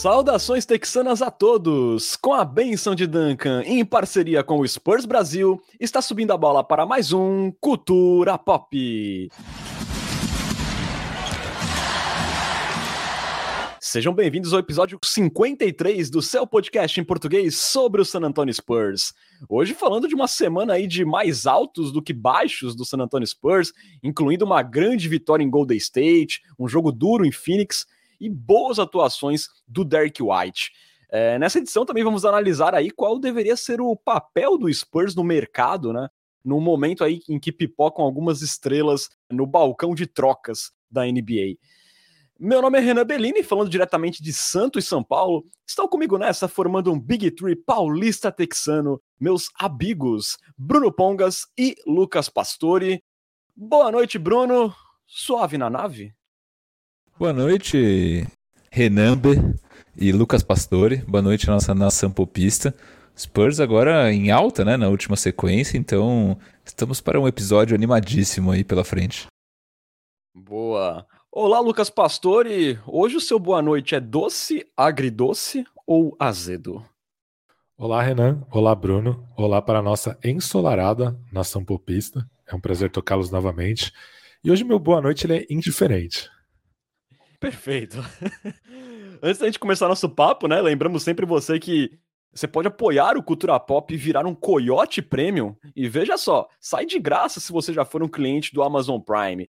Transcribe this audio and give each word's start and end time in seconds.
Saudações 0.00 0.64
texanas 0.64 1.20
a 1.20 1.28
todos! 1.28 2.14
Com 2.14 2.32
a 2.32 2.44
benção 2.44 2.94
de 2.94 3.04
Duncan, 3.04 3.64
em 3.64 3.84
parceria 3.84 4.44
com 4.44 4.60
o 4.60 4.68
Spurs 4.68 5.04
Brasil, 5.04 5.60
está 5.80 6.00
subindo 6.00 6.32
a 6.32 6.36
bola 6.36 6.62
para 6.62 6.86
mais 6.86 7.12
um 7.12 7.50
Cultura 7.60 8.38
Pop. 8.38 9.28
Sejam 13.80 14.14
bem-vindos 14.14 14.52
ao 14.52 14.60
episódio 14.60 15.00
53 15.02 16.10
do 16.10 16.22
seu 16.22 16.46
podcast 16.46 17.00
em 17.00 17.02
português 17.02 17.56
sobre 17.56 18.00
o 18.00 18.04
San 18.04 18.20
Antonio 18.20 18.54
Spurs. 18.54 19.12
Hoje 19.48 19.74
falando 19.74 20.06
de 20.06 20.14
uma 20.14 20.28
semana 20.28 20.74
aí 20.74 20.86
de 20.86 21.04
mais 21.04 21.44
altos 21.44 21.90
do 21.90 22.00
que 22.00 22.12
baixos 22.12 22.76
do 22.76 22.84
San 22.84 22.98
Antonio 22.98 23.26
Spurs, 23.26 23.72
incluindo 24.00 24.44
uma 24.44 24.62
grande 24.62 25.08
vitória 25.08 25.42
em 25.42 25.50
Golden 25.50 25.76
State, 25.76 26.40
um 26.56 26.68
jogo 26.68 26.92
duro 26.92 27.26
em 27.26 27.32
Phoenix 27.32 27.84
e 28.20 28.28
boas 28.28 28.78
atuações 28.78 29.46
do 29.66 29.84
Derek 29.84 30.22
White. 30.22 30.70
É, 31.10 31.38
nessa 31.38 31.58
edição 31.58 31.86
também 31.86 32.04
vamos 32.04 32.24
analisar 32.24 32.74
aí 32.74 32.90
qual 32.90 33.18
deveria 33.18 33.56
ser 33.56 33.80
o 33.80 33.96
papel 33.96 34.58
do 34.58 34.72
Spurs 34.72 35.14
no 35.14 35.24
mercado, 35.24 35.92
né? 35.92 36.08
No 36.44 36.60
momento 36.60 37.02
aí 37.02 37.20
em 37.28 37.38
que 37.38 37.50
pipocam 37.50 38.04
algumas 38.04 38.42
estrelas 38.42 39.08
no 39.30 39.46
balcão 39.46 39.94
de 39.94 40.06
trocas 40.06 40.70
da 40.90 41.04
NBA. 41.04 41.56
Meu 42.38 42.62
nome 42.62 42.78
é 42.78 42.80
Renan 42.80 43.04
Bellini, 43.04 43.42
falando 43.42 43.68
diretamente 43.68 44.22
de 44.22 44.32
Santos 44.32 44.84
e 44.84 44.86
São 44.86 45.02
Paulo. 45.02 45.44
Estão 45.66 45.88
comigo 45.88 46.16
nessa, 46.16 46.46
formando 46.46 46.92
um 46.92 47.00
Big 47.00 47.32
Three 47.32 47.56
paulista 47.56 48.30
texano, 48.30 49.02
meus 49.18 49.50
amigos 49.58 50.38
Bruno 50.56 50.92
Pongas 50.92 51.46
e 51.58 51.74
Lucas 51.84 52.28
Pastore. 52.28 53.02
Boa 53.56 53.90
noite, 53.90 54.18
Bruno. 54.18 54.72
Suave 55.04 55.58
na 55.58 55.68
nave? 55.68 56.14
Boa 57.18 57.32
noite, 57.32 58.24
Renambe 58.70 59.30
e 59.96 60.12
Lucas 60.12 60.40
Pastore. 60.44 60.98
Boa 60.98 61.20
noite, 61.20 61.48
nossa 61.48 61.74
nação 61.74 62.12
popista. 62.12 62.72
Spurs 63.18 63.58
agora 63.58 64.12
em 64.12 64.30
alta, 64.30 64.64
né, 64.64 64.76
na 64.76 64.86
última 64.86 65.16
sequência, 65.16 65.76
então 65.76 66.38
estamos 66.64 67.00
para 67.00 67.20
um 67.20 67.26
episódio 67.26 67.74
animadíssimo 67.74 68.52
aí 68.52 68.62
pela 68.62 68.84
frente. 68.84 69.26
Boa. 70.32 71.04
Olá, 71.32 71.58
Lucas 71.58 71.90
Pastore. 71.90 72.78
Hoje 72.86 73.16
o 73.16 73.20
seu 73.20 73.40
boa 73.40 73.60
noite 73.60 73.96
é 73.96 74.00
doce, 74.00 74.64
agridoce 74.76 75.66
ou 75.84 76.14
azedo? 76.20 76.84
Olá, 77.76 78.00
Renan. 78.00 78.46
Olá, 78.48 78.76
Bruno. 78.76 79.28
Olá 79.36 79.60
para 79.60 79.80
a 79.80 79.82
nossa 79.82 80.16
ensolarada 80.22 81.18
nação 81.32 81.64
popista. 81.64 82.24
É 82.46 82.54
um 82.54 82.60
prazer 82.60 82.92
tocá-los 82.92 83.28
novamente. 83.28 83.92
E 84.44 84.52
hoje 84.52 84.62
meu 84.62 84.78
boa 84.78 85.00
noite 85.00 85.26
ele 85.26 85.38
é 85.38 85.46
indiferente. 85.50 86.30
Perfeito. 87.40 87.96
Antes 89.22 89.38
da 89.38 89.46
gente 89.46 89.58
começar 89.58 89.88
nosso 89.88 90.08
papo, 90.08 90.48
né? 90.48 90.60
Lembramos 90.60 91.02
sempre 91.02 91.24
você 91.24 91.58
que 91.58 91.90
você 92.32 92.46
pode 92.46 92.68
apoiar 92.68 93.16
o 93.16 93.22
Cultura 93.22 93.58
Pop 93.58 93.92
e 93.92 93.96
virar 93.96 94.26
um 94.26 94.34
Coyote 94.34 95.00
Premium. 95.00 95.56
E 95.74 95.88
veja 95.88 96.16
só, 96.18 96.48
sai 96.60 96.84
de 96.84 96.98
graça 96.98 97.40
se 97.40 97.52
você 97.52 97.72
já 97.72 97.84
for 97.84 98.02
um 98.02 98.08
cliente 98.08 98.52
do 98.52 98.62
Amazon 98.62 99.00
Prime. 99.00 99.48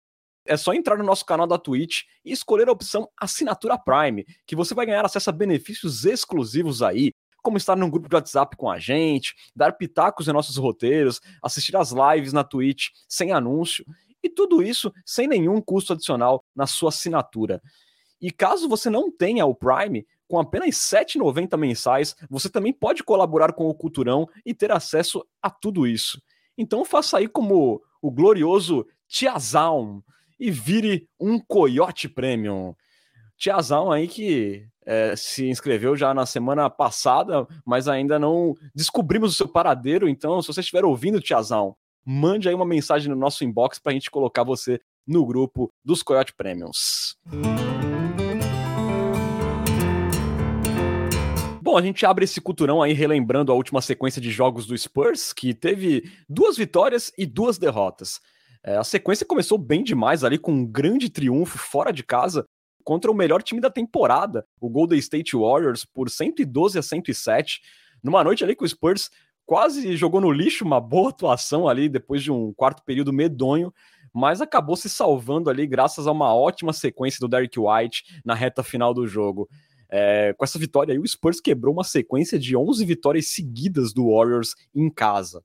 É 0.46 0.58
só 0.58 0.74
entrar 0.74 0.98
no 0.98 1.04
nosso 1.04 1.26
canal 1.26 1.46
da 1.46 1.58
Twitch 1.58 2.02
e 2.26 2.32
escolher 2.32 2.68
a 2.68 2.72
opção 2.72 3.08
Assinatura 3.20 3.78
Prime, 3.78 4.26
que 4.48 4.56
você 4.56 4.74
vai 4.74 4.86
ganhar 4.86 5.06
acesso 5.06 5.30
a 5.30 5.34
benefícios 5.34 6.06
exclusivos 6.06 6.82
aí, 6.82 7.12
como 7.44 7.58
estar 7.58 7.76
num 7.76 7.90
grupo 7.90 8.10
de 8.10 8.16
WhatsApp 8.16 8.56
com 8.56 8.70
a 8.70 8.80
gente, 8.80 9.36
dar 9.56 9.74
pitacos 9.74 10.28
em 10.28 10.34
nossos 10.34 10.58
roteiros, 10.58 11.20
assistir 11.44 11.76
às 11.76 11.92
lives 11.92 12.34
na 12.34 12.44
Twitch 12.44 12.88
sem 13.08 13.32
anúncio 13.32 13.86
e 14.24 14.30
tudo 14.30 14.62
isso 14.62 14.92
sem 15.06 15.28
nenhum 15.28 15.62
custo 15.62 15.94
adicional 15.94 16.41
na 16.56 16.68
sua 16.68 16.90
assinatura. 16.90 17.62
E 18.22 18.32
caso 18.32 18.70
você 18.70 18.90
não 18.90 19.12
tenha 19.12 19.46
o 19.46 19.56
Prime, 19.56 20.06
com 20.28 20.40
apenas 20.40 20.92
R$ 20.92 21.04
7,90 21.06 21.58
mensais, 21.58 22.16
você 22.30 22.50
também 22.50 22.72
pode 22.72 23.04
colaborar 23.04 23.52
com 23.52 23.68
o 23.68 23.74
Culturão 23.74 24.30
e 24.46 24.54
ter 24.54 24.72
acesso 24.72 25.26
a 25.42 25.50
tudo 25.50 25.86
isso. 25.86 26.22
Então 26.58 26.86
faça 26.86 27.18
aí 27.18 27.28
como 27.28 27.82
o 28.02 28.12
glorioso 28.12 28.86
Tiazão 29.08 30.04
e 30.40 30.50
vire 30.50 31.10
um 31.20 31.40
Coyote 31.40 32.08
Premium. 32.08 32.74
Tiazão 33.38 33.92
aí 33.92 34.08
que 34.08 34.66
é, 34.86 35.16
se 35.16 35.48
inscreveu 35.50 35.96
já 35.96 36.14
na 36.14 36.26
semana 36.26 36.70
passada, 36.70 37.48
mas 37.66 37.88
ainda 37.88 38.18
não 38.18 38.56
descobrimos 38.74 39.34
o 39.34 39.36
seu 39.36 39.48
paradeiro. 39.48 40.08
Então, 40.08 40.42
se 40.42 40.48
você 40.48 40.62
estiver 40.62 40.86
ouvindo, 40.86 41.20
Tiazão, 41.20 41.76
mande 42.06 42.48
aí 42.48 42.56
uma 42.56 42.66
mensagem 42.66 43.10
no 43.10 43.16
nosso 43.16 43.44
inbox 43.44 43.80
para 43.80 43.92
a 43.92 43.94
gente 43.94 44.10
colocar 44.10 44.44
você 44.44 44.80
no 45.08 45.26
grupo 45.26 45.72
dos 45.84 46.04
Coyote 46.04 46.34
Premiums. 46.34 47.16
Bom, 51.62 51.78
a 51.78 51.82
gente 51.82 52.06
abre 52.06 52.26
esse 52.26 52.42
culturão 52.42 52.82
aí 52.82 52.92
relembrando 52.92 53.52
a 53.52 53.56
última 53.56 53.82
sequência 53.82 54.22
de 54.22 54.30
jogos 54.30 54.66
do 54.66 54.78
Spurs, 54.78 55.32
que 55.32 55.54
teve 55.54 56.12
duas 56.28 56.58
vitórias 56.58 57.14
e 57.18 57.26
duas 57.26 57.58
derrotas. 57.58 58.20
É, 58.64 58.76
a 58.76 58.84
sequência 58.84 59.26
começou 59.26 59.58
bem 59.58 59.84
demais 59.84 60.24
ali, 60.24 60.38
com 60.38 60.52
um 60.52 60.66
grande 60.66 61.10
triunfo 61.10 61.58
fora 61.58 61.92
de 61.92 62.04
casa 62.04 62.46
contra 62.84 63.10
o 63.10 63.16
melhor 63.16 63.42
time 63.42 63.62
da 63.62 63.70
temporada, 63.70 64.46
o 64.60 64.70
Golden 64.70 65.00
State 65.00 65.36
Warriors, 65.36 65.86
por 65.86 66.10
112 66.10 66.78
a 66.78 66.82
107. 66.82 67.62
Numa 68.04 68.24
noite 68.24 68.44
ali 68.44 68.56
que 68.56 68.64
o 68.64 68.68
Spurs 68.68 69.10
quase 69.46 69.96
jogou 69.96 70.22
no 70.22 70.32
lixo 70.32 70.66
uma 70.66 70.80
boa 70.80 71.10
atuação 71.10 71.68
ali 71.68 71.90
depois 71.90 72.24
de 72.24 72.32
um 72.32 72.54
quarto 72.54 72.84
período 72.84 73.14
medonho, 73.14 73.74
mas 74.14 74.42
acabou 74.42 74.76
se 74.76 74.90
salvando 74.90 75.50
ali 75.50 75.66
graças 75.66 76.08
a 76.08 76.12
uma 76.12 76.34
ótima 76.34 76.74
sequência 76.74 77.20
do 77.20 77.28
Derek 77.28 77.60
White 77.60 78.22
na 78.26 78.34
reta 78.34 78.64
final 78.64 78.94
do 78.94 79.08
jogo. 79.08 79.50
É, 79.90 80.34
com 80.38 80.46
essa 80.46 80.58
vitória 80.58 80.94
aí, 80.94 81.00
o 81.00 81.08
Spurs 81.08 81.42
quebrou 81.42 81.74
uma 81.74 81.84
sequência 81.84 82.40
de 82.40 82.56
11 82.56 82.86
vitórias 82.86 83.28
seguidas 83.28 83.94
do 83.94 84.10
Warriors 84.10 84.56
em 84.74 84.90
casa. 84.90 85.44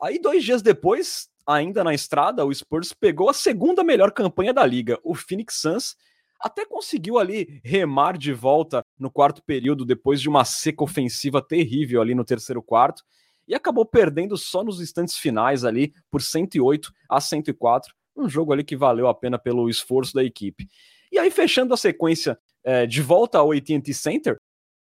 Aí, 0.00 0.18
dois 0.18 0.42
dias 0.44 0.62
depois, 0.62 1.28
ainda 1.46 1.84
na 1.84 1.92
estrada, 1.92 2.46
o 2.46 2.54
Spurs 2.54 2.92
pegou 2.92 3.28
a 3.28 3.34
segunda 3.34 3.84
melhor 3.84 4.12
campanha 4.12 4.54
da 4.54 4.64
liga, 4.64 4.98
o 5.02 5.14
Phoenix 5.14 5.60
Suns, 5.60 5.96
até 6.40 6.64
conseguiu 6.64 7.18
ali 7.18 7.60
remar 7.64 8.16
de 8.16 8.32
volta 8.32 8.82
no 8.98 9.10
quarto 9.10 9.42
período 9.42 9.84
depois 9.84 10.20
de 10.20 10.28
uma 10.28 10.44
seca 10.44 10.84
ofensiva 10.84 11.42
terrível 11.42 12.00
ali 12.00 12.14
no 12.14 12.24
terceiro 12.24 12.62
quarto 12.62 13.02
e 13.48 13.54
acabou 13.54 13.86
perdendo 13.86 14.36
só 14.36 14.62
nos 14.62 14.80
instantes 14.80 15.16
finais 15.16 15.64
ali 15.64 15.94
por 16.10 16.20
108 16.20 16.92
a 17.08 17.20
104, 17.20 17.94
um 18.16 18.28
jogo 18.28 18.52
ali 18.52 18.62
que 18.62 18.76
valeu 18.76 19.08
a 19.08 19.14
pena 19.14 19.38
pelo 19.38 19.70
esforço 19.70 20.12
da 20.14 20.22
equipe. 20.22 20.68
E 21.10 21.18
aí 21.18 21.30
fechando 21.30 21.72
a 21.72 21.76
sequência 21.76 22.38
é, 22.62 22.86
de 22.86 23.00
volta 23.00 23.38
ao 23.38 23.52
AT&T 23.52 23.94
Center, 23.94 24.36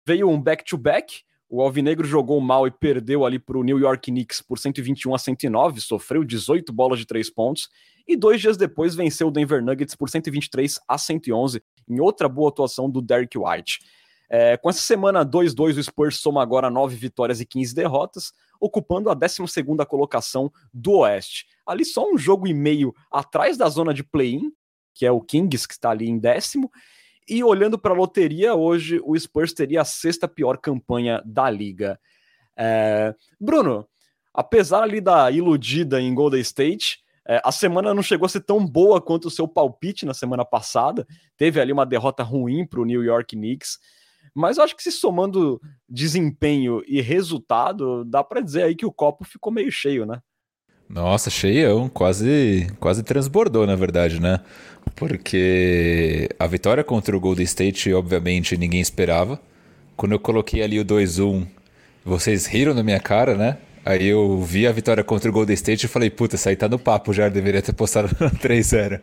veio 0.05 0.29
um 0.29 0.41
back-to-back, 0.41 1.21
o 1.49 1.61
Alvinegro 1.61 2.05
jogou 2.05 2.41
mal 2.41 2.67
e 2.67 2.71
perdeu 2.71 3.25
ali 3.25 3.39
para 3.39 3.57
o 3.57 3.63
New 3.63 3.79
York 3.79 4.11
Knicks 4.11 4.41
por 4.41 4.59
121 4.59 5.15
a 5.15 5.17
109, 5.17 5.79
sofreu 5.79 6.23
18 6.25 6.73
bolas 6.73 6.99
de 6.99 7.05
três 7.05 7.29
pontos 7.29 7.69
e 8.05 8.17
dois 8.17 8.41
dias 8.41 8.57
depois 8.57 8.95
venceu 8.95 9.29
o 9.29 9.31
Denver 9.31 9.63
Nuggets 9.63 9.95
por 9.95 10.09
123 10.09 10.79
a 10.85 10.97
111, 10.97 11.61
em 11.87 11.99
outra 12.01 12.27
boa 12.27 12.49
atuação 12.49 12.89
do 12.89 13.01
Derek 13.01 13.37
White. 13.37 13.79
É, 14.29 14.57
com 14.57 14.69
essa 14.69 14.81
semana 14.81 15.25
2-2, 15.25 15.77
o 15.77 15.83
Spurs 15.83 16.17
soma 16.17 16.41
agora 16.41 16.69
9 16.69 16.95
vitórias 16.95 17.39
e 17.39 17.45
15 17.45 17.73
derrotas, 17.73 18.33
ocupando 18.59 19.09
a 19.09 19.13
12 19.13 19.43
colocação 19.87 20.51
do 20.73 20.99
Oeste. 20.99 21.45
Ali 21.65 21.85
só 21.85 22.09
um 22.11 22.17
jogo 22.17 22.47
e 22.47 22.53
meio 22.53 22.93
atrás 23.11 23.57
da 23.57 23.67
zona 23.69 23.93
de 23.93 24.03
play-in, 24.03 24.51
que 24.93 25.05
é 25.05 25.11
o 25.11 25.21
Kings, 25.21 25.67
que 25.67 25.73
está 25.73 25.91
ali 25.91 26.09
em 26.09 26.17
décimo. 26.17 26.71
E 27.27 27.43
olhando 27.43 27.77
para 27.77 27.93
a 27.93 27.97
loteria, 27.97 28.55
hoje 28.55 29.01
o 29.03 29.17
Spurs 29.19 29.53
teria 29.53 29.81
a 29.81 29.85
sexta 29.85 30.27
pior 30.27 30.57
campanha 30.57 31.21
da 31.25 31.49
liga. 31.49 31.99
É... 32.57 33.13
Bruno, 33.39 33.87
apesar 34.33 34.83
ali 34.83 35.01
da 35.01 35.29
iludida 35.29 36.01
em 36.01 36.13
Golden 36.15 36.41
State, 36.41 36.99
é, 37.27 37.41
a 37.43 37.51
semana 37.51 37.93
não 37.93 38.01
chegou 38.01 38.25
a 38.25 38.29
ser 38.29 38.39
tão 38.39 38.65
boa 38.65 39.01
quanto 39.01 39.27
o 39.27 39.31
seu 39.31 39.47
palpite 39.47 40.05
na 40.05 40.13
semana 40.13 40.45
passada. 40.45 41.05
Teve 41.35 41.59
ali 41.59 41.73
uma 41.73 41.85
derrota 41.85 42.23
ruim 42.23 42.65
para 42.65 42.79
o 42.79 42.85
New 42.85 43.03
York 43.03 43.35
Knicks. 43.35 43.77
Mas 44.37 44.57
eu 44.57 44.63
acho 44.63 44.75
que 44.75 44.83
se 44.83 44.91
somando 44.91 45.59
desempenho 45.89 46.83
e 46.87 47.01
resultado, 47.01 48.05
dá 48.05 48.23
para 48.23 48.39
dizer 48.39 48.61
aí 48.61 48.75
que 48.75 48.85
o 48.85 48.91
copo 48.91 49.25
ficou 49.25 49.51
meio 49.51 49.71
cheio, 49.71 50.05
né? 50.05 50.21
Nossa, 50.87 51.31
cheião, 51.31 51.89
quase, 51.89 52.67
quase 52.79 53.01
transbordou, 53.01 53.65
na 53.65 53.75
verdade, 53.75 54.21
né? 54.21 54.39
Porque 54.95 56.29
a 56.37 56.45
vitória 56.45 56.83
contra 56.83 57.17
o 57.17 57.19
Golden 57.19 57.45
State, 57.45 57.91
obviamente, 57.91 58.55
ninguém 58.55 58.79
esperava. 58.79 59.41
Quando 59.95 60.11
eu 60.11 60.19
coloquei 60.19 60.61
ali 60.61 60.79
o 60.79 60.85
2-1, 60.85 61.47
vocês 62.05 62.45
riram 62.45 62.75
na 62.75 62.83
minha 62.83 62.99
cara, 62.99 63.35
né? 63.35 63.57
Aí 63.87 64.07
eu 64.07 64.41
vi 64.41 64.67
a 64.67 64.71
vitória 64.73 65.01
contra 65.01 65.29
o 65.29 65.33
Golden 65.33 65.53
State 65.53 65.85
e 65.85 65.87
falei, 65.87 66.09
puta, 66.09 66.35
isso 66.35 66.49
aí 66.49 66.57
tá 66.57 66.67
no 66.67 66.77
papo 66.77 67.13
já, 67.13 67.29
deveria 67.29 67.61
ter 67.61 67.71
postado 67.71 68.09
no 68.19 68.29
3-0. 68.31 68.99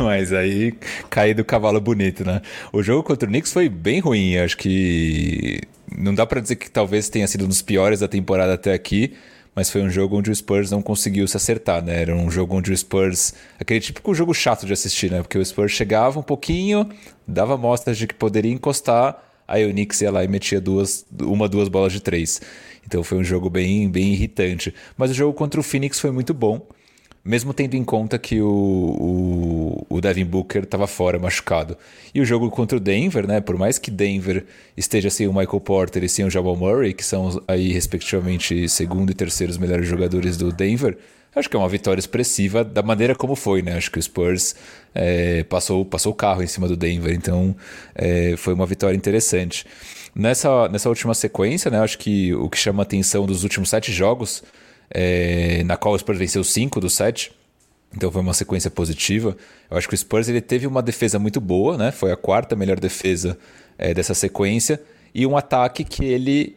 Mas 0.00 0.34
aí 0.34 0.74
caí 1.08 1.32
do 1.32 1.42
cavalo 1.42 1.80
bonito, 1.80 2.26
né? 2.26 2.42
O 2.70 2.82
jogo 2.82 3.02
contra 3.02 3.26
o 3.26 3.32
Knicks 3.32 3.50
foi 3.50 3.70
bem 3.70 4.00
ruim, 4.00 4.36
acho 4.36 4.58
que 4.58 5.62
não 5.96 6.14
dá 6.14 6.26
para 6.26 6.42
dizer 6.42 6.56
que 6.56 6.70
talvez 6.70 7.08
tenha 7.08 7.26
sido 7.26 7.46
um 7.46 7.48
dos 7.48 7.62
piores 7.62 8.00
da 8.00 8.08
temporada 8.08 8.52
até 8.52 8.74
aqui, 8.74 9.14
mas 9.54 9.70
foi 9.70 9.80
um 9.80 9.88
jogo 9.88 10.18
onde 10.18 10.30
o 10.30 10.34
Spurs 10.36 10.70
não 10.70 10.82
conseguiu 10.82 11.26
se 11.26 11.38
acertar, 11.38 11.82
né? 11.82 12.02
Era 12.02 12.14
um 12.14 12.30
jogo 12.30 12.54
onde 12.54 12.70
o 12.70 12.76
Spurs. 12.76 13.32
aquele 13.58 13.80
típico 13.80 14.14
jogo 14.14 14.34
chato 14.34 14.66
de 14.66 14.74
assistir, 14.74 15.10
né? 15.10 15.22
Porque 15.22 15.38
o 15.38 15.44
Spurs 15.44 15.72
chegava 15.72 16.20
um 16.20 16.22
pouquinho, 16.22 16.86
dava 17.26 17.56
mostras 17.56 17.96
de 17.96 18.06
que 18.06 18.14
poderia 18.14 18.52
encostar, 18.52 19.27
aí 19.48 19.64
o 19.64 19.70
Knicks 19.70 20.00
ia 20.02 20.10
lá 20.10 20.22
e 20.22 20.28
metia 20.28 20.60
duas, 20.60 21.04
uma, 21.20 21.48
duas 21.48 21.68
bolas 21.68 21.92
de 21.92 22.00
três. 22.00 22.40
Então 22.86 23.02
foi 23.02 23.18
um 23.18 23.24
jogo 23.24 23.50
bem, 23.50 23.90
bem 23.90 24.12
irritante. 24.12 24.72
Mas 24.96 25.10
o 25.10 25.14
jogo 25.14 25.32
contra 25.32 25.58
o 25.58 25.62
Phoenix 25.62 25.98
foi 25.98 26.10
muito 26.10 26.32
bom 26.32 26.64
mesmo 27.28 27.52
tendo 27.52 27.74
em 27.74 27.84
conta 27.84 28.18
que 28.18 28.40
o, 28.40 28.48
o, 28.48 29.86
o 29.96 30.00
Devin 30.00 30.24
Booker 30.24 30.62
estava 30.62 30.86
fora, 30.86 31.18
machucado. 31.18 31.76
E 32.14 32.22
o 32.22 32.24
jogo 32.24 32.50
contra 32.50 32.78
o 32.78 32.80
Denver, 32.80 33.26
né? 33.26 33.38
Por 33.38 33.58
mais 33.58 33.78
que 33.78 33.90
Denver 33.90 34.46
esteja 34.74 35.10
sem 35.10 35.26
o 35.26 35.32
Michael 35.34 35.60
Porter 35.60 36.02
e 36.04 36.08
sem 36.08 36.24
o 36.24 36.30
Jamal 36.30 36.56
Murray, 36.56 36.94
que 36.94 37.04
são 37.04 37.42
aí 37.46 37.70
respectivamente 37.70 38.66
segundo 38.66 39.10
e 39.10 39.14
terceiros 39.14 39.58
melhores 39.58 39.86
jogadores 39.86 40.38
do 40.38 40.50
Denver, 40.50 40.96
acho 41.34 41.48
que 41.48 41.56
é 41.56 41.58
uma 41.58 41.68
vitória 41.68 42.00
expressiva 42.00 42.64
da 42.64 42.82
maneira 42.82 43.14
como 43.14 43.34
foi, 43.34 43.62
né? 43.62 43.76
Acho 43.76 43.90
que 43.90 43.98
o 43.98 44.02
Spurs 44.02 44.54
é, 44.94 45.42
passou, 45.44 45.84
passou 45.84 46.12
o 46.12 46.14
carro 46.14 46.42
em 46.42 46.46
cima 46.46 46.66
do 46.66 46.76
Denver, 46.76 47.14
então 47.14 47.54
é, 47.94 48.34
foi 48.36 48.54
uma 48.54 48.66
vitória 48.66 48.96
interessante. 48.96 49.64
Nessa, 50.14 50.68
nessa 50.68 50.88
última 50.88 51.14
sequência, 51.14 51.70
né? 51.70 51.78
Acho 51.80 51.98
que 51.98 52.34
o 52.34 52.48
que 52.48 52.58
chama 52.58 52.82
a 52.82 52.84
atenção 52.84 53.26
dos 53.26 53.44
últimos 53.44 53.68
sete 53.70 53.92
jogos 53.92 54.42
é, 54.90 55.62
na 55.64 55.76
qual 55.76 55.94
o 55.94 55.98
Spurs 55.98 56.18
venceu 56.18 56.42
5 56.42 56.80
dos 56.80 56.94
7. 56.94 57.32
Então 57.94 58.10
foi 58.10 58.20
uma 58.20 58.34
sequência 58.34 58.70
positiva. 58.70 59.36
Eu 59.70 59.76
acho 59.76 59.88
que 59.88 59.94
o 59.94 59.98
Spurs 59.98 60.28
ele 60.28 60.40
teve 60.40 60.66
uma 60.66 60.82
defesa 60.82 61.18
muito 61.18 61.40
boa, 61.40 61.76
né? 61.76 61.90
Foi 61.90 62.12
a 62.12 62.16
quarta 62.16 62.54
melhor 62.54 62.78
defesa 62.78 63.38
é, 63.78 63.94
dessa 63.94 64.14
sequência. 64.14 64.80
E 65.14 65.26
um 65.26 65.36
ataque 65.36 65.84
que 65.84 66.04
ele, 66.04 66.56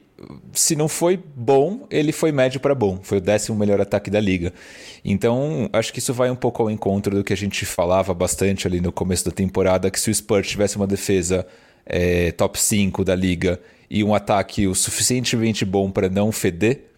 se 0.54 0.76
não 0.76 0.88
foi 0.88 1.18
bom, 1.18 1.88
ele 1.90 2.12
foi 2.12 2.32
médio 2.32 2.60
para 2.60 2.76
bom. 2.76 3.00
Foi 3.02 3.18
o 3.18 3.22
décimo 3.22 3.58
melhor 3.58 3.80
ataque 3.82 4.10
da 4.10 4.20
liga. 4.20 4.54
Então 5.04 5.70
acho 5.74 5.92
que 5.92 6.00
isso 6.00 6.14
vai 6.14 6.30
um 6.30 6.36
pouco 6.36 6.62
ao 6.64 6.70
encontro 6.70 7.16
do 7.16 7.24
que 7.24 7.34
a 7.34 7.38
gente 7.38 7.66
falava 7.66 8.14
bastante 8.14 8.68
ali 8.68 8.82
no 8.82 8.92
começo 8.92 9.26
da 9.26 9.32
temporada: 9.32 9.90
que 9.90 10.00
se 10.00 10.10
o 10.10 10.14
Spurs 10.14 10.48
tivesse 10.48 10.78
uma 10.78 10.88
defesa 10.88 11.46
é, 11.86 12.32
top 12.32 12.60
5 12.60 13.04
da 13.04 13.16
liga 13.16 13.60
e 13.90 14.04
um 14.04 14.14
ataque 14.14 14.68
o 14.68 14.76
suficientemente 14.76 15.66
bom 15.66 15.92
para 15.92 16.10
não 16.10 16.32
feder 16.32 16.92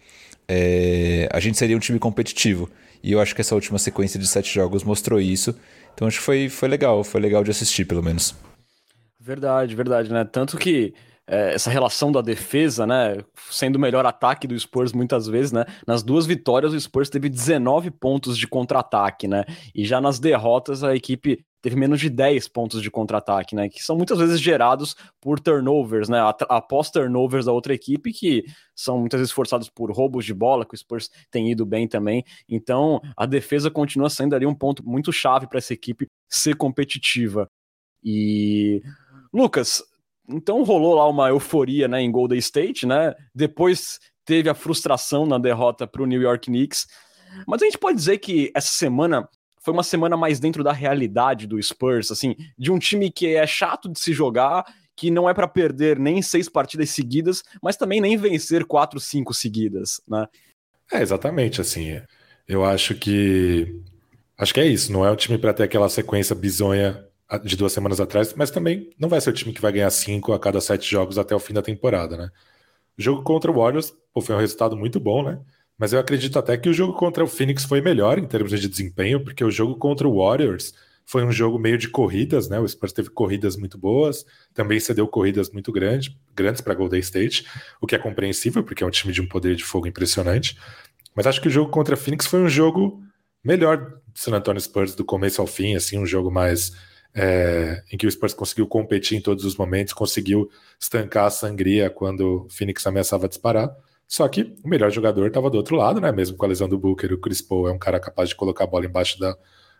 é, 0.48 1.28
a 1.32 1.40
gente 1.40 1.58
seria 1.58 1.76
um 1.76 1.80
time 1.80 1.98
competitivo. 1.98 2.70
E 3.02 3.12
eu 3.12 3.20
acho 3.20 3.34
que 3.34 3.40
essa 3.40 3.54
última 3.54 3.78
sequência 3.78 4.18
de 4.18 4.26
sete 4.26 4.52
jogos 4.54 4.82
mostrou 4.82 5.20
isso. 5.20 5.54
Então 5.94 6.08
acho 6.08 6.18
que 6.18 6.24
foi, 6.24 6.48
foi 6.48 6.68
legal, 6.68 7.04
foi 7.04 7.20
legal 7.20 7.44
de 7.44 7.50
assistir, 7.50 7.84
pelo 7.84 8.02
menos. 8.02 8.34
Verdade, 9.20 9.74
verdade, 9.74 10.12
né? 10.12 10.24
Tanto 10.24 10.56
que 10.56 10.94
é, 11.26 11.54
essa 11.54 11.70
relação 11.70 12.12
da 12.12 12.20
defesa, 12.20 12.86
né, 12.86 13.18
sendo 13.50 13.76
o 13.76 13.80
melhor 13.80 14.04
ataque 14.06 14.46
do 14.46 14.58
Spurs 14.58 14.92
muitas 14.92 15.26
vezes, 15.26 15.52
né, 15.52 15.64
nas 15.86 16.02
duas 16.02 16.26
vitórias 16.26 16.72
o 16.72 16.80
Spurs 16.80 17.08
teve 17.08 17.28
19 17.28 17.90
pontos 17.90 18.36
de 18.36 18.46
contra-ataque, 18.46 19.26
né, 19.26 19.44
e 19.74 19.84
já 19.84 20.00
nas 20.00 20.18
derrotas 20.18 20.84
a 20.84 20.94
equipe 20.94 21.44
teve 21.64 21.76
menos 21.76 21.98
de 21.98 22.10
10 22.10 22.46
pontos 22.48 22.82
de 22.82 22.90
contra-ataque, 22.90 23.56
né? 23.56 23.70
Que 23.70 23.82
são 23.82 23.96
muitas 23.96 24.18
vezes 24.18 24.38
gerados 24.38 24.94
por 25.18 25.40
turnovers, 25.40 26.10
né? 26.10 26.18
Após 26.46 26.90
turnovers 26.90 27.46
da 27.46 27.52
outra 27.52 27.72
equipe, 27.72 28.12
que 28.12 28.44
são 28.76 28.98
muitas 28.98 29.18
vezes 29.18 29.32
forçados 29.32 29.70
por 29.70 29.90
roubos 29.90 30.26
de 30.26 30.34
bola, 30.34 30.66
que 30.66 30.74
o 30.74 30.76
Spurs 30.76 31.08
tem 31.30 31.50
ido 31.50 31.64
bem 31.64 31.88
também. 31.88 32.22
Então, 32.46 33.00
a 33.16 33.24
defesa 33.24 33.70
continua 33.70 34.10
sendo 34.10 34.36
ali 34.36 34.44
um 34.44 34.54
ponto 34.54 34.86
muito 34.86 35.10
chave 35.10 35.46
para 35.46 35.56
essa 35.56 35.72
equipe 35.72 36.06
ser 36.28 36.54
competitiva. 36.54 37.48
E. 38.04 38.82
Lucas, 39.32 39.82
então 40.28 40.62
rolou 40.62 40.94
lá 40.94 41.08
uma 41.08 41.28
euforia 41.28 41.88
né, 41.88 42.00
em 42.00 42.10
Golden 42.10 42.38
State, 42.38 42.86
né? 42.86 43.14
Depois 43.34 43.98
teve 44.24 44.48
a 44.48 44.54
frustração 44.54 45.26
na 45.26 45.38
derrota 45.38 45.86
para 45.86 46.02
o 46.02 46.06
New 46.06 46.20
York 46.20 46.46
Knicks. 46.46 46.86
Mas 47.46 47.62
a 47.62 47.64
gente 47.64 47.78
pode 47.78 47.96
dizer 47.96 48.18
que 48.18 48.50
essa 48.54 48.70
semana 48.70 49.28
foi 49.60 49.72
uma 49.72 49.82
semana 49.82 50.16
mais 50.16 50.38
dentro 50.38 50.62
da 50.62 50.72
realidade 50.72 51.46
do 51.46 51.60
Spurs, 51.62 52.10
assim, 52.10 52.36
de 52.56 52.70
um 52.70 52.78
time 52.78 53.10
que 53.10 53.34
é 53.34 53.46
chato 53.46 53.88
de 53.88 53.98
se 53.98 54.12
jogar, 54.12 54.64
que 54.94 55.10
não 55.10 55.28
é 55.28 55.34
para 55.34 55.48
perder 55.48 55.98
nem 55.98 56.20
seis 56.20 56.48
partidas 56.48 56.90
seguidas, 56.90 57.42
mas 57.62 57.76
também 57.76 58.00
nem 58.00 58.16
vencer 58.16 58.64
quatro, 58.66 59.00
cinco 59.00 59.32
seguidas, 59.32 60.00
né? 60.06 60.26
É, 60.92 61.00
exatamente, 61.00 61.60
assim. 61.60 62.00
Eu 62.46 62.64
acho 62.64 62.94
que. 62.94 63.80
Acho 64.36 64.52
que 64.52 64.60
é 64.60 64.66
isso. 64.66 64.92
Não 64.92 65.04
é 65.04 65.10
um 65.10 65.16
time 65.16 65.38
para 65.38 65.54
ter 65.54 65.62
aquela 65.62 65.88
sequência 65.88 66.34
bizonha 66.34 67.04
de 67.44 67.56
duas 67.56 67.72
semanas 67.72 68.00
atrás, 68.00 68.34
mas 68.34 68.50
também 68.50 68.90
não 68.98 69.08
vai 69.08 69.20
ser 69.20 69.30
o 69.30 69.32
time 69.32 69.52
que 69.52 69.60
vai 69.60 69.72
ganhar 69.72 69.90
cinco 69.90 70.32
a 70.32 70.38
cada 70.38 70.60
sete 70.60 70.90
jogos 70.90 71.18
até 71.18 71.34
o 71.34 71.38
fim 71.38 71.54
da 71.54 71.62
temporada, 71.62 72.16
né? 72.16 72.30
O 72.98 73.02
jogo 73.02 73.22
contra 73.22 73.50
o 73.50 73.54
Warriors 73.54 73.92
pô, 74.12 74.20
foi 74.20 74.34
um 74.34 74.38
resultado 74.38 74.76
muito 74.76 75.00
bom, 75.00 75.22
né? 75.24 75.40
Mas 75.76 75.92
eu 75.92 75.98
acredito 75.98 76.38
até 76.38 76.56
que 76.56 76.68
o 76.68 76.72
jogo 76.72 76.92
contra 76.92 77.24
o 77.24 77.26
Phoenix 77.26 77.64
foi 77.64 77.80
melhor 77.80 78.18
em 78.18 78.26
termos 78.26 78.50
de 78.50 78.68
desempenho, 78.68 79.22
porque 79.24 79.42
o 79.44 79.50
jogo 79.50 79.74
contra 79.76 80.06
o 80.06 80.18
Warriors 80.18 80.72
foi 81.04 81.24
um 81.24 81.32
jogo 81.32 81.58
meio 81.58 81.76
de 81.76 81.88
corridas, 81.88 82.48
né? 82.48 82.58
O 82.60 82.68
Spurs 82.68 82.92
teve 82.92 83.10
corridas 83.10 83.56
muito 83.56 83.76
boas, 83.76 84.24
também 84.54 84.78
cedeu 84.78 85.06
corridas 85.08 85.50
muito 85.50 85.72
grande, 85.72 86.16
grandes 86.34 86.60
para 86.60 86.74
Golden 86.74 87.00
State, 87.00 87.46
o 87.80 87.86
que 87.86 87.94
é 87.94 87.98
compreensível, 87.98 88.62
porque 88.62 88.84
é 88.84 88.86
um 88.86 88.90
time 88.90 89.12
de 89.12 89.20
um 89.20 89.26
poder 89.26 89.56
de 89.56 89.64
fogo 89.64 89.86
impressionante. 89.86 90.56
Mas 91.14 91.26
acho 91.26 91.40
que 91.40 91.48
o 91.48 91.50
jogo 91.50 91.70
contra 91.70 91.94
o 91.94 91.98
Phoenix 91.98 92.26
foi 92.26 92.40
um 92.40 92.48
jogo 92.48 93.02
melhor 93.42 93.76
do 93.78 94.18
San 94.18 94.32
Antonio 94.32 94.60
Spurs 94.60 94.94
do 94.94 95.04
começo 95.04 95.40
ao 95.40 95.46
fim, 95.46 95.74
assim, 95.74 95.98
um 95.98 96.06
jogo 96.06 96.30
mais 96.30 96.72
é, 97.14 97.82
em 97.92 97.96
que 97.96 98.06
o 98.06 98.10
Spurs 98.10 98.34
conseguiu 98.34 98.66
competir 98.66 99.16
em 99.16 99.20
todos 99.20 99.44
os 99.44 99.56
momentos, 99.56 99.92
conseguiu 99.92 100.50
estancar 100.80 101.26
a 101.26 101.30
sangria 101.30 101.88
quando 101.88 102.46
o 102.46 102.48
Phoenix 102.48 102.84
ameaçava 102.86 103.28
disparar. 103.28 103.70
Só 104.06 104.28
que 104.28 104.54
o 104.62 104.68
melhor 104.68 104.90
jogador 104.90 105.28
estava 105.28 105.48
do 105.48 105.56
outro 105.56 105.76
lado, 105.76 106.00
né? 106.00 106.10
Mesmo 106.12 106.36
com 106.36 106.44
a 106.44 106.48
lesão 106.48 106.68
do 106.68 106.78
Booker, 106.78 107.12
o 107.12 107.18
Chris 107.18 107.40
Paul 107.40 107.68
é 107.68 107.72
um 107.72 107.78
cara 107.78 108.00
capaz 108.00 108.28
de 108.28 108.34
colocar 108.34 108.64
a 108.64 108.66
bola 108.66 108.84
embaixo 108.84 109.18
da, 109.18 109.36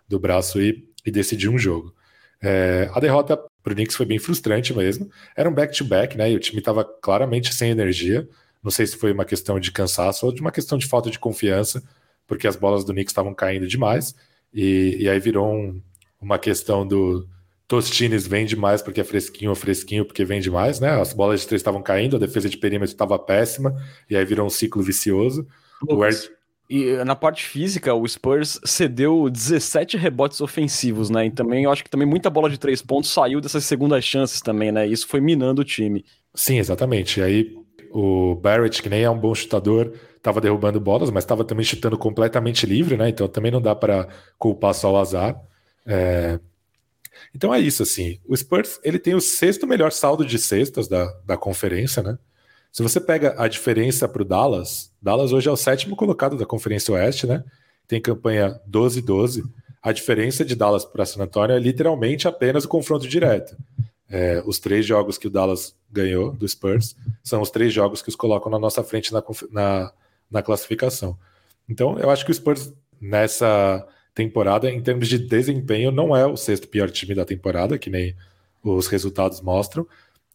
do 0.08 0.19
braço 0.19 0.60
e, 0.60 0.88
e 1.04 1.10
decidir 1.10 1.48
um 1.48 1.58
jogo. 1.58 1.94
É, 2.40 2.90
a 2.92 3.00
derrota 3.00 3.36
para 3.62 3.72
o 3.72 3.75
Knicks 3.75 3.96
foi 3.96 4.06
bem 4.06 4.19
frustrante 4.19 4.72
mesmo. 4.75 5.10
Era 5.36 5.48
um 5.48 5.54
back-to-back, 5.54 6.14
-back, 6.14 6.19
né? 6.19 6.31
E 6.31 6.36
o 6.36 6.40
time 6.40 6.60
estava 6.60 6.84
claramente 6.84 7.54
sem 7.54 7.70
energia. 7.70 8.28
Não 8.62 8.70
sei 8.70 8.86
se 8.86 8.96
foi 8.96 9.12
uma 9.12 9.25
questão 9.25 9.58
de 9.60 9.70
cansaço 9.72 10.26
ou 10.26 10.32
de 10.32 10.40
uma 10.40 10.52
questão 10.52 10.78
de 10.78 10.86
falta 10.86 11.10
de 11.10 11.19
confiança, 11.19 11.82
porque 12.26 12.46
as 12.46 12.56
bolas 12.56 12.84
do 12.84 12.92
Knicks 12.92 13.10
estavam 13.10 13.34
caindo 13.34 13.66
demais. 13.66 14.14
E, 14.52 14.96
e 15.00 15.08
aí 15.08 15.19
virou 15.19 15.52
um, 15.52 15.82
uma 16.24 16.38
questão 16.38 16.86
do, 16.86 17.28
Tostines 17.66 18.26
vende 18.26 18.56
mais 18.56 18.82
porque 18.82 19.00
é 19.00 19.04
fresquinho 19.04 19.50
ou 19.50 19.56
fresquinho 19.56 20.04
porque 20.04 20.24
vende 20.24 20.50
mais, 20.50 20.80
né? 20.80 20.90
As 21.00 21.12
bolas 21.12 21.40
de 21.40 21.46
três 21.46 21.60
estavam 21.60 21.82
caindo, 21.82 22.16
a 22.16 22.18
defesa 22.18 22.48
de 22.48 22.58
perímetro 22.58 22.92
estava 22.92 23.18
péssima, 23.18 23.74
e 24.08 24.16
aí 24.16 24.24
virou 24.24 24.46
um 24.46 24.50
ciclo 24.50 24.82
vicioso. 24.82 25.46
E 26.68 26.92
na 27.04 27.16
parte 27.16 27.44
física, 27.44 27.94
o 27.94 28.06
Spurs 28.06 28.60
cedeu 28.64 29.28
17 29.31 29.96
rebotes 29.96 30.40
ofensivos, 30.40 31.08
né? 31.08 31.26
E 31.26 31.31
também 31.31 31.64
eu 31.64 31.70
acho 31.72 31.82
que 31.82 31.90
também 31.90 32.06
muita 32.06 32.28
bola 32.28 32.50
de 32.50 32.58
três 32.58 32.82
pontos 32.82 33.10
saiu 33.10 33.40
dessas 33.40 33.64
segundas 33.64 34.04
chances 34.04 34.40
também, 34.40 34.70
né? 34.70 34.86
Isso 34.86 35.06
foi 35.06 35.20
minando 35.20 35.62
o 35.62 35.64
time. 35.64 36.04
Sim, 36.34 36.58
exatamente. 36.58 37.20
E 37.20 37.22
aí 37.22 37.54
o 37.93 38.34
Barrett, 38.34 38.82
que 38.82 38.88
nem 38.88 39.02
é 39.02 39.10
um 39.10 39.19
bom 39.19 39.34
chutador, 39.34 39.93
estava 40.16 40.40
derrubando 40.40 40.81
bolas, 40.81 41.10
mas 41.10 41.24
estava 41.24 41.44
também 41.44 41.64
chutando 41.64 41.96
completamente 41.96 42.66
livre, 42.66 42.96
né? 42.96 43.08
Então 43.08 43.26
também 43.26 43.52
não 43.52 43.60
dá 43.60 43.74
para 43.74 44.08
culpar 44.38 44.74
só 44.74 44.93
o 44.93 44.96
azar. 44.96 45.40
É... 45.86 46.38
Então 47.34 47.55
é 47.55 47.60
isso, 47.60 47.82
assim. 47.82 48.20
O 48.26 48.36
Spurs 48.36 48.81
ele 48.82 48.98
tem 48.98 49.14
o 49.14 49.20
sexto 49.20 49.67
melhor 49.67 49.93
saldo 49.93 50.24
de 50.24 50.38
cestas 50.38 50.88
da, 50.88 51.06
da 51.24 51.36
conferência, 51.36 52.03
né? 52.03 52.19
Se 52.72 52.82
você 52.82 53.00
pega 53.00 53.34
a 53.38 53.46
diferença 53.46 54.08
para 54.08 54.22
o 54.22 54.24
Dallas, 54.24 54.93
Dallas 55.00 55.32
hoje 55.32 55.48
é 55.48 55.53
o 55.53 55.56
sétimo 55.56 55.94
colocado 55.94 56.36
da 56.36 56.44
Conferência 56.44 56.93
Oeste, 56.93 57.24
né? 57.24 57.44
Tem 57.86 58.00
campanha 58.00 58.60
12-12. 58.69 59.44
A 59.81 59.93
diferença 59.93 60.44
de 60.44 60.56
Dallas 60.56 60.84
para 60.84 61.06
San 61.06 61.22
Antonio 61.22 61.55
é 61.55 61.58
literalmente 61.60 62.26
apenas 62.26 62.64
o 62.64 62.69
confronto 62.69 63.06
direto. 63.06 63.56
É, 64.08 64.43
os 64.44 64.58
três 64.58 64.84
jogos 64.84 65.17
que 65.17 65.29
o 65.29 65.31
Dallas 65.31 65.76
ganhou 65.91 66.32
do 66.32 66.48
Spurs 66.48 66.96
são 67.22 67.41
os 67.41 67.50
três 67.50 67.72
jogos 67.72 68.03
que 68.03 68.08
os 68.08 68.17
colocam 68.17 68.50
na 68.50 68.58
nossa 68.58 68.82
frente 68.82 69.12
na, 69.12 69.22
na, 69.53 69.93
na 70.31 70.43
classificação. 70.43 71.17
Então, 71.69 71.98
eu 71.98 72.10
acho 72.10 72.24
que 72.24 72.31
o 72.31 72.34
Spurs, 72.34 72.72
nessa 73.00 73.86
temporada, 74.14 74.70
em 74.70 74.80
termos 74.80 75.08
de 75.08 75.18
desempenho, 75.18 75.90
não 75.90 76.16
é 76.16 76.24
o 76.24 76.36
sexto 76.36 76.68
pior 76.68 76.90
time 76.90 77.14
da 77.14 77.24
temporada, 77.24 77.76
que 77.76 77.90
nem 77.90 78.14
os 78.62 78.86
resultados 78.86 79.40
mostram. 79.40 79.86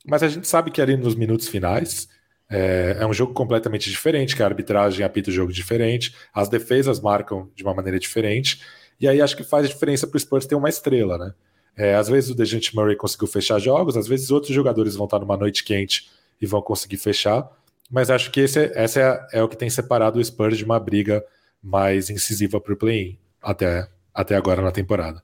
Mas 0.05 0.21
a 0.21 0.27
gente 0.27 0.47
sabe 0.47 0.69
que 0.69 0.81
ali 0.81 0.97
nos 0.97 1.15
minutos 1.15 1.47
finais 1.47 2.09
é, 2.49 2.97
é 2.99 3.07
um 3.07 3.13
jogo 3.13 3.33
completamente 3.33 3.89
diferente, 3.89 4.35
que 4.35 4.43
a 4.43 4.45
arbitragem 4.45 5.05
apita 5.05 5.29
o 5.29 5.33
jogo 5.33 5.53
diferente, 5.53 6.13
as 6.33 6.49
defesas 6.49 6.99
marcam 6.99 7.49
de 7.55 7.63
uma 7.63 7.73
maneira 7.73 7.97
diferente, 7.99 8.61
e 8.99 9.07
aí 9.07 9.21
acho 9.21 9.37
que 9.37 9.43
faz 9.43 9.67
diferença 9.69 10.05
para 10.05 10.17
o 10.17 10.19
Spurs 10.19 10.45
ter 10.45 10.55
uma 10.55 10.69
estrela, 10.69 11.17
né? 11.17 11.33
É, 11.77 11.95
às 11.95 12.09
vezes 12.09 12.29
o 12.29 12.35
Dejante 12.35 12.75
Murray 12.75 12.97
conseguiu 12.97 13.27
fechar 13.27 13.57
jogos, 13.59 13.95
às 13.95 14.07
vezes 14.07 14.31
outros 14.31 14.53
jogadores 14.53 14.95
vão 14.95 15.05
estar 15.05 15.19
numa 15.19 15.37
noite 15.37 15.63
quente 15.63 16.09
e 16.41 16.45
vão 16.45 16.61
conseguir 16.61 16.97
fechar, 16.97 17.49
mas 17.89 18.09
acho 18.09 18.29
que 18.31 18.41
esse, 18.41 18.59
é, 18.59 18.71
essa 18.75 18.99
é, 19.31 19.39
é 19.39 19.43
o 19.43 19.47
que 19.47 19.55
tem 19.55 19.69
separado 19.69 20.19
o 20.19 20.25
Spurs 20.25 20.57
de 20.57 20.65
uma 20.65 20.79
briga 20.79 21.23
mais 21.63 22.09
incisiva 22.09 22.59
para 22.59 22.73
o 22.73 22.77
play-in 22.77 23.17
até, 23.41 23.87
até 24.13 24.35
agora 24.35 24.61
na 24.61 24.71
temporada. 24.71 25.21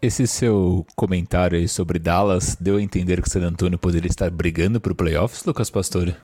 Esse 0.00 0.26
seu 0.26 0.86
comentário 0.94 1.58
aí 1.58 1.66
sobre 1.66 1.98
Dallas 1.98 2.54
deu 2.56 2.76
a 2.76 2.82
entender 2.82 3.20
que 3.22 3.28
o 3.28 3.30
San 3.30 3.42
Antonio 3.42 3.78
poderia 3.78 4.10
estar 4.10 4.30
brigando 4.30 4.80
para 4.80 4.92
o 4.92 4.96
playoffs, 4.96 5.44
Lucas 5.44 5.70
Pastore? 5.70 6.16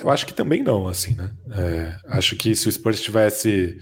Eu 0.00 0.10
acho 0.10 0.26
que 0.26 0.32
também 0.32 0.62
não, 0.62 0.86
assim, 0.86 1.14
né? 1.14 1.30
É, 1.50 1.96
acho 2.16 2.36
que 2.36 2.54
se 2.54 2.68
o 2.68 2.72
Spurs 2.72 3.00
tivesse, 3.00 3.80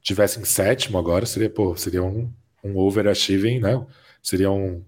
tivesse 0.00 0.40
em 0.40 0.44
sétimo 0.44 0.98
agora, 0.98 1.26
seria, 1.26 1.50
pô, 1.50 1.76
seria 1.76 2.02
um, 2.02 2.32
um 2.62 2.76
overachieving, 2.76 3.60
né? 3.60 3.84
Seria 4.22 4.50
um, 4.50 4.84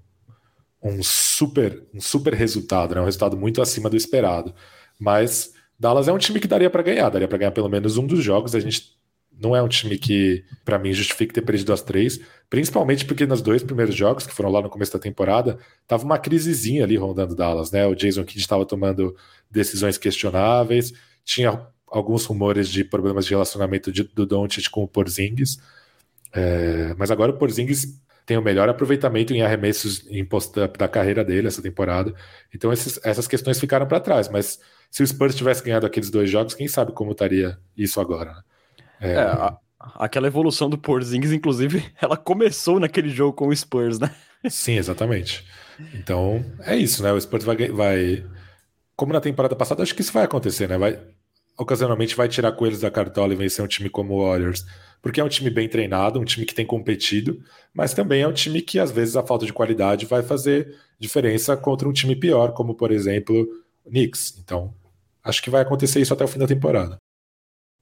um 0.83 1.02
super, 1.02 1.85
um 1.92 2.00
super 2.00 2.33
resultado, 2.35 2.95
né? 2.95 3.00
um 3.00 3.04
resultado 3.04 3.37
muito 3.37 3.61
acima 3.61 3.90
do 3.90 3.97
esperado. 3.97 4.54
Mas 4.99 5.52
Dallas 5.78 6.09
é 6.09 6.12
um 6.12 6.18
time 6.18 6.40
que 6.40 6.49
daria 6.49 6.71
para 6.71 6.83
ganhar, 6.83 7.11
daria 7.11 7.28
para 7.28 7.38
ganhar 7.38 7.52
pelo 7.52 7.68
menos 7.68 7.97
um 7.97 8.06
dos 8.06 8.23
jogos. 8.23 8.54
A 8.54 8.61
gente 8.61 8.97
não 9.40 9.55
é 9.55 9.62
um 9.62 9.69
time 9.69 9.99
que, 9.99 10.45
para 10.64 10.78
mim, 10.78 10.93
justifique 10.93 11.33
ter 11.33 11.43
perdido 11.43 11.73
as 11.73 11.83
três, 11.83 12.21
principalmente 12.49 13.05
porque 13.05 13.26
nos 13.26 13.43
dois 13.43 13.62
primeiros 13.62 13.95
jogos, 13.95 14.26
que 14.26 14.35
foram 14.35 14.50
lá 14.50 14.62
no 14.62 14.71
começo 14.71 14.93
da 14.93 14.99
temporada, 14.99 15.59
tava 15.87 16.05
uma 16.05 16.19
crisezinha 16.19 16.85
ali 16.85 16.97
rondando 16.97 17.35
Dallas, 17.35 17.71
né? 17.71 17.87
O 17.87 17.95
Jason 17.95 18.25
Kidd 18.25 18.40
estava 18.40 18.64
tomando 18.64 19.14
decisões 19.50 19.99
questionáveis, 19.99 20.93
tinha 21.25 21.66
alguns 21.87 22.25
rumores 22.25 22.69
de 22.69 22.83
problemas 22.85 23.26
de 23.26 23.31
relacionamento 23.33 23.93
de, 23.93 24.02
do 24.05 24.26
Doncic 24.26 24.71
com 24.71 24.83
o 24.83 24.88
Porzingis, 24.88 25.59
é, 26.33 26.95
mas 26.97 27.11
agora 27.11 27.33
o 27.33 27.38
Porzingis 27.38 28.00
tem 28.25 28.37
o 28.37 28.43
melhor 28.43 28.69
aproveitamento 28.69 29.33
em 29.33 29.43
arremessos 29.43 30.05
em 30.09 30.25
post-up 30.25 30.76
da 30.76 30.88
carreira 30.88 31.25
dele 31.25 31.47
essa 31.47 31.62
temporada, 31.62 32.12
então 32.52 32.73
esses, 32.73 32.99
essas 33.05 33.28
questões 33.28 33.61
ficaram 33.61 33.87
para 33.87 34.00
trás, 34.00 34.28
mas 34.28 34.59
se 34.90 35.02
o 35.02 35.07
Spurs 35.07 35.35
tivesse 35.35 35.62
ganhado 35.62 35.87
aqueles 35.87 36.11
dois 36.11 36.28
jogos, 36.28 36.55
quem 36.55 36.66
sabe 36.66 36.93
como 36.93 37.12
estaria 37.12 37.59
isso 37.76 38.00
agora, 38.00 38.33
né? 38.35 38.43
É, 39.00 39.12
é 39.12 39.19
a, 39.19 39.59
aquela 39.97 40.26
evolução 40.26 40.69
do 40.69 40.79
Porzingis, 40.79 41.33
inclusive, 41.33 41.85
ela 42.00 42.17
começou 42.17 42.81
naquele 42.81 43.09
jogo 43.09 43.33
com 43.33 43.49
o 43.49 43.57
Spurs, 43.57 43.99
né? 43.99 44.15
Sim, 44.49 44.76
exatamente. 44.76 45.45
Então, 45.95 46.45
é 46.61 46.76
isso, 46.76 47.03
né? 47.03 47.12
O 47.12 47.21
Spurs 47.21 47.45
vai, 47.45 47.57
vai. 47.69 48.25
Como 48.95 49.12
na 49.12 49.21
temporada 49.21 49.55
passada, 49.55 49.83
acho 49.83 49.95
que 49.95 50.00
isso 50.00 50.12
vai 50.12 50.25
acontecer, 50.25 50.69
né? 50.69 50.79
Vai, 50.79 50.99
ocasionalmente 51.59 52.15
vai 52.15 52.29
tirar 52.29 52.53
coelhos 52.53 52.81
da 52.81 52.91
cartola 52.91 53.33
e 53.33 53.37
vencer 53.37 53.65
um 53.65 53.69
time 53.69 53.88
como 53.88 54.15
o 54.15 54.26
Warriors, 54.26 54.65
porque 55.03 55.21
é 55.21 55.25
um 55.25 55.29
time 55.29 55.50
bem 55.50 55.69
treinado, 55.69 56.21
um 56.21 56.25
time 56.25 56.47
que 56.47 56.55
tem 56.55 56.65
competido, 56.65 57.43
mas 57.75 57.93
também 57.93 58.23
é 58.23 58.29
um 58.29 58.33
time 58.33 58.62
que, 58.62 58.79
às 58.79 58.91
vezes, 58.91 59.17
a 59.17 59.23
falta 59.23 59.45
de 59.45 59.53
qualidade 59.53 60.07
vai 60.07 60.23
fazer 60.23 60.75
diferença 60.99 61.57
contra 61.57 61.88
um 61.88 61.93
time 61.93 62.17
pior, 62.17 62.53
como, 62.53 62.75
por 62.75 62.91
exemplo, 62.91 63.47
o 63.85 63.91
Knicks. 63.91 64.38
Então, 64.43 64.75
acho 65.23 65.43
que 65.43 65.50
vai 65.50 65.62
acontecer 65.62 66.00
isso 66.00 66.15
até 66.15 66.25
o 66.25 66.29
fim 66.29 66.38
da 66.38 66.47
temporada 66.47 66.99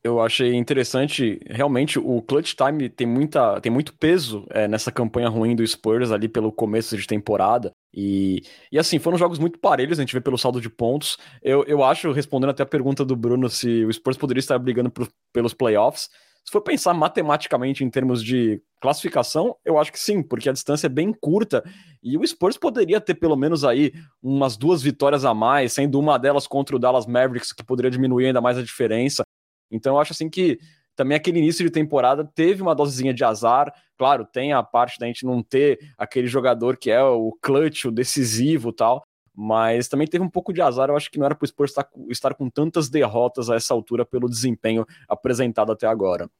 eu 0.04 0.20
achei 0.20 0.54
interessante, 0.54 1.40
realmente 1.48 1.98
o 1.98 2.20
clutch 2.20 2.52
time 2.54 2.90
tem, 2.90 3.06
muita, 3.06 3.58
tem 3.62 3.72
muito 3.72 3.94
peso 3.94 4.46
é, 4.50 4.68
nessa 4.68 4.92
campanha 4.92 5.30
ruim 5.30 5.56
do 5.56 5.66
Spurs 5.66 6.12
ali 6.12 6.28
pelo 6.28 6.52
começo 6.52 6.94
de 6.94 7.06
temporada. 7.06 7.72
E, 7.92 8.42
e 8.70 8.78
assim, 8.78 8.98
foram 8.98 9.16
jogos 9.16 9.38
muito 9.38 9.58
parelhos, 9.58 9.98
a 9.98 10.02
gente 10.02 10.12
vê 10.12 10.20
pelo 10.20 10.36
saldo 10.36 10.60
de 10.60 10.68
pontos. 10.68 11.16
Eu, 11.42 11.64
eu 11.64 11.82
acho, 11.82 12.12
respondendo 12.12 12.50
até 12.50 12.62
a 12.62 12.66
pergunta 12.66 13.02
do 13.02 13.16
Bruno, 13.16 13.48
se 13.48 13.82
o 13.86 13.92
Spurs 13.92 14.18
poderia 14.18 14.40
estar 14.40 14.58
brigando 14.58 14.92
pelos 15.32 15.54
playoffs. 15.54 16.10
Se 16.44 16.52
for 16.52 16.60
pensar 16.60 16.92
matematicamente 16.92 17.82
em 17.82 17.88
termos 17.88 18.22
de 18.22 18.60
classificação, 18.82 19.56
eu 19.64 19.78
acho 19.78 19.90
que 19.90 19.98
sim, 19.98 20.22
porque 20.22 20.50
a 20.50 20.52
distância 20.52 20.86
é 20.86 20.90
bem 20.90 21.10
curta 21.18 21.64
e 22.02 22.18
o 22.18 22.26
Spurs 22.26 22.58
poderia 22.58 23.00
ter 23.00 23.14
pelo 23.14 23.34
menos 23.34 23.64
aí 23.64 23.94
umas 24.22 24.54
duas 24.54 24.82
vitórias 24.82 25.24
a 25.24 25.32
mais, 25.32 25.72
sendo 25.72 25.98
uma 25.98 26.18
delas 26.18 26.46
contra 26.46 26.76
o 26.76 26.78
Dallas 26.78 27.06
Mavericks, 27.06 27.50
que 27.50 27.64
poderia 27.64 27.90
diminuir 27.90 28.26
ainda 28.26 28.42
mais 28.42 28.58
a 28.58 28.62
diferença. 28.62 29.24
Então 29.70 29.94
eu 29.94 30.00
acho 30.00 30.12
assim 30.12 30.28
que 30.28 30.58
também 30.96 31.16
aquele 31.16 31.38
início 31.38 31.64
de 31.64 31.70
temporada 31.70 32.24
teve 32.24 32.62
uma 32.62 32.74
dosezinha 32.74 33.12
de 33.12 33.24
azar. 33.24 33.72
Claro, 33.98 34.24
tem 34.24 34.52
a 34.52 34.62
parte 34.62 34.98
da 34.98 35.06
gente 35.06 35.24
não 35.26 35.42
ter 35.42 35.78
aquele 35.98 36.26
jogador 36.26 36.76
que 36.76 36.90
é 36.90 37.02
o 37.02 37.36
clutch, 37.42 37.86
o 37.86 37.90
decisivo 37.90 38.72
tal, 38.72 39.04
mas 39.34 39.88
também 39.88 40.06
teve 40.06 40.24
um 40.24 40.30
pouco 40.30 40.52
de 40.52 40.62
azar. 40.62 40.88
Eu 40.88 40.96
acho 40.96 41.10
que 41.10 41.18
não 41.18 41.26
era 41.26 41.34
para 41.34 41.44
o 41.44 41.48
Spurs 41.48 41.70
estar, 41.72 41.88
estar 42.08 42.34
com 42.34 42.48
tantas 42.48 42.88
derrotas 42.88 43.50
a 43.50 43.56
essa 43.56 43.74
altura 43.74 44.04
pelo 44.04 44.28
desempenho 44.28 44.86
apresentado 45.08 45.72
até 45.72 45.86
agora. 45.86 46.30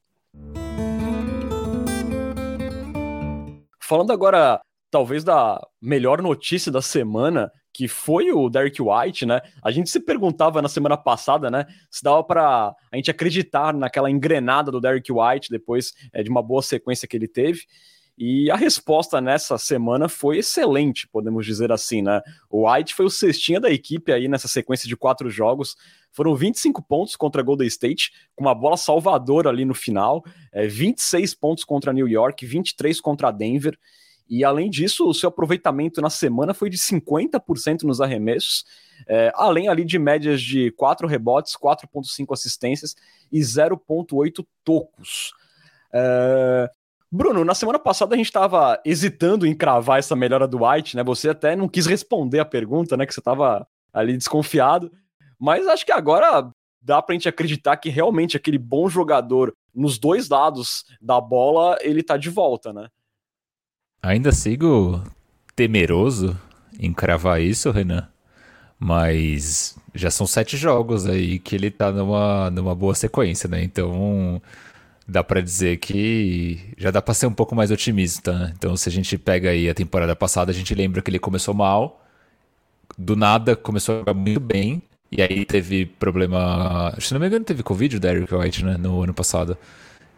Falando 3.81 4.13
agora, 4.13 4.61
talvez 4.91 5.25
da 5.25 5.61
melhor 5.83 6.23
notícia 6.23 6.71
da 6.73 6.81
semana, 6.81 7.51
que 7.75 7.89
foi 7.89 8.31
o 8.31 8.49
Derek 8.49 8.81
White, 8.81 9.27
né? 9.27 9.43
A 9.61 9.73
gente 9.73 9.91
se 9.91 9.99
perguntava 9.99 10.63
na 10.63 10.69
semana 10.69 10.97
passada, 10.97 11.51
né? 11.51 11.67
Se 11.91 12.05
dava 12.05 12.23
para 12.23 12.73
a 12.91 12.97
gente 12.97 13.11
acreditar 13.11 13.75
naquela 13.75 14.09
engrenada 14.09 14.71
do 14.71 14.81
Derek 14.81 15.11
White 15.11 15.51
depois 15.51 15.93
é, 16.13 16.23
de 16.23 16.31
uma 16.31 16.41
boa 16.41 16.63
sequência 16.63 17.09
que 17.09 17.17
ele 17.17 17.27
teve. 17.27 17.63
E 18.17 18.49
a 18.49 18.55
resposta 18.55 19.21
nessa 19.21 19.59
semana 19.59 20.09
foi 20.09 20.39
excelente, 20.39 21.09
podemos 21.09 21.45
dizer 21.45 21.73
assim, 21.73 22.01
né? 22.01 22.23
O 22.49 22.71
White 22.71 22.95
foi 22.95 23.07
o 23.07 23.11
cestinha 23.11 23.59
da 23.59 23.69
equipe 23.69 24.13
aí 24.13 24.29
nessa 24.29 24.47
sequência 24.47 24.89
de 24.89 24.97
quatro 24.97 25.29
jogos. 25.29 25.75
Foram 26.13 26.37
25 26.37 26.81
pontos 26.81 27.17
contra 27.17 27.43
Golden 27.43 27.67
State, 27.67 28.13
com 28.37 28.45
uma 28.45 28.55
bola 28.55 28.77
salvadora 28.77 29.51
ali 29.51 29.65
no 29.65 29.75
final, 29.75 30.25
é, 30.53 30.69
26 30.69 31.35
pontos 31.35 31.65
contra 31.65 31.93
New 31.93 32.07
York, 32.07 32.47
23 32.47 33.01
contra 33.01 33.33
Denver. 33.33 33.77
E 34.29 34.45
além 34.45 34.71
disso, 34.71 35.07
o 35.09 35.15
seu 35.15 35.29
aproveitamento 35.29 36.01
na 36.01 36.11
semana 36.11 36.55
foi 36.55 36.71
de 36.71 36.79
50% 36.79 37.83
nos 37.83 38.01
arremessos, 38.01 38.65
é, 39.07 39.31
além 39.35 39.69
ali 39.69 39.85
de 39.85 39.99
médias 39.99 40.41
de 40.41 40.71
4 40.73 41.07
rebotes, 41.07 41.57
4,5 41.57 42.33
assistências 42.33 42.95
e 43.31 43.41
0,8 43.41 44.45
tocos. 44.65 45.33
É... 45.93 46.71
Bruno, 47.11 47.45
na 47.45 47.55
semana 47.55 47.79
passada 47.79 48.15
a 48.15 48.17
gente 48.17 48.27
estava 48.27 48.81
hesitando 48.85 49.47
em 49.47 49.55
cravar 49.55 50.01
essa 50.01 50.17
melhora 50.17 50.49
do 50.49 50.67
White, 50.67 50.97
né? 50.97 51.05
Você 51.05 51.29
até 51.29 51.55
não 51.55 51.69
quis 51.69 51.87
responder 51.87 52.41
a 52.41 52.45
pergunta, 52.45 52.97
né? 52.97 53.07
Que 53.07 53.15
você 53.15 53.21
estava 53.21 53.65
ali 53.93 54.17
desconfiado. 54.17 54.91
Mas 55.39 55.69
acho 55.69 55.87
que 55.87 55.93
agora 55.93 56.51
dá 56.83 57.01
pra 57.01 57.15
gente 57.15 57.29
acreditar 57.29 57.77
que 57.77 57.89
realmente 57.89 58.37
aquele 58.37 58.59
bom 58.59 58.89
jogador 58.89 59.55
nos 59.73 59.97
dois 59.97 60.29
lados 60.29 60.85
da 61.01 61.21
bola, 61.21 61.79
ele 61.81 62.03
tá 62.03 62.17
de 62.17 62.31
volta, 62.31 62.73
né? 62.73 62.89
Ainda 64.05 64.33
sigo 64.33 65.03
temeroso 65.57 66.39
em 66.79 66.93
cravar 66.93 67.41
isso, 67.41 67.71
Renan. 67.71 68.07
Mas 68.79 69.79
já 69.95 70.11
são 70.11 70.27
sete 70.27 70.59
jogos 70.59 71.07
aí 71.07 71.39
que 71.39 71.55
ele 71.55 71.71
tá 71.71 71.91
numa, 71.91 72.51
numa 72.51 72.75
boa 72.75 72.95
sequência, 72.95 73.49
né? 73.49 73.63
Então 73.63 74.43
dá 75.09 75.25
para 75.25 75.41
dizer 75.41 75.79
que 75.79 76.75
já 76.77 76.91
dá 76.91 77.01
para 77.01 77.15
ser 77.15 77.27
um 77.27 77.33
pouco 77.33 77.55
mais 77.55 77.71
otimista. 77.71 78.39
Né? 78.39 78.53
Então 78.59 78.77
se 78.77 78.91
a 78.91 78.93
gente 78.93 79.17
pega 79.17 79.49
aí 79.49 79.71
a 79.71 79.75
temporada 79.75 80.15
passada, 80.15 80.51
a 80.51 80.55
gente 80.55 80.75
lembra 80.75 81.01
que 81.01 81.11
ele 81.11 81.19
começou 81.19 81.55
mal, 81.55 82.05
do 82.99 83.17
nada 83.17 83.57
começou 83.57 83.95
a 83.95 83.99
jogar 84.01 84.15
muito 84.15 84.41
bem, 84.41 84.83
e 85.11 85.23
aí 85.23 85.47
teve 85.47 85.87
problema. 85.87 86.95
Se 87.01 87.15
não 87.15 87.21
me 87.21 87.27
engano, 87.27 87.45
teve 87.45 87.63
Covid 87.63 87.97
o 87.97 88.01
Derek 88.01 88.35
White, 88.35 88.65
né? 88.67 88.77
No 88.77 89.03
ano 89.03 89.15
passado. 89.15 89.57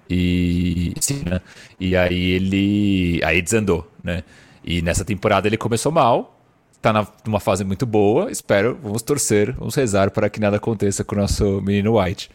E 0.08 0.94
sim, 1.00 1.22
né? 1.24 1.40
E 1.78 1.96
aí 1.96 2.30
ele 2.32 3.20
aí 3.24 3.42
desandou, 3.42 3.90
né? 4.02 4.22
E 4.64 4.82
nessa 4.82 5.04
temporada 5.04 5.46
ele 5.48 5.56
começou 5.56 5.92
mal, 5.92 6.38
tá 6.80 6.92
na, 6.92 7.06
numa 7.24 7.40
fase 7.40 7.64
muito 7.64 7.86
boa, 7.86 8.30
espero, 8.30 8.78
vamos 8.82 9.02
torcer, 9.02 9.52
vamos 9.52 9.74
rezar 9.74 10.10
para 10.10 10.28
que 10.28 10.40
nada 10.40 10.56
aconteça 10.56 11.04
com 11.04 11.14
o 11.14 11.18
nosso 11.18 11.60
menino 11.62 12.00
White. 12.00 12.30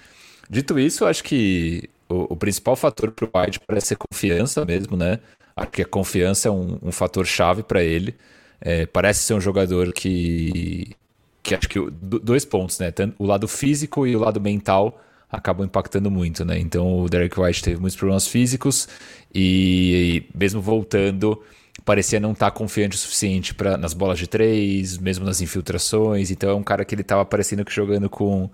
Dito 0.50 0.80
isso, 0.80 1.06
acho 1.06 1.24
que 1.24 1.90
o, 2.10 2.34
o 2.34 2.36
principal 2.36 2.76
fator 2.76 3.12
para 3.12 3.26
o 3.26 3.30
White 3.34 3.60
parece 3.66 3.88
ser 3.88 3.98
confiança 3.98 4.66
mesmo, 4.66 4.98
né? 4.98 5.20
Acho 5.56 5.72
que 5.72 5.82
a 5.82 5.86
confiança 5.86 6.48
é 6.48 6.52
um, 6.52 6.78
um 6.82 6.92
fator 6.92 7.26
chave 7.26 7.64
para 7.64 7.84
ele. 7.84 8.16
É, 8.60 8.86
parece 8.86 9.24
ser 9.24 9.34
um 9.34 9.42
jogador 9.42 9.92
que, 9.92 10.96
que 11.42 11.56
acho 11.56 11.68
que 11.68 11.80
dois 11.90 12.46
pontos, 12.46 12.80
né? 12.80 12.94
O 13.18 13.26
lado 13.26 13.48
físico 13.48 14.06
e 14.06 14.16
o 14.16 14.20
lado 14.20 14.40
mental 14.40 15.00
acabam 15.32 15.66
impactando 15.66 16.12
muito, 16.12 16.44
né? 16.44 16.60
Então 16.60 17.02
o 17.02 17.10
Derek 17.10 17.40
White 17.40 17.64
teve 17.64 17.80
muitos 17.80 17.96
problemas 17.96 18.28
físicos 18.28 18.88
e, 19.34 20.26
e 20.34 20.38
mesmo 20.38 20.62
voltando 20.62 21.42
parecia 21.86 22.20
não 22.20 22.34
estar 22.34 22.52
tá 22.52 22.58
confiante 22.58 22.96
o 22.96 23.00
suficiente 23.00 23.54
para 23.54 23.78
nas 23.78 23.94
bolas 23.94 24.20
de 24.20 24.28
três, 24.28 24.98
mesmo 24.98 25.26
nas 25.26 25.42
infiltrações. 25.42 26.30
Então 26.32 26.50
é 26.50 26.54
um 26.54 26.64
cara 26.64 26.84
que 26.84 26.94
ele 26.94 27.02
estava 27.02 27.24
parecendo 27.26 27.64
que 27.64 27.72
jogando 27.72 28.10
com 28.10 28.50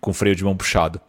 com 0.00 0.12
freio 0.12 0.36
de 0.36 0.44
mão 0.44 0.56
puxado. 0.56 1.00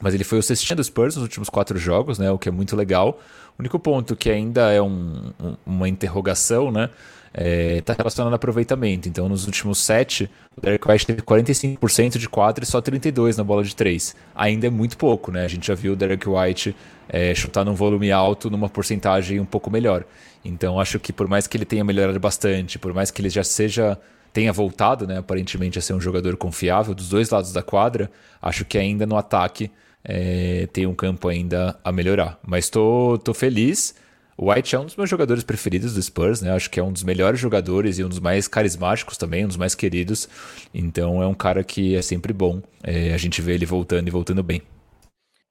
Mas 0.00 0.14
ele 0.14 0.24
foi 0.24 0.38
o 0.38 0.42
cestinha 0.42 0.76
dos 0.76 0.86
Spurs 0.86 1.14
nos 1.14 1.22
últimos 1.22 1.50
quatro 1.50 1.78
jogos, 1.78 2.18
né? 2.18 2.30
O 2.30 2.38
que 2.38 2.48
é 2.48 2.52
muito 2.52 2.74
legal. 2.74 3.20
O 3.58 3.60
único 3.60 3.78
ponto 3.78 4.16
que 4.16 4.30
ainda 4.30 4.72
é 4.72 4.80
um, 4.80 5.32
um, 5.38 5.56
uma 5.66 5.88
interrogação, 5.88 6.70
né? 6.70 6.88
Está 7.32 7.42
é, 7.42 7.80
tá 7.80 7.92
relacionado 7.92 8.32
ao 8.32 8.36
aproveitamento. 8.36 9.08
Então, 9.08 9.28
nos 9.28 9.46
últimos 9.46 9.78
sete, 9.78 10.28
o 10.56 10.60
Derek 10.60 10.88
White 10.88 11.06
teve 11.06 11.22
45% 11.22 12.18
de 12.18 12.28
quadra 12.28 12.64
e 12.64 12.66
só 12.66 12.80
32% 12.80 13.36
na 13.36 13.44
bola 13.44 13.62
de 13.62 13.74
três. 13.74 14.16
Ainda 14.34 14.66
é 14.66 14.70
muito 14.70 14.96
pouco, 14.96 15.30
né? 15.30 15.44
A 15.44 15.48
gente 15.48 15.66
já 15.66 15.74
viu 15.74 15.92
o 15.92 15.96
Derek 15.96 16.28
White 16.28 16.74
é, 17.08 17.34
chutar 17.34 17.64
num 17.64 17.74
volume 17.74 18.10
alto 18.10 18.50
numa 18.50 18.68
porcentagem 18.68 19.38
um 19.38 19.44
pouco 19.44 19.70
melhor. 19.70 20.04
Então, 20.44 20.80
acho 20.80 20.98
que 20.98 21.12
por 21.12 21.28
mais 21.28 21.46
que 21.46 21.56
ele 21.56 21.64
tenha 21.64 21.84
melhorado 21.84 22.18
bastante, 22.18 22.78
por 22.78 22.92
mais 22.92 23.10
que 23.10 23.22
ele 23.22 23.30
já 23.30 23.44
seja 23.44 23.98
tenha 24.32 24.52
voltado, 24.52 25.08
né, 25.08 25.18
aparentemente 25.18 25.76
a 25.76 25.82
ser 25.82 25.92
um 25.92 26.00
jogador 26.00 26.36
confiável 26.36 26.94
dos 26.94 27.08
dois 27.08 27.30
lados 27.30 27.52
da 27.52 27.64
quadra, 27.64 28.08
acho 28.40 28.64
que 28.64 28.78
ainda 28.78 29.04
no 29.04 29.16
ataque 29.16 29.72
é, 30.04 30.68
tem 30.72 30.86
um 30.86 30.94
campo 30.94 31.28
ainda 31.28 31.76
a 31.84 31.92
melhorar. 31.92 32.38
Mas 32.46 32.66
estou 32.66 33.18
tô, 33.18 33.24
tô 33.24 33.34
feliz. 33.34 33.94
O 34.42 34.50
White 34.50 34.74
é 34.74 34.78
um 34.78 34.86
dos 34.86 34.96
meus 34.96 35.10
jogadores 35.10 35.44
preferidos 35.44 35.92
do 35.92 36.00
Spurs, 36.00 36.40
né? 36.40 36.50
Acho 36.50 36.70
que 36.70 36.80
é 36.80 36.82
um 36.82 36.90
dos 36.90 37.02
melhores 37.02 37.38
jogadores 37.38 37.98
e 37.98 38.04
um 38.04 38.08
dos 38.08 38.18
mais 38.18 38.48
carismáticos 38.48 39.18
também, 39.18 39.44
um 39.44 39.48
dos 39.48 39.58
mais 39.58 39.74
queridos. 39.74 40.26
Então 40.72 41.22
é 41.22 41.26
um 41.26 41.34
cara 41.34 41.62
que 41.62 41.94
é 41.94 42.00
sempre 42.00 42.32
bom 42.32 42.62
é, 42.82 43.12
a 43.12 43.18
gente 43.18 43.42
ver 43.42 43.56
ele 43.56 43.66
voltando 43.66 44.08
e 44.08 44.10
voltando 44.10 44.42
bem. 44.42 44.62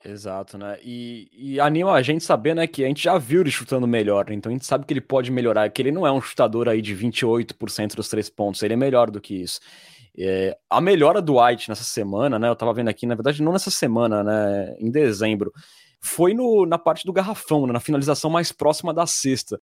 Exato, 0.04 0.58
né? 0.58 0.80
E, 0.84 1.30
e, 1.32 1.60
anima 1.60 1.92
a 1.92 2.02
gente 2.02 2.24
saber, 2.24 2.56
né, 2.56 2.66
que 2.66 2.84
a 2.84 2.88
gente 2.88 3.04
já 3.04 3.16
viu 3.20 3.42
ele 3.42 3.52
chutando 3.52 3.86
melhor, 3.86 4.28
né? 4.28 4.34
então 4.34 4.50
a 4.50 4.54
gente 4.54 4.66
sabe 4.66 4.86
que 4.86 4.94
ele 4.94 5.02
pode 5.02 5.30
melhorar, 5.30 5.70
que 5.70 5.84
ele 5.84 5.92
não 5.92 6.08
é 6.08 6.12
um 6.12 6.22
chutador 6.22 6.68
aí 6.68 6.82
de 6.82 6.96
28% 6.96 7.96
dos 7.96 8.10
três 8.10 8.28
pontos, 8.28 8.64
ele 8.64 8.74
é 8.74 8.78
melhor 8.78 9.12
do 9.12 9.22
que 9.22 9.36
isso. 9.36 9.60
É, 10.18 10.58
a 10.68 10.82
melhora 10.82 11.22
do 11.22 11.40
White 11.40 11.70
nessa 11.70 11.84
semana, 11.84 12.40
né? 12.40 12.50
Eu 12.50 12.56
tava 12.56 12.74
vendo 12.74 12.88
aqui, 12.88 13.06
na 13.06 13.14
verdade, 13.14 13.44
não 13.44 13.54
nessa 13.54 13.70
semana, 13.70 14.24
né? 14.24 14.76
Em 14.80 14.90
dezembro, 14.90 15.54
foi 16.00 16.34
no, 16.34 16.66
na 16.66 16.78
parte 16.78 17.06
do 17.06 17.14
garrafão, 17.14 17.68
né, 17.68 17.74
na 17.74 17.80
finalização 17.80 18.30
mais 18.30 18.52
próxima 18.52 18.94
da 18.94 19.06
cesta. 19.06 19.62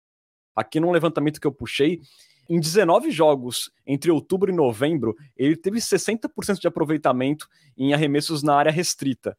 Aqui 0.54 0.80
no 0.80 0.90
levantamento 0.90 1.40
que 1.40 1.46
eu 1.46 1.52
puxei, 1.52 2.00
em 2.48 2.60
19 2.60 3.10
jogos 3.10 3.70
entre 3.86 4.10
outubro 4.10 4.50
e 4.50 4.54
novembro, 4.54 5.16
ele 5.36 5.56
teve 5.56 5.78
60% 5.78 6.60
de 6.60 6.68
aproveitamento 6.68 7.48
em 7.76 7.92
arremessos 7.92 8.42
na 8.42 8.54
área 8.54 8.70
restrita. 8.70 9.36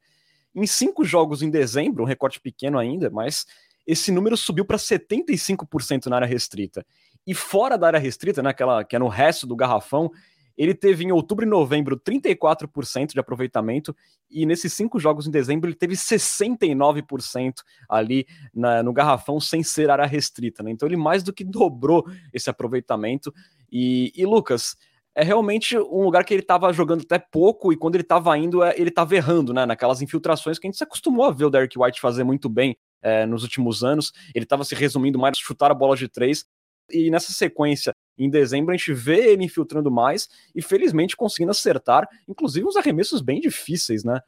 Em 0.54 0.66
cinco 0.66 1.06
jogos 1.06 1.42
em 1.42 1.50
dezembro, 1.50 2.04
um 2.04 2.08
recorte 2.08 2.40
pequeno 2.40 2.78
ainda, 2.78 3.10
mas 3.10 3.46
esse 3.86 4.12
número 4.12 4.36
subiu 4.36 4.66
para 4.66 4.78
75% 4.78 6.08
na 6.08 6.18
área 6.18 6.28
restrita. 6.28 6.86
E 7.26 7.34
fora 7.34 7.78
da 7.78 7.88
área 7.88 8.00
restrita, 8.00 8.44
né, 8.44 8.50
aquela 8.50 8.84
que 8.84 8.96
é 8.96 9.00
no 9.00 9.08
resto 9.08 9.48
do 9.48 9.56
garrafão, 9.56 10.12
ele 10.58 10.74
teve 10.74 11.04
em 11.04 11.12
outubro 11.12 11.46
e 11.46 11.48
novembro 11.48 12.00
34% 12.00 13.14
de 13.14 13.20
aproveitamento, 13.20 13.96
e 14.30 14.46
nesses 14.46 14.74
cinco 14.74 15.00
jogos 15.00 15.28
em 15.28 15.32
dezembro 15.32 15.70
ele 15.70 15.78
teve 15.78 15.96
69% 15.96 17.54
ali 17.88 18.26
na, 18.54 18.82
no 18.82 18.92
garrafão 18.92 19.40
sem 19.40 19.62
ser 19.64 19.90
área 19.90 20.06
restrita. 20.06 20.64
Né? 20.64 20.72
Então 20.72 20.88
ele 20.88 20.98
mais 20.98 21.24
do 21.24 21.32
que 21.32 21.44
dobrou 21.44 22.06
esse 22.34 22.50
aproveitamento. 22.50 23.34
E, 23.72 24.12
e 24.16 24.26
Lucas, 24.26 24.76
é 25.18 25.24
realmente 25.24 25.76
um 25.76 26.04
lugar 26.04 26.24
que 26.24 26.32
ele 26.32 26.44
estava 26.44 26.72
jogando 26.72 27.02
até 27.02 27.18
pouco 27.18 27.74
e 27.74 27.76
quando 27.76 27.96
ele 27.96 28.04
estava 28.04 28.38
indo, 28.38 28.64
é, 28.64 28.76
ele 28.78 28.90
estava 28.90 29.16
errando, 29.16 29.52
né? 29.52 29.66
Naquelas 29.66 30.00
infiltrações 30.00 30.60
que 30.60 30.68
a 30.68 30.70
gente 30.70 30.78
se 30.78 30.84
acostumou 30.84 31.26
a 31.26 31.32
ver 31.32 31.46
o 31.46 31.50
Derek 31.50 31.78
White 31.78 32.00
fazer 32.00 32.24
muito 32.24 32.48
bem 32.48 32.78
é, 33.02 33.26
nos 33.26 33.42
últimos 33.42 33.84
anos. 33.84 34.12
Ele 34.36 34.46
estava 34.46 34.64
se 34.64 34.76
resumindo 34.76 35.18
mais 35.18 35.36
chutar 35.40 35.72
a 35.72 35.74
bola 35.74 35.96
de 35.96 36.08
três. 36.08 36.46
E 36.90 37.10
nessa 37.10 37.32
sequência, 37.34 37.94
em 38.18 38.30
dezembro, 38.30 38.74
a 38.74 38.78
gente 38.78 38.94
vê 38.94 39.32
ele 39.32 39.44
infiltrando 39.44 39.92
mais 39.92 40.30
e 40.56 40.62
felizmente 40.62 41.16
conseguindo 41.16 41.52
acertar, 41.52 42.08
inclusive 42.28 42.66
uns 42.66 42.76
arremessos 42.76 43.22
bem 43.22 43.40
difíceis, 43.40 44.04
né? 44.04 44.22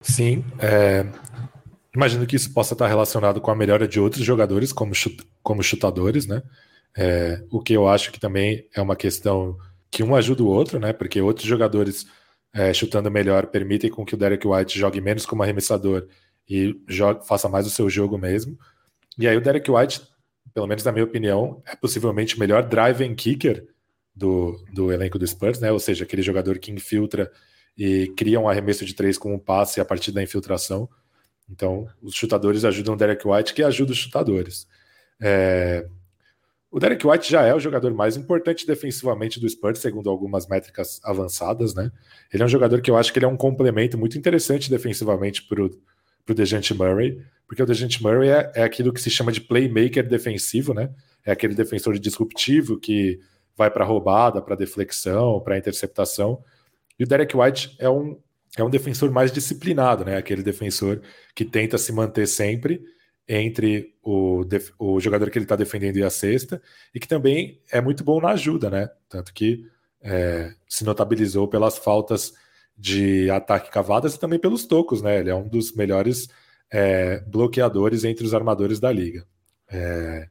Sim, 0.00 0.44
é... 0.60 1.04
imagino 1.94 2.26
que 2.26 2.36
isso 2.36 2.52
possa 2.52 2.74
estar 2.74 2.86
relacionado 2.86 3.40
com 3.40 3.50
a 3.50 3.56
melhora 3.56 3.86
de 3.86 4.00
outros 4.00 4.24
jogadores 4.24 4.72
como, 4.72 4.94
chut... 4.94 5.22
como 5.42 5.62
chutadores, 5.62 6.26
né? 6.26 6.42
É... 6.96 7.44
O 7.50 7.60
que 7.60 7.72
eu 7.72 7.88
acho 7.88 8.10
que 8.10 8.20
também 8.20 8.66
é 8.74 8.80
uma 8.80 8.96
questão 8.96 9.56
que 9.90 10.02
um 10.02 10.14
ajuda 10.14 10.42
o 10.42 10.48
outro, 10.48 10.78
né? 10.78 10.92
Porque 10.92 11.20
outros 11.20 11.46
jogadores 11.46 12.06
é, 12.52 12.72
chutando 12.72 13.10
melhor 13.10 13.46
permitem 13.46 13.90
com 13.90 14.04
que 14.04 14.14
o 14.14 14.18
Derek 14.18 14.46
White 14.46 14.78
jogue 14.78 15.00
menos 15.00 15.26
como 15.26 15.42
arremessador 15.42 16.06
e 16.48 16.74
faça 17.26 17.48
mais 17.48 17.66
o 17.66 17.70
seu 17.70 17.88
jogo 17.90 18.16
mesmo. 18.16 18.58
E 19.18 19.28
aí 19.28 19.36
o 19.36 19.40
Derek 19.40 19.70
White, 19.70 20.02
pelo 20.58 20.66
menos 20.66 20.82
na 20.82 20.90
minha 20.90 21.04
opinião, 21.04 21.62
é 21.64 21.76
possivelmente 21.76 22.34
o 22.34 22.40
melhor 22.40 22.64
drive 22.64 23.04
and 23.04 23.14
kicker 23.14 23.64
do, 24.12 24.60
do 24.74 24.90
elenco 24.90 25.16
do 25.16 25.24
Spurs, 25.24 25.60
né? 25.60 25.70
Ou 25.70 25.78
seja, 25.78 26.02
aquele 26.02 26.20
jogador 26.20 26.58
que 26.58 26.72
infiltra 26.72 27.30
e 27.76 28.12
cria 28.16 28.40
um 28.40 28.48
arremesso 28.48 28.84
de 28.84 28.92
três 28.92 29.16
com 29.16 29.32
um 29.32 29.38
passe 29.38 29.80
a 29.80 29.84
partir 29.84 30.10
da 30.10 30.20
infiltração. 30.20 30.88
Então, 31.48 31.86
os 32.02 32.12
chutadores 32.12 32.64
ajudam 32.64 32.94
o 32.94 32.96
Derek 32.96 33.24
White, 33.24 33.54
que 33.54 33.62
ajuda 33.62 33.92
os 33.92 33.98
chutadores. 33.98 34.66
É, 35.22 35.86
o 36.72 36.80
Derek 36.80 37.06
White 37.06 37.30
já 37.30 37.42
é 37.44 37.54
o 37.54 37.60
jogador 37.60 37.94
mais 37.94 38.16
importante 38.16 38.66
defensivamente 38.66 39.38
do 39.38 39.48
Spurs, 39.48 39.78
segundo 39.78 40.10
algumas 40.10 40.48
métricas 40.48 41.00
avançadas, 41.04 41.72
né? 41.72 41.92
Ele 42.34 42.42
é 42.42 42.46
um 42.46 42.48
jogador 42.48 42.80
que 42.80 42.90
eu 42.90 42.96
acho 42.96 43.12
que 43.12 43.20
ele 43.20 43.26
é 43.26 43.28
um 43.28 43.36
complemento 43.36 43.96
muito 43.96 44.18
interessante 44.18 44.68
defensivamente 44.68 45.44
para 45.44 45.62
o 46.32 46.34
Dejante 46.34 46.74
Murray, 46.74 47.22
porque 47.46 47.62
o 47.62 47.66
Dejante 47.66 48.02
Murray 48.02 48.28
é, 48.28 48.52
é 48.56 48.62
aquilo 48.62 48.92
que 48.92 49.00
se 49.00 49.10
chama 49.10 49.32
de 49.32 49.40
playmaker 49.40 50.06
defensivo, 50.06 50.74
né? 50.74 50.90
É 51.24 51.32
aquele 51.32 51.54
defensor 51.54 51.98
disruptivo 51.98 52.78
que 52.78 53.20
vai 53.56 53.70
para 53.70 53.84
roubada, 53.84 54.40
para 54.40 54.54
deflexão, 54.54 55.40
para 55.40 55.58
interceptação. 55.58 56.42
E 56.98 57.04
o 57.04 57.06
Derek 57.06 57.36
White 57.36 57.76
é 57.78 57.88
um, 57.88 58.18
é 58.56 58.62
um 58.62 58.70
defensor 58.70 59.10
mais 59.10 59.32
disciplinado, 59.32 60.04
né? 60.04 60.16
Aquele 60.16 60.42
defensor 60.42 61.00
que 61.34 61.44
tenta 61.44 61.78
se 61.78 61.92
manter 61.92 62.26
sempre 62.26 62.82
entre 63.28 63.94
o, 64.02 64.42
o 64.78 65.00
jogador 65.00 65.30
que 65.30 65.38
ele 65.38 65.44
está 65.44 65.56
defendendo 65.56 65.98
e 65.98 66.02
a 66.02 66.08
cesta, 66.08 66.62
e 66.94 66.98
que 66.98 67.06
também 67.06 67.60
é 67.70 67.80
muito 67.80 68.02
bom 68.02 68.20
na 68.20 68.30
ajuda, 68.30 68.70
né? 68.70 68.88
Tanto 69.08 69.34
que 69.34 69.66
é, 70.00 70.54
se 70.66 70.84
notabilizou 70.84 71.46
pelas 71.46 71.76
faltas 71.76 72.32
de 72.78 73.28
ataque 73.30 73.70
cavadas 73.70 74.14
e 74.14 74.20
também 74.20 74.38
pelos 74.38 74.64
tocos, 74.64 75.02
né? 75.02 75.18
Ele 75.18 75.30
é 75.30 75.34
um 75.34 75.48
dos 75.48 75.74
melhores 75.74 76.28
é, 76.70 77.20
bloqueadores 77.26 78.04
entre 78.04 78.24
os 78.24 78.32
armadores 78.32 78.78
da 78.78 78.92
liga. 78.92 79.26
É, 79.68 80.28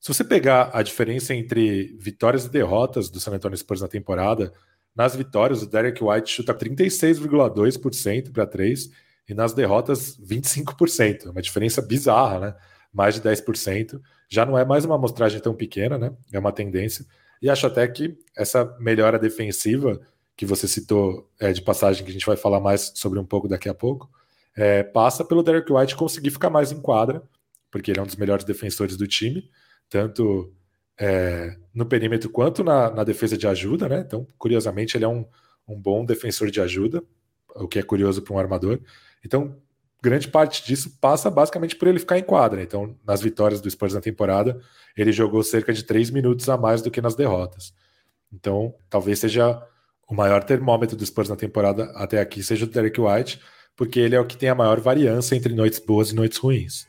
se 0.00 0.08
você 0.14 0.24
pegar 0.24 0.70
a 0.72 0.82
diferença 0.82 1.34
entre 1.34 1.96
vitórias 1.98 2.44
e 2.44 2.50
derrotas 2.50 3.10
do 3.10 3.20
San 3.20 3.32
Antonio 3.32 3.58
Spurs 3.58 3.80
na 3.80 3.88
temporada, 3.88 4.52
nas 4.94 5.14
vitórias 5.14 5.62
o 5.62 5.66
Derek 5.66 6.02
White 6.02 6.30
chuta 6.30 6.54
36,2% 6.54 8.32
para 8.32 8.46
3 8.46 8.90
e 9.28 9.34
nas 9.34 9.52
derrotas 9.52 10.18
25%, 10.18 11.30
uma 11.30 11.42
diferença 11.42 11.82
bizarra, 11.82 12.38
né? 12.40 12.54
Mais 12.92 13.16
de 13.16 13.20
10%. 13.20 14.00
Já 14.28 14.46
não 14.46 14.56
é 14.56 14.64
mais 14.64 14.84
uma 14.84 14.94
amostragem 14.94 15.40
tão 15.40 15.54
pequena, 15.54 15.98
né? 15.98 16.12
É 16.32 16.38
uma 16.38 16.52
tendência. 16.52 17.04
E 17.42 17.50
acho 17.50 17.66
até 17.66 17.86
que 17.86 18.16
essa 18.34 18.64
melhora 18.78 19.18
defensiva 19.18 20.00
que 20.36 20.44
você 20.44 20.68
citou 20.68 21.30
é, 21.40 21.52
de 21.52 21.62
passagem, 21.62 22.04
que 22.04 22.10
a 22.10 22.12
gente 22.12 22.26
vai 22.26 22.36
falar 22.36 22.60
mais 22.60 22.92
sobre 22.94 23.18
um 23.18 23.24
pouco 23.24 23.48
daqui 23.48 23.68
a 23.68 23.74
pouco, 23.74 24.10
é, 24.54 24.82
passa 24.82 25.24
pelo 25.24 25.42
Derek 25.42 25.72
White 25.72 25.96
conseguir 25.96 26.30
ficar 26.30 26.50
mais 26.50 26.72
em 26.72 26.80
quadra, 26.80 27.22
porque 27.70 27.90
ele 27.90 28.00
é 28.00 28.02
um 28.02 28.06
dos 28.06 28.16
melhores 28.16 28.44
defensores 28.44 28.96
do 28.96 29.06
time, 29.06 29.50
tanto 29.88 30.52
é, 30.98 31.56
no 31.74 31.86
perímetro 31.86 32.30
quanto 32.30 32.62
na, 32.64 32.90
na, 32.90 33.04
defesa 33.04 33.36
de 33.36 33.46
ajuda, 33.46 33.88
né? 33.88 34.04
Então, 34.06 34.26
curiosamente, 34.38 34.96
ele 34.96 35.04
é 35.04 35.08
um, 35.08 35.26
um 35.68 35.78
bom 35.78 36.04
defensor 36.04 36.50
de 36.50 36.60
ajuda, 36.60 37.02
o 37.54 37.68
que 37.68 37.78
é 37.78 37.82
curioso 37.82 38.22
para 38.22 38.34
um 38.34 38.38
armador. 38.38 38.80
Então, 39.24 39.56
grande 40.02 40.28
parte 40.28 40.64
disso 40.64 40.98
passa 41.00 41.30
basicamente 41.30 41.76
por 41.76 41.88
ele 41.88 41.98
ficar 41.98 42.18
em 42.18 42.22
quadra. 42.22 42.62
Então, 42.62 42.96
nas 43.06 43.20
vitórias 43.20 43.60
do 43.60 43.70
Spurs 43.70 43.94
na 43.94 44.00
temporada, 44.00 44.60
ele 44.96 45.12
jogou 45.12 45.42
cerca 45.42 45.72
de 45.72 45.82
três 45.82 46.10
minutos 46.10 46.48
a 46.48 46.56
mais 46.56 46.82
do 46.82 46.90
que 46.90 47.00
nas 47.00 47.14
derrotas. 47.14 47.74
Então, 48.32 48.74
talvez 48.88 49.18
seja 49.18 49.62
o 50.08 50.14
maior 50.14 50.44
termômetro 50.44 50.96
do 50.96 51.04
Spurs 51.04 51.28
na 51.28 51.36
temporada 51.36 51.84
até 51.94 52.20
aqui 52.20 52.42
seja 52.42 52.64
o 52.64 52.68
Derek 52.68 53.00
White, 53.00 53.40
porque 53.76 54.00
ele 54.00 54.14
é 54.14 54.20
o 54.20 54.26
que 54.26 54.36
tem 54.36 54.48
a 54.48 54.54
maior 54.54 54.80
variância 54.80 55.34
entre 55.34 55.54
noites 55.54 55.78
boas 55.78 56.10
e 56.10 56.14
noites 56.14 56.38
ruins. 56.38 56.86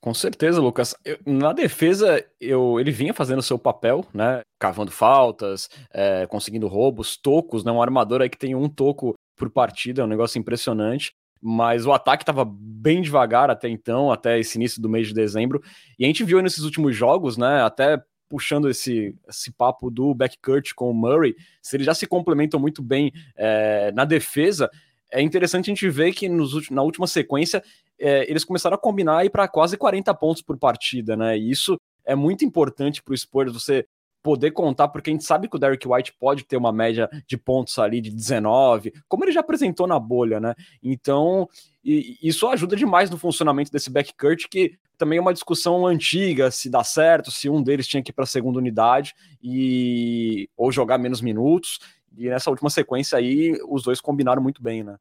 Com 0.00 0.12
certeza, 0.12 0.60
Lucas. 0.60 0.96
Eu, 1.04 1.18
na 1.24 1.52
defesa, 1.52 2.24
eu, 2.40 2.80
ele 2.80 2.90
vinha 2.90 3.14
fazendo 3.14 3.38
o 3.38 3.42
seu 3.42 3.58
papel, 3.58 4.04
né? 4.12 4.40
Cavando 4.58 4.90
faltas, 4.90 5.68
é, 5.92 6.26
conseguindo 6.26 6.66
roubos, 6.66 7.16
tocos, 7.16 7.62
né? 7.62 7.70
Um 7.70 7.82
armador 7.82 8.20
aí 8.20 8.28
que 8.28 8.38
tem 8.38 8.54
um 8.54 8.68
toco 8.68 9.14
por 9.36 9.48
partida, 9.48 10.02
é 10.02 10.04
um 10.04 10.08
negócio 10.08 10.38
impressionante 10.38 11.12
mas 11.42 11.84
o 11.84 11.92
ataque 11.92 12.22
estava 12.22 12.44
bem 12.48 13.02
devagar 13.02 13.50
até 13.50 13.68
então, 13.68 14.12
até 14.12 14.38
esse 14.38 14.56
início 14.56 14.80
do 14.80 14.88
mês 14.88 15.08
de 15.08 15.14
dezembro. 15.14 15.60
E 15.98 16.04
a 16.04 16.06
gente 16.06 16.22
viu 16.22 16.40
nesses 16.40 16.62
últimos 16.62 16.94
jogos, 16.94 17.36
né, 17.36 17.62
até 17.62 18.00
puxando 18.32 18.70
esse, 18.70 19.14
esse 19.28 19.52
papo 19.52 19.90
do 19.90 20.14
backcourt 20.14 20.72
com 20.74 20.90
o 20.90 20.94
Murray, 20.94 21.36
se 21.60 21.76
eles 21.76 21.84
já 21.84 21.92
se 21.92 22.06
complementam 22.06 22.58
muito 22.58 22.82
bem 22.82 23.12
é, 23.36 23.92
na 23.92 24.06
defesa, 24.06 24.70
é 25.10 25.20
interessante 25.20 25.70
a 25.70 25.74
gente 25.74 25.86
ver 25.90 26.14
que 26.14 26.30
nos, 26.30 26.70
na 26.70 26.80
última 26.80 27.06
sequência 27.06 27.62
é, 28.00 28.28
eles 28.30 28.42
começaram 28.42 28.74
a 28.74 28.78
combinar 28.78 29.22
e 29.26 29.28
para 29.28 29.46
quase 29.46 29.76
40 29.76 30.14
pontos 30.14 30.40
por 30.40 30.56
partida, 30.56 31.14
né? 31.14 31.36
E 31.36 31.50
isso 31.50 31.76
é 32.06 32.14
muito 32.14 32.42
importante 32.42 33.02
para 33.02 33.12
o 33.12 33.18
Spurs, 33.18 33.52
você 33.52 33.84
poder 34.22 34.52
contar, 34.52 34.88
porque 34.88 35.10
a 35.10 35.12
gente 35.12 35.24
sabe 35.24 35.46
que 35.46 35.56
o 35.56 35.58
Derek 35.58 35.86
White 35.86 36.14
pode 36.18 36.44
ter 36.44 36.56
uma 36.56 36.72
média 36.72 37.10
de 37.26 37.36
pontos 37.36 37.78
ali 37.78 38.00
de 38.00 38.10
19, 38.10 38.94
como 39.06 39.26
ele 39.26 39.32
já 39.32 39.40
apresentou 39.40 39.86
na 39.86 39.98
bolha, 39.98 40.40
né? 40.40 40.54
Então, 40.82 41.46
e, 41.84 42.16
isso 42.22 42.48
ajuda 42.48 42.76
demais 42.76 43.10
no 43.10 43.18
funcionamento 43.18 43.70
desse 43.70 43.90
backcourt, 43.90 44.46
que 44.48 44.78
também 45.02 45.18
é 45.18 45.20
uma 45.20 45.32
discussão 45.32 45.84
antiga, 45.84 46.48
se 46.52 46.70
dá 46.70 46.84
certo, 46.84 47.28
se 47.32 47.48
um 47.48 47.60
deles 47.60 47.88
tinha 47.88 48.00
que 48.00 48.10
ir 48.10 48.12
para 48.12 48.22
a 48.22 48.26
segunda 48.26 48.58
unidade 48.58 49.12
e 49.42 50.48
ou 50.56 50.70
jogar 50.70 50.96
menos 50.96 51.20
minutos. 51.20 51.80
E 52.16 52.28
nessa 52.28 52.50
última 52.50 52.70
sequência 52.70 53.18
aí, 53.18 53.58
os 53.68 53.82
dois 53.82 54.00
combinaram 54.00 54.40
muito 54.40 54.62
bem, 54.62 54.84
né? 54.84 54.94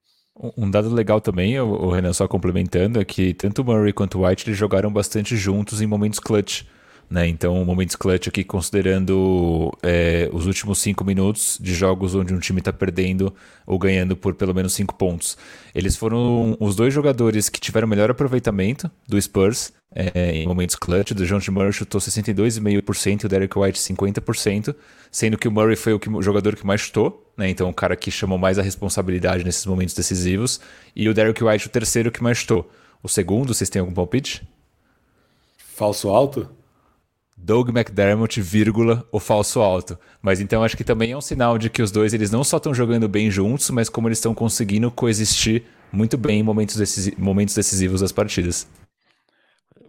Um 0.58 0.72
dado 0.72 0.90
legal 0.92 1.22
também, 1.22 1.60
o 1.60 1.92
Renan 1.92 2.14
só 2.14 2.28
complementando, 2.28 3.00
é 3.00 3.06
que 3.06 3.32
tanto 3.32 3.62
o 3.62 3.66
Murray 3.66 3.94
quanto 3.94 4.18
o 4.18 4.26
White 4.26 4.48
eles 4.48 4.58
jogaram 4.58 4.92
bastante 4.92 5.36
juntos 5.36 5.82
em 5.82 5.86
momentos 5.86 6.18
clutch 6.18 6.64
Né? 7.12 7.28
Então, 7.28 7.66
momentos 7.66 7.98
clutch 7.98 8.30
aqui 8.30 8.42
considerando 8.42 9.70
é, 9.84 10.30
os 10.32 10.48
últimos 10.48 10.80
cinco 10.80 11.04
minutos 11.04 11.58
de 11.60 11.74
jogos 11.74 12.16
onde 12.16 12.34
um 12.34 12.40
time 12.40 12.60
está 12.60 12.72
perdendo 12.72 13.36
ou 13.68 13.78
ganhando 13.78 14.16
por 14.16 14.34
pelo 14.34 14.56
menos 14.56 14.74
cinco 14.74 14.96
pontos. 14.96 15.38
Eles 15.76 15.98
foram 15.98 16.56
os 16.58 16.74
dois 16.74 16.94
jogadores 16.94 17.50
que 17.50 17.60
tiveram 17.60 17.86
melhor 17.86 18.10
aproveitamento 18.10 18.90
do 19.06 19.22
Spurs 19.22 19.74
é, 19.94 20.38
em 20.38 20.48
momentos 20.48 20.78
clutch. 20.78 21.12
O 21.12 21.26
John 21.26 21.42
Murray 21.52 21.74
chutou 21.74 22.00
62,5% 22.00 23.24
e 23.24 23.26
o 23.26 23.30
Derek 23.30 23.60
White 23.60 23.78
50%, 23.78 24.74
sendo 25.12 25.38
que 25.38 25.50
o 25.50 25.52
Murray 25.52 25.76
foi 25.76 25.92
o, 25.92 26.00
que, 26.00 26.10
o 26.10 26.22
jogador 26.22 26.56
que 26.56 26.66
mais 26.66 26.80
chutou, 26.80 27.30
né? 27.36 27.50
então 27.50 27.70
o 27.70 27.74
cara 27.74 27.98
que 27.98 28.10
chamou 28.10 28.38
mais 28.38 28.58
a 28.58 28.62
responsabilidade 28.62 29.44
nesses 29.44 29.66
momentos 29.66 29.94
decisivos, 29.94 30.62
e 30.96 31.10
o 31.10 31.14
Derek 31.14 31.44
White 31.44 31.68
o 31.68 31.70
terceiro 31.70 32.10
que 32.10 32.24
mais 32.24 32.38
chutou. 32.38 32.72
O 33.04 33.10
segundo, 33.10 33.54
vocês 33.54 33.70
têm 33.70 33.82
algum 33.82 33.94
palpite? 33.94 34.48
Falso 35.58 36.08
alto? 36.08 36.61
Doug 37.44 37.70
McDermott, 37.70 38.40
vírgula, 38.40 39.08
o 39.12 39.20
falso 39.20 39.62
alto. 39.62 39.98
Mas 40.22 40.40
então 40.40 40.64
acho 40.64 40.78
que 40.78 40.84
também 40.84 41.12
é 41.12 41.18
um 41.18 41.22
sinal 41.22 41.58
de 41.58 41.70
que 41.70 41.82
os 41.82 41.92
dois 41.92 42.14
eles 42.14 42.30
não 42.30 42.44
só 42.44 42.58
estão 42.58 42.74
jogando 42.74 43.10
bem 43.10 43.32
juntos, 43.32 43.70
mas 43.72 43.90
como 43.90 44.08
eles 44.08 44.20
estão 44.20 44.34
conseguindo 44.34 44.92
coexistir 44.92 45.64
muito 45.92 46.18
bem 46.18 46.40
em 46.40 46.44
momentos, 46.44 46.76
decisi 46.76 47.14
momentos 47.18 47.56
decisivos 47.56 48.02
das 48.02 48.12
partidas. 48.12 48.68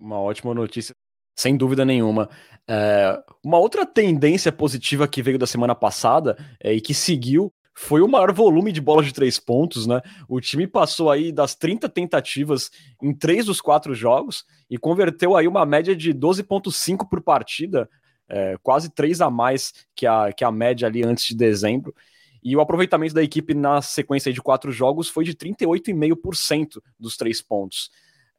Uma 0.01 0.19
ótima 0.19 0.55
notícia, 0.55 0.95
sem 1.37 1.57
dúvida 1.57 1.85
nenhuma. 1.85 2.29
É, 2.67 3.23
uma 3.45 3.59
outra 3.59 3.85
tendência 3.85 4.51
positiva 4.51 5.07
que 5.07 5.23
veio 5.23 5.39
da 5.39 5.47
semana 5.47 5.75
passada 5.75 6.37
é, 6.63 6.73
e 6.73 6.81
que 6.81 6.95
seguiu 6.95 7.53
foi 7.75 8.03
o 8.03 8.09
maior 8.09 8.33
volume 8.33 8.71
de 8.71 8.81
bolas 8.81 9.07
de 9.07 9.13
três 9.13 9.39
pontos, 9.39 9.87
né? 9.87 10.01
O 10.29 10.41
time 10.41 10.67
passou 10.67 11.11
aí 11.11 11.33
das 11.33 11.55
30 11.55 11.89
tentativas 11.89 12.71
em 13.03 13.15
três 13.15 13.47
dos 13.47 13.61
quatro 13.61 13.95
jogos 13.95 14.45
e 14.69 14.77
converteu 14.77 15.37
aí 15.37 15.49
uma 15.49 15.65
média 15.65 15.97
de 15.97 16.13
12,5 16.13 17.09
por 17.09 17.23
partida, 17.23 17.89
é, 18.29 18.57
quase 18.63 18.91
três 18.91 19.21
a 19.21 19.31
mais 19.31 19.73
que 19.95 20.07
a, 20.07 20.33
que 20.33 20.45
a 20.45 20.51
média 20.51 20.87
ali 20.87 21.03
antes 21.03 21.27
de 21.27 21.35
dezembro. 21.35 21.95
E 22.43 22.57
o 22.57 22.61
aproveitamento 22.61 23.15
da 23.15 23.23
equipe 23.23 23.55
na 23.55 23.81
sequência 23.81 24.33
de 24.33 24.43
quatro 24.43 24.73
jogos 24.73 25.09
foi 25.09 25.25
de 25.25 25.35
38,5% 25.35 26.83
dos 26.99 27.17
três 27.17 27.41
pontos. 27.41 27.91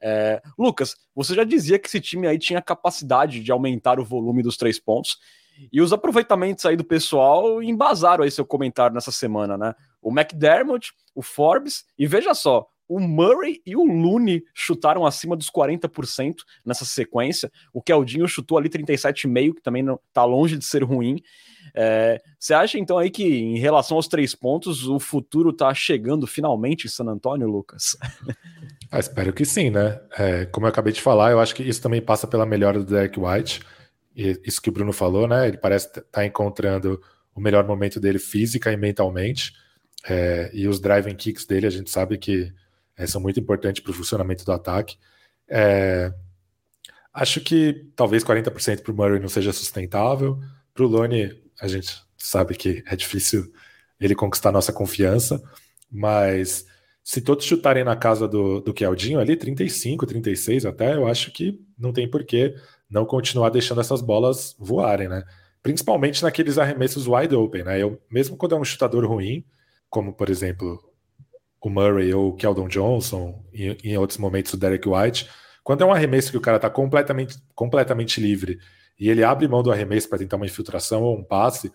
É, 0.02 0.42
Lucas, 0.60 0.98
você 1.16 1.34
já 1.34 1.46
dizia 1.46 1.80
que 1.80 1.88
esse 1.88 2.02
time 2.02 2.28
aí 2.28 2.38
tinha 2.38 2.62
capacidade 2.62 3.40
de 3.40 3.52
aumentar 3.52 4.00
o 4.00 4.06
volume 4.06 4.44
dos 4.44 4.58
três 4.58 4.78
pontos. 4.78 5.18
E 5.72 5.82
os 5.82 5.94
aproveitamentos 5.94 6.66
aí 6.66 6.76
do 6.76 6.84
pessoal 6.84 7.62
embasaram 7.62 8.24
aí 8.24 8.32
seu 8.32 8.46
comentário 8.46 8.94
nessa 8.94 9.12
semana, 9.12 9.58
né? 9.58 9.76
O 10.02 10.12
McDermott, 10.12 10.92
o 11.16 11.22
Forbes, 11.22 11.86
e 11.98 12.06
veja 12.06 12.34
só, 12.34 12.68
o 12.88 13.00
Murray 13.00 13.62
e 13.66 13.76
o 13.76 13.84
Looney 13.84 14.44
chutaram 14.54 15.06
acima 15.06 15.36
dos 15.36 15.50
40% 15.50 16.36
nessa 16.66 16.86
sequência. 16.86 17.52
O 17.74 17.82
Keldinho 17.82 18.28
chutou 18.28 18.58
ali 18.58 18.70
37,5%, 18.70 19.56
que 19.56 19.62
também 19.62 19.82
não 19.82 20.00
tá 20.12 20.24
longe 20.26 20.58
de 20.58 20.66
ser 20.66 20.84
ruim. 20.84 21.22
É, 21.74 22.22
você 22.38 22.54
acha 22.54 22.78
então 22.78 22.98
aí 22.98 23.10
que, 23.10 23.24
em 23.24 23.58
relação 23.58 23.98
aos 23.98 24.08
três 24.08 24.36
pontos, 24.36 24.88
o 24.88 25.00
futuro 25.00 25.54
tá 25.54 25.74
chegando 25.74 26.28
finalmente 26.28 26.86
em 26.86 26.90
San 26.90 27.06
Antônio, 27.06 27.48
Lucas? 27.48 27.98
Ah, 28.92 29.00
espero 29.00 29.34
que 29.34 29.44
sim, 29.44 29.72
né? 29.72 30.00
É, 30.16 30.46
como 30.46 30.68
eu 30.68 30.70
acabei 30.70 30.94
de 30.94 31.02
falar, 31.02 31.32
eu 31.32 31.40
acho 31.40 31.56
que 31.56 31.64
isso 31.64 31.82
também 31.82 32.00
passa 32.00 32.28
pela 32.28 32.46
melhora 32.46 32.78
do 32.78 32.86
Derek 32.86 33.20
White 33.20 33.62
isso 34.16 34.62
que 34.62 34.70
o 34.70 34.72
Bruno 34.72 34.94
falou, 34.94 35.28
né? 35.28 35.48
Ele 35.48 35.58
parece 35.58 35.88
estar 35.88 36.02
tá 36.04 36.26
encontrando 36.26 37.02
o 37.36 37.42
melhor 37.42 37.66
momento 37.66 38.00
dele 38.00 38.20
física 38.20 38.72
e 38.72 38.78
mentalmente. 38.78 39.54
É, 40.08 40.52
e 40.54 40.68
os 40.68 40.80
driving 40.80 41.16
kicks 41.16 41.46
dele, 41.46 41.68
a 41.68 41.70
gente 41.70 41.90
sabe 41.90 42.18
que 42.18 42.54
é, 42.96 43.08
são 43.08 43.22
muito 43.22 43.40
importantes 43.40 43.82
para 43.82 43.92
o 43.92 43.96
funcionamento 43.96 44.46
do 44.46 44.52
ataque. 44.52 44.98
É, 45.48 46.14
acho 47.14 47.42
que 47.42 47.88
talvez 47.96 48.24
40% 48.24 48.82
para 48.82 48.92
o 48.92 48.96
Murray 48.96 49.20
não 49.20 49.30
seja 49.30 49.52
sustentável. 49.54 50.40
Para 50.74 50.84
o 50.84 50.88
Lone, 50.88 51.42
a 51.60 51.68
gente 51.68 52.02
sabe 52.18 52.56
que 52.56 52.84
é 52.88 52.96
difícil 52.96 53.52
ele 54.00 54.16
conquistar 54.16 54.52
nossa 54.52 54.74
confiança, 54.74 55.42
mas 55.90 56.66
se 57.04 57.22
todos 57.22 57.46
chutarem 57.46 57.84
na 57.84 57.96
casa 57.96 58.28
do, 58.28 58.60
do 58.62 58.74
Keldinho 58.74 59.20
ali, 59.20 59.36
35, 59.36 60.06
36 60.06 60.66
até, 60.66 60.96
eu 60.96 61.08
acho 61.08 61.32
que 61.32 61.60
não 61.78 61.92
tem 61.92 62.10
porquê 62.10 62.56
não 62.94 63.06
continuar 63.06 63.50
deixando 63.50 63.82
essas 63.82 64.02
bolas 64.02 64.56
voarem, 64.60 65.10
né? 65.10 65.24
Principalmente 65.64 66.22
naqueles 66.22 66.60
arremessos 66.60 67.08
wide 67.08 67.36
open, 67.36 67.64
né? 67.64 67.82
Eu, 67.82 68.00
mesmo 68.10 68.38
quando 68.38 68.54
é 68.54 68.58
um 68.58 68.64
chutador 68.64 69.04
ruim, 69.06 69.44
como 69.90 70.14
por 70.14 70.30
exemplo 70.30 70.80
o 71.60 71.70
Murray 71.70 72.14
ou 72.14 72.30
o 72.30 72.36
Keldon 72.36 72.68
Johnson, 72.68 73.44
e 73.52 73.76
em 73.84 73.98
outros 73.98 74.20
momentos 74.20 74.54
o 74.54 74.58
Derek 74.58 74.88
White, 74.88 75.28
quando 75.64 75.82
é 75.82 75.86
um 75.86 75.92
arremesso 75.92 76.30
que 76.30 76.38
o 76.38 76.42
cara 76.42 76.58
está 76.58 76.70
completamente, 76.70 77.38
completamente 77.56 78.22
livre 78.22 78.60
e 79.00 79.10
ele 79.10 79.24
abre 79.24 79.48
mão 79.48 79.64
do 79.64 79.72
arremesso 79.72 80.08
para 80.08 80.20
tentar 80.20 80.36
uma 80.36 80.46
infiltração 80.46 81.02
ou 81.02 81.18
um 81.18 81.24
passe, 81.24 81.72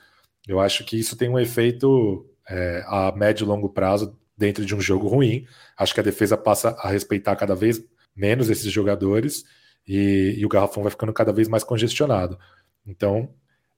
eu 0.46 0.61
acho 0.61 0.85
que 0.85 0.96
isso 0.96 1.16
tem 1.16 1.28
um 1.28 1.38
efeito 1.38 2.31
é, 2.48 2.85
a 2.87 3.12
médio 3.16 3.44
e 3.44 3.48
longo 3.48 3.70
prazo 3.70 4.16
dentro 4.37 4.64
de 4.64 4.74
um 4.74 4.81
jogo 4.81 5.09
ruim. 5.09 5.46
Acho 5.76 5.94
que 5.94 6.00
a 6.00 6.04
defesa 6.04 6.37
passa 6.37 6.76
a 6.78 6.88
respeitar 6.88 7.35
cada 7.35 7.57
vez 7.57 7.83
menos 8.14 8.48
esses 8.50 8.70
jogadores 8.70 9.44
e, 9.88 10.35
e 10.37 10.44
o 10.44 10.48
garrafão 10.48 10.83
vai 10.83 10.90
ficando 10.90 11.12
cada 11.12 11.33
vez 11.33 11.48
mais 11.48 11.64
congestionado. 11.64 12.38
Então, 12.87 13.31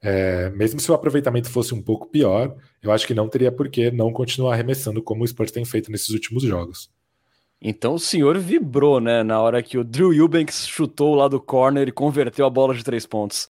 é, 0.02 0.50
mesmo 0.50 0.80
se 0.80 0.90
o 0.90 0.94
aproveitamento 0.94 1.48
fosse 1.48 1.74
um 1.74 1.80
pouco 1.80 2.06
pior, 2.08 2.56
eu 2.82 2.90
acho 2.90 3.06
que 3.06 3.14
não 3.14 3.28
teria 3.28 3.52
por 3.52 3.68
que 3.68 3.90
não 3.90 4.12
continuar 4.12 4.54
arremessando 4.54 5.02
como 5.02 5.22
o 5.22 5.28
Spurs 5.28 5.52
tem 5.52 5.64
feito 5.64 5.90
nesses 5.90 6.10
últimos 6.10 6.42
jogos. 6.42 6.90
Então 7.62 7.94
o 7.94 7.98
senhor 7.98 8.38
vibrou, 8.38 9.00
né, 9.00 9.22
na 9.22 9.38
hora 9.40 9.62
que 9.62 9.76
o 9.76 9.84
Drew 9.84 10.14
Eubanks 10.14 10.66
chutou 10.66 11.14
lá 11.14 11.28
do 11.28 11.38
corner 11.38 11.86
e 11.86 11.92
converteu 11.92 12.46
a 12.46 12.50
bola 12.50 12.74
de 12.74 12.82
três 12.82 13.06
pontos. 13.06 13.50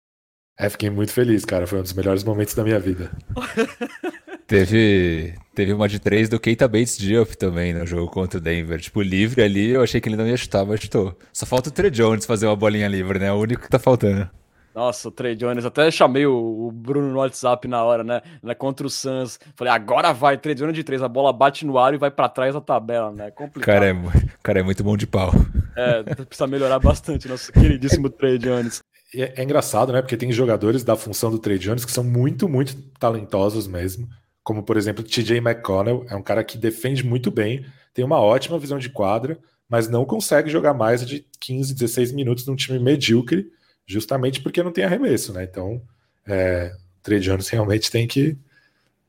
É, 0.58 0.70
fiquei 0.70 0.90
muito 0.90 1.12
feliz, 1.12 1.46
cara. 1.46 1.68
Foi 1.68 1.80
um 1.80 1.84
dos 1.84 1.94
melhores 1.94 2.24
momentos 2.24 2.56
da 2.56 2.64
minha 2.64 2.80
vida. 2.80 3.12
Teve, 4.48 5.34
teve 5.54 5.74
uma 5.74 5.90
de 5.90 6.00
três 6.00 6.30
do 6.30 6.40
Keita 6.40 6.70
Bates 6.70 6.98
Diop 6.98 7.38
também 7.38 7.74
no 7.74 7.86
jogo 7.86 8.10
contra 8.10 8.38
o 8.38 8.42
Denver. 8.42 8.80
Tipo, 8.80 9.02
livre 9.02 9.44
ali, 9.44 9.72
eu 9.72 9.84
achei 9.84 10.00
que 10.00 10.08
ele 10.08 10.16
não 10.16 10.26
ia 10.26 10.38
chutar, 10.38 10.66
mas 10.66 10.80
chutou. 10.80 11.18
Só 11.34 11.46
falta 11.46 11.68
o 11.68 11.72
Trey 11.72 11.92
Jones 11.92 12.26
fazer 12.26 12.48
uma 12.48 12.56
bolinha 12.56 12.88
livre, 12.88 13.20
né? 13.20 13.28
É 13.28 13.32
o 13.34 13.36
único 13.36 13.64
que 13.64 13.70
tá 13.70 13.78
faltando. 13.78 14.30
Nossa, 14.74 15.10
o 15.10 15.12
Trey 15.12 15.36
Jones, 15.36 15.66
até 15.66 15.92
chamei 15.92 16.26
o, 16.26 16.72
Bruno 16.72 17.12
no 17.12 17.18
WhatsApp 17.18 17.68
na 17.68 17.84
hora, 17.84 18.06
né? 18.06 18.22
né 18.42 18.56
contra 18.56 18.88
o 18.88 18.90
Suns. 18.90 19.38
Falei, 19.54 19.74
agora 19.74 20.14
vai, 20.14 20.38
Trey 20.38 20.56
Jones 20.56 20.76
de 20.76 20.84
três, 20.84 21.04
a 21.04 21.10
bola 21.10 21.34
bate 21.34 21.66
no 21.66 21.78
ar 21.78 21.94
e 21.94 21.98
vai 21.98 22.10
para 22.10 22.30
trás 22.30 22.54
da 22.54 22.62
tabela, 22.62 23.12
né? 23.12 23.28
É 23.28 23.32
complicado. 23.32 23.66
Cara 23.66 23.90
é, 23.90 23.96
cara 24.42 24.60
é 24.62 24.64
muito 24.64 24.82
bom 24.82 24.96
de 24.96 25.08
pau. 25.08 25.32
É, 25.76 26.04
precisa 26.24 26.48
melhorar 26.48 26.80
bastante, 26.80 27.28
nosso 27.28 27.52
queridíssimo 27.52 28.10
Trey 28.10 28.38
Jones. 28.38 28.82
É, 29.14 29.42
é 29.42 29.44
engraçado, 29.44 29.92
né? 29.92 30.02
Porque 30.02 30.16
tem 30.16 30.32
jogadores 30.32 30.86
da 30.86 30.96
função 30.96 31.32
do 31.32 31.40
Trey 31.40 31.58
Jones 31.58 31.84
que 31.84 31.92
são 31.92 32.04
muito, 32.04 32.48
muito 32.48 32.78
talentosos 32.98 33.68
mesmo 33.68 34.08
como 34.48 34.64
por 34.64 34.78
exemplo 34.78 35.04
TJ 35.04 35.40
McConnell, 35.40 36.06
é 36.10 36.16
um 36.16 36.22
cara 36.22 36.42
que 36.42 36.58
defende 36.58 37.06
muito 37.06 37.30
bem, 37.30 37.66
tem 37.94 38.06
uma 38.06 38.22
ótima 38.22 38.58
visão 38.58 38.80
de 38.80 38.90
quadra, 38.90 39.38
mas 39.68 39.90
não 39.90 40.06
consegue 40.06 40.50
jogar 40.50 40.74
mais 40.74 41.06
de 41.06 41.28
15, 41.42 41.74
16 41.74 42.14
minutos 42.14 42.48
num 42.48 42.56
time 42.56 42.80
medíocre, 42.80 43.52
justamente 43.86 44.40
porque 44.42 44.64
não 44.64 44.72
tem 44.72 44.86
arremesso, 44.86 45.34
né? 45.34 45.44
Então, 45.44 45.82
é, 46.26 46.72
o 46.74 47.04
Trey 47.04 47.20
Jones 47.20 47.50
realmente 47.50 47.92
tem 47.92 48.08
que, 48.08 48.38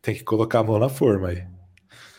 tem 0.02 0.12
que 0.12 0.24
colocar 0.24 0.58
a 0.58 0.64
mão 0.64 0.76
na 0.76 0.88
forma 0.88 1.28
aí. 1.28 1.44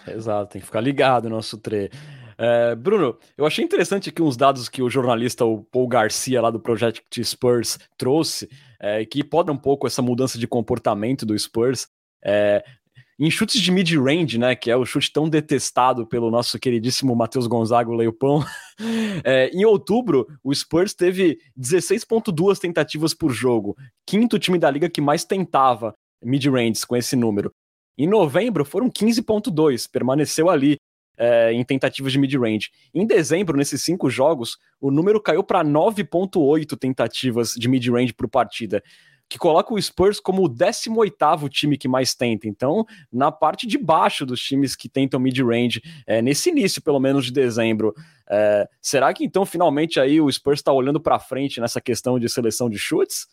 Exato, 0.07 0.53
tem 0.53 0.61
que 0.61 0.67
ficar 0.67 0.79
ligado 0.79 1.27
no 1.27 1.35
nosso 1.35 1.57
Trey. 1.57 1.89
É, 2.37 2.73
Bruno, 2.73 3.17
eu 3.37 3.45
achei 3.45 3.65
interessante 3.65 4.07
aqui 4.07 4.21
uns 4.21 4.37
dados 4.37 4.69
que 4.69 4.81
o 4.81 4.89
jornalista 4.89 5.43
o 5.43 5.61
Paul 5.65 5.89
Garcia, 5.89 6.41
lá 6.41 6.49
do 6.49 6.59
Project 6.61 7.21
Spurs, 7.25 7.77
trouxe, 7.97 8.49
é, 8.79 9.03
que 9.03 9.25
podem 9.25 9.53
um 9.53 9.57
pouco 9.57 9.87
essa 9.87 10.01
mudança 10.01 10.39
de 10.39 10.47
comportamento 10.47 11.25
do 11.25 11.37
Spurs. 11.37 11.89
É, 12.23 12.63
em 13.19 13.29
chutes 13.29 13.59
de 13.59 13.69
mid-range, 13.69 14.37
né, 14.37 14.55
que 14.55 14.71
é 14.71 14.77
o 14.77 14.85
chute 14.85 15.11
tão 15.11 15.27
detestado 15.27 16.07
pelo 16.07 16.31
nosso 16.31 16.57
queridíssimo 16.57 17.13
Matheus 17.13 17.47
Gonzaga, 17.47 17.89
o 17.89 17.95
Leopão, 17.95 18.43
é, 19.25 19.49
em 19.49 19.65
outubro, 19.65 20.25
o 20.41 20.55
Spurs 20.55 20.93
teve 20.93 21.37
16,2 21.59 22.57
tentativas 22.57 23.13
por 23.13 23.31
jogo, 23.31 23.75
quinto 24.07 24.39
time 24.39 24.57
da 24.57 24.71
liga 24.71 24.89
que 24.89 25.01
mais 25.01 25.25
tentava 25.25 25.93
mid-range 26.23 26.87
com 26.87 26.95
esse 26.95 27.15
número. 27.15 27.51
Em 27.97 28.07
novembro, 28.07 28.63
foram 28.63 28.89
15,2, 28.89 29.89
permaneceu 29.91 30.49
ali 30.49 30.77
é, 31.17 31.51
em 31.51 31.63
tentativas 31.65 32.13
de 32.13 32.17
mid-range. 32.17 32.69
Em 32.93 33.05
dezembro, 33.05 33.57
nesses 33.57 33.83
cinco 33.83 34.09
jogos, 34.09 34.57
o 34.79 34.89
número 34.89 35.21
caiu 35.21 35.43
para 35.43 35.65
9,8 35.65 36.77
tentativas 36.77 37.53
de 37.53 37.67
mid-range 37.67 38.13
por 38.13 38.29
partida 38.29 38.81
que 39.29 39.37
coloca 39.37 39.71
o 39.71 39.79
Spurs 39.79 40.19
como 40.19 40.43
o 40.43 40.49
18º 40.49 41.47
time 41.47 41.77
que 41.77 41.87
mais 41.87 42.15
tenta. 42.15 42.47
Então, 42.47 42.83
na 43.13 43.31
parte 43.31 43.67
de 43.67 43.77
baixo 43.77 44.25
dos 44.25 44.41
times 44.41 44.75
que 44.75 44.89
tentam 44.89 45.19
mid-range, 45.19 45.81
é, 46.07 46.19
nesse 46.19 46.49
início, 46.49 46.81
pelo 46.81 46.99
menos, 46.99 47.25
de 47.25 47.31
dezembro. 47.31 47.93
É, 48.27 48.67
será 48.81 49.13
que, 49.13 49.23
então, 49.23 49.45
finalmente 49.45 49.99
aí 49.99 50.19
o 50.19 50.31
Spurs 50.31 50.59
está 50.59 50.73
olhando 50.73 50.99
para 50.99 51.19
frente 51.19 51.61
nessa 51.61 51.79
questão 51.79 52.19
de 52.19 52.27
seleção 52.27 52.69
de 52.69 52.79
chutes? 52.79 53.27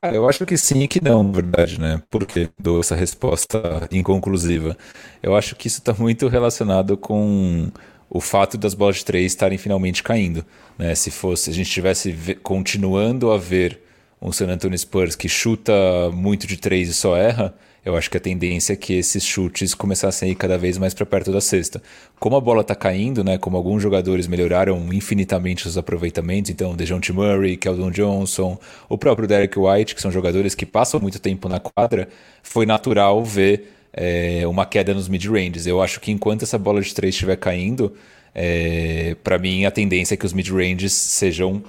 Cara, 0.00 0.16
eu 0.16 0.28
acho 0.28 0.44
que 0.44 0.56
sim 0.56 0.80
e 0.82 0.88
que 0.88 1.02
não, 1.02 1.22
na 1.22 1.32
verdade, 1.32 1.78
né? 1.78 2.02
Por 2.10 2.26
que 2.26 2.48
dou 2.58 2.80
essa 2.80 2.96
resposta 2.96 3.88
inconclusiva? 3.92 4.76
Eu 5.22 5.36
acho 5.36 5.54
que 5.54 5.68
isso 5.68 5.78
está 5.78 5.92
muito 5.92 6.28
relacionado 6.28 6.96
com 6.96 7.70
o 8.08 8.20
fato 8.20 8.58
das 8.58 8.74
bolas 8.74 8.96
de 8.96 9.04
três 9.04 9.32
estarem 9.32 9.58
finalmente 9.58 10.02
caindo. 10.02 10.44
Né? 10.78 10.94
Se 10.94 11.10
fosse, 11.10 11.50
a 11.50 11.52
gente 11.52 11.66
estivesse 11.66 12.12
continuando 12.42 13.30
a 13.30 13.38
ver 13.38 13.82
um 14.22 14.30
San 14.30 14.48
Antonio 14.48 14.78
Spurs 14.78 15.16
que 15.16 15.28
chuta 15.28 15.72
muito 16.12 16.46
de 16.46 16.56
três 16.56 16.88
e 16.88 16.94
só 16.94 17.16
erra, 17.16 17.52
eu 17.84 17.96
acho 17.96 18.08
que 18.08 18.16
a 18.16 18.20
tendência 18.20 18.74
é 18.74 18.76
que 18.76 18.94
esses 18.94 19.24
chutes 19.24 19.74
começassem 19.74 20.28
a 20.28 20.32
ir 20.32 20.36
cada 20.36 20.56
vez 20.56 20.78
mais 20.78 20.94
para 20.94 21.04
perto 21.04 21.32
da 21.32 21.40
cesta. 21.40 21.82
Como 22.20 22.36
a 22.36 22.40
bola 22.40 22.60
está 22.60 22.76
caindo, 22.76 23.24
né, 23.24 23.36
como 23.36 23.56
alguns 23.56 23.82
jogadores 23.82 24.28
melhoraram 24.28 24.92
infinitamente 24.92 25.66
os 25.66 25.76
aproveitamentos, 25.76 26.52
então 26.52 26.76
DeJounte 26.76 27.12
Murray, 27.12 27.56
Keldon 27.56 27.90
Johnson, 27.90 28.56
o 28.88 28.96
próprio 28.96 29.26
Derek 29.26 29.58
White, 29.58 29.96
que 29.96 30.00
são 30.00 30.12
jogadores 30.12 30.54
que 30.54 30.64
passam 30.64 31.00
muito 31.00 31.18
tempo 31.18 31.48
na 31.48 31.58
quadra, 31.58 32.08
foi 32.40 32.64
natural 32.64 33.24
ver 33.24 33.72
é, 33.92 34.46
uma 34.46 34.64
queda 34.64 34.94
nos 34.94 35.08
mid-ranges. 35.08 35.66
Eu 35.66 35.82
acho 35.82 35.98
que 35.98 36.12
enquanto 36.12 36.44
essa 36.44 36.56
bola 36.56 36.80
de 36.80 36.94
três 36.94 37.16
estiver 37.16 37.36
caindo, 37.36 37.92
é, 38.32 39.16
para 39.24 39.36
mim 39.38 39.64
a 39.64 39.72
tendência 39.72 40.14
é 40.14 40.16
que 40.16 40.24
os 40.24 40.32
mid-ranges 40.32 40.92
sejam 40.92 41.64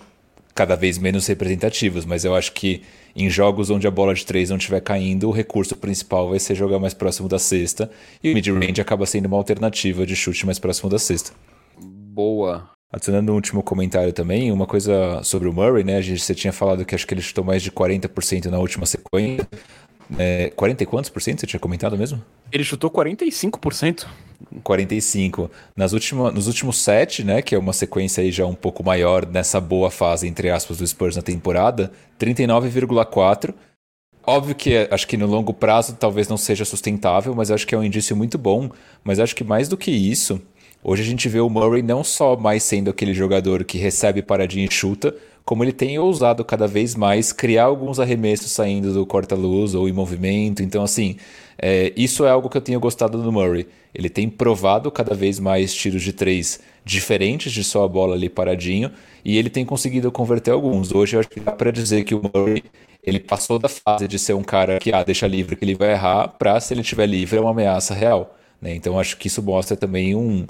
cada 0.54 0.76
vez 0.76 0.98
menos 0.98 1.26
representativos, 1.28 2.06
mas 2.06 2.24
eu 2.24 2.36
acho 2.36 2.52
que 2.52 2.84
em 3.16 3.30
jogos 3.30 3.70
onde 3.70 3.88
a 3.88 3.92
bola 3.92 4.14
de 4.14 4.26
três 4.26 4.50
não 4.50 4.58
estiver 4.58 4.82
caindo, 4.82 5.28
o 5.28 5.32
recurso 5.32 5.76
principal 5.76 6.30
vai 6.30 6.40
ser 6.40 6.56
jogar 6.56 6.80
mais 6.80 6.94
próximo 6.94 7.28
da 7.28 7.40
cesta. 7.40 7.90
E 8.24 8.32
o 8.32 8.34
mid-range 8.34 8.82
acaba 8.82 9.06
sendo 9.06 9.26
uma 9.26 9.38
alternativa 9.38 10.06
de 10.06 10.16
chute 10.16 10.46
mais 10.46 10.60
próximo 10.60 10.90
da 10.90 11.00
cesta. 11.00 11.32
Boa. 11.80 12.70
Adicionando 12.92 13.32
um 13.32 13.36
último 13.36 13.64
comentário 13.64 14.14
também, 14.14 14.52
uma 14.52 14.68
coisa 14.68 15.22
sobre 15.24 15.50
o 15.50 15.54
Murray, 15.54 15.84
né? 15.84 15.98
A 15.98 16.02
gente, 16.02 16.22
você 16.22 16.36
tinha 16.36 16.54
falado 16.54 16.86
que 16.86 16.94
acho 16.94 17.08
que 17.08 17.14
ele 17.14 17.22
chutou 17.22 17.44
mais 17.44 17.64
de 17.64 17.72
40% 17.72 18.46
na 18.46 18.60
última 18.60 18.86
sequência. 18.86 19.48
É, 20.18 20.52
40 20.56 20.84
e 20.84 20.86
quantos 20.86 21.10
por 21.10 21.22
cento 21.22 21.40
você 21.40 21.48
tinha 21.48 21.60
comentado 21.60 21.98
mesmo? 21.98 22.24
Ele 22.52 22.64
chutou 22.64 22.92
45%. 22.92 24.06
45. 24.64 25.50
Nas 25.76 25.94
última, 25.94 26.32
nos 26.32 26.48
últimos 26.48 26.78
sete, 26.78 27.24
né, 27.24 27.42
que 27.42 27.56
é 27.56 27.58
uma 27.58 27.74
sequência 27.74 28.22
aí 28.22 28.32
já 28.32 28.46
um 28.46 28.54
pouco 28.54 28.84
maior 28.84 29.26
nessa 29.26 29.60
boa 29.60 29.90
fase, 29.90 30.28
entre 30.28 30.50
aspas, 30.50 30.78
do 30.78 30.88
Spurs 30.88 31.16
na 31.16 31.22
temporada, 31.22 31.92
39,4. 32.20 33.54
Óbvio 34.26 34.56
que 34.56 34.88
acho 34.90 35.08
que 35.08 35.18
no 35.18 35.28
longo 35.28 35.54
prazo 35.54 35.98
talvez 36.00 36.30
não 36.30 36.38
seja 36.38 36.64
sustentável, 36.64 37.36
mas 37.36 37.52
acho 37.52 37.68
que 37.68 37.76
é 37.76 37.78
um 37.78 37.84
indício 37.84 38.16
muito 38.16 38.38
bom. 38.38 38.70
Mas 39.04 39.20
acho 39.20 39.36
que 39.36 39.44
mais 39.44 39.68
do 39.68 39.76
que 39.76 39.92
isso, 39.92 40.42
hoje 40.82 41.02
a 41.02 41.06
gente 41.06 41.28
vê 41.28 41.42
o 41.42 41.50
Murray 41.50 41.82
não 41.82 42.04
só 42.06 42.38
mais 42.38 42.64
sendo 42.64 42.90
aquele 42.90 43.14
jogador 43.14 43.66
que 43.66 43.78
recebe 43.78 44.22
paradinha 44.22 44.66
e 44.66 44.72
chuta, 44.72 45.14
como 45.44 45.64
ele 45.64 45.74
tem 45.74 46.00
ousado 46.00 46.46
cada 46.46 46.68
vez 46.68 46.96
mais 46.96 47.34
criar 47.34 47.66
alguns 47.66 48.00
arremessos 48.00 48.52
saindo 48.52 48.94
do 48.94 49.06
corta-luz 49.06 49.76
ou 49.76 49.90
em 49.90 49.92
movimento. 49.92 50.64
Então, 50.64 50.84
assim, 50.84 51.18
é, 51.58 51.94
isso 51.96 52.26
é 52.26 52.30
algo 52.30 52.50
que 52.50 52.58
eu 52.58 52.62
tenho 52.62 52.80
gostado 52.80 53.22
do 53.22 53.32
Murray. 53.32 53.68
Ele 53.94 54.10
tem 54.10 54.30
provado 54.30 54.92
cada 54.92 55.14
vez 55.14 55.40
mais 55.40 55.74
tiros 55.74 56.02
de 56.02 56.14
três 56.14 56.60
diferentes 56.84 57.52
de 57.52 57.64
só 57.64 57.84
a 57.84 57.88
bola 57.88 58.16
ali 58.16 58.30
paradinho 58.30 58.92
e 59.24 59.38
ele 59.38 59.50
tem 59.50 59.66
conseguido 59.66 60.12
converter 60.12 60.52
alguns. 60.52 60.94
Hoje 60.94 61.16
eu 61.16 61.20
acho 61.20 61.30
que 61.30 61.40
dá 61.40 61.52
para 61.52 61.72
dizer 61.72 62.04
que 62.04 62.16
o 62.16 62.22
Murray 62.34 62.64
ele 63.04 63.20
passou 63.20 63.60
da 63.60 63.70
fase 63.70 64.08
de 64.08 64.18
ser 64.18 64.34
um 64.34 64.44
cara 64.44 64.80
que 64.80 64.92
ah, 64.94 65.04
deixa 65.04 65.28
livre 65.28 65.56
que 65.56 65.66
ele 65.66 65.76
vai 65.76 65.92
errar 65.92 66.30
para 66.30 66.60
se 66.60 66.74
ele 66.74 66.82
estiver 66.82 67.06
livre 67.06 67.38
é 67.38 67.42
uma 67.42 67.52
ameaça 67.52 67.94
real. 67.94 68.36
Né? 68.62 68.76
Então 68.76 69.00
acho 69.00 69.18
que 69.18 69.28
isso 69.28 69.44
mostra 69.44 69.76
também 69.78 70.16
um, 70.16 70.46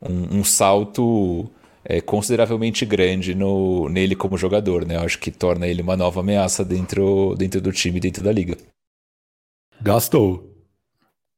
um, 0.00 0.38
um 0.38 0.44
salto 0.44 1.50
é, 1.84 2.00
consideravelmente 2.00 2.84
grande 2.84 3.34
no, 3.34 3.88
nele 3.88 4.16
como 4.16 4.36
jogador, 4.36 4.84
né? 4.84 4.96
Acho 4.98 5.18
que 5.18 5.30
torna 5.30 5.68
ele 5.68 5.82
uma 5.82 5.96
nova 5.96 6.20
ameaça 6.20 6.64
dentro, 6.64 7.34
dentro 7.38 7.60
do 7.60 7.72
time, 7.72 8.00
dentro 8.00 8.24
da 8.24 8.32
liga. 8.32 8.56
Gastou. 9.80 10.54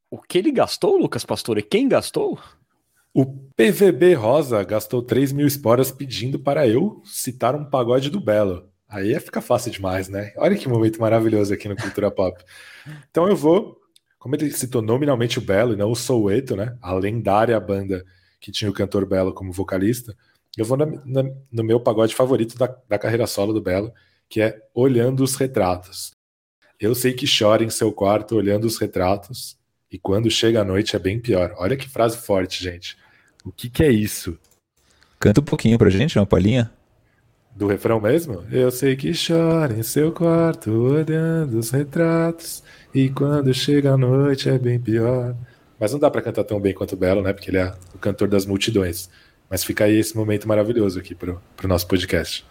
O 0.09 0.19
que 0.19 0.37
ele 0.37 0.51
gastou, 0.51 0.97
Lucas 0.97 1.23
Pastore? 1.23 1.61
Quem 1.61 1.87
gastou? 1.87 2.39
O 3.13 3.25
PVB 3.25 4.13
Rosa 4.13 4.63
gastou 4.63 5.01
3 5.01 5.31
mil 5.31 5.45
esporas 5.45 5.91
pedindo 5.91 6.39
para 6.39 6.67
eu 6.67 7.01
citar 7.05 7.55
um 7.55 7.65
pagode 7.65 8.09
do 8.09 8.19
Belo. 8.19 8.69
Aí 8.87 9.11
ia 9.11 9.21
ficar 9.21 9.41
fácil 9.41 9.71
demais, 9.71 10.09
né? 10.09 10.33
Olha 10.37 10.55
que 10.55 10.67
momento 10.67 10.99
maravilhoso 10.99 11.53
aqui 11.53 11.67
no 11.67 11.75
Cultura 11.75 12.09
Pop. 12.09 12.43
Então 13.09 13.27
eu 13.27 13.35
vou, 13.35 13.77
como 14.17 14.35
ele 14.35 14.49
citou 14.51 14.81
nominalmente 14.81 15.37
o 15.37 15.41
Belo 15.41 15.73
e 15.73 15.75
não 15.75 15.91
o 15.91 15.95
Soueto, 15.95 16.55
né? 16.55 16.75
A 16.81 16.93
lendária 16.93 17.59
banda 17.59 18.03
que 18.39 18.51
tinha 18.51 18.69
o 18.69 18.73
cantor 18.73 19.05
Belo 19.05 19.33
como 19.33 19.51
vocalista, 19.51 20.15
eu 20.57 20.65
vou 20.65 20.77
na, 20.77 20.85
na, 20.85 21.23
no 21.51 21.63
meu 21.63 21.79
pagode 21.79 22.15
favorito 22.15 22.57
da, 22.57 22.73
da 22.87 22.97
carreira 22.97 23.27
solo 23.27 23.53
do 23.53 23.61
Belo, 23.61 23.93
que 24.27 24.41
é 24.41 24.59
Olhando 24.73 25.23
os 25.23 25.35
Retratos. 25.35 26.18
Eu 26.79 26.95
sei 26.95 27.11
que 27.11 27.25
chora 27.27 27.61
em 27.61 27.69
seu 27.69 27.91
quarto 27.91 28.37
olhando 28.37 28.63
os 28.63 28.77
retratos, 28.77 29.57
e 29.91 29.99
quando 29.99 30.31
chega 30.31 30.61
a 30.61 30.63
noite 30.63 30.95
é 30.95 30.99
bem 30.99 31.19
pior. 31.19 31.53
Olha 31.57 31.75
que 31.75 31.89
frase 31.89 32.17
forte, 32.17 32.63
gente. 32.63 32.95
O 33.43 33.51
que, 33.51 33.69
que 33.69 33.83
é 33.83 33.91
isso? 33.91 34.39
Canta 35.19 35.41
um 35.41 35.43
pouquinho 35.43 35.77
pra 35.77 35.89
gente, 35.89 36.17
uma 36.17 36.25
palhinha. 36.25 36.71
Do 37.53 37.67
refrão 37.67 37.99
mesmo? 37.99 38.45
Eu 38.49 38.71
sei 38.71 38.95
que 38.95 39.11
chora 39.11 39.73
em 39.73 39.83
seu 39.83 40.13
quarto 40.13 40.71
olhando 40.71 41.59
os 41.59 41.69
retratos, 41.69 42.63
e 42.95 43.09
quando 43.09 43.53
chega 43.53 43.91
a 43.91 43.97
noite 43.97 44.47
é 44.47 44.57
bem 44.57 44.79
pior. 44.79 45.35
Mas 45.77 45.91
não 45.91 45.99
dá 45.99 46.09
para 46.09 46.21
cantar 46.21 46.45
tão 46.45 46.61
bem 46.61 46.73
quanto 46.73 46.93
o 46.93 46.97
Belo, 46.97 47.21
né? 47.21 47.33
Porque 47.33 47.49
ele 47.49 47.57
é 47.57 47.73
o 47.93 47.97
cantor 47.97 48.29
das 48.29 48.45
multidões. 48.45 49.09
Mas 49.49 49.65
fica 49.65 49.83
aí 49.83 49.97
esse 49.97 50.15
momento 50.15 50.47
maravilhoso 50.47 50.97
aqui 50.97 51.13
pro, 51.13 51.41
pro 51.57 51.67
nosso 51.67 51.87
podcast. 51.87 52.45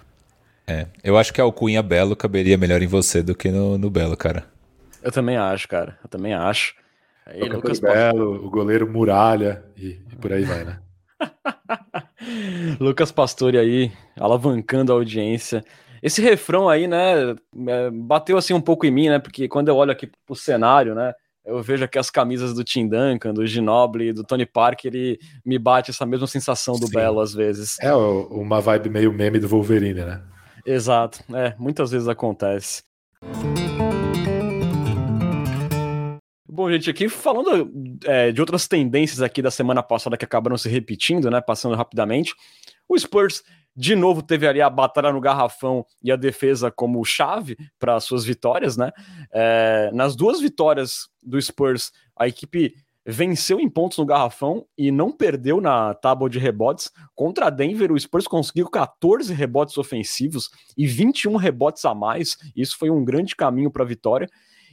É, 0.68 0.87
eu 1.02 1.16
acho 1.16 1.33
que 1.33 1.40
a 1.40 1.44
alcunha 1.44 1.83
Belo 1.83 2.14
caberia 2.14 2.59
melhor 2.59 2.83
em 2.83 2.87
você 2.87 3.22
do 3.22 3.35
que 3.35 3.50
no, 3.50 3.78
no 3.78 3.88
Belo, 3.88 4.14
cara. 4.14 4.44
Eu 5.02 5.11
também 5.11 5.38
acho, 5.38 5.66
cara. 5.66 5.98
Eu 6.04 6.11
também 6.11 6.35
acho. 6.35 6.74
Aí, 7.24 7.42
o 7.42 7.54
Lucas 7.54 7.81
Belo, 7.81 8.44
o 8.46 8.50
goleiro 8.50 8.87
Muralha 8.87 9.64
e, 9.74 9.98
e 10.12 10.16
por 10.16 10.31
aí 10.31 10.44
vai, 10.44 10.64
né? 10.64 10.78
Lucas 12.78 13.11
Pastore 13.11 13.57
aí, 13.57 13.90
alavancando 14.18 14.92
a 14.92 14.94
audiência. 14.94 15.64
Esse 16.02 16.20
refrão 16.20 16.68
aí, 16.68 16.87
né, 16.87 17.35
é, 17.66 17.90
bateu 17.90 18.37
assim 18.37 18.52
um 18.52 18.61
pouco 18.61 18.85
em 18.87 18.90
mim, 18.90 19.09
né, 19.09 19.18
porque 19.18 19.48
quando 19.48 19.68
eu 19.68 19.76
olho 19.76 19.90
aqui 19.90 20.09
pro 20.26 20.37
cenário, 20.37 20.94
né, 20.94 21.12
eu 21.44 21.61
vejo 21.62 21.85
aqui 21.85 21.98
as 21.98 22.11
camisas 22.11 22.54
do 22.54 22.62
Tim 22.62 22.87
Duncan, 22.87 23.33
do 23.33 23.46
Ginoble, 23.46 24.12
do 24.12 24.22
Tony 24.22 24.46
Parker, 24.46 24.94
e 24.94 25.18
me 25.44 25.59
bate 25.59 25.90
essa 25.90 26.07
mesma 26.07 26.26
sensação 26.26 26.74
do 26.78 26.87
Sim. 26.87 26.92
Belo 26.92 27.20
às 27.20 27.33
vezes. 27.33 27.78
É 27.81 27.92
uma 27.94 28.61
vibe 28.61 28.90
meio 28.90 29.12
meme 29.12 29.38
do 29.38 29.48
Wolverine, 29.48 30.02
né? 30.02 30.22
Exato, 30.70 31.24
é, 31.35 31.54
muitas 31.59 31.90
vezes 31.90 32.09
acontece. 32.09 32.83
Bom, 36.46 36.70
gente, 36.70 36.90
aqui 36.90 37.09
falando 37.09 37.72
é, 38.04 38.31
de 38.31 38.38
outras 38.38 38.68
tendências 38.68 39.22
aqui 39.22 39.40
da 39.40 39.50
semana 39.50 39.83
passada 39.83 40.18
que 40.18 40.26
acabaram 40.26 40.59
se 40.59 40.68
repetindo, 40.68 41.31
né? 41.31 41.40
Passando 41.40 41.74
rapidamente. 41.74 42.35
O 42.87 42.98
Spurs 42.98 43.42
de 43.74 43.96
novo 43.96 44.20
teve 44.22 44.46
ali 44.46 44.61
a 44.61 44.68
batalha 44.68 45.11
no 45.11 45.22
garrafão 45.22 45.87
e 46.02 46.12
a 46.12 46.16
defesa 46.16 46.70
como 46.70 47.02
chave 47.02 47.57
para 47.78 47.98
suas 47.98 48.22
vitórias, 48.22 48.76
né? 48.76 48.92
É, 49.33 49.90
nas 49.94 50.14
duas 50.14 50.38
vitórias 50.38 51.09
do 51.22 51.40
Spurs, 51.40 51.92
a 52.14 52.28
equipe 52.28 52.74
venceu 53.11 53.59
em 53.59 53.71
pontos 53.71 53.97
no 53.97 54.05
garrafão 54.05 54.66
e 54.77 54.92
não 54.92 55.11
perdeu 55.11 55.62
na 55.62 55.94
tábua 55.94 56.29
de 56.29 56.38
rebotes. 56.38 56.92
Contra 57.14 57.47
a 57.47 57.51
Denver, 57.51 57.90
o 57.90 57.99
Spurs 57.99 58.27
conseguiu 58.27 58.68
14 58.68 59.33
rebotes 59.33 59.79
ofensivos 59.79 60.51
e 60.77 60.87
21 60.87 61.37
rebotes 61.37 61.87
a 61.87 61.94
mais. 61.94 62.37
Isso 62.55 62.77
foi 62.77 62.90
um 62.90 63.03
grande 63.03 63.35
caminho 63.35 63.71
para 63.71 63.83
a 63.83 63.87
vitória. 63.87 64.29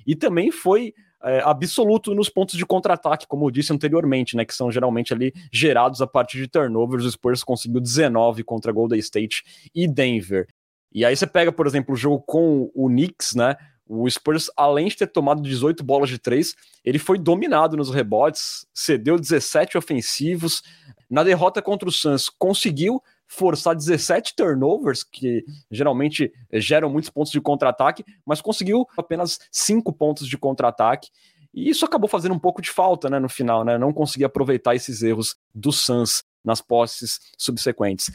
E 0.06 0.18
também 0.18 0.52
foi 0.52 0.94
é, 1.24 1.40
absoluto 1.46 2.14
nos 2.14 2.28
pontos 2.28 2.58
de 2.58 2.66
contra-ataque, 2.66 3.26
como 3.26 3.46
eu 3.46 3.52
disse 3.52 3.72
anteriormente, 3.72 4.36
né, 4.36 4.44
que 4.44 4.54
são 4.54 4.70
geralmente 4.70 5.14
ali 5.14 5.32
gerados 5.50 6.02
a 6.02 6.08
partir 6.08 6.38
de 6.38 6.50
turnovers. 6.50 7.06
O 7.06 7.12
Spurs 7.12 7.42
conseguiu 7.42 7.80
19 7.80 8.44
contra 8.44 8.74
Golden 8.74 9.00
State 9.00 9.44
e 9.74 9.88
Denver. 9.88 10.46
E 10.94 11.06
aí 11.06 11.16
você 11.16 11.26
pega, 11.26 11.54
por 11.54 11.68
exemplo, 11.68 11.94
o 11.94 11.98
jogo 11.98 12.22
com 12.28 12.70
o 12.76 12.90
Knicks, 12.90 13.34
né? 13.34 13.56
O 13.88 14.10
Spurs, 14.10 14.50
além 14.58 14.88
de 14.88 14.98
ter 14.98 15.08
tomado 15.08 15.42
18 15.42 15.84
bolas 15.84 16.10
de 16.10 16.18
três, 16.18 16.56
ele 16.84 16.98
foi 16.98 17.20
dominado 17.20 17.78
nos 17.78 17.92
rebotes, 17.92 18.66
cedeu 18.74 19.20
17 19.20 19.78
ofensivos. 19.78 20.64
Na 21.10 21.24
derrota 21.24 21.62
contra 21.62 21.88
o 21.88 21.92
Suns, 21.92 22.30
conseguiu 22.30 23.02
forçar 23.28 23.76
17 23.76 24.36
turnovers, 24.36 25.04
que 25.04 25.44
geralmente 25.70 26.32
geram 26.54 26.90
muitos 26.90 27.10
pontos 27.10 27.32
de 27.32 27.40
contra-ataque, 27.40 28.04
mas 28.26 28.42
conseguiu 28.42 28.88
apenas 28.98 29.40
5 29.52 29.94
pontos 29.94 30.28
de 30.28 30.38
contra-ataque. 30.38 31.10
E 31.54 31.70
isso 31.70 31.86
acabou 31.86 32.10
fazendo 32.10 32.34
um 32.34 32.40
pouco 32.40 32.62
de 32.62 32.70
falta 32.70 33.10
né, 33.10 33.20
no 33.20 33.30
final, 33.30 33.64
né? 33.64 33.78
Não 33.78 33.94
conseguir 33.94 34.26
aproveitar 34.26 34.76
esses 34.76 35.02
erros 35.02 35.38
do 35.54 35.72
Suns 35.72 36.24
nas 36.44 36.60
posses 36.62 37.20
subsequentes. 37.38 38.12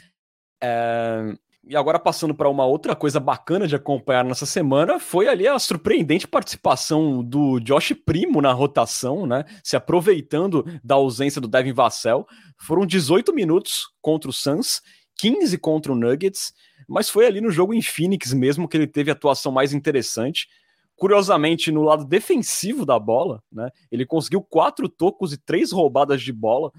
É... 0.61 1.33
E 1.63 1.75
agora 1.75 1.99
passando 1.99 2.33
para 2.33 2.49
uma 2.49 2.65
outra 2.65 2.95
coisa 2.95 3.19
bacana 3.19 3.67
de 3.67 3.75
acompanhar 3.75 4.25
nessa 4.25 4.47
semana, 4.47 4.99
foi 4.99 5.27
ali 5.27 5.47
a 5.47 5.59
surpreendente 5.59 6.27
participação 6.27 7.23
do 7.23 7.59
Josh 7.59 7.93
Primo 8.03 8.41
na 8.41 8.51
rotação, 8.51 9.27
né? 9.27 9.45
Se 9.63 9.75
aproveitando 9.75 10.65
da 10.83 10.95
ausência 10.95 11.39
do 11.39 11.47
Devin 11.47 11.71
Vassell. 11.71 12.25
Foram 12.57 12.85
18 12.85 13.31
minutos 13.33 13.83
contra 14.01 14.29
o 14.29 14.33
Suns 14.33 14.81
15 15.21 15.55
contra 15.59 15.91
o 15.91 15.95
Nuggets, 15.95 16.51
mas 16.89 17.07
foi 17.07 17.27
ali 17.27 17.39
no 17.41 17.51
jogo 17.51 17.75
em 17.75 17.81
Phoenix 17.81 18.33
mesmo 18.33 18.67
que 18.67 18.75
ele 18.75 18.87
teve 18.87 19.11
a 19.11 19.13
atuação 19.13 19.51
mais 19.51 19.71
interessante. 19.71 20.47
Curiosamente, 20.95 21.71
no 21.71 21.83
lado 21.83 22.05
defensivo 22.05 22.87
da 22.87 22.97
bola, 22.97 23.43
né, 23.51 23.69
ele 23.91 24.03
conseguiu 24.05 24.41
quatro 24.41 24.89
tocos 24.89 25.31
e 25.31 25.37
três 25.37 25.71
roubadas 25.71 26.23
de 26.23 26.33
bola. 26.33 26.71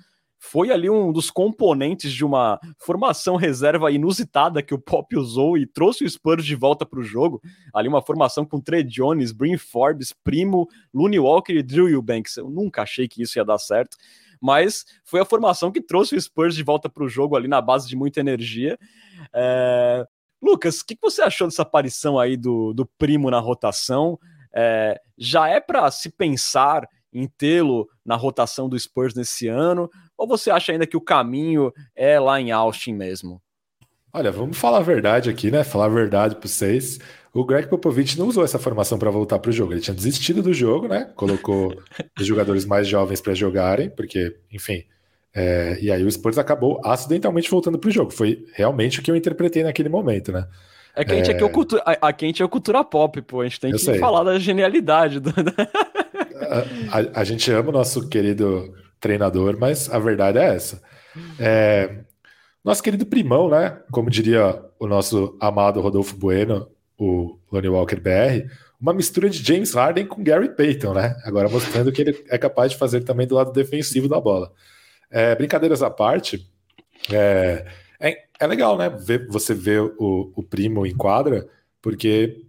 Foi 0.44 0.72
ali 0.72 0.90
um 0.90 1.12
dos 1.12 1.30
componentes 1.30 2.12
de 2.12 2.24
uma 2.24 2.58
formação 2.76 3.36
reserva 3.36 3.92
inusitada 3.92 4.60
que 4.60 4.74
o 4.74 4.78
Pop 4.78 5.16
usou 5.16 5.56
e 5.56 5.64
trouxe 5.64 6.04
o 6.04 6.10
Spurs 6.10 6.44
de 6.44 6.56
volta 6.56 6.84
para 6.84 6.98
o 6.98 7.02
jogo. 7.02 7.40
Ali 7.72 7.86
uma 7.86 8.02
formação 8.02 8.44
com 8.44 8.60
Trey 8.60 8.82
Jones, 8.82 9.30
Brin 9.30 9.56
Forbes, 9.56 10.12
Primo, 10.12 10.68
Looney 10.92 11.20
Walker 11.20 11.52
e 11.52 11.62
Drew 11.62 11.88
Eubanks. 11.88 12.36
Eu 12.36 12.50
nunca 12.50 12.82
achei 12.82 13.06
que 13.06 13.22
isso 13.22 13.38
ia 13.38 13.44
dar 13.44 13.56
certo, 13.56 13.96
mas 14.40 14.84
foi 15.04 15.20
a 15.20 15.24
formação 15.24 15.70
que 15.70 15.80
trouxe 15.80 16.16
o 16.16 16.20
Spurs 16.20 16.56
de 16.56 16.64
volta 16.64 16.88
para 16.88 17.04
o 17.04 17.08
jogo 17.08 17.36
ali 17.36 17.46
na 17.46 17.60
base 17.60 17.88
de 17.88 17.94
muita 17.94 18.18
energia. 18.18 18.76
É... 19.32 20.04
Lucas, 20.42 20.80
o 20.80 20.84
que 20.86 20.98
você 21.00 21.22
achou 21.22 21.46
dessa 21.46 21.62
aparição 21.62 22.18
aí 22.18 22.36
do, 22.36 22.72
do 22.72 22.84
Primo 22.98 23.30
na 23.30 23.38
rotação? 23.38 24.18
É... 24.52 25.00
já 25.16 25.48
é 25.48 25.60
para 25.60 25.88
se 25.92 26.10
pensar 26.10 26.88
em 27.12 27.26
tê-lo 27.26 27.88
na 28.04 28.16
rotação 28.16 28.68
do 28.68 28.78
Spurs 28.78 29.14
nesse 29.14 29.48
ano? 29.48 29.90
Ou 30.16 30.26
você 30.26 30.50
acha 30.50 30.72
ainda 30.72 30.86
que 30.86 30.96
o 30.96 31.00
caminho 31.00 31.72
é 31.94 32.18
lá 32.18 32.40
em 32.40 32.50
Austin 32.50 32.94
mesmo? 32.94 33.40
Olha, 34.12 34.30
vamos 34.30 34.58
falar 34.58 34.78
a 34.78 34.82
verdade 34.82 35.30
aqui, 35.30 35.50
né? 35.50 35.64
Falar 35.64 35.86
a 35.86 35.88
verdade 35.88 36.36
para 36.36 36.48
vocês. 36.48 36.98
O 37.32 37.44
Greg 37.46 37.66
Popovich 37.68 38.18
não 38.18 38.28
usou 38.28 38.44
essa 38.44 38.58
formação 38.58 38.98
para 38.98 39.10
voltar 39.10 39.38
para 39.38 39.48
o 39.48 39.52
jogo. 39.52 39.72
Ele 39.72 39.80
tinha 39.80 39.94
desistido 39.94 40.42
do 40.42 40.52
jogo, 40.52 40.86
né? 40.86 41.10
Colocou 41.16 41.74
os 42.20 42.26
jogadores 42.26 42.66
mais 42.66 42.86
jovens 42.86 43.22
para 43.22 43.32
jogarem, 43.32 43.88
porque, 43.88 44.36
enfim. 44.52 44.84
É... 45.34 45.78
e 45.80 45.90
aí 45.90 46.04
o 46.04 46.12
Spurs 46.12 46.36
acabou 46.36 46.78
acidentalmente 46.84 47.50
voltando 47.50 47.78
para 47.78 47.88
o 47.88 47.92
jogo. 47.92 48.10
Foi 48.10 48.44
realmente 48.52 49.00
o 49.00 49.02
que 49.02 49.10
eu 49.10 49.16
interpretei 49.16 49.62
naquele 49.62 49.88
momento, 49.88 50.30
né? 50.30 50.46
É 50.94 51.06
que 51.06 51.12
a 51.12 51.16
gente 51.16 51.30
é... 51.30 51.42
é 51.42 51.48
cultura, 51.48 51.82
a, 51.86 52.08
a 52.08 52.14
gente 52.18 52.42
é 52.42 52.48
cultura 52.48 52.84
pop, 52.84 53.22
pô. 53.22 53.40
A 53.40 53.44
gente 53.44 53.58
tem 53.58 53.70
eu 53.70 53.78
que 53.78 53.82
sei. 53.82 53.98
falar 53.98 54.24
da 54.24 54.38
genialidade. 54.38 55.20
Do... 55.20 55.32
a, 56.90 57.20
a, 57.20 57.24
gente 57.24 57.50
ama 57.50 57.70
o 57.70 57.72
nosso 57.72 58.08
querido 58.08 58.74
treinador, 59.00 59.56
mas 59.58 59.90
a 59.90 59.98
verdade 59.98 60.38
é 60.38 60.54
essa. 60.54 60.82
É, 61.38 62.04
nosso 62.64 62.82
querido 62.82 63.04
primão, 63.06 63.48
né? 63.48 63.80
Como 63.90 64.10
diria 64.10 64.62
o 64.78 64.86
nosso 64.86 65.36
amado 65.40 65.80
Rodolfo 65.80 66.16
Bueno, 66.16 66.68
o 66.98 67.38
Lonnie 67.50 67.68
Walker 67.68 68.00
BR, 68.00 68.48
uma 68.80 68.92
mistura 68.92 69.28
de 69.28 69.38
James 69.38 69.74
Harden 69.74 70.06
com 70.06 70.22
Gary 70.22 70.54
Payton, 70.54 70.94
né? 70.94 71.16
Agora 71.24 71.48
mostrando 71.48 71.92
que 71.92 72.02
ele 72.02 72.24
é 72.28 72.38
capaz 72.38 72.72
de 72.72 72.78
fazer 72.78 73.02
também 73.02 73.26
do 73.26 73.34
lado 73.34 73.52
defensivo 73.52 74.08
da 74.08 74.20
bola. 74.20 74.52
É, 75.10 75.34
brincadeiras 75.34 75.82
à 75.82 75.90
parte, 75.90 76.48
é, 77.12 77.66
é, 78.00 78.24
é, 78.40 78.46
legal, 78.46 78.76
né? 78.76 78.88
Ver, 78.88 79.26
você 79.28 79.54
ver 79.54 79.80
o, 79.80 80.32
o 80.34 80.42
primo 80.42 80.86
em 80.86 80.96
quadra, 80.96 81.46
porque 81.80 82.42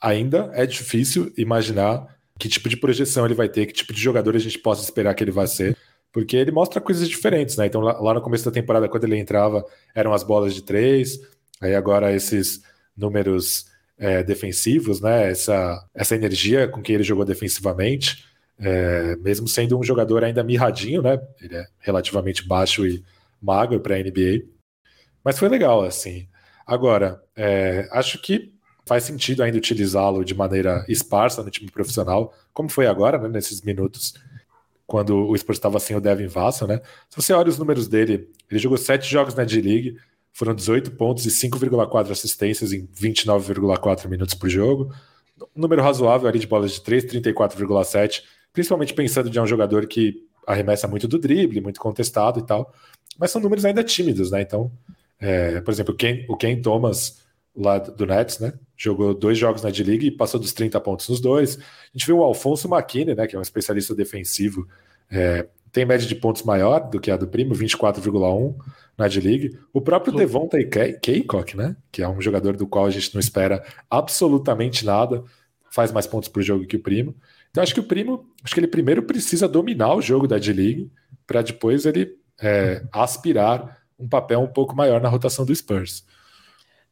ainda 0.00 0.50
é 0.54 0.66
difícil 0.66 1.32
imaginar 1.36 2.06
que 2.42 2.48
tipo 2.48 2.68
de 2.68 2.76
projeção 2.76 3.24
ele 3.24 3.36
vai 3.36 3.48
ter, 3.48 3.66
que 3.66 3.72
tipo 3.72 3.92
de 3.92 4.00
jogador 4.00 4.34
a 4.34 4.38
gente 4.40 4.58
possa 4.58 4.82
esperar 4.82 5.14
que 5.14 5.22
ele 5.22 5.30
vai 5.30 5.46
ser, 5.46 5.76
porque 6.10 6.36
ele 6.36 6.50
mostra 6.50 6.80
coisas 6.80 7.08
diferentes, 7.08 7.56
né? 7.56 7.66
Então, 7.66 7.80
lá, 7.80 8.00
lá 8.00 8.14
no 8.14 8.20
começo 8.20 8.44
da 8.44 8.50
temporada, 8.50 8.88
quando 8.88 9.04
ele 9.04 9.16
entrava, 9.16 9.64
eram 9.94 10.12
as 10.12 10.24
bolas 10.24 10.52
de 10.52 10.60
três, 10.60 11.20
aí 11.60 11.72
agora 11.72 12.12
esses 12.12 12.60
números 12.96 13.66
é, 13.96 14.24
defensivos, 14.24 15.00
né? 15.00 15.30
Essa, 15.30 15.88
essa 15.94 16.16
energia 16.16 16.66
com 16.66 16.82
que 16.82 16.92
ele 16.92 17.04
jogou 17.04 17.24
defensivamente, 17.24 18.24
é, 18.58 19.14
mesmo 19.18 19.46
sendo 19.46 19.78
um 19.78 19.84
jogador 19.84 20.24
ainda 20.24 20.42
mirradinho, 20.42 21.00
né? 21.00 21.20
Ele 21.40 21.54
é 21.54 21.66
relativamente 21.78 22.44
baixo 22.44 22.84
e 22.84 23.04
magro 23.40 23.78
para 23.78 23.94
a 23.94 23.98
NBA, 23.98 24.46
mas 25.24 25.38
foi 25.38 25.48
legal, 25.48 25.84
assim. 25.84 26.26
Agora, 26.66 27.22
é, 27.36 27.88
acho 27.92 28.20
que 28.20 28.51
faz 28.84 29.04
sentido 29.04 29.42
ainda 29.42 29.58
utilizá-lo 29.58 30.24
de 30.24 30.34
maneira 30.34 30.84
esparsa 30.88 31.42
no 31.42 31.50
time 31.50 31.70
profissional, 31.70 32.34
como 32.52 32.68
foi 32.68 32.86
agora, 32.86 33.18
né, 33.18 33.28
nesses 33.28 33.62
minutos, 33.62 34.14
quando 34.86 35.28
o 35.28 35.36
Spurs 35.36 35.58
estava 35.58 35.78
sem 35.78 35.96
o 35.96 36.00
Devin 36.00 36.26
Vassell, 36.26 36.68
né? 36.68 36.80
Se 37.08 37.16
você 37.16 37.32
olha 37.32 37.48
os 37.48 37.58
números 37.58 37.88
dele, 37.88 38.28
ele 38.50 38.60
jogou 38.60 38.76
sete 38.76 39.10
jogos 39.10 39.34
na 39.34 39.44
D-League, 39.44 39.96
foram 40.32 40.54
18 40.54 40.92
pontos 40.92 41.24
e 41.26 41.30
5,4 41.30 42.10
assistências 42.10 42.72
em 42.72 42.86
29,4 42.86 44.08
minutos 44.08 44.34
por 44.34 44.48
jogo. 44.48 44.92
número 45.54 45.82
razoável 45.82 46.28
ali 46.28 46.38
de 46.38 46.46
bolas 46.46 46.72
de 46.72 46.80
3, 46.82 47.04
34,7, 47.06 48.22
principalmente 48.52 48.94
pensando 48.94 49.30
de 49.30 49.40
um 49.40 49.46
jogador 49.46 49.86
que 49.86 50.26
arremessa 50.46 50.88
muito 50.88 51.06
do 51.06 51.18
drible, 51.18 51.60
muito 51.60 51.80
contestado 51.80 52.40
e 52.40 52.46
tal. 52.46 52.72
Mas 53.18 53.30
são 53.30 53.40
números 53.40 53.64
ainda 53.64 53.84
tímidos, 53.84 54.30
né? 54.30 54.42
Então, 54.42 54.70
é, 55.20 55.60
por 55.60 55.70
exemplo, 55.70 55.94
o 55.94 55.96
Ken, 55.96 56.24
o 56.28 56.36
Ken 56.36 56.60
Thomas 56.60 57.21
lá 57.54 57.78
do 57.78 58.06
Nets, 58.06 58.38
né? 58.38 58.52
Jogou 58.76 59.14
dois 59.14 59.38
jogos 59.38 59.62
na 59.62 59.70
D-League 59.70 60.06
e 60.06 60.10
passou 60.10 60.40
dos 60.40 60.52
30 60.52 60.80
pontos 60.80 61.08
nos 61.08 61.20
dois. 61.20 61.58
A 61.58 61.96
gente 61.96 62.06
viu 62.06 62.18
o 62.18 62.22
Alfonso 62.22 62.68
McKinney, 62.68 63.14
né? 63.14 63.26
Que 63.26 63.36
é 63.36 63.38
um 63.38 63.42
especialista 63.42 63.94
defensivo, 63.94 64.66
é, 65.10 65.46
tem 65.70 65.86
média 65.86 66.06
de 66.06 66.14
pontos 66.14 66.42
maior 66.42 66.90
do 66.90 67.00
que 67.00 67.10
a 67.10 67.16
do 67.16 67.26
primo, 67.26 67.54
24,1 67.54 68.54
na 68.96 69.08
D-League. 69.08 69.58
O 69.72 69.80
próprio 69.80 70.14
Devonta 70.14 70.58
Kaycock, 70.64 71.56
né? 71.56 71.76
Que 71.90 72.02
é 72.02 72.08
um 72.08 72.20
jogador 72.20 72.56
do 72.56 72.66
qual 72.66 72.86
a 72.86 72.90
gente 72.90 73.14
não 73.14 73.20
espera 73.20 73.64
absolutamente 73.90 74.84
nada, 74.84 75.24
faz 75.70 75.90
mais 75.90 76.06
pontos 76.06 76.28
por 76.28 76.42
jogo 76.42 76.66
que 76.66 76.76
o 76.76 76.82
primo. 76.82 77.14
Então 77.50 77.62
acho 77.62 77.72
que 77.72 77.80
o 77.80 77.84
primo, 77.84 78.26
acho 78.44 78.52
que 78.52 78.60
ele 78.60 78.66
primeiro 78.66 79.02
precisa 79.02 79.48
dominar 79.48 79.94
o 79.94 80.02
jogo 80.02 80.26
da 80.26 80.38
D-League 80.38 80.90
para 81.26 81.40
depois 81.40 81.86
ele 81.86 82.16
é, 82.40 82.82
aspirar 82.92 83.78
um 83.98 84.08
papel 84.08 84.40
um 84.40 84.48
pouco 84.48 84.74
maior 84.74 85.00
na 85.00 85.08
rotação 85.08 85.44
do 85.44 85.54
Spurs 85.54 86.04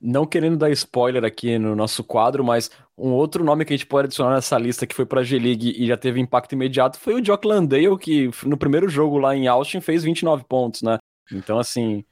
não 0.01 0.25
querendo 0.25 0.57
dar 0.57 0.71
spoiler 0.71 1.25
aqui 1.25 1.59
no 1.59 1.77
nosso 1.77 2.03
quadro, 2.03 2.43
mas 2.43 2.71
um 2.97 3.11
outro 3.11 3.45
nome 3.45 3.65
que 3.65 3.73
a 3.73 3.77
gente 3.77 3.87
pode 3.87 4.07
adicionar 4.07 4.35
nessa 4.35 4.59
lista 4.59 4.87
que 4.87 4.95
foi 4.95 5.05
para 5.05 5.21
a 5.21 5.25
G-League 5.25 5.75
e 5.77 5.87
já 5.87 5.97
teve 5.97 6.21
impacto 6.21 6.53
imediato 6.53 6.99
foi 6.99 7.15
o 7.15 7.25
Jock 7.25 7.47
Landale, 7.47 7.99
que 7.99 8.31
no 8.45 8.57
primeiro 8.57 8.89
jogo 8.89 9.19
lá 9.19 9.37
em 9.37 9.47
Austin 9.47 9.81
fez 9.81 10.03
29 10.03 10.45
pontos, 10.49 10.83
né? 10.83 10.99
Então, 11.31 11.59
assim. 11.59 12.05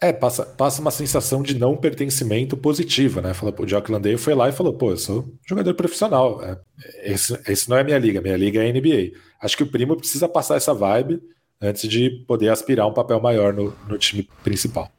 É, 0.00 0.12
passa, 0.12 0.44
passa 0.44 0.80
uma 0.80 0.90
sensação 0.90 1.42
de 1.42 1.58
não 1.58 1.76
pertencimento 1.76 2.56
positiva, 2.56 3.22
né? 3.22 3.32
Fala, 3.32 3.54
o 3.58 3.66
Jock 3.66 3.90
Landale 3.90 4.18
foi 4.18 4.34
lá 4.34 4.48
e 4.48 4.52
falou: 4.52 4.74
pô, 4.74 4.90
eu 4.90 4.96
sou 4.96 5.32
jogador 5.46 5.74
profissional. 5.74 6.42
É, 6.42 6.58
esse, 7.04 7.38
esse 7.46 7.68
não 7.68 7.76
é 7.76 7.84
minha 7.84 7.98
liga, 7.98 8.20
minha 8.20 8.36
liga 8.36 8.62
é 8.62 8.68
a 8.68 8.72
NBA. 8.72 9.18
Acho 9.40 9.56
que 9.56 9.62
o 9.62 9.70
primo 9.70 9.96
precisa 9.96 10.28
passar 10.28 10.56
essa 10.56 10.74
vibe 10.74 11.22
antes 11.60 11.88
de 11.88 12.10
poder 12.26 12.50
aspirar 12.50 12.86
um 12.86 12.92
papel 12.92 13.20
maior 13.20 13.52
no, 13.52 13.74
no 13.88 13.96
time 13.96 14.28
principal. 14.42 14.90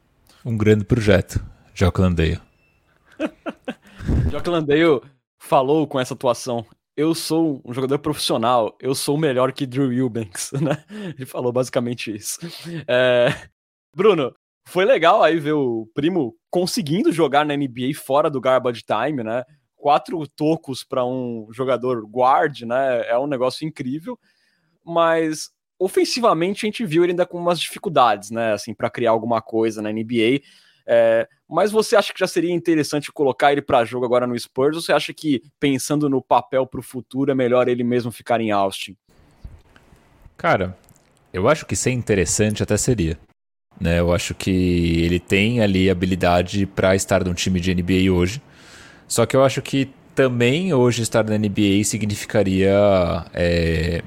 Um 0.44 0.56
grande 0.56 0.84
projeto. 0.84 1.40
Jock 1.78 2.00
Landale. 2.00 2.40
Jock 4.32 4.50
Landale 4.50 5.00
falou 5.38 5.86
com 5.86 6.00
essa 6.00 6.12
atuação. 6.12 6.66
Eu 6.96 7.14
sou 7.14 7.62
um 7.64 7.72
jogador 7.72 8.00
profissional, 8.00 8.76
eu 8.80 8.96
sou 8.96 9.16
melhor 9.16 9.52
que 9.52 9.64
Drew 9.64 9.92
Eubanks, 9.92 10.50
né? 10.60 10.84
Ele 10.90 11.24
falou 11.24 11.52
basicamente 11.52 12.12
isso. 12.12 12.40
É... 12.88 13.28
Bruno, 13.94 14.34
foi 14.66 14.84
legal 14.84 15.22
aí 15.22 15.38
ver 15.38 15.52
o 15.52 15.88
primo 15.94 16.34
conseguindo 16.50 17.12
jogar 17.12 17.46
na 17.46 17.56
NBA 17.56 17.94
fora 17.94 18.28
do 18.28 18.40
garbage 18.40 18.82
time, 18.82 19.22
né? 19.22 19.44
Quatro 19.76 20.26
tocos 20.26 20.82
para 20.82 21.06
um 21.06 21.46
jogador 21.52 22.04
guard, 22.04 22.62
né? 22.62 23.08
É 23.08 23.16
um 23.16 23.28
negócio 23.28 23.64
incrível. 23.64 24.18
Mas 24.84 25.50
ofensivamente 25.78 26.66
a 26.66 26.66
gente 26.66 26.84
viu 26.84 27.04
ele 27.04 27.12
ainda 27.12 27.24
com 27.24 27.38
umas 27.38 27.60
dificuldades, 27.60 28.32
né? 28.32 28.54
Assim, 28.54 28.74
para 28.74 28.90
criar 28.90 29.12
alguma 29.12 29.40
coisa 29.40 29.80
na 29.80 29.92
NBA. 29.92 30.40
É, 30.84 31.28
mas 31.48 31.72
você 31.72 31.96
acha 31.96 32.12
que 32.12 32.20
já 32.20 32.26
seria 32.26 32.52
interessante 32.52 33.10
colocar 33.10 33.52
ele 33.52 33.62
para 33.62 33.84
jogo 33.84 34.04
agora 34.04 34.26
no 34.26 34.38
Spurs? 34.38 34.76
Ou 34.76 34.82
você 34.82 34.92
acha 34.92 35.14
que, 35.14 35.42
pensando 35.58 36.08
no 36.08 36.20
papel 36.20 36.66
para 36.66 36.80
o 36.80 36.82
futuro, 36.82 37.30
é 37.30 37.34
melhor 37.34 37.68
ele 37.68 37.82
mesmo 37.82 38.12
ficar 38.12 38.40
em 38.40 38.50
Austin? 38.50 38.94
Cara, 40.36 40.76
eu 41.32 41.48
acho 41.48 41.64
que 41.64 41.74
ser 41.74 41.92
interessante 41.92 42.62
até 42.62 42.76
seria. 42.76 43.18
Né? 43.80 43.98
Eu 43.98 44.12
acho 44.12 44.34
que 44.34 44.50
ele 45.02 45.18
tem 45.18 45.60
ali 45.60 45.88
habilidade 45.88 46.66
para 46.66 46.94
estar 46.94 47.24
num 47.24 47.34
time 47.34 47.60
de 47.60 47.74
NBA 47.74 48.12
hoje. 48.12 48.42
Só 49.06 49.24
que 49.24 49.34
eu 49.34 49.42
acho 49.42 49.62
que 49.62 49.90
também 50.14 50.74
hoje 50.74 51.00
estar 51.00 51.24
na 51.24 51.38
NBA 51.38 51.82
significaria 51.84 52.74
é, 53.32 54.02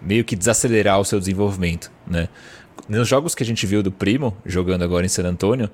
meio 0.00 0.24
que 0.24 0.36
desacelerar 0.36 1.00
o 1.00 1.04
seu 1.04 1.18
desenvolvimento, 1.18 1.90
né? 2.06 2.28
Nos 2.88 3.08
jogos 3.08 3.34
que 3.34 3.42
a 3.42 3.46
gente 3.46 3.66
viu 3.66 3.82
do 3.82 3.90
Primo, 3.90 4.36
jogando 4.46 4.82
agora 4.82 5.04
em 5.04 5.08
San 5.08 5.26
Antonio, 5.26 5.70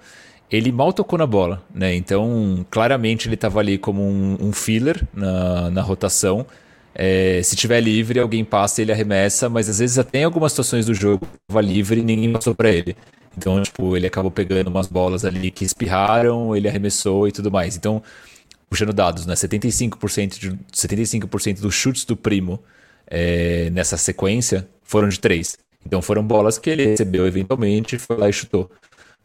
ele 0.55 0.71
mal 0.71 0.93
tocou 0.93 1.19
na 1.19 1.27
bola, 1.27 1.63
né? 1.75 1.95
Então, 1.95 2.65
claramente 2.71 3.27
ele 3.29 3.35
estava 3.35 3.59
ali 3.61 3.77
como 3.77 4.03
um, 4.03 4.37
um, 4.41 4.53
filler 4.53 5.07
na, 5.13 5.71
na 5.71 5.83
rotação. 5.83 6.47
É, 6.95 7.41
se 7.43 7.57
tiver 7.57 7.81
livre, 7.81 8.21
alguém 8.21 8.45
passa 8.45 8.81
ele 8.81 8.93
arremessa, 8.93 9.49
mas 9.49 9.69
às 9.69 9.81
vezes 9.81 9.99
até 9.99 10.21
em 10.21 10.25
algumas 10.25 10.53
situações 10.53 10.87
do 10.87 10.95
jogo 10.95 11.27
estava 11.43 11.61
livre 11.61 12.01
e 12.01 12.05
ninguém 12.05 12.33
passou 12.33 12.55
para 12.55 12.71
ele. 12.71 12.97
Então, 13.37 13.61
tipo, 13.63 13.97
ele 13.97 14.07
acabou 14.07 14.31
pegando 14.31 14.69
umas 14.69 14.87
bolas 14.87 15.25
ali 15.25 15.51
que 15.51 15.65
espirraram, 15.65 16.55
ele 16.55 16.69
arremessou 16.69 17.27
e 17.27 17.33
tudo 17.33 17.51
mais. 17.51 17.77
Então, 17.77 18.01
puxando 18.71 18.93
dados, 18.93 19.27
né? 19.27 19.35
75%, 19.35 20.39
de, 20.39 20.59
75 20.73 21.29
dos 21.61 21.75
chutes 21.75 22.05
do 22.05 22.17
primo 22.17 22.61
é, 23.09 23.71
nessa 23.71 23.97
sequência 23.97 24.69
foram 24.85 25.09
de 25.09 25.19
três. 25.19 25.59
Então 25.85 26.01
foram 26.01 26.23
bolas 26.23 26.59
que 26.59 26.71
ele 26.71 26.87
recebeu 26.87 27.27
eventualmente, 27.27 27.99
foi 27.99 28.17
lá 28.17 28.29
e 28.29 28.33
chutou. 28.33 28.71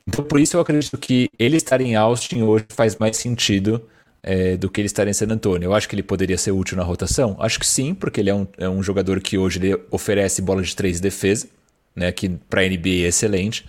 Então, 0.10 0.26
por 0.26 0.39
isso 0.39 0.57
eu 0.57 0.62
acredito 0.62 0.97
que 0.97 1.30
ele 1.38 1.55
estar 1.55 1.80
em 1.82 1.95
Austin 1.95 2.41
hoje 2.41 2.66
faz 2.70 2.95
mais 2.95 3.16
sentido 3.16 3.88
é, 4.24 4.57
do 4.57 4.68
que 4.68 4.82
ele 4.82 4.88
estar 4.88 5.07
em 5.07 5.14
San 5.14 5.28
Antonio. 5.28 5.68
Eu 5.68 5.74
acho 5.76 5.88
que 5.88 5.93
ele 5.93 6.01
poderia 6.01 6.36
ser 6.36 6.51
útil 6.51 6.76
na 6.76 6.84
rotação? 6.84 7.38
Acho 7.39 7.60
que 7.60 7.68
sim, 7.68 7.93
porque 7.93 8.20
ele 8.20 8.32
é 8.32 8.34
um, 8.34 8.47
é 8.57 8.68
um 8.68 8.82
jogador 8.82 9.22
que 9.22 9.38
hoje 9.38 9.60
ele 9.60 9.80
oferece 9.91 10.41
bola 10.41 10.64
de 10.64 10.76
três 10.76 10.95
de 10.95 11.03
defesa. 11.03 11.47
né, 11.95 12.12
que 12.12 12.28
para 12.49 12.64
NBA 12.64 13.03
é 13.05 13.07
excelente, 13.10 13.66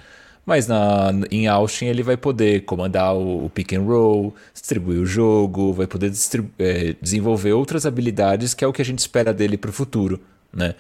mas 0.46 0.66
na, 0.66 1.10
em 1.30 1.46
Austin 1.46 1.86
ele 1.86 2.02
vai 2.02 2.16
poder 2.16 2.62
comandar 2.64 3.14
o, 3.14 3.44
o 3.44 3.50
pick 3.50 3.74
and 3.74 3.82
roll, 3.82 4.34
distribuir 4.54 4.98
o 4.98 5.06
jogo, 5.06 5.74
vai 5.74 5.86
poder 5.86 6.10
é, 6.58 6.94
desenvolver 7.02 7.52
outras 7.52 7.84
habilidades 7.84 8.54
que 8.54 8.64
é 8.64 8.66
o 8.66 8.72
que 8.72 8.80
a 8.80 8.84
gente 8.84 9.00
espera 9.00 9.34
dele 9.34 9.58
para 9.58 9.70
o 9.70 9.72
futuro, 9.72 10.18
né? 10.52 10.74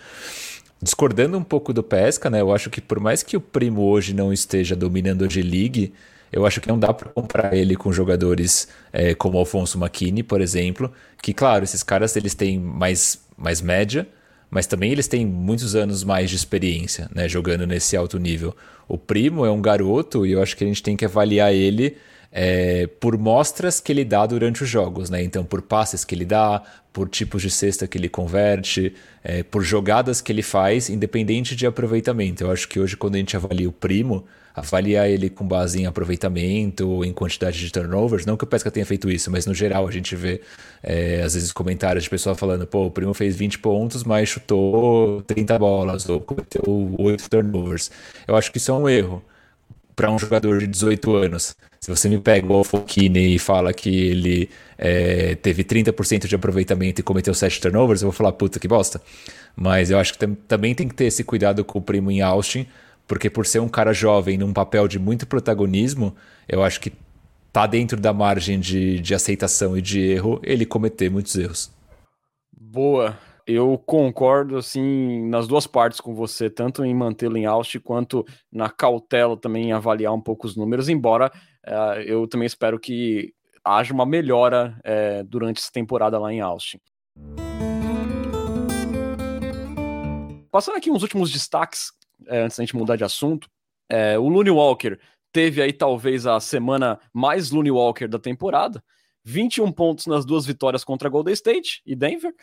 Discordando 0.82 1.36
um 1.36 1.44
pouco 1.44 1.72
do 1.72 1.82
Pesca, 1.82 2.30
né? 2.30 2.40
Eu 2.40 2.54
acho 2.54 2.70
que 2.70 2.80
por 2.80 2.98
mais 2.98 3.22
que 3.22 3.36
o 3.36 3.40
Primo 3.40 3.82
hoje 3.82 4.14
não 4.14 4.32
esteja 4.32 4.74
dominando 4.74 5.24
a 5.24 5.28
G-League, 5.28 5.92
eu 6.32 6.46
acho 6.46 6.60
que 6.60 6.68
não 6.68 6.78
dá 6.78 6.92
para 6.94 7.10
comparar 7.10 7.54
ele 7.54 7.76
com 7.76 7.92
jogadores 7.92 8.68
é, 8.92 9.14
como 9.14 9.36
Alfonso 9.36 9.78
McKinney, 9.78 10.22
por 10.22 10.40
exemplo, 10.40 10.90
que 11.20 11.34
claro, 11.34 11.64
esses 11.64 11.82
caras 11.82 12.16
eles 12.16 12.34
têm 12.34 12.58
mais, 12.58 13.20
mais 13.36 13.60
média, 13.60 14.08
mas 14.50 14.66
também 14.66 14.90
eles 14.90 15.06
têm 15.06 15.26
muitos 15.26 15.74
anos 15.74 16.02
mais 16.02 16.30
de 16.30 16.36
experiência, 16.36 17.10
né, 17.14 17.28
jogando 17.28 17.66
nesse 17.66 17.96
alto 17.96 18.18
nível. 18.18 18.56
O 18.88 18.96
Primo 18.96 19.44
é 19.44 19.50
um 19.50 19.60
garoto 19.60 20.24
e 20.24 20.32
eu 20.32 20.42
acho 20.42 20.56
que 20.56 20.64
a 20.64 20.66
gente 20.66 20.82
tem 20.82 20.96
que 20.96 21.04
avaliar 21.04 21.52
ele 21.52 21.96
é, 22.32 22.86
por 22.86 23.18
mostras 23.18 23.80
que 23.80 23.90
ele 23.90 24.04
dá 24.04 24.24
durante 24.24 24.62
os 24.62 24.68
jogos, 24.68 25.10
né? 25.10 25.22
Então, 25.22 25.44
por 25.44 25.62
passes 25.62 26.04
que 26.04 26.14
ele 26.14 26.24
dá, 26.24 26.62
por 26.92 27.08
tipos 27.08 27.42
de 27.42 27.50
cesta 27.50 27.86
que 27.86 27.98
ele 27.98 28.08
converte, 28.08 28.94
é, 29.22 29.42
por 29.42 29.62
jogadas 29.62 30.20
que 30.20 30.30
ele 30.30 30.42
faz, 30.42 30.88
independente 30.88 31.56
de 31.56 31.66
aproveitamento. 31.66 32.44
Eu 32.44 32.50
acho 32.50 32.68
que 32.68 32.78
hoje, 32.78 32.96
quando 32.96 33.16
a 33.16 33.18
gente 33.18 33.36
avalia 33.36 33.68
o 33.68 33.72
Primo, 33.72 34.24
avaliar 34.54 35.08
ele 35.08 35.30
com 35.30 35.46
base 35.46 35.80
em 35.80 35.86
aproveitamento, 35.86 37.04
em 37.04 37.12
quantidade 37.12 37.58
de 37.58 37.72
turnovers. 37.72 38.26
Não 38.26 38.36
que 38.36 38.44
o 38.44 38.46
Pesca 38.46 38.70
tenha 38.70 38.86
feito 38.86 39.10
isso, 39.10 39.30
mas 39.30 39.46
no 39.46 39.54
geral 39.54 39.86
a 39.86 39.90
gente 39.90 40.14
vê 40.14 40.40
é, 40.82 41.22
às 41.22 41.34
vezes 41.34 41.52
comentários 41.52 42.04
de 42.04 42.10
pessoal 42.10 42.34
falando: 42.34 42.66
pô, 42.66 42.86
o 42.86 42.90
Primo 42.90 43.14
fez 43.14 43.36
20 43.36 43.58
pontos, 43.58 44.04
mas 44.04 44.28
chutou 44.28 45.22
30 45.22 45.58
bolas, 45.58 46.08
ou 46.08 46.20
cometeu 46.20 46.62
8 46.98 47.28
turnovers. 47.28 47.90
Eu 48.26 48.36
acho 48.36 48.50
que 48.50 48.58
isso 48.58 48.70
é 48.70 48.74
um 48.74 48.88
erro 48.88 49.22
para 50.00 50.10
um 50.10 50.18
jogador 50.18 50.58
de 50.60 50.66
18 50.66 51.14
anos. 51.14 51.54
Se 51.78 51.90
você 51.90 52.08
me 52.08 52.18
pega 52.18 52.50
o 52.50 52.54
Alfokine 52.54 53.34
e 53.34 53.38
fala 53.38 53.70
que 53.70 53.90
ele 54.06 54.48
é, 54.78 55.34
teve 55.34 55.62
30% 55.62 56.26
de 56.26 56.34
aproveitamento 56.34 57.02
e 57.02 57.04
cometeu 57.04 57.34
7 57.34 57.60
turnovers, 57.60 58.00
eu 58.00 58.08
vou 58.08 58.16
falar, 58.16 58.32
puta 58.32 58.58
que 58.58 58.66
bosta. 58.66 58.98
Mas 59.54 59.90
eu 59.90 59.98
acho 59.98 60.14
que 60.14 60.26
também 60.26 60.74
tem 60.74 60.88
que 60.88 60.94
ter 60.94 61.04
esse 61.04 61.22
cuidado 61.22 61.62
com 61.66 61.80
o 61.80 61.82
primo 61.82 62.10
em 62.10 62.22
Austin, 62.22 62.66
porque 63.06 63.28
por 63.28 63.44
ser 63.44 63.60
um 63.60 63.68
cara 63.68 63.92
jovem 63.92 64.38
num 64.38 64.54
papel 64.54 64.88
de 64.88 64.98
muito 64.98 65.26
protagonismo, 65.26 66.16
eu 66.48 66.62
acho 66.62 66.80
que 66.80 66.94
tá 67.52 67.66
dentro 67.66 68.00
da 68.00 68.14
margem 68.14 68.58
de, 68.58 69.00
de 69.00 69.14
aceitação 69.14 69.76
e 69.76 69.82
de 69.82 70.00
erro 70.00 70.40
ele 70.42 70.64
cometer 70.64 71.10
muitos 71.10 71.36
erros. 71.36 71.70
Boa. 72.58 73.18
Eu 73.46 73.78
concordo 73.78 74.56
assim 74.56 75.28
nas 75.28 75.46
duas 75.46 75.66
partes 75.66 76.00
com 76.00 76.14
você, 76.14 76.50
tanto 76.50 76.84
em 76.84 76.94
mantê-lo 76.94 77.36
em 77.36 77.46
Austin 77.46 77.80
quanto 77.80 78.24
na 78.50 78.68
cautela 78.68 79.36
também 79.36 79.68
em 79.68 79.72
avaliar 79.72 80.12
um 80.12 80.20
pouco 80.20 80.46
os 80.46 80.56
números, 80.56 80.88
embora 80.88 81.32
uh, 81.66 82.00
eu 82.04 82.26
também 82.28 82.46
espero 82.46 82.78
que 82.78 83.32
haja 83.64 83.92
uma 83.92 84.06
melhora 84.06 84.78
uh, 84.80 85.24
durante 85.24 85.58
essa 85.58 85.72
temporada 85.72 86.18
lá 86.18 86.32
em 86.32 86.40
Austin. 86.40 86.78
Passando 90.50 90.76
aqui 90.76 90.90
uns 90.90 91.02
últimos 91.02 91.30
destaques 91.30 91.92
é, 92.26 92.42
antes 92.42 92.56
da 92.56 92.64
gente 92.64 92.76
mudar 92.76 92.96
de 92.96 93.04
assunto, 93.04 93.48
o 94.20 94.28
Looney 94.28 94.52
Walker 94.52 94.98
teve 95.32 95.62
aí 95.62 95.72
talvez 95.72 96.26
a 96.26 96.38
semana 96.40 96.98
mais 97.12 97.50
Looney 97.50 97.70
Walker 97.70 98.06
da 98.08 98.18
temporada, 98.18 98.82
21 99.24 99.70
pontos 99.72 100.06
nas 100.06 100.24
duas 100.24 100.46
vitórias 100.46 100.84
contra 100.84 101.08
Golden 101.08 101.34
State 101.34 101.82
e 101.86 101.94
Denver, 101.94 102.34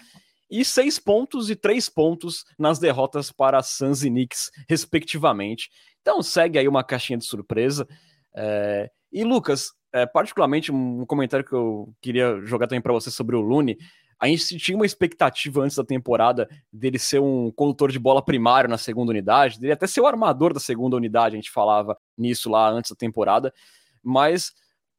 e 0.49 0.63
6 0.63 0.99
pontos 0.99 1.49
e 1.49 1.55
3 1.55 1.89
pontos 1.89 2.45
nas 2.57 2.79
derrotas 2.79 3.31
para 3.31 3.61
Suns 3.61 4.03
e 4.03 4.09
Knicks, 4.09 4.51
respectivamente. 4.69 5.69
Então 6.01 6.21
segue 6.21 6.57
aí 6.57 6.67
uma 6.67 6.83
caixinha 6.83 7.17
de 7.17 7.25
surpresa. 7.25 7.87
É... 8.35 8.89
E 9.11 9.23
Lucas, 9.23 9.71
é, 9.93 10.05
particularmente 10.05 10.71
um 10.71 11.05
comentário 11.05 11.45
que 11.45 11.53
eu 11.53 11.93
queria 12.01 12.39
jogar 12.45 12.67
também 12.67 12.81
para 12.81 12.93
você 12.93 13.09
sobre 13.09 13.35
o 13.35 13.41
Looney, 13.41 13.77
a 14.19 14.27
gente 14.27 14.57
tinha 14.57 14.75
uma 14.75 14.85
expectativa 14.85 15.61
antes 15.61 15.77
da 15.77 15.83
temporada 15.83 16.49
dele 16.73 16.97
ser 16.97 17.19
um 17.19 17.51
condutor 17.51 17.91
de 17.91 17.99
bola 17.99 18.23
primário 18.23 18.69
na 18.69 18.77
segunda 18.77 19.11
unidade, 19.11 19.59
dele 19.59 19.73
até 19.73 19.85
ser 19.85 20.01
o 20.01 20.07
armador 20.07 20.53
da 20.53 20.59
segunda 20.59 20.95
unidade, 20.95 21.35
a 21.35 21.37
gente 21.37 21.51
falava 21.51 21.95
nisso 22.17 22.49
lá 22.49 22.69
antes 22.69 22.91
da 22.91 22.97
temporada, 22.97 23.53
mas 24.03 24.53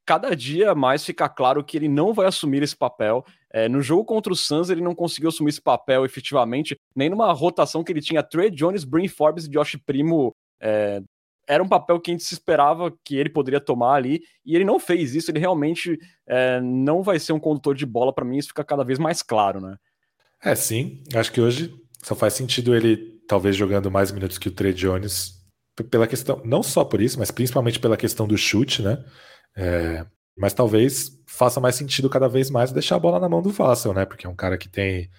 cada 0.08 0.34
dia 0.34 0.74
mais 0.74 1.04
fica 1.04 1.28
claro 1.28 1.62
que 1.62 1.76
ele 1.76 1.86
não 1.86 2.14
vai 2.14 2.26
assumir 2.26 2.62
esse 2.62 2.74
papel. 2.74 3.22
É, 3.52 3.68
no 3.68 3.82
jogo 3.82 4.06
contra 4.06 4.32
o 4.32 4.36
Suns, 4.36 4.70
ele 4.70 4.80
não 4.80 4.94
conseguiu 4.94 5.28
assumir 5.28 5.50
esse 5.50 5.60
papel 5.60 6.02
efetivamente, 6.02 6.80
nem 6.96 7.10
numa 7.10 7.30
rotação 7.34 7.84
que 7.84 7.92
ele 7.92 8.00
tinha 8.00 8.22
Trey 8.22 8.50
Jones, 8.50 8.84
Brin 8.84 9.06
Forbes 9.06 9.44
e 9.44 9.50
Josh 9.50 9.76
Primo 9.84 10.34
é, 10.62 11.02
era 11.46 11.62
um 11.62 11.68
papel 11.68 12.00
que 12.00 12.10
a 12.10 12.14
gente 12.14 12.24
se 12.24 12.32
esperava 12.32 12.90
que 13.04 13.16
ele 13.16 13.28
poderia 13.28 13.60
tomar 13.60 13.96
ali, 13.96 14.22
e 14.46 14.56
ele 14.56 14.64
não 14.64 14.78
fez 14.78 15.14
isso, 15.14 15.30
ele 15.30 15.40
realmente 15.40 15.98
é, 16.26 16.58
não 16.58 17.02
vai 17.02 17.18
ser 17.18 17.34
um 17.34 17.40
condutor 17.40 17.74
de 17.74 17.84
bola, 17.84 18.10
para 18.10 18.24
mim 18.24 18.38
isso 18.38 18.48
fica 18.48 18.64
cada 18.64 18.84
vez 18.84 18.98
mais 18.98 19.22
claro, 19.22 19.60
né? 19.60 19.76
É, 20.42 20.54
sim, 20.54 21.02
acho 21.14 21.30
que 21.30 21.40
hoje 21.40 21.74
só 22.02 22.14
faz 22.14 22.32
sentido 22.32 22.74
ele 22.74 23.20
talvez 23.28 23.54
jogando 23.54 23.90
mais 23.90 24.10
minutos 24.10 24.38
que 24.38 24.48
o 24.48 24.52
Trey 24.52 24.72
Jones, 24.72 25.34
pela 25.90 26.06
questão, 26.06 26.40
não 26.46 26.62
só 26.62 26.82
por 26.82 27.02
isso, 27.02 27.18
mas 27.18 27.30
principalmente 27.30 27.78
pela 27.78 27.96
questão 27.96 28.26
do 28.26 28.38
chute, 28.38 28.80
né? 28.80 29.04
É, 29.58 30.06
mas 30.36 30.54
talvez 30.54 31.20
faça 31.26 31.60
mais 31.60 31.74
sentido 31.74 32.08
cada 32.08 32.28
vez 32.28 32.50
mais 32.50 32.70
deixar 32.70 32.96
a 32.96 33.00
bola 33.00 33.18
na 33.18 33.28
mão 33.28 33.42
do 33.42 33.50
Vassell, 33.50 33.92
né? 33.92 34.04
Porque 34.06 34.26
é 34.26 34.30
um 34.30 34.36
cara 34.36 34.56
que 34.56 34.68
tem, 34.68 35.10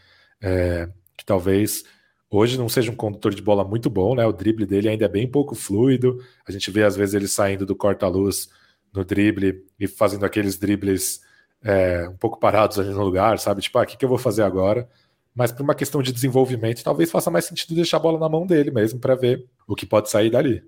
é, 0.41 0.89
que 1.17 1.25
talvez 1.25 1.83
Hoje 2.31 2.59
não 2.59 2.69
seja 2.69 2.91
um 2.91 2.95
condutor 2.95 3.33
de 3.33 3.41
bola 3.41 3.63
muito 3.63 3.89
bom, 3.89 4.13
né? 4.13 4.23
O 4.25 4.31
drible 4.31 4.65
dele 4.65 4.87
ainda 4.87 5.05
é 5.05 5.07
bem 5.07 5.27
pouco 5.27 5.55
fluido. 5.55 6.23
A 6.45 6.51
gente 6.51 6.69
vê 6.69 6.83
às 6.83 6.95
vezes 6.95 7.15
ele 7.15 7.27
saindo 7.27 7.65
do 7.65 7.75
corta-luz 7.75 8.49
no 8.93 9.03
drible 9.03 9.65
e 9.79 9.87
fazendo 9.87 10.25
aqueles 10.25 10.57
dribles 10.57 11.21
é, 11.63 12.07
um 12.07 12.17
pouco 12.17 12.39
parados 12.39 12.77
ali 12.77 12.89
no 12.89 13.03
lugar, 13.03 13.39
sabe? 13.39 13.61
Tipo, 13.61 13.79
ah, 13.79 13.81
o 13.81 13.85
que, 13.85 13.97
que 13.97 14.05
eu 14.05 14.09
vou 14.09 14.19
fazer 14.19 14.43
agora? 14.43 14.87
Mas 15.33 15.51
por 15.51 15.63
uma 15.63 15.73
questão 15.73 16.03
de 16.03 16.11
desenvolvimento, 16.11 16.83
talvez 16.83 17.09
faça 17.09 17.31
mais 17.31 17.45
sentido 17.45 17.73
deixar 17.73 17.97
a 17.97 17.99
bola 17.99 18.19
na 18.19 18.29
mão 18.29 18.45
dele 18.45 18.69
mesmo 18.69 18.99
para 18.99 19.15
ver 19.15 19.47
o 19.67 19.75
que 19.75 19.85
pode 19.85 20.09
sair 20.09 20.29
dali. 20.29 20.63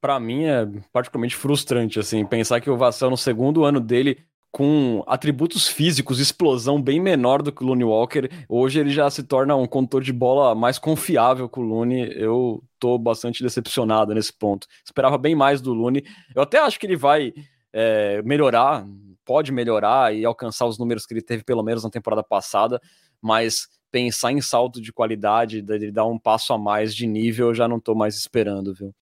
Para 0.00 0.20
mim 0.20 0.44
é 0.44 0.66
particularmente 0.92 1.34
frustrante 1.34 1.98
assim 1.98 2.24
pensar 2.24 2.60
que 2.60 2.70
o 2.70 2.76
Vassell 2.76 3.10
no 3.10 3.16
segundo 3.16 3.64
ano 3.64 3.80
dele 3.80 4.18
com 4.50 5.04
atributos 5.06 5.68
físicos, 5.68 6.18
explosão 6.18 6.80
bem 6.80 7.00
menor 7.00 7.42
do 7.42 7.52
que 7.52 7.62
o 7.62 7.66
Looney 7.66 7.84
Walker. 7.84 8.28
Hoje 8.48 8.80
ele 8.80 8.90
já 8.90 9.08
se 9.10 9.22
torna 9.22 9.54
um 9.54 9.66
condutor 9.66 10.02
de 10.02 10.12
bola 10.12 10.54
mais 10.54 10.78
confiável 10.78 11.48
que 11.48 11.60
o 11.60 11.62
Looney. 11.62 12.10
Eu 12.16 12.62
tô 12.78 12.98
bastante 12.98 13.42
decepcionado 13.42 14.14
nesse 14.14 14.32
ponto. 14.32 14.66
Esperava 14.84 15.18
bem 15.18 15.34
mais 15.34 15.60
do 15.60 15.74
Looney. 15.74 16.04
Eu 16.34 16.42
até 16.42 16.58
acho 16.58 16.78
que 16.80 16.86
ele 16.86 16.96
vai 16.96 17.32
é, 17.72 18.22
melhorar, 18.22 18.86
pode 19.24 19.52
melhorar 19.52 20.14
e 20.14 20.24
alcançar 20.24 20.66
os 20.66 20.78
números 20.78 21.04
que 21.04 21.12
ele 21.12 21.22
teve 21.22 21.44
pelo 21.44 21.62
menos 21.62 21.84
na 21.84 21.90
temporada 21.90 22.22
passada, 22.22 22.80
mas 23.20 23.68
pensar 23.90 24.32
em 24.32 24.40
salto 24.40 24.80
de 24.80 24.92
qualidade, 24.92 25.62
de 25.62 25.90
dar 25.90 26.06
um 26.06 26.18
passo 26.18 26.52
a 26.52 26.58
mais 26.58 26.94
de 26.94 27.06
nível, 27.06 27.48
eu 27.48 27.54
já 27.54 27.68
não 27.68 27.80
tô 27.80 27.94
mais 27.94 28.16
esperando, 28.16 28.74
viu? 28.74 28.94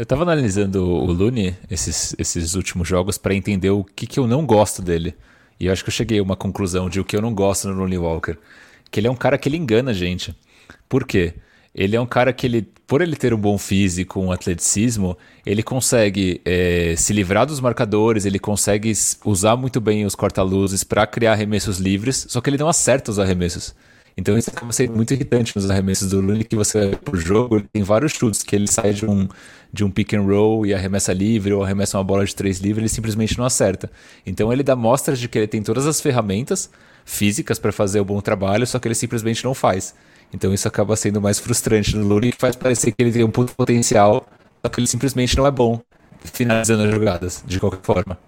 Eu 0.00 0.06
tava 0.06 0.22
analisando 0.22 0.82
o 0.82 1.12
Lune 1.12 1.54
esses, 1.70 2.16
esses 2.18 2.54
últimos 2.54 2.88
jogos 2.88 3.18
para 3.18 3.34
entender 3.34 3.68
o 3.68 3.84
que, 3.84 4.06
que 4.06 4.18
eu 4.18 4.26
não 4.26 4.46
gosto 4.46 4.80
dele. 4.80 5.14
E 5.60 5.66
eu 5.66 5.72
acho 5.74 5.84
que 5.84 5.90
eu 5.90 5.92
cheguei 5.92 6.20
a 6.20 6.22
uma 6.22 6.36
conclusão 6.36 6.88
de 6.88 6.98
o 6.98 7.04
que 7.04 7.14
eu 7.14 7.20
não 7.20 7.34
gosto 7.34 7.68
no 7.68 7.74
Looney 7.74 7.98
Walker. 7.98 8.38
Que 8.90 8.98
ele 8.98 9.08
é 9.08 9.10
um 9.10 9.14
cara 9.14 9.36
que 9.36 9.46
ele 9.46 9.58
engana 9.58 9.90
a 9.90 9.92
gente. 9.92 10.34
Por 10.88 11.06
quê? 11.06 11.34
Ele 11.74 11.96
é 11.96 12.00
um 12.00 12.06
cara 12.06 12.32
que 12.32 12.46
ele, 12.46 12.66
por 12.86 13.02
ele 13.02 13.14
ter 13.14 13.34
um 13.34 13.36
bom 13.36 13.58
físico, 13.58 14.18
um 14.18 14.32
atleticismo, 14.32 15.18
ele 15.44 15.62
consegue 15.62 16.40
é, 16.46 16.94
se 16.96 17.12
livrar 17.12 17.44
dos 17.44 17.60
marcadores, 17.60 18.24
ele 18.24 18.38
consegue 18.38 18.90
usar 19.22 19.54
muito 19.54 19.82
bem 19.82 20.06
os 20.06 20.14
corta-luzes 20.14 20.82
para 20.82 21.06
criar 21.06 21.32
arremessos 21.32 21.76
livres, 21.76 22.24
só 22.26 22.40
que 22.40 22.48
ele 22.48 22.56
não 22.56 22.70
acerta 22.70 23.10
os 23.10 23.18
arremessos. 23.18 23.74
Então 24.16 24.36
isso 24.36 24.50
acaba 24.50 24.72
sendo 24.72 24.94
muito 24.94 25.14
irritante 25.14 25.54
nos 25.56 25.70
arremessos 25.70 26.10
do 26.10 26.20
Looney, 26.20 26.44
que 26.44 26.56
você, 26.56 26.96
por 27.04 27.16
jogo, 27.16 27.60
tem 27.72 27.82
vários 27.82 28.12
chutes 28.12 28.42
que 28.42 28.54
ele 28.54 28.66
sai 28.66 28.92
de 28.92 29.06
um, 29.06 29.28
de 29.72 29.84
um 29.84 29.90
pick 29.90 30.12
and 30.14 30.22
roll 30.22 30.66
e 30.66 30.74
arremessa 30.74 31.12
livre 31.12 31.52
ou 31.52 31.64
arremessa 31.64 31.96
uma 31.98 32.04
bola 32.04 32.24
de 32.24 32.34
três 32.34 32.58
livre, 32.58 32.82
ele 32.82 32.88
simplesmente 32.88 33.38
não 33.38 33.44
acerta. 33.44 33.90
Então 34.26 34.52
ele 34.52 34.62
dá 34.62 34.76
mostras 34.76 35.18
de 35.18 35.28
que 35.28 35.38
ele 35.38 35.46
tem 35.46 35.62
todas 35.62 35.86
as 35.86 36.00
ferramentas 36.00 36.70
físicas 37.04 37.58
para 37.58 37.72
fazer 37.72 38.00
o 38.00 38.04
bom 38.04 38.20
trabalho, 38.20 38.66
só 38.66 38.78
que 38.78 38.88
ele 38.88 38.94
simplesmente 38.94 39.44
não 39.44 39.54
faz. 39.54 39.94
Então 40.32 40.52
isso 40.52 40.68
acaba 40.68 40.94
sendo 40.96 41.20
mais 41.20 41.38
frustrante 41.38 41.96
no 41.96 42.06
Looney, 42.06 42.32
que 42.32 42.38
faz 42.38 42.54
parecer 42.56 42.92
que 42.92 43.02
ele 43.02 43.12
tem 43.12 43.24
um 43.24 43.30
puto 43.30 43.54
potencial, 43.54 44.26
só 44.64 44.68
que 44.70 44.80
ele 44.80 44.86
simplesmente 44.86 45.36
não 45.36 45.46
é 45.46 45.50
bom 45.50 45.80
finalizando 46.24 46.82
as 46.82 46.90
jogadas, 46.90 47.42
de 47.46 47.58
qualquer 47.58 47.80
forma. 47.82 48.18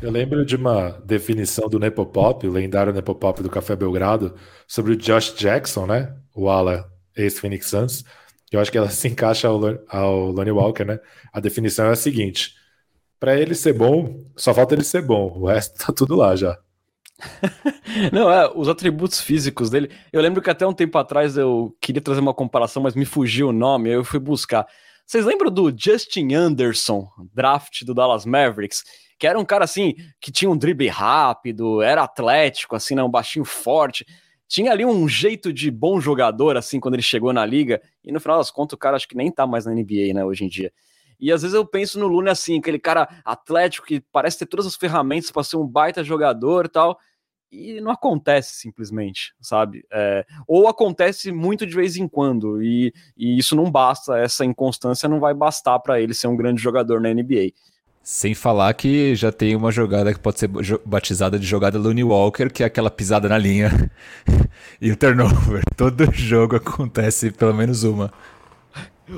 Eu 0.00 0.12
lembro 0.12 0.44
de 0.44 0.54
uma 0.54 0.90
definição 1.04 1.68
do 1.68 1.78
Nepopop, 1.78 2.46
o 2.46 2.52
lendário 2.52 2.92
Nepopop 2.92 3.42
do 3.42 3.50
Café 3.50 3.74
Belgrado, 3.74 4.36
sobre 4.66 4.92
o 4.92 4.96
Josh 4.96 5.34
Jackson, 5.34 5.86
né? 5.86 6.14
O 6.32 6.48
ala 6.48 6.88
ex-Phoenix 7.16 7.66
Suns. 7.66 8.04
Eu 8.52 8.60
acho 8.60 8.70
que 8.70 8.78
ela 8.78 8.88
se 8.90 9.08
encaixa 9.08 9.48
ao, 9.48 9.60
ao 9.88 10.30
Lonnie 10.30 10.52
Walker, 10.52 10.84
né? 10.84 11.00
A 11.32 11.40
definição 11.40 11.86
é 11.86 11.90
a 11.90 11.96
seguinte: 11.96 12.54
para 13.18 13.36
ele 13.36 13.56
ser 13.56 13.72
bom, 13.72 14.24
só 14.36 14.54
falta 14.54 14.74
ele 14.74 14.84
ser 14.84 15.02
bom, 15.02 15.32
o 15.36 15.46
resto 15.46 15.84
tá 15.84 15.92
tudo 15.92 16.14
lá 16.14 16.36
já. 16.36 16.56
Não, 18.12 18.30
é, 18.30 18.48
os 18.54 18.68
atributos 18.68 19.20
físicos 19.20 19.68
dele. 19.68 19.90
Eu 20.12 20.22
lembro 20.22 20.40
que 20.40 20.48
até 20.48 20.64
um 20.64 20.72
tempo 20.72 20.96
atrás 20.96 21.36
eu 21.36 21.76
queria 21.80 22.00
trazer 22.00 22.20
uma 22.20 22.32
comparação, 22.32 22.80
mas 22.80 22.94
me 22.94 23.04
fugiu 23.04 23.48
o 23.48 23.52
nome, 23.52 23.88
aí 23.88 23.96
eu 23.96 24.04
fui 24.04 24.20
buscar. 24.20 24.64
Vocês 25.04 25.24
lembram 25.24 25.50
do 25.50 25.74
Justin 25.76 26.34
Anderson, 26.34 27.08
draft 27.34 27.82
do 27.84 27.94
Dallas 27.94 28.24
Mavericks? 28.24 28.84
Que 29.18 29.26
era 29.26 29.38
um 29.38 29.44
cara 29.44 29.64
assim, 29.64 29.94
que 30.20 30.30
tinha 30.30 30.50
um 30.50 30.56
drible 30.56 30.88
rápido, 30.88 31.82
era 31.82 32.02
atlético, 32.02 32.76
assim, 32.76 32.94
né, 32.94 33.02
um 33.02 33.10
baixinho 33.10 33.44
forte. 33.44 34.06
Tinha 34.46 34.72
ali 34.72 34.84
um 34.84 35.08
jeito 35.08 35.52
de 35.52 35.70
bom 35.70 36.00
jogador, 36.00 36.56
assim, 36.56 36.80
quando 36.80 36.94
ele 36.94 37.02
chegou 37.02 37.32
na 37.32 37.44
liga. 37.44 37.82
E 38.04 38.12
no 38.12 38.20
final 38.20 38.38
das 38.38 38.50
contas, 38.50 38.74
o 38.74 38.78
cara 38.78 38.96
acho 38.96 39.08
que 39.08 39.16
nem 39.16 39.30
tá 39.30 39.46
mais 39.46 39.66
na 39.66 39.72
NBA, 39.72 40.14
né, 40.14 40.24
hoje 40.24 40.44
em 40.44 40.48
dia. 40.48 40.72
E 41.20 41.32
às 41.32 41.42
vezes 41.42 41.54
eu 41.54 41.66
penso 41.66 41.98
no 41.98 42.06
Lune 42.06 42.30
assim, 42.30 42.58
aquele 42.58 42.78
cara 42.78 43.08
atlético 43.24 43.86
que 43.86 44.00
parece 44.12 44.38
ter 44.38 44.46
todas 44.46 44.66
as 44.66 44.76
ferramentas 44.76 45.32
para 45.32 45.42
ser 45.42 45.56
um 45.56 45.66
baita 45.66 46.04
jogador 46.04 46.66
e 46.66 46.68
tal 46.68 46.98
e 47.50 47.80
não 47.80 47.90
acontece 47.90 48.54
simplesmente, 48.54 49.34
sabe? 49.40 49.84
É, 49.90 50.24
ou 50.46 50.68
acontece 50.68 51.32
muito 51.32 51.66
de 51.66 51.74
vez 51.74 51.96
em 51.96 52.06
quando, 52.06 52.62
e, 52.62 52.92
e 53.16 53.38
isso 53.38 53.56
não 53.56 53.70
basta, 53.70 54.18
essa 54.18 54.44
inconstância 54.44 55.08
não 55.08 55.18
vai 55.20 55.34
bastar 55.34 55.78
para 55.78 56.00
ele 56.00 56.14
ser 56.14 56.28
um 56.28 56.36
grande 56.36 56.62
jogador 56.62 57.00
na 57.00 57.12
NBA. 57.12 57.52
Sem 58.10 58.34
falar 58.34 58.72
que 58.72 59.14
já 59.14 59.30
tem 59.30 59.54
uma 59.54 59.70
jogada 59.70 60.14
que 60.14 60.18
pode 60.18 60.38
ser 60.38 60.48
batizada 60.82 61.38
de 61.38 61.44
jogada 61.44 61.78
Looney 61.78 62.02
Walker, 62.02 62.48
que 62.48 62.62
é 62.62 62.66
aquela 62.66 62.90
pisada 62.90 63.28
na 63.28 63.36
linha 63.36 63.90
e 64.80 64.90
o 64.90 64.96
turnover. 64.96 65.60
Todo 65.76 66.10
jogo 66.10 66.56
acontece 66.56 67.30
pelo 67.30 67.52
menos 67.52 67.84
uma. 67.84 68.10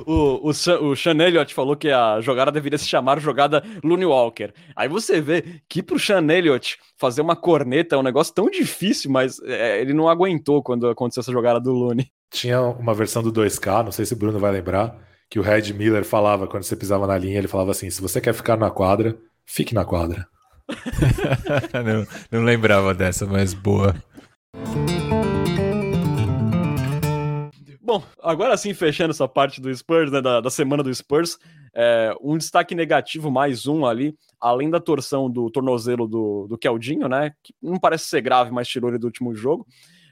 O, 0.05 0.49
o, 0.49 0.51
o 0.51 0.97
Sean 0.97 1.23
Elliott 1.23 1.55
falou 1.55 1.77
que 1.77 1.89
a 1.89 2.21
jogada 2.21 2.51
deveria 2.51 2.77
se 2.79 2.85
chamar 2.85 3.21
jogada 3.21 3.63
Looney 3.85 4.07
Walker. 4.07 4.53
Aí 4.75 4.89
você 4.89 5.21
vê 5.21 5.61
que 5.69 5.85
pro 5.85 5.97
Sean 5.97 6.27
Elliott 6.29 6.77
fazer 6.99 7.21
uma 7.21 7.37
corneta 7.37 7.95
é 7.95 7.99
um 7.99 8.03
negócio 8.03 8.35
tão 8.35 8.51
difícil, 8.51 9.09
mas 9.09 9.41
é, 9.45 9.81
ele 9.81 9.95
não 9.95 10.09
aguentou 10.09 10.65
quando 10.65 10.89
aconteceu 10.89 11.21
essa 11.21 11.31
jogada 11.31 11.61
do 11.61 11.71
Looney. 11.71 12.11
Tinha 12.29 12.61
uma 12.61 12.93
versão 12.93 13.23
do 13.23 13.33
2K, 13.33 13.85
não 13.85 13.93
sei 13.93 14.05
se 14.05 14.15
o 14.15 14.17
Bruno 14.17 14.41
vai 14.41 14.51
lembrar, 14.51 14.99
que 15.31 15.39
o 15.39 15.43
Red 15.43 15.73
Miller 15.73 16.05
falava 16.05 16.49
quando 16.49 16.65
você 16.65 16.75
pisava 16.75 17.07
na 17.07 17.17
linha, 17.17 17.39
ele 17.39 17.47
falava 17.47 17.71
assim: 17.71 17.89
se 17.89 18.03
você 18.03 18.21
quer 18.21 18.35
ficar 18.35 18.57
na 18.57 18.69
quadra, 18.69 19.17
fique 19.47 19.73
na 19.73 19.85
quadra. 19.85 20.27
não, 21.73 22.07
não 22.33 22.45
lembrava 22.45 22.93
dessa, 22.93 23.25
mas 23.25 23.55
boa. 23.55 23.95
Bom, 27.81 28.03
agora 28.23 28.57
sim, 28.57 28.75
fechando 28.75 29.11
essa 29.11 29.27
parte 29.27 29.61
do 29.61 29.75
Spurs, 29.75 30.13
né, 30.13 30.21
da, 30.21 30.41
da 30.41 30.51
semana 30.51 30.83
do 30.83 30.95
Spurs, 30.95 31.39
é, 31.75 32.15
um 32.21 32.37
destaque 32.37 32.75
negativo, 32.75 33.31
mais 33.31 33.67
um 33.67 33.85
ali, 33.85 34.17
além 34.41 34.71
da 34.71 34.79
torção 34.79 35.29
do 35.29 35.51
tornozelo 35.51 36.07
do, 36.07 36.47
do 36.49 36.59
Keldinho, 36.59 37.09
né, 37.09 37.33
que 37.43 37.53
não 37.61 37.81
parece 37.81 38.05
ser 38.05 38.21
grave, 38.21 38.53
mas 38.53 38.69
tirou 38.69 38.91
ele 38.91 38.99
do 38.99 39.07
último 39.07 39.35
jogo, 39.35 39.67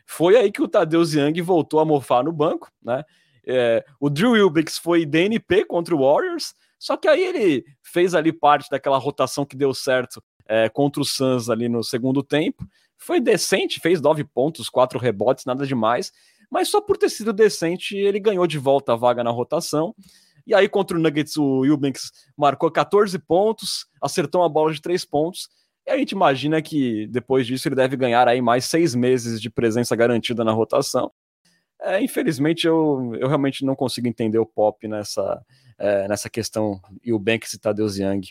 foi 0.05 0.37
aí 0.37 0.51
que 0.51 0.61
o 0.61 0.67
Tadeu 0.67 1.03
Young 1.03 1.41
voltou 1.41 1.79
a 1.79 1.85
mofar 1.85 2.25
no 2.25 2.33
banco, 2.33 2.69
né, 2.83 3.05
é, 3.49 3.85
o 3.99 4.11
Drew 4.11 4.33
Wilbix 4.33 4.77
foi 4.79 5.07
DNP 5.07 5.65
contra 5.65 5.97
o 5.97 6.01
Warriors, 6.01 6.55
só 6.79 6.97
que 6.97 7.09
aí 7.09 7.25
ele 7.25 7.65
fez 7.83 8.15
ali 8.15 8.33
parte 8.33 8.69
daquela 8.71 8.99
rotação 8.99 9.45
que 9.45 9.57
deu 9.57 9.73
certo 9.73 10.23
é, 10.47 10.69
contra 10.69 11.03
o 11.03 11.05
Suns 11.05 11.49
ali 11.51 11.69
no 11.69 11.83
segundo 11.83 12.23
tempo, 12.23 12.67
foi 12.97 13.21
decente, 13.21 13.81
fez 13.81 14.01
nove 14.01 14.23
pontos, 14.23 14.69
quatro 14.69 14.99
rebotes, 14.99 15.45
nada 15.45 15.67
demais, 15.67 16.13
mas 16.51 16.69
só 16.69 16.81
por 16.81 16.97
ter 16.97 17.09
sido 17.09 17.33
decente, 17.33 17.97
ele 17.97 18.21
ganhou 18.21 18.47
de 18.47 18.59
volta 18.59 18.93
a 18.93 18.97
vaga 18.97 19.25
na 19.25 19.31
rotação. 19.31 19.95
E 20.47 20.55
aí, 20.55 20.67
contra 20.69 20.97
o 20.97 21.01
Nuggets, 21.01 21.37
o 21.37 21.65
Eubanks 21.65 22.11
marcou 22.37 22.71
14 22.71 23.19
pontos, 23.19 23.87
acertou 24.01 24.41
uma 24.41 24.49
bola 24.49 24.73
de 24.73 24.81
3 24.81 25.05
pontos. 25.05 25.51
E 25.87 25.91
a 25.91 25.99
gente 25.99 26.13
imagina 26.13 26.63
que 26.63 27.07
depois 27.09 27.47
disso 27.47 27.69
ele 27.69 27.75
deve 27.75 27.97
ganhar 27.97 28.27
aí 28.27 28.41
mais 28.41 28.65
seis 28.65 28.95
meses 28.95 29.41
de 29.41 29.51
presença 29.51 29.95
garantida 29.95 30.45
na 30.45 30.53
rotação. 30.53 31.13
É, 31.81 32.03
infelizmente, 32.03 32.67
eu, 32.67 33.15
eu 33.19 33.29
realmente 33.29 33.65
não 33.65 33.77
consigo 33.77 34.09
entender 34.09 34.39
o 34.39 34.47
Pop 34.47 34.87
nessa, 34.89 35.41
é, 35.79 36.09
nessa 36.09 36.29
questão 36.29 36.81
e 37.03 37.13
o 37.13 37.19
Banks 37.19 37.53
e 37.53 37.61
Tadeusz 37.61 37.99
Young. 37.99 38.23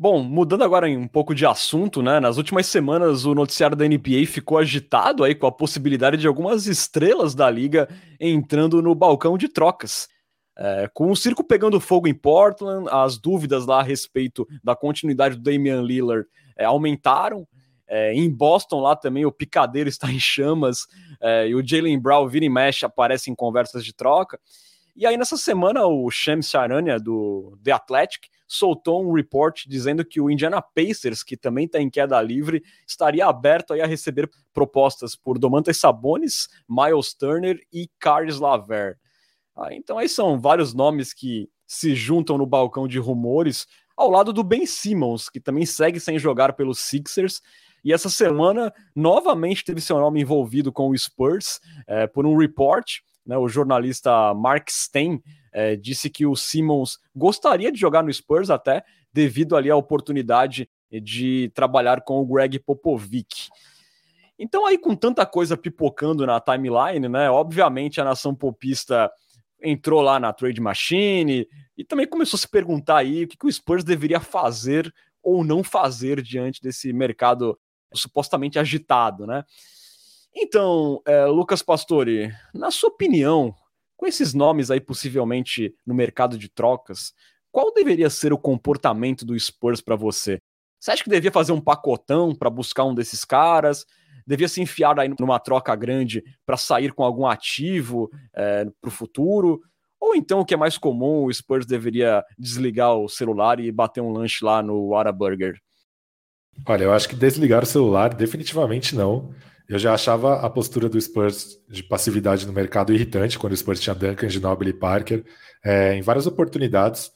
Bom, 0.00 0.22
mudando 0.22 0.62
agora 0.62 0.86
um 0.86 1.08
pouco 1.08 1.34
de 1.34 1.44
assunto, 1.44 2.00
né? 2.00 2.20
Nas 2.20 2.36
últimas 2.36 2.66
semanas 2.66 3.24
o 3.24 3.34
noticiário 3.34 3.76
da 3.76 3.84
NBA 3.84 4.26
ficou 4.28 4.56
agitado 4.56 5.24
aí 5.24 5.34
com 5.34 5.48
a 5.48 5.52
possibilidade 5.52 6.16
de 6.16 6.28
algumas 6.28 6.68
estrelas 6.68 7.34
da 7.34 7.50
liga 7.50 7.88
entrando 8.20 8.80
no 8.80 8.94
balcão 8.94 9.36
de 9.36 9.48
trocas. 9.48 10.08
É, 10.58 10.90
com 10.92 11.08
o 11.10 11.16
circo 11.16 11.44
pegando 11.44 11.78
fogo 11.78 12.08
em 12.08 12.14
Portland, 12.14 12.88
as 12.90 13.16
dúvidas 13.16 13.64
lá 13.64 13.78
a 13.78 13.82
respeito 13.82 14.44
da 14.62 14.74
continuidade 14.74 15.36
do 15.36 15.42
Damian 15.42 15.80
Lillard 15.82 16.26
é, 16.56 16.64
aumentaram. 16.64 17.46
É, 17.86 18.12
em 18.12 18.28
Boston 18.28 18.80
lá 18.80 18.94
também 18.96 19.24
o 19.24 19.32
picadeiro 19.32 19.88
está 19.88 20.10
em 20.10 20.18
chamas 20.18 20.86
é, 21.22 21.48
e 21.48 21.54
o 21.54 21.66
Jalen 21.66 21.98
Brown 21.98 22.28
vira 22.28 22.44
e 22.44 22.48
mexe 22.50 22.84
aparece 22.84 23.30
em 23.30 23.34
conversas 23.36 23.84
de 23.84 23.94
troca. 23.94 24.38
E 24.96 25.06
aí 25.06 25.16
nessa 25.16 25.36
semana 25.36 25.86
o 25.86 26.10
Shams 26.10 26.50
Charania 26.50 26.98
do 26.98 27.56
The 27.62 27.70
Athletic 27.70 28.26
soltou 28.48 29.08
um 29.08 29.12
report 29.12 29.64
dizendo 29.68 30.04
que 30.04 30.20
o 30.20 30.28
Indiana 30.28 30.60
Pacers, 30.60 31.22
que 31.22 31.36
também 31.36 31.66
está 31.66 31.80
em 31.80 31.88
queda 31.88 32.20
livre, 32.20 32.64
estaria 32.84 33.24
aberto 33.26 33.74
a 33.74 33.86
receber 33.86 34.28
propostas 34.52 35.14
por 35.14 35.38
Domantas 35.38 35.76
Sabonis, 35.76 36.48
Miles 36.68 37.14
Turner 37.14 37.60
e 37.72 37.88
Caris 38.00 38.40
Laver. 38.40 38.98
Ah, 39.58 39.74
então 39.74 39.98
aí 39.98 40.08
são 40.08 40.38
vários 40.40 40.72
nomes 40.72 41.12
que 41.12 41.50
se 41.66 41.92
juntam 41.94 42.38
no 42.38 42.46
balcão 42.46 42.86
de 42.86 42.98
rumores, 43.00 43.66
ao 43.96 44.08
lado 44.08 44.32
do 44.32 44.44
Ben 44.44 44.64
Simmons, 44.64 45.28
que 45.28 45.40
também 45.40 45.66
segue 45.66 45.98
sem 45.98 46.16
jogar 46.16 46.52
pelos 46.52 46.78
Sixers. 46.78 47.42
E 47.84 47.92
essa 47.92 48.08
semana, 48.08 48.72
novamente, 48.94 49.64
teve 49.64 49.80
seu 49.80 49.98
nome 49.98 50.20
envolvido 50.20 50.72
com 50.72 50.88
o 50.88 50.96
Spurs 50.96 51.60
é, 51.88 52.06
por 52.06 52.24
um 52.24 52.36
report. 52.36 52.98
Né, 53.26 53.36
o 53.36 53.48
jornalista 53.48 54.32
Mark 54.32 54.70
Stein 54.70 55.20
é, 55.52 55.74
disse 55.74 56.08
que 56.08 56.24
o 56.24 56.36
Simmons 56.36 56.98
gostaria 57.14 57.72
de 57.72 57.78
jogar 57.78 58.04
no 58.04 58.12
Spurs 58.12 58.50
até, 58.50 58.84
devido 59.12 59.56
ali 59.56 59.70
à 59.70 59.76
oportunidade 59.76 60.70
de 61.02 61.50
trabalhar 61.54 62.02
com 62.02 62.20
o 62.20 62.26
Greg 62.26 62.60
Popovich. 62.60 63.50
Então 64.38 64.64
aí 64.64 64.78
com 64.78 64.94
tanta 64.94 65.26
coisa 65.26 65.56
pipocando 65.56 66.24
na 66.24 66.40
timeline, 66.40 67.08
né, 67.08 67.28
obviamente 67.28 68.00
a 68.00 68.04
nação 68.04 68.34
popista 68.34 69.10
entrou 69.62 70.00
lá 70.00 70.18
na 70.20 70.32
trade 70.32 70.60
machine 70.60 71.48
e 71.76 71.84
também 71.84 72.06
começou 72.06 72.36
a 72.36 72.40
se 72.40 72.48
perguntar 72.48 72.98
aí 72.98 73.24
o 73.24 73.28
que, 73.28 73.36
que 73.36 73.46
o 73.46 73.52
Spurs 73.52 73.84
deveria 73.84 74.20
fazer 74.20 74.92
ou 75.22 75.44
não 75.44 75.62
fazer 75.62 76.22
diante 76.22 76.62
desse 76.62 76.92
mercado 76.92 77.58
supostamente 77.92 78.58
agitado, 78.58 79.26
né? 79.26 79.44
Então, 80.34 81.02
é, 81.06 81.24
Lucas 81.26 81.62
Pastore, 81.62 82.32
na 82.54 82.70
sua 82.70 82.90
opinião, 82.90 83.54
com 83.96 84.06
esses 84.06 84.34
nomes 84.34 84.70
aí 84.70 84.80
possivelmente 84.80 85.74
no 85.84 85.94
mercado 85.94 86.38
de 86.38 86.48
trocas, 86.48 87.12
qual 87.50 87.72
deveria 87.72 88.08
ser 88.10 88.32
o 88.32 88.38
comportamento 88.38 89.24
do 89.24 89.38
Spurs 89.38 89.80
para 89.80 89.96
você? 89.96 90.38
Você 90.78 90.92
acha 90.92 91.02
que 91.02 91.10
devia 91.10 91.32
fazer 91.32 91.50
um 91.50 91.60
pacotão 91.60 92.34
para 92.34 92.48
buscar 92.48 92.84
um 92.84 92.94
desses 92.94 93.24
caras? 93.24 93.84
Devia 94.28 94.46
se 94.46 94.60
enfiar 94.60 95.00
aí 95.00 95.10
numa 95.18 95.40
troca 95.40 95.74
grande 95.74 96.22
para 96.44 96.58
sair 96.58 96.92
com 96.92 97.02
algum 97.02 97.26
ativo 97.26 98.10
é, 98.36 98.66
para 98.78 98.88
o 98.88 98.90
futuro? 98.90 99.62
Ou 99.98 100.14
então, 100.14 100.40
o 100.40 100.44
que 100.44 100.52
é 100.52 100.56
mais 100.56 100.76
comum, 100.76 101.24
o 101.24 101.32
Spurs 101.32 101.64
deveria 101.64 102.22
desligar 102.38 102.94
o 102.94 103.08
celular 103.08 103.58
e 103.58 103.72
bater 103.72 104.02
um 104.02 104.12
lanche 104.12 104.44
lá 104.44 104.62
no 104.62 104.88
Whataburger? 104.88 105.58
Olha, 106.66 106.84
eu 106.84 106.92
acho 106.92 107.08
que 107.08 107.16
desligar 107.16 107.62
o 107.62 107.66
celular 107.66 108.12
definitivamente 108.12 108.94
não. 108.94 109.34
Eu 109.66 109.78
já 109.78 109.94
achava 109.94 110.40
a 110.40 110.50
postura 110.50 110.90
do 110.90 111.00
Spurs 111.00 111.58
de 111.66 111.82
passividade 111.82 112.46
no 112.46 112.52
mercado 112.52 112.92
irritante 112.92 113.38
quando 113.38 113.54
o 113.54 113.56
Spurs 113.56 113.80
tinha 113.80 113.94
Duncan, 113.94 114.28
Ginobili 114.28 114.70
e 114.70 114.74
Parker. 114.74 115.24
É, 115.64 115.94
em 115.94 116.02
várias 116.02 116.26
oportunidades, 116.26 117.10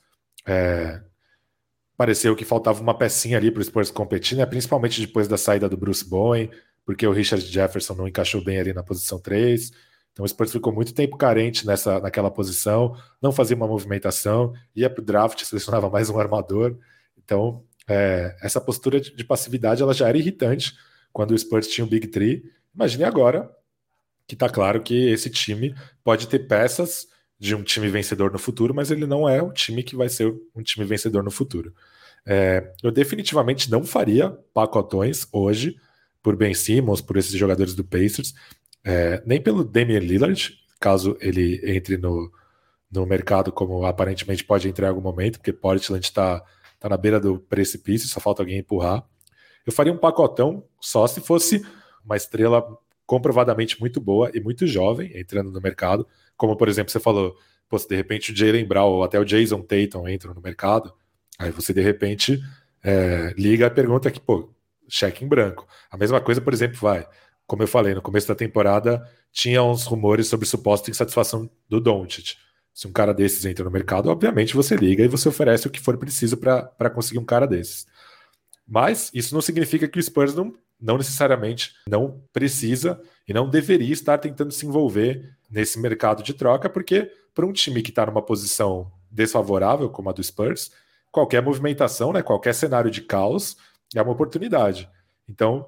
é, 0.46 1.02
pareceu 1.94 2.34
que 2.34 2.44
faltava 2.46 2.80
uma 2.80 2.96
pecinha 2.96 3.36
ali 3.36 3.50
para 3.50 3.60
o 3.60 3.64
Spurs 3.64 3.90
competir, 3.90 4.38
né? 4.38 4.46
principalmente 4.46 4.98
depois 4.98 5.28
da 5.28 5.36
saída 5.36 5.68
do 5.68 5.76
Bruce 5.76 6.08
Bowen, 6.08 6.50
porque 6.84 7.06
o 7.06 7.12
Richard 7.12 7.44
Jefferson 7.44 7.94
não 7.94 8.08
encaixou 8.08 8.42
bem 8.42 8.58
ali 8.58 8.72
na 8.72 8.82
posição 8.82 9.18
3. 9.18 9.70
Então 10.12 10.24
o 10.24 10.28
Spurs 10.28 10.52
ficou 10.52 10.72
muito 10.72 10.92
tempo 10.92 11.16
carente 11.16 11.66
nessa, 11.66 11.98
naquela 12.00 12.30
posição, 12.30 12.96
não 13.20 13.32
fazia 13.32 13.56
uma 13.56 13.66
movimentação, 13.66 14.52
ia 14.74 14.90
para 14.90 15.00
o 15.00 15.04
draft, 15.04 15.42
selecionava 15.44 15.88
mais 15.88 16.10
um 16.10 16.18
armador. 16.18 16.76
Então, 17.16 17.64
é, 17.88 18.36
essa 18.42 18.60
postura 18.60 19.00
de, 19.00 19.14
de 19.14 19.24
passividade 19.24 19.82
ela 19.82 19.94
já 19.94 20.08
era 20.08 20.18
irritante 20.18 20.74
quando 21.12 21.32
o 21.32 21.38
Spurs 21.38 21.68
tinha 21.68 21.84
o 21.84 21.88
Big 21.88 22.08
Three. 22.08 22.42
Imagine 22.74 23.04
agora 23.04 23.50
que 24.26 24.34
está 24.34 24.48
claro 24.48 24.82
que 24.82 25.08
esse 25.10 25.30
time 25.30 25.74
pode 26.02 26.26
ter 26.28 26.40
peças 26.40 27.06
de 27.38 27.54
um 27.54 27.62
time 27.62 27.88
vencedor 27.88 28.30
no 28.32 28.38
futuro, 28.38 28.72
mas 28.72 28.90
ele 28.90 29.04
não 29.04 29.28
é 29.28 29.42
um 29.42 29.52
time 29.52 29.82
que 29.82 29.96
vai 29.96 30.08
ser 30.08 30.32
um 30.54 30.62
time 30.62 30.86
vencedor 30.86 31.24
no 31.24 31.30
futuro. 31.30 31.74
É, 32.24 32.72
eu 32.82 32.92
definitivamente 32.92 33.70
não 33.70 33.84
faria 33.84 34.30
pacotões 34.54 35.26
hoje 35.32 35.76
por 36.22 36.36
Ben 36.36 36.54
Simmons, 36.54 37.00
por 37.00 37.16
esses 37.16 37.32
jogadores 37.32 37.74
do 37.74 37.84
Pacers, 37.84 38.34
é, 38.84 39.22
nem 39.26 39.40
pelo 39.40 39.64
Damian 39.64 39.98
Lillard, 39.98 40.56
caso 40.80 41.16
ele 41.20 41.60
entre 41.64 41.96
no, 41.96 42.30
no 42.90 43.06
mercado, 43.06 43.50
como 43.52 43.84
aparentemente 43.84 44.44
pode 44.44 44.68
entrar 44.68 44.86
em 44.86 44.90
algum 44.90 45.00
momento, 45.00 45.38
porque 45.38 45.52
Portland 45.52 46.04
está 46.04 46.42
tá 46.78 46.88
na 46.88 46.96
beira 46.96 47.20
do 47.20 47.38
precipício, 47.38 48.08
só 48.08 48.20
falta 48.20 48.42
alguém 48.42 48.58
empurrar. 48.58 49.04
Eu 49.64 49.72
faria 49.72 49.92
um 49.92 49.98
pacotão 49.98 50.64
só 50.80 51.06
se 51.06 51.20
fosse 51.20 51.64
uma 52.04 52.16
estrela 52.16 52.64
comprovadamente 53.06 53.78
muito 53.80 54.00
boa 54.00 54.30
e 54.34 54.40
muito 54.40 54.66
jovem 54.66 55.12
entrando 55.14 55.50
no 55.50 55.60
mercado, 55.60 56.06
como 56.36 56.56
por 56.56 56.68
exemplo 56.68 56.90
você 56.90 56.98
falou, 56.98 57.36
pô, 57.68 57.78
se 57.78 57.88
de 57.88 57.94
repente 57.94 58.32
o 58.32 58.36
Jalen 58.36 58.66
Brown 58.66 58.88
ou 58.88 59.04
até 59.04 59.18
o 59.18 59.24
Jason 59.24 59.62
Tatum 59.62 60.08
entram 60.08 60.34
no 60.34 60.40
mercado, 60.40 60.92
aí 61.38 61.50
você 61.50 61.72
de 61.72 61.80
repente 61.80 62.40
é, 62.82 63.32
liga 63.36 63.66
a 63.66 63.70
pergunta 63.70 64.10
que, 64.10 64.18
pô, 64.20 64.52
cheque 64.92 65.24
em 65.24 65.28
branco. 65.28 65.66
A 65.90 65.96
mesma 65.96 66.20
coisa, 66.20 66.40
por 66.40 66.52
exemplo, 66.52 66.78
vai, 66.78 67.08
como 67.46 67.62
eu 67.62 67.66
falei, 67.66 67.94
no 67.94 68.02
começo 68.02 68.28
da 68.28 68.34
temporada 68.34 69.02
tinha 69.32 69.62
uns 69.62 69.84
rumores 69.84 70.26
sobre 70.26 70.46
suposta 70.46 70.90
insatisfação 70.90 71.48
do 71.66 71.80
Doncic. 71.80 72.36
Se 72.74 72.86
um 72.86 72.92
cara 72.92 73.14
desses 73.14 73.44
entra 73.46 73.64
no 73.64 73.70
mercado, 73.70 74.10
obviamente 74.10 74.54
você 74.54 74.76
liga 74.76 75.02
e 75.02 75.08
você 75.08 75.28
oferece 75.28 75.66
o 75.66 75.70
que 75.70 75.80
for 75.80 75.96
preciso 75.96 76.36
para 76.36 76.90
conseguir 76.90 77.18
um 77.18 77.24
cara 77.24 77.46
desses. 77.46 77.86
Mas 78.68 79.10
isso 79.14 79.34
não 79.34 79.40
significa 79.40 79.88
que 79.88 79.98
o 79.98 80.02
Spurs 80.02 80.34
não, 80.34 80.54
não 80.78 80.98
necessariamente 80.98 81.74
não 81.88 82.22
precisa 82.30 83.00
e 83.26 83.32
não 83.32 83.48
deveria 83.48 83.92
estar 83.92 84.18
tentando 84.18 84.52
se 84.52 84.66
envolver 84.66 85.34
nesse 85.50 85.78
mercado 85.80 86.22
de 86.22 86.34
troca, 86.34 86.68
porque 86.68 87.10
para 87.34 87.46
um 87.46 87.52
time 87.52 87.82
que 87.82 87.90
está 87.90 88.04
numa 88.04 88.22
posição 88.22 88.92
desfavorável, 89.10 89.88
como 89.88 90.10
a 90.10 90.12
do 90.12 90.22
Spurs, 90.22 90.70
qualquer 91.10 91.42
movimentação, 91.42 92.12
né, 92.12 92.22
qualquer 92.22 92.54
cenário 92.54 92.90
de 92.90 93.00
caos 93.02 93.56
é 93.94 94.02
uma 94.02 94.12
oportunidade. 94.12 94.88
Então, 95.28 95.66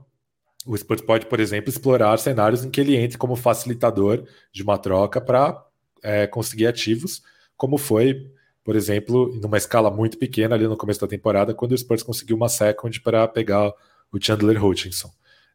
o 0.67 0.77
Spurs 0.77 1.03
pode, 1.03 1.27
por 1.27 1.41
exemplo, 1.41 1.71
explorar 1.71 2.19
cenários 2.19 2.65
em 2.65 2.71
que 2.71 2.81
ele 2.81 2.97
entre 2.97 3.19
como 3.19 3.37
facilitador 3.37 4.25
de 4.53 4.63
uma 4.63 4.79
troca 4.79 5.21
para 5.21 5.63
é, 6.03 6.27
conseguir 6.27 6.67
ativos, 6.67 7.23
como 7.57 7.77
foi, 7.77 8.31
por 8.65 8.75
exemplo, 8.77 9.39
numa 9.41 9.59
escala 9.59 9.91
muito 9.91 10.19
pequena 10.19 10.55
ali 10.55 10.67
no 10.67 10.77
começo 10.77 11.01
da 11.01 11.07
temporada, 11.07 11.55
quando 11.55 11.73
o 11.73 11.79
Spurs 11.79 12.03
conseguiu 12.03 12.37
uma 12.37 12.49
second 12.49 13.01
para 13.01 13.29
pegar 13.29 13.73
o 14.13 14.19
Chandler 14.21 14.63
Hutchinson. 14.65 15.11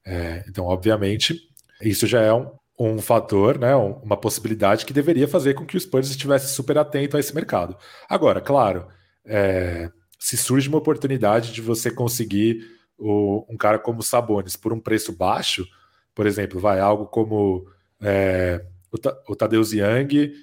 É, 0.06 0.44
então, 0.48 0.66
obviamente, 0.66 1.50
isso 1.82 2.06
já 2.06 2.22
é 2.22 2.34
um, 2.34 2.52
um 2.80 3.02
fator, 3.02 3.58
né, 3.58 3.76
uma 3.76 4.16
possibilidade 4.16 4.86
que 4.86 4.94
deveria 4.94 5.28
fazer 5.28 5.54
com 5.54 5.66
que 5.66 5.76
o 5.76 5.80
Spurs 5.80 6.10
estivesse 6.10 6.54
super 6.54 6.78
atento 6.78 7.18
a 7.18 7.20
esse 7.20 7.34
mercado. 7.34 7.76
Agora, 8.08 8.40
claro, 8.40 8.88
é, 9.26 9.92
se 10.20 10.36
surge 10.36 10.68
uma 10.68 10.78
oportunidade 10.78 11.54
de 11.54 11.62
você 11.62 11.90
conseguir 11.90 12.78
o, 12.98 13.46
um 13.50 13.56
cara 13.56 13.80
como 13.80 14.04
Sabonis 14.04 14.58
por 14.58 14.74
um 14.74 14.80
preço 14.80 15.14
baixo, 15.14 15.66
por 16.14 16.28
exemplo, 16.28 16.60
vai 16.60 16.82
algo 16.82 17.06
como 17.06 17.66
é, 18.02 18.66
o, 19.28 19.36
Tadeusz 19.36 19.72
Young, 19.72 20.34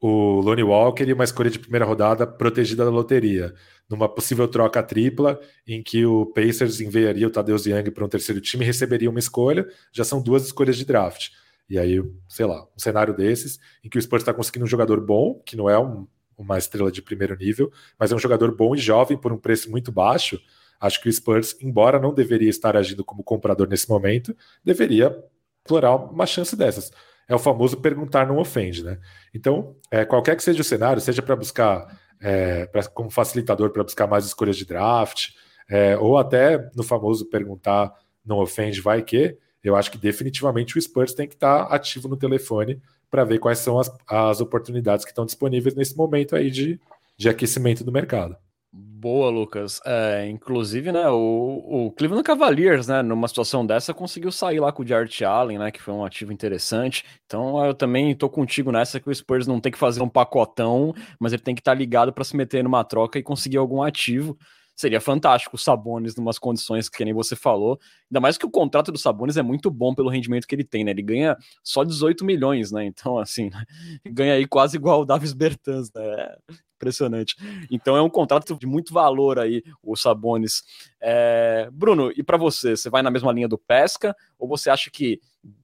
o 0.00 0.40
Lonnie 0.40 0.64
Walker 0.64 1.04
e 1.04 1.12
uma 1.12 1.24
escolha 1.24 1.48
de 1.48 1.58
primeira 1.58 1.84
rodada 1.84 2.26
protegida 2.26 2.84
da 2.84 2.90
loteria, 2.90 3.54
numa 3.88 4.08
possível 4.08 4.48
troca 4.48 4.82
tripla 4.82 5.40
em 5.66 5.82
que 5.82 6.04
o 6.04 6.26
Pacers 6.26 6.80
enviaria 6.80 7.26
o 7.26 7.30
Tadeusz 7.30 7.66
Young 7.66 7.90
para 7.92 8.04
um 8.04 8.08
terceiro 8.08 8.40
time 8.40 8.64
e 8.64 8.66
receberia 8.66 9.08
uma 9.08 9.20
escolha, 9.20 9.66
já 9.92 10.02
são 10.02 10.20
duas 10.20 10.44
escolhas 10.44 10.76
de 10.76 10.84
draft. 10.84 11.30
E 11.68 11.78
aí, 11.78 12.02
sei 12.28 12.44
lá, 12.44 12.62
um 12.64 12.78
cenário 12.78 13.14
desses 13.14 13.58
em 13.82 13.88
que 13.88 13.96
o 13.96 14.02
Spurs 14.02 14.22
está 14.22 14.34
conseguindo 14.34 14.64
um 14.64 14.68
jogador 14.68 15.00
bom, 15.00 15.40
que 15.46 15.56
não 15.56 15.70
é 15.70 15.78
um, 15.78 16.06
uma 16.36 16.58
estrela 16.58 16.90
de 16.90 17.02
primeiro 17.02 17.36
nível, 17.36 17.72
mas 17.98 18.12
é 18.12 18.14
um 18.14 18.18
jogador 18.18 18.54
bom 18.54 18.74
e 18.74 18.78
jovem 18.78 19.16
por 19.16 19.32
um 19.32 19.38
preço 19.38 19.70
muito 19.70 19.92
baixo. 19.92 20.40
Acho 20.80 21.00
que 21.00 21.08
o 21.08 21.12
Spurs, 21.12 21.56
embora 21.60 21.98
não 21.98 22.12
deveria 22.12 22.50
estar 22.50 22.76
agindo 22.76 23.04
como 23.04 23.22
comprador 23.22 23.68
nesse 23.68 23.88
momento, 23.88 24.36
deveria 24.62 25.16
explorar 25.64 25.94
uma 25.96 26.26
chance 26.26 26.54
dessas 26.56 26.90
é 27.28 27.34
o 27.34 27.38
famoso 27.38 27.78
perguntar 27.78 28.26
não 28.26 28.38
ofende, 28.38 28.84
né? 28.84 28.98
Então, 29.32 29.76
é, 29.90 30.04
qualquer 30.04 30.36
que 30.36 30.42
seja 30.42 30.60
o 30.60 30.64
cenário, 30.64 31.00
seja 31.00 31.22
para 31.22 31.36
buscar 31.36 31.98
é, 32.20 32.66
pra, 32.66 32.84
como 32.84 33.10
facilitador 33.10 33.70
para 33.70 33.82
buscar 33.82 34.06
mais 34.06 34.24
escolhas 34.24 34.56
de 34.56 34.64
draft, 34.64 35.30
é, 35.68 35.96
ou 35.96 36.18
até 36.18 36.70
no 36.74 36.82
famoso 36.82 37.28
perguntar 37.28 37.92
não 38.24 38.38
ofende, 38.38 38.80
vai 38.80 39.02
que, 39.02 39.36
eu 39.62 39.74
acho 39.76 39.90
que 39.90 39.98
definitivamente 39.98 40.76
o 40.76 40.80
Spurs 40.80 41.14
tem 41.14 41.26
que 41.26 41.34
estar 41.34 41.66
tá 41.66 41.74
ativo 41.74 42.08
no 42.08 42.16
telefone 42.16 42.80
para 43.14 43.22
ver 43.22 43.38
quais 43.38 43.60
são 43.60 43.78
as, 43.78 43.88
as 44.08 44.40
oportunidades 44.40 45.04
que 45.04 45.12
estão 45.12 45.24
disponíveis 45.24 45.76
nesse 45.76 45.96
momento 45.96 46.34
aí 46.34 46.50
de, 46.50 46.80
de 47.16 47.28
aquecimento 47.28 47.84
do 47.84 47.92
mercado. 47.92 48.36
Boa, 48.72 49.30
Lucas. 49.30 49.80
É, 49.86 50.28
inclusive, 50.28 50.90
né, 50.90 51.08
o, 51.08 51.62
o, 51.64 51.92
Cleveland 51.92 52.24
Cavaliers, 52.24 52.88
né, 52.88 53.02
numa 53.02 53.28
situação 53.28 53.64
dessa, 53.64 53.94
conseguiu 53.94 54.32
sair 54.32 54.58
lá 54.58 54.72
com 54.72 54.82
o 54.82 54.86
Jarrett 54.86 55.24
Allen, 55.24 55.60
né, 55.60 55.70
que 55.70 55.80
foi 55.80 55.94
um 55.94 56.04
ativo 56.04 56.32
interessante. 56.32 57.04
Então, 57.24 57.64
eu 57.64 57.72
também 57.72 58.12
tô 58.16 58.28
contigo 58.28 58.72
nessa 58.72 58.98
que 58.98 59.08
o 59.08 59.14
Spurs 59.14 59.46
não 59.46 59.60
tem 59.60 59.70
que 59.70 59.78
fazer 59.78 60.02
um 60.02 60.08
pacotão, 60.08 60.92
mas 61.20 61.32
ele 61.32 61.42
tem 61.42 61.54
que 61.54 61.60
estar 61.60 61.70
tá 61.70 61.78
ligado 61.78 62.12
para 62.12 62.24
se 62.24 62.36
meter 62.36 62.64
numa 62.64 62.82
troca 62.82 63.16
e 63.16 63.22
conseguir 63.22 63.58
algum 63.58 63.80
ativo. 63.80 64.36
Seria 64.74 65.00
fantástico 65.00 65.56
o 65.56 65.58
Sabonis 65.58 66.16
numas 66.16 66.38
condições 66.38 66.88
que 66.88 67.04
nem 67.04 67.14
você 67.14 67.36
falou. 67.36 67.78
Ainda 68.10 68.20
mais 68.20 68.36
que 68.36 68.46
o 68.46 68.50
contrato 68.50 68.90
do 68.90 68.98
Sabonis 68.98 69.36
é 69.36 69.42
muito 69.42 69.70
bom 69.70 69.94
pelo 69.94 70.10
rendimento 70.10 70.46
que 70.46 70.54
ele 70.54 70.64
tem, 70.64 70.84
né? 70.84 70.90
Ele 70.90 71.02
ganha 71.02 71.36
só 71.62 71.84
18 71.84 72.24
milhões, 72.24 72.72
né? 72.72 72.84
Então, 72.84 73.18
assim, 73.18 73.50
ganha 74.04 74.34
aí 74.34 74.46
quase 74.46 74.76
igual 74.76 75.02
o 75.02 75.04
Davis 75.04 75.32
Bertans, 75.32 75.90
né? 75.94 76.34
impressionante. 76.84 77.36
Então 77.70 77.96
é 77.96 78.02
um 78.02 78.10
contrato 78.10 78.56
de 78.56 78.66
muito 78.66 78.92
valor 78.92 79.38
aí, 79.38 79.62
o 79.82 79.96
Sabonis. 79.96 80.62
É... 81.00 81.68
Bruno, 81.72 82.12
e 82.14 82.22
para 82.22 82.36
você, 82.36 82.76
você 82.76 82.90
vai 82.90 83.02
na 83.02 83.10
mesma 83.10 83.32
linha 83.32 83.48
do 83.48 83.56
Pesca 83.56 84.14
ou 84.38 84.46
você 84.46 84.68
acha 84.68 84.90
que 84.90 85.20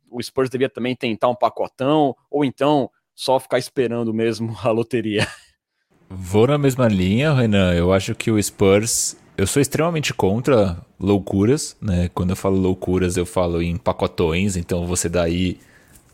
o 0.09 0.23
Spurs 0.23 0.49
devia 0.51 0.69
também 0.69 0.97
tentar 0.97 1.29
um 1.29 1.35
pacotão 1.35 2.17
ou 2.31 2.45
então 2.45 2.91
só 3.15 3.39
ficar 3.39 3.59
esperando 3.59 4.15
mesmo 4.15 4.57
a 4.65 4.71
loteria? 4.71 5.27
Vou 6.13 6.45
na 6.49 6.59
mesma 6.59 6.89
linha, 6.89 7.33
Renan. 7.33 7.73
Eu 7.73 7.93
acho 7.93 8.17
que 8.17 8.33
o 8.33 8.43
Spurs. 8.43 9.17
Eu 9.37 9.47
sou 9.47 9.63
extremamente 9.63 10.13
contra 10.13 10.77
loucuras, 10.99 11.77
né? 11.81 12.11
Quando 12.13 12.31
eu 12.31 12.37
falo 12.37 12.57
loucuras, 12.57 13.17
eu 13.17 13.25
falo 13.25 13.63
em 13.63 13.77
pacotões. 13.77 14.57
Então 14.57 14.85
você 14.89 15.09
dá 15.09 15.23
aí 15.23 15.59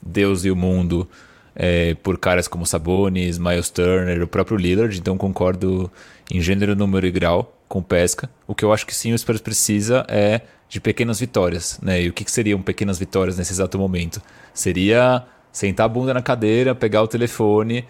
Deus 0.03 0.45
e 0.45 0.51
o 0.51 0.55
mundo 0.55 1.09
é, 1.55 1.95
por 1.95 2.19
caras 2.19 2.47
como 2.47 2.67
Sabonis, 2.67 3.39
Miles 3.39 3.71
Turner, 3.71 4.23
o 4.23 4.29
próprio 4.29 4.59
Lillard, 4.59 4.99
então 4.99 5.17
concordo 5.17 5.91
em 6.31 6.43
gênero, 6.43 6.77
número 6.77 7.07
e 7.07 7.11
grau 7.11 7.59
com 7.67 7.83
Pesca. 7.83 8.29
O 8.47 8.55
que 8.55 8.67
eu 8.67 8.75
acho 8.75 8.87
que 8.87 8.95
sim 8.95 9.15
o 9.15 9.19
Spurs 9.19 9.41
precisa 9.41 10.05
é 10.09 10.43
de 10.69 10.79
pequenas 10.79 11.19
vitórias, 11.19 11.81
né? 11.83 12.03
E 12.03 12.09
o 12.11 12.13
que, 12.13 12.23
que 12.23 12.31
seriam 12.31 12.61
pequenas 12.61 12.99
vitórias 12.99 13.39
nesse 13.39 13.53
exato 13.53 13.79
momento? 13.79 14.21
Seria 14.53 15.25
sentar 15.51 15.87
a 15.87 15.89
bunda 15.89 16.13
na 16.13 16.21
cadeira, 16.21 16.75
pegar 16.75 17.03
o 17.03 17.09
telefone 17.09 17.87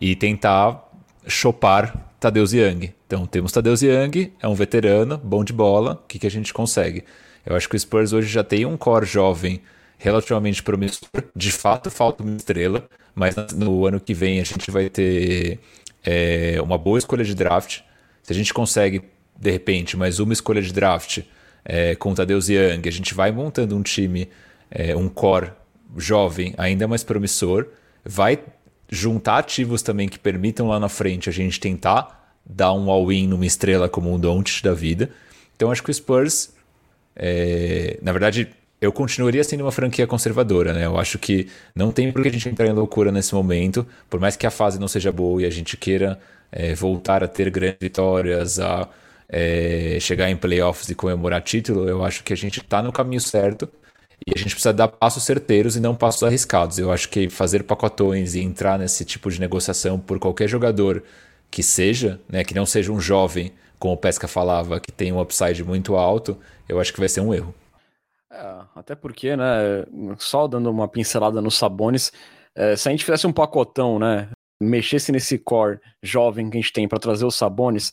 e 0.00 0.14
tentar 0.14 0.87
chopar 1.28 2.12
Tadeusz 2.18 2.52
Young. 2.52 2.92
Então 3.06 3.26
temos 3.26 3.52
Tadeusz 3.52 3.82
Young, 3.82 4.32
é 4.40 4.48
um 4.48 4.54
veterano, 4.54 5.18
bom 5.18 5.44
de 5.44 5.52
bola, 5.52 5.92
o 5.92 6.06
que, 6.08 6.18
que 6.18 6.26
a 6.26 6.30
gente 6.30 6.52
consegue? 6.52 7.04
Eu 7.44 7.54
acho 7.54 7.68
que 7.68 7.76
o 7.76 7.78
Spurs 7.78 8.12
hoje 8.12 8.28
já 8.28 8.42
tem 8.42 8.66
um 8.66 8.76
core 8.76 9.06
jovem 9.06 9.60
relativamente 9.96 10.62
promissor. 10.62 11.08
De 11.34 11.50
fato, 11.50 11.90
falta 11.90 12.22
uma 12.22 12.36
estrela, 12.36 12.88
mas 13.14 13.34
no 13.54 13.86
ano 13.86 14.00
que 14.00 14.14
vem 14.14 14.40
a 14.40 14.44
gente 14.44 14.70
vai 14.70 14.88
ter 14.88 15.58
é, 16.04 16.60
uma 16.62 16.78
boa 16.78 16.98
escolha 16.98 17.24
de 17.24 17.34
draft. 17.34 17.80
Se 18.22 18.32
a 18.32 18.34
gente 18.34 18.52
consegue, 18.52 19.02
de 19.38 19.50
repente, 19.50 19.96
mais 19.96 20.20
uma 20.20 20.32
escolha 20.32 20.62
de 20.62 20.72
draft 20.72 21.20
é, 21.64 21.94
com 21.94 22.14
Tadeusz 22.14 22.48
Young, 22.48 22.86
a 22.86 22.92
gente 22.92 23.14
vai 23.14 23.30
montando 23.32 23.76
um 23.76 23.82
time, 23.82 24.28
é, 24.70 24.94
um 24.94 25.08
core 25.08 25.52
jovem, 25.96 26.54
ainda 26.56 26.86
mais 26.86 27.02
promissor, 27.02 27.66
vai 28.04 28.38
juntar 28.88 29.38
ativos 29.38 29.82
também 29.82 30.08
que 30.08 30.18
permitam 30.18 30.68
lá 30.68 30.80
na 30.80 30.88
frente 30.88 31.28
a 31.28 31.32
gente 31.32 31.60
tentar 31.60 32.32
dar 32.44 32.72
um 32.72 32.90
all-in 32.90 33.28
numa 33.28 33.44
estrela 33.44 33.88
como 33.88 34.12
um 34.12 34.18
Doncic 34.18 34.62
da 34.62 34.72
vida. 34.72 35.10
Então 35.56 35.70
acho 35.70 35.82
que 35.82 35.90
o 35.90 35.94
Spurs, 35.94 36.50
é, 37.14 37.98
na 38.00 38.12
verdade, 38.12 38.48
eu 38.80 38.92
continuaria 38.92 39.42
sendo 39.44 39.64
uma 39.64 39.72
franquia 39.72 40.06
conservadora, 40.06 40.72
né? 40.72 40.86
Eu 40.86 40.98
acho 40.98 41.18
que 41.18 41.48
não 41.74 41.90
tem 41.92 42.10
por 42.12 42.22
que 42.22 42.28
a 42.28 42.32
gente 42.32 42.48
entrar 42.48 42.66
em 42.66 42.72
loucura 42.72 43.12
nesse 43.12 43.34
momento, 43.34 43.86
por 44.08 44.20
mais 44.20 44.36
que 44.36 44.46
a 44.46 44.50
fase 44.50 44.78
não 44.78 44.88
seja 44.88 45.12
boa 45.12 45.42
e 45.42 45.44
a 45.44 45.50
gente 45.50 45.76
queira 45.76 46.18
é, 46.50 46.74
voltar 46.74 47.22
a 47.22 47.28
ter 47.28 47.50
grandes 47.50 47.78
vitórias, 47.80 48.58
a 48.60 48.88
é, 49.28 49.98
chegar 50.00 50.30
em 50.30 50.36
playoffs 50.36 50.88
e 50.88 50.94
comemorar 50.94 51.42
título, 51.42 51.88
eu 51.88 52.04
acho 52.04 52.24
que 52.24 52.32
a 52.32 52.36
gente 52.36 52.60
está 52.60 52.82
no 52.82 52.92
caminho 52.92 53.20
certo 53.20 53.68
e 54.28 54.32
a 54.34 54.38
gente 54.38 54.50
precisa 54.50 54.74
dar 54.74 54.88
passos 54.88 55.22
certeiros 55.22 55.74
e 55.74 55.80
não 55.80 55.94
passos 55.94 56.22
arriscados. 56.22 56.78
Eu 56.78 56.92
acho 56.92 57.08
que 57.08 57.30
fazer 57.30 57.62
pacotões 57.64 58.34
e 58.34 58.40
entrar 58.40 58.78
nesse 58.78 59.02
tipo 59.02 59.30
de 59.30 59.40
negociação 59.40 59.98
por 59.98 60.18
qualquer 60.18 60.46
jogador 60.46 61.02
que 61.50 61.62
seja, 61.62 62.20
né, 62.28 62.44
que 62.44 62.54
não 62.54 62.66
seja 62.66 62.92
um 62.92 63.00
jovem, 63.00 63.52
como 63.78 63.94
o 63.94 63.96
Pesca 63.96 64.28
falava, 64.28 64.78
que 64.80 64.92
tem 64.92 65.10
um 65.12 65.20
upside 65.20 65.64
muito 65.64 65.96
alto, 65.96 66.36
eu 66.68 66.78
acho 66.78 66.92
que 66.92 67.00
vai 67.00 67.08
ser 67.08 67.22
um 67.22 67.32
erro. 67.32 67.54
É, 68.30 68.56
até 68.76 68.94
porque, 68.94 69.34
né, 69.34 69.86
só 70.18 70.46
dando 70.46 70.70
uma 70.70 70.86
pincelada 70.86 71.40
nos 71.40 71.56
Sabones, 71.56 72.12
é, 72.54 72.76
se 72.76 72.86
a 72.86 72.90
gente 72.90 73.04
fizesse 73.06 73.26
um 73.26 73.32
pacotão, 73.32 73.98
né, 73.98 74.28
mexesse 74.60 75.10
nesse 75.10 75.38
core 75.38 75.80
jovem 76.02 76.50
que 76.50 76.58
a 76.58 76.60
gente 76.60 76.72
tem 76.72 76.86
para 76.86 76.98
trazer 76.98 77.24
os 77.24 77.34
Sabones, 77.34 77.92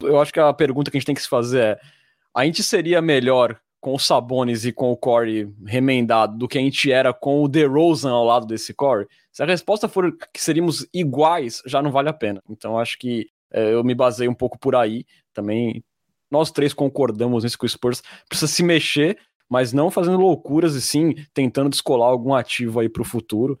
eu 0.00 0.18
acho 0.18 0.32
que 0.32 0.40
a 0.40 0.52
pergunta 0.54 0.90
que 0.90 0.96
a 0.96 1.00
gente 1.00 1.06
tem 1.06 1.14
que 1.14 1.22
se 1.22 1.28
fazer 1.28 1.60
é: 1.60 1.80
a 2.34 2.44
gente 2.44 2.62
seria 2.62 3.02
melhor 3.02 3.60
com 3.84 3.92
o 3.92 3.98
Sabonis 3.98 4.64
e 4.64 4.72
com 4.72 4.90
o 4.90 4.96
Corey 4.96 5.46
remendado 5.66 6.38
do 6.38 6.48
que 6.48 6.56
a 6.56 6.60
gente 6.62 6.90
era 6.90 7.12
com 7.12 7.42
o 7.42 7.48
DeRozan 7.48 8.12
ao 8.12 8.24
lado 8.24 8.46
desse 8.46 8.72
Corey, 8.72 9.06
se 9.30 9.42
a 9.42 9.46
resposta 9.46 9.86
for 9.86 10.10
que 10.32 10.42
seríamos 10.42 10.88
iguais, 10.90 11.60
já 11.66 11.82
não 11.82 11.92
vale 11.92 12.08
a 12.08 12.14
pena. 12.14 12.42
Então 12.48 12.78
acho 12.78 12.98
que 12.98 13.28
é, 13.52 13.74
eu 13.74 13.84
me 13.84 13.94
basei 13.94 14.26
um 14.26 14.32
pouco 14.32 14.58
por 14.58 14.74
aí. 14.74 15.04
Também 15.34 15.84
nós 16.30 16.50
três 16.50 16.72
concordamos 16.72 17.44
nisso 17.44 17.58
que 17.58 17.66
o 17.66 17.68
Spurs 17.68 18.02
precisa 18.26 18.50
se 18.50 18.62
mexer, 18.62 19.18
mas 19.50 19.74
não 19.74 19.90
fazendo 19.90 20.16
loucuras 20.16 20.74
e 20.74 20.80
sim 20.80 21.14
tentando 21.34 21.68
descolar 21.68 22.08
algum 22.08 22.32
ativo 22.32 22.80
aí 22.80 22.88
para 22.88 23.02
o 23.02 23.04
futuro. 23.04 23.58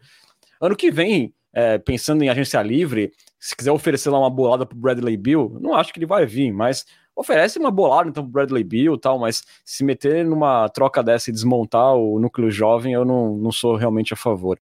Ano 0.58 0.74
que 0.74 0.90
vem, 0.90 1.34
é, 1.54 1.78
pensando 1.78 2.22
em 2.24 2.28
agência 2.28 2.60
livre, 2.60 3.12
se 3.38 3.56
quiser 3.56 3.70
oferecer 3.70 4.10
lá 4.10 4.18
uma 4.18 4.30
bolada 4.30 4.66
pro 4.66 4.76
Bradley 4.76 5.16
Bill, 5.16 5.56
não 5.60 5.74
acho 5.74 5.92
que 5.92 5.98
ele 5.98 6.06
vai 6.06 6.26
vir, 6.26 6.52
mas 6.52 6.84
oferece 7.14 7.58
uma 7.58 7.70
bolada 7.70 8.08
então 8.08 8.24
pro 8.24 8.32
Bradley 8.32 8.64
Bill 8.64 8.98
tal, 8.98 9.18
mas 9.18 9.44
se 9.64 9.84
meter 9.84 10.24
numa 10.24 10.68
troca 10.68 11.02
dessa 11.02 11.30
e 11.30 11.32
desmontar 11.32 11.94
o 11.94 12.18
núcleo 12.18 12.50
jovem, 12.50 12.92
eu 12.92 13.04
não, 13.04 13.36
não 13.36 13.52
sou 13.52 13.76
realmente 13.76 14.12
a 14.12 14.16
favor. 14.16 14.58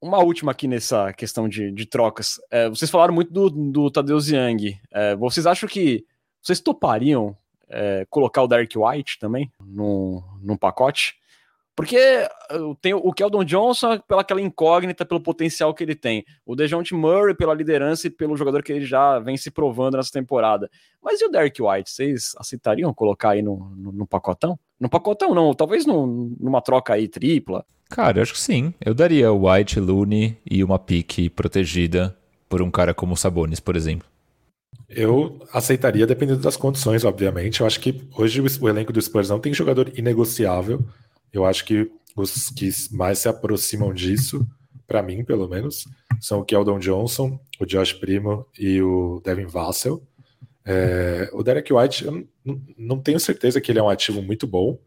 Uma 0.00 0.18
última 0.18 0.52
aqui 0.52 0.68
nessa 0.68 1.14
questão 1.14 1.48
de, 1.48 1.72
de 1.72 1.86
trocas. 1.86 2.38
É, 2.50 2.68
vocês 2.68 2.90
falaram 2.90 3.14
muito 3.14 3.32
do, 3.32 3.48
do 3.48 3.90
Tadeusz 3.90 4.28
Young. 4.28 4.78
É, 4.92 5.16
vocês 5.16 5.46
acham 5.46 5.66
que 5.66 6.04
vocês 6.42 6.60
topariam 6.60 7.34
é, 7.70 8.06
colocar 8.10 8.42
o 8.42 8.46
Derek 8.46 8.76
White 8.76 9.18
também 9.18 9.50
no, 9.58 10.22
num 10.42 10.58
pacote? 10.58 11.14
Porque 11.76 11.98
tenho 12.80 12.98
o 12.98 13.12
Keldon 13.12 13.44
Johnson 13.44 13.98
pela 14.06 14.20
aquela 14.20 14.40
incógnita, 14.40 15.04
pelo 15.04 15.20
potencial 15.20 15.74
que 15.74 15.82
ele 15.82 15.94
tem. 15.94 16.24
O 16.46 16.54
DeJounte 16.54 16.94
Murray 16.94 17.34
pela 17.34 17.52
liderança 17.52 18.06
e 18.06 18.10
pelo 18.10 18.36
jogador 18.36 18.62
que 18.62 18.72
ele 18.72 18.84
já 18.84 19.18
vem 19.18 19.36
se 19.36 19.50
provando 19.50 19.96
nessa 19.96 20.12
temporada. 20.12 20.70
Mas 21.02 21.20
e 21.20 21.24
o 21.24 21.28
Derek 21.28 21.60
White? 21.60 21.90
Vocês 21.90 22.32
aceitariam 22.38 22.94
colocar 22.94 23.30
aí 23.30 23.42
no, 23.42 23.72
no, 23.76 23.90
no 23.90 24.06
pacotão? 24.06 24.58
No 24.78 24.88
pacotão 24.88 25.34
não, 25.34 25.52
talvez 25.52 25.84
no, 25.84 26.34
numa 26.38 26.60
troca 26.60 26.94
aí 26.94 27.08
tripla. 27.08 27.64
Cara, 27.90 28.18
eu 28.18 28.22
acho 28.22 28.32
que 28.34 28.40
sim. 28.40 28.72
Eu 28.84 28.94
daria 28.94 29.32
White, 29.32 29.80
Looney 29.80 30.36
e 30.48 30.62
uma 30.62 30.78
pique 30.78 31.28
protegida 31.28 32.16
por 32.48 32.62
um 32.62 32.70
cara 32.70 32.94
como 32.94 33.14
o 33.14 33.16
Sabonis, 33.16 33.60
por 33.60 33.74
exemplo. 33.74 34.06
Eu 34.88 35.40
aceitaria 35.52 36.06
dependendo 36.06 36.40
das 36.40 36.56
condições, 36.56 37.04
obviamente. 37.04 37.60
Eu 37.60 37.66
acho 37.66 37.80
que 37.80 38.02
hoje 38.16 38.40
o 38.40 38.68
elenco 38.68 38.92
do 38.92 39.02
Spurs 39.02 39.28
não 39.28 39.40
tem 39.40 39.52
jogador 39.52 39.92
inegociável. 39.96 40.84
Eu 41.34 41.44
acho 41.44 41.64
que 41.64 41.90
os 42.16 42.48
que 42.50 42.70
mais 42.92 43.18
se 43.18 43.28
aproximam 43.28 43.92
disso, 43.92 44.46
para 44.86 45.02
mim, 45.02 45.24
pelo 45.24 45.48
menos, 45.48 45.84
são 46.20 46.38
o 46.38 46.44
Keldon 46.44 46.78
Johnson, 46.78 47.40
o 47.58 47.66
Josh 47.66 47.92
Primo 47.92 48.46
e 48.56 48.80
o 48.80 49.20
Devin 49.24 49.46
Vassell. 49.46 50.00
É, 50.64 51.28
o 51.32 51.42
Derek 51.42 51.72
White, 51.72 52.04
eu 52.04 52.26
não, 52.78 53.00
tenho 53.00 53.18
certeza 53.18 53.60
que 53.60 53.72
ele 53.72 53.80
é 53.80 53.82
um 53.82 53.88
ativo 53.88 54.22
muito 54.22 54.46
bom 54.46 54.78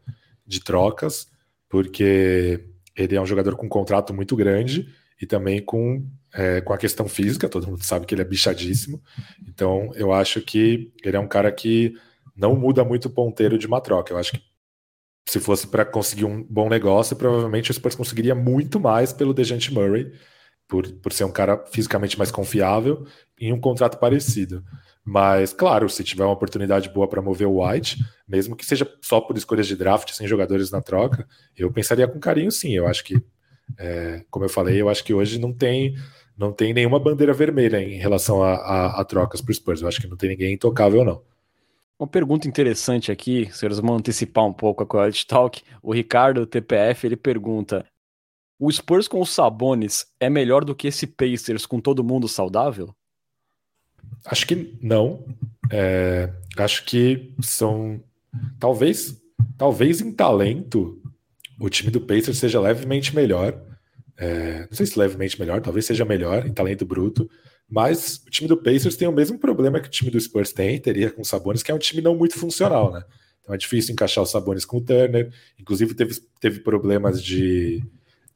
de 0.46 0.60
trocas, 0.60 1.28
porque 1.68 2.64
ele 2.96 3.14
é 3.14 3.20
um 3.20 3.26
jogador 3.26 3.54
com 3.54 3.66
um 3.66 3.68
contrato 3.68 4.14
muito 4.14 4.34
grande 4.34 4.88
e 5.20 5.26
também 5.26 5.62
com, 5.62 6.04
é, 6.32 6.62
com 6.62 6.72
a 6.72 6.78
questão 6.78 7.06
física, 7.06 7.48
todo 7.48 7.66
mundo 7.66 7.84
sabe 7.84 8.06
que 8.06 8.14
ele 8.14 8.22
é 8.22 8.24
bichadíssimo. 8.24 9.02
Então, 9.46 9.90
eu 9.94 10.12
acho 10.12 10.40
que 10.40 10.90
ele 11.04 11.16
é 11.16 11.20
um 11.20 11.28
cara 11.28 11.52
que 11.52 11.94
não 12.34 12.56
muda 12.56 12.84
muito 12.84 13.06
o 13.06 13.10
ponteiro 13.10 13.58
de 13.58 13.66
uma 13.66 13.80
troca. 13.80 14.12
Eu 14.12 14.18
acho 14.18 14.32
que 14.32 14.42
se 15.28 15.38
fosse 15.40 15.66
para 15.66 15.84
conseguir 15.84 16.24
um 16.24 16.42
bom 16.42 16.70
negócio, 16.70 17.14
provavelmente 17.14 17.70
o 17.70 17.74
Spurs 17.74 17.94
conseguiria 17.94 18.34
muito 18.34 18.80
mais 18.80 19.12
pelo 19.12 19.34
Dejante 19.34 19.70
Murray, 19.70 20.10
por, 20.66 20.90
por 20.90 21.12
ser 21.12 21.24
um 21.24 21.30
cara 21.30 21.62
fisicamente 21.70 22.16
mais 22.16 22.30
confiável 22.30 23.06
em 23.38 23.52
um 23.52 23.60
contrato 23.60 23.98
parecido. 23.98 24.64
Mas, 25.04 25.52
claro, 25.52 25.86
se 25.90 26.02
tiver 26.02 26.24
uma 26.24 26.32
oportunidade 26.32 26.88
boa 26.88 27.06
para 27.06 27.20
mover 27.20 27.46
o 27.46 27.62
White, 27.62 28.02
mesmo 28.26 28.56
que 28.56 28.64
seja 28.64 28.90
só 29.02 29.20
por 29.20 29.36
escolhas 29.36 29.66
de 29.66 29.76
draft, 29.76 30.12
sem 30.12 30.26
jogadores 30.26 30.70
na 30.70 30.80
troca, 30.80 31.28
eu 31.54 31.70
pensaria 31.70 32.08
com 32.08 32.18
carinho 32.18 32.50
sim. 32.50 32.72
Eu 32.72 32.86
acho 32.86 33.04
que, 33.04 33.22
é, 33.78 34.24
como 34.30 34.46
eu 34.46 34.50
falei, 34.50 34.80
eu 34.80 34.88
acho 34.88 35.04
que 35.04 35.12
hoje 35.12 35.38
não 35.38 35.52
tem 35.52 35.94
não 36.38 36.52
tem 36.52 36.72
nenhuma 36.72 37.00
bandeira 37.00 37.34
vermelha 37.34 37.82
em 37.82 37.98
relação 37.98 38.42
a, 38.42 38.54
a, 38.54 39.00
a 39.00 39.04
trocas 39.04 39.42
para 39.42 39.50
os 39.50 39.56
Spurs. 39.56 39.82
Eu 39.82 39.88
acho 39.88 40.00
que 40.00 40.06
não 40.06 40.16
tem 40.16 40.30
ninguém 40.30 40.54
intocável, 40.54 41.04
não. 41.04 41.20
Uma 41.98 42.06
pergunta 42.06 42.46
interessante 42.46 43.10
aqui, 43.10 43.48
senhores 43.52 43.80
vão 43.80 43.96
antecipar 43.96 44.46
um 44.46 44.52
pouco 44.52 44.84
a 44.84 44.86
Quality 44.86 45.26
Talk. 45.26 45.62
O 45.82 45.92
Ricardo, 45.92 46.46
TPF, 46.46 47.06
ele 47.06 47.16
pergunta: 47.16 47.84
o 48.58 48.70
Spurs 48.70 49.08
com 49.08 49.20
os 49.20 49.30
Sabonis 49.30 50.06
é 50.20 50.30
melhor 50.30 50.64
do 50.64 50.76
que 50.76 50.86
esse 50.86 51.08
Pacers 51.08 51.66
com 51.66 51.80
todo 51.80 52.04
mundo 52.04 52.28
saudável? 52.28 52.94
Acho 54.24 54.46
que 54.46 54.78
não. 54.80 55.24
É, 55.72 56.32
acho 56.56 56.84
que 56.84 57.34
são. 57.40 58.00
Talvez, 58.60 59.20
talvez 59.56 60.00
em 60.00 60.12
talento, 60.12 61.02
o 61.58 61.68
time 61.68 61.90
do 61.90 62.00
Pacers 62.00 62.38
seja 62.38 62.60
levemente 62.60 63.14
melhor. 63.14 63.60
É, 64.16 64.60
não 64.60 64.72
sei 64.72 64.86
se 64.86 64.98
levemente 64.98 65.38
melhor, 65.38 65.60
talvez 65.60 65.86
seja 65.86 66.04
melhor 66.04 66.46
em 66.46 66.52
talento 66.52 66.84
bruto. 66.84 67.28
Mas 67.70 68.22
o 68.26 68.30
time 68.30 68.48
do 68.48 68.56
Pacers 68.56 68.96
tem 68.96 69.06
o 69.06 69.12
mesmo 69.12 69.38
problema 69.38 69.78
que 69.78 69.88
o 69.88 69.90
time 69.90 70.10
do 70.10 70.18
Spurs 70.18 70.52
tem, 70.52 70.80
teria 70.80 71.10
com 71.10 71.20
o 71.20 71.24
Sabonis, 71.24 71.62
que 71.62 71.70
é 71.70 71.74
um 71.74 71.78
time 71.78 72.00
não 72.00 72.16
muito 72.16 72.38
funcional, 72.38 72.90
né? 72.90 73.04
Então 73.42 73.54
é 73.54 73.58
difícil 73.58 73.92
encaixar 73.92 74.24
o 74.24 74.26
Sabonis 74.26 74.64
com 74.64 74.78
o 74.78 74.80
Turner. 74.80 75.30
Inclusive 75.58 75.94
teve, 75.94 76.20
teve 76.40 76.60
problemas 76.60 77.22
de. 77.22 77.84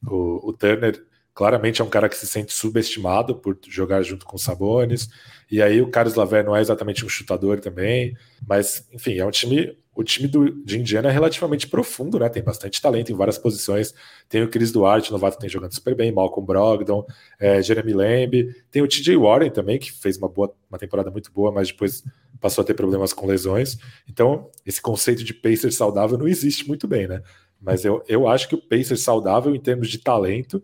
O, 0.07 0.49
o 0.49 0.53
Turner 0.53 1.03
claramente 1.35 1.81
é 1.81 1.85
um 1.85 1.89
cara 1.89 2.09
que 2.09 2.17
se 2.17 2.27
sente 2.27 2.53
subestimado 2.53 3.35
por 3.37 3.59
jogar 3.69 4.03
junto 4.03 4.27
com 4.27 4.37
o 4.37 4.39
Sabonis. 4.39 5.09
E 5.51 5.63
aí 5.63 5.81
o 5.81 5.91
Carlos 5.91 6.15
Laver 6.15 6.45
não 6.45 6.57
é 6.57 6.61
exatamente 6.61 7.05
um 7.05 7.09
chutador 7.09 7.61
também. 7.61 8.17
Mas, 8.47 8.87
enfim, 8.93 9.19
é 9.19 9.27
um 9.27 9.31
time 9.31 9.77
o 9.95 10.03
time 10.03 10.27
do, 10.27 10.51
de 10.65 10.79
Indiana 10.79 11.11
é 11.11 11.13
relativamente 11.13 11.69
profundo, 11.69 12.19
né? 12.19 12.29
Tem 12.29 12.43
bastante 12.43 12.81
talento 12.81 13.13
em 13.13 13.15
várias 13.15 13.37
posições. 13.37 13.95
Tem 14.29 14.43
o 14.43 14.49
Chris 14.49 14.73
Duarte, 14.73 15.13
novato, 15.13 15.39
tem 15.39 15.51
jogando 15.51 15.75
super 15.75 15.95
bem, 15.95 16.11
Malcolm 16.11 16.47
Brogdon, 16.47 17.05
é, 17.39 17.61
Jeremy 17.63 17.93
Lamb. 17.93 18.55
Tem 18.71 18.81
o 18.81 18.89
TJ 18.89 19.17
Warren 19.17 19.51
também, 19.51 19.79
que 19.79 19.93
fez 19.93 20.17
uma, 20.17 20.29
boa, 20.29 20.55
uma 20.71 20.79
temporada 20.79 21.11
muito 21.11 21.31
boa, 21.31 21.53
mas 21.53 21.69
depois 21.69 22.03
passou 22.41 22.63
a 22.63 22.65
ter 22.65 22.73
problemas 22.73 23.13
com 23.13 23.27
lesões. 23.27 23.77
Então, 24.09 24.51
esse 24.65 24.81
conceito 24.81 25.23
de 25.23 25.35
Pacers 25.35 25.77
saudável 25.77 26.17
não 26.17 26.27
existe 26.27 26.67
muito 26.67 26.89
bem, 26.89 27.07
né? 27.07 27.23
Mas 27.61 27.85
eu, 27.85 28.03
eu 28.09 28.27
acho 28.27 28.49
que 28.49 28.55
o 28.55 28.59
Pacers 28.63 29.03
saudável, 29.03 29.55
em 29.55 29.61
termos 29.61 29.89
de 29.89 29.99
talento, 29.99 30.63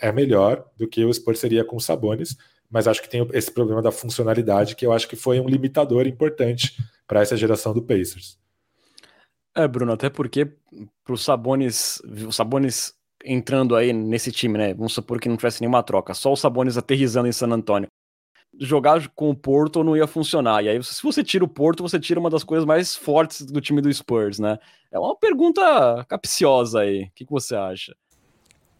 é, 0.00 0.12
melhor 0.12 0.64
do 0.76 0.88
que 0.88 1.04
o 1.04 1.12
Spurs 1.12 1.38
seria 1.38 1.64
com 1.64 1.76
o 1.76 1.80
Sabonis, 1.80 2.36
mas 2.70 2.88
acho 2.88 3.02
que 3.02 3.08
tem 3.08 3.26
esse 3.32 3.50
problema 3.50 3.80
da 3.80 3.92
funcionalidade, 3.92 4.74
que 4.74 4.84
eu 4.84 4.92
acho 4.92 5.08
que 5.08 5.16
foi 5.16 5.40
um 5.40 5.48
limitador 5.48 6.06
importante 6.06 6.76
para 7.06 7.20
essa 7.20 7.36
geração 7.36 7.72
do 7.72 7.82
Pacers. 7.82 8.38
É, 9.54 9.66
Bruno, 9.66 9.92
até 9.92 10.10
porque 10.10 10.52
pro 11.04 11.16
Sabonis, 11.16 12.02
o 12.26 12.32
Sabonis 12.32 12.94
entrando 13.24 13.74
aí 13.74 13.92
nesse 13.92 14.30
time, 14.30 14.58
né? 14.58 14.74
Vamos 14.74 14.92
supor 14.92 15.20
que 15.20 15.28
não 15.28 15.36
tivesse 15.36 15.60
nenhuma 15.60 15.82
troca, 15.82 16.14
só 16.14 16.32
o 16.32 16.36
Sabonis 16.36 16.76
aterrizando 16.76 17.28
em 17.28 17.32
San 17.32 17.48
Antônio. 17.48 17.88
Jogar 18.58 19.08
com 19.08 19.30
o 19.30 19.36
Porto 19.36 19.84
não 19.84 19.96
ia 19.96 20.06
funcionar. 20.06 20.64
E 20.64 20.68
aí, 20.68 20.82
se 20.82 21.02
você 21.02 21.22
tira 21.22 21.44
o 21.44 21.48
Porto, 21.48 21.82
você 21.82 21.98
tira 21.98 22.18
uma 22.20 22.30
das 22.30 22.44
coisas 22.44 22.64
mais 22.64 22.96
fortes 22.96 23.44
do 23.44 23.60
time 23.60 23.82
do 23.82 23.92
Spurs, 23.92 24.38
né? 24.38 24.58
É 24.90 24.98
uma 24.98 25.16
pergunta 25.16 26.04
capciosa 26.08 26.80
aí. 26.80 27.04
O 27.04 27.10
que, 27.14 27.26
que 27.26 27.32
você 27.32 27.54
acha? 27.54 27.94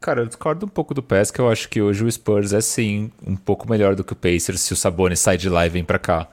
Cara, 0.00 0.20
eu 0.20 0.26
discordo 0.26 0.66
um 0.66 0.68
pouco 0.68 0.94
do 0.94 1.02
PES, 1.02 1.30
que 1.30 1.40
eu 1.40 1.50
acho 1.50 1.68
que 1.68 1.80
hoje 1.80 2.04
o 2.04 2.10
Spurs 2.10 2.52
é 2.52 2.60
sim 2.60 3.10
um 3.26 3.34
pouco 3.34 3.68
melhor 3.68 3.94
do 3.94 4.04
que 4.04 4.12
o 4.12 4.16
Pacers 4.16 4.60
se 4.60 4.72
o 4.72 4.76
Sabonis 4.76 5.20
sai 5.20 5.36
de 5.36 5.48
lá 5.48 5.66
e 5.66 5.68
vem 5.68 5.82
pra 5.82 5.98
cá. 5.98 6.28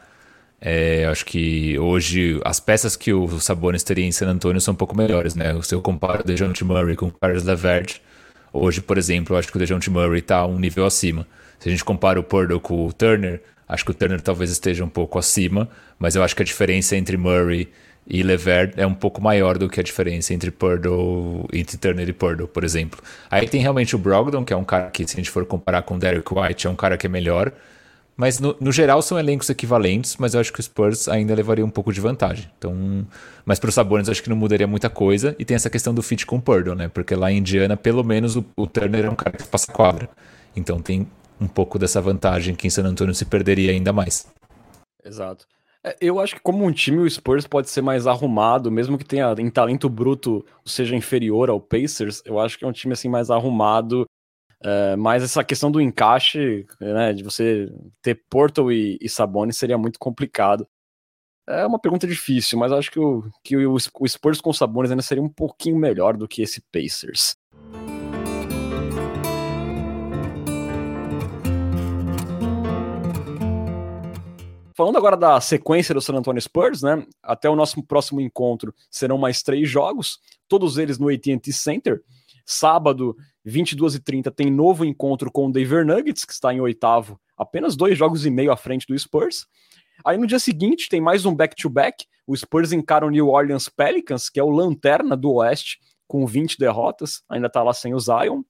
É, 0.61 1.05
acho 1.07 1.25
que 1.25 1.77
hoje 1.79 2.39
as 2.45 2.59
peças 2.59 2.95
que 2.95 3.11
o 3.11 3.27
Sabonis 3.39 3.83
teria 3.83 4.05
em 4.05 4.11
San 4.11 4.27
Antonio 4.27 4.61
são 4.61 4.73
um 4.73 4.77
pouco 4.77 4.95
melhores, 4.95 5.35
né? 5.35 5.59
Se 5.61 5.75
eu 5.75 5.81
comparo 5.81 6.21
o 6.21 6.23
DeJounte 6.23 6.63
Murray 6.63 6.95
com 6.95 7.07
o 7.07 7.11
Carlos 7.11 7.43
Levert, 7.43 7.99
hoje, 8.51 8.79
por 8.81 8.97
exemplo, 8.97 9.35
acho 9.35 9.49
que 9.49 9.57
o 9.57 9.59
DeJounte 9.59 9.89
Murray 9.89 10.19
está 10.19 10.45
um 10.45 10.59
nível 10.59 10.85
acima. 10.85 11.27
Se 11.59 11.67
a 11.67 11.71
gente 11.71 11.83
compara 11.83 12.19
o 12.19 12.23
Purdle 12.23 12.59
com 12.61 12.85
o 12.85 12.93
Turner, 12.93 13.41
acho 13.67 13.83
que 13.83 13.91
o 13.91 13.93
Turner 13.93 14.21
talvez 14.21 14.51
esteja 14.51 14.85
um 14.85 14.89
pouco 14.89 15.17
acima, 15.19 15.67
mas 15.97 16.15
eu 16.15 16.23
acho 16.23 16.35
que 16.35 16.43
a 16.43 16.45
diferença 16.45 16.95
entre 16.95 17.17
Murray 17.17 17.69
e 18.05 18.21
Levert 18.21 18.73
é 18.77 18.85
um 18.85 18.93
pouco 18.93 19.21
maior 19.21 19.57
do 19.57 19.69
que 19.69 19.79
a 19.79 19.83
diferença 19.83 20.33
entre 20.33 20.51
Purdle, 20.51 21.47
entre 21.53 21.77
Turner 21.77 22.07
e 22.07 22.13
Purdle, 22.13 22.47
por 22.47 22.63
exemplo. 22.63 23.01
Aí 23.29 23.47
tem 23.47 23.61
realmente 23.61 23.95
o 23.95 23.99
Brogdon, 23.99 24.43
que 24.43 24.53
é 24.53 24.57
um 24.57 24.63
cara 24.63 24.89
que, 24.89 25.07
se 25.07 25.15
a 25.15 25.17
gente 25.17 25.29
for 25.29 25.45
comparar 25.45 25.83
com 25.83 25.95
o 25.95 25.99
Derek 25.99 26.27
White, 26.33 26.67
é 26.67 26.69
um 26.69 26.75
cara 26.75 26.97
que 26.97 27.07
é 27.07 27.09
melhor, 27.09 27.51
mas 28.15 28.39
no, 28.39 28.55
no, 28.59 28.71
geral 28.71 29.01
são 29.01 29.17
elencos 29.17 29.49
equivalentes, 29.49 30.17
mas 30.17 30.33
eu 30.33 30.39
acho 30.39 30.53
que 30.53 30.59
o 30.59 30.63
Spurs 30.63 31.07
ainda 31.07 31.33
levaria 31.33 31.65
um 31.65 31.69
pouco 31.69 31.91
de 31.91 31.99
vantagem. 31.99 32.49
Então, 32.57 33.07
mas 33.43 33.57
para 33.57 33.69
os 33.69 33.73
Sabonis 33.73 34.07
acho 34.07 34.21
que 34.21 34.29
não 34.29 34.35
mudaria 34.35 34.67
muita 34.67 34.89
coisa. 34.89 35.35
E 35.39 35.45
tem 35.45 35.55
essa 35.55 35.69
questão 35.69 35.93
do 35.93 36.03
fit 36.03 36.25
com 36.25 36.35
o 36.35 36.41
Purdle, 36.41 36.75
né? 36.75 36.87
Porque 36.87 37.15
lá 37.15 37.31
em 37.31 37.37
Indiana, 37.37 37.75
pelo 37.75 38.03
menos 38.03 38.35
o, 38.35 38.45
o 38.55 38.67
Turner 38.67 39.05
é 39.05 39.09
um 39.09 39.15
cara 39.15 39.35
que 39.35 39.47
passa 39.47 39.71
quadra. 39.71 40.07
Então 40.55 40.79
tem 40.79 41.07
um 41.41 41.47
pouco 41.47 41.79
dessa 41.79 41.99
vantagem 41.99 42.53
que 42.53 42.67
em 42.67 42.69
San 42.69 42.83
Antonio 42.83 43.15
se 43.15 43.25
perderia 43.25 43.71
ainda 43.71 43.91
mais. 43.91 44.27
Exato. 45.03 45.47
É, 45.85 45.97
eu 46.01 46.19
acho 46.19 46.35
que 46.35 46.41
como 46.41 46.65
um 46.65 46.71
time 46.71 46.99
o 46.99 47.09
Spurs 47.09 47.45
pode 47.47 47.69
ser 47.69 47.81
mais 47.81 48.07
arrumado, 48.07 48.71
mesmo 48.71 48.97
que 48.97 49.05
tenha 49.05 49.33
em 49.37 49.49
talento 49.49 49.89
bruto 49.89 50.45
seja 50.65 50.95
inferior 50.95 51.49
ao 51.49 51.59
Pacers, 51.59 52.21
eu 52.25 52.39
acho 52.39 52.57
que 52.57 52.65
é 52.65 52.67
um 52.67 52.71
time 52.71 52.93
assim 52.93 53.09
mais 53.09 53.29
arrumado 53.29 54.07
Uh, 54.63 54.97
mas 54.97 55.21
essa 55.23 55.43
questão 55.43 55.69
do 55.69 55.81
encaixe, 55.81 56.65
né, 56.79 57.11
de 57.11 57.21
você 57.21 57.69
ter 58.01 58.23
Portal 58.29 58.71
e, 58.71 58.97
e 59.01 59.09
Sabonis 59.09 59.57
seria 59.57 59.77
muito 59.77 59.99
complicado. 59.99 60.65
É 61.47 61.65
uma 61.65 61.79
pergunta 61.79 62.07
difícil, 62.07 62.57
mas 62.57 62.71
acho 62.71 62.89
que 62.89 62.99
o, 62.99 63.29
que 63.43 63.57
o, 63.57 63.75
o 63.75 64.07
Spurs 64.07 64.39
com 64.39 64.53
Sabonis 64.53 64.91
ainda 64.91 65.03
seria 65.03 65.21
um 65.21 65.29
pouquinho 65.29 65.77
melhor 65.77 66.15
do 66.15 66.27
que 66.27 66.41
esse 66.41 66.61
Pacers. 66.71 67.35
Falando 74.75 74.97
agora 74.97 75.15
da 75.15 75.39
sequência 75.39 75.93
do 75.93 76.01
San 76.01 76.15
Antonio 76.15 76.41
Spurs, 76.41 76.81
né? 76.81 77.05
Até 77.21 77.49
o 77.49 77.55
nosso 77.55 77.81
próximo 77.83 78.19
encontro 78.19 78.73
serão 78.89 79.17
mais 79.17 79.43
três 79.43 79.69
jogos, 79.69 80.19
todos 80.47 80.77
eles 80.77 80.97
no 80.97 81.09
AT&T 81.09 81.53
Center. 81.53 82.01
Sábado, 82.45 83.15
22h30, 83.45 84.33
tem 84.33 84.49
novo 84.49 84.83
encontro 84.83 85.31
com 85.31 85.47
o 85.47 85.51
Denver 85.51 85.85
Nuggets, 85.85 86.25
que 86.25 86.33
está 86.33 86.53
em 86.53 86.59
oitavo, 86.59 87.19
apenas 87.37 87.75
dois 87.75 87.97
jogos 87.97 88.25
e 88.25 88.31
meio 88.31 88.51
à 88.51 88.57
frente 88.57 88.87
do 88.87 88.97
Spurs. 88.97 89.45
Aí 90.03 90.17
no 90.17 90.25
dia 90.25 90.39
seguinte 90.39 90.89
tem 90.89 90.99
mais 90.99 91.25
um 91.25 91.35
back-to-back. 91.35 92.05
-back. 92.05 92.13
O 92.25 92.35
Spurs 92.35 92.71
encara 92.71 93.05
o 93.05 93.09
New 93.09 93.29
Orleans 93.29 93.69
Pelicans, 93.69 94.29
que 94.29 94.39
é 94.39 94.43
o 94.43 94.49
lanterna 94.49 95.15
do 95.15 95.33
Oeste, 95.33 95.79
com 96.07 96.25
20 96.25 96.57
derrotas, 96.57 97.23
ainda 97.29 97.47
está 97.47 97.61
lá 97.61 97.73
sem 97.73 97.93
o 97.93 97.99
Zion. 97.99 98.43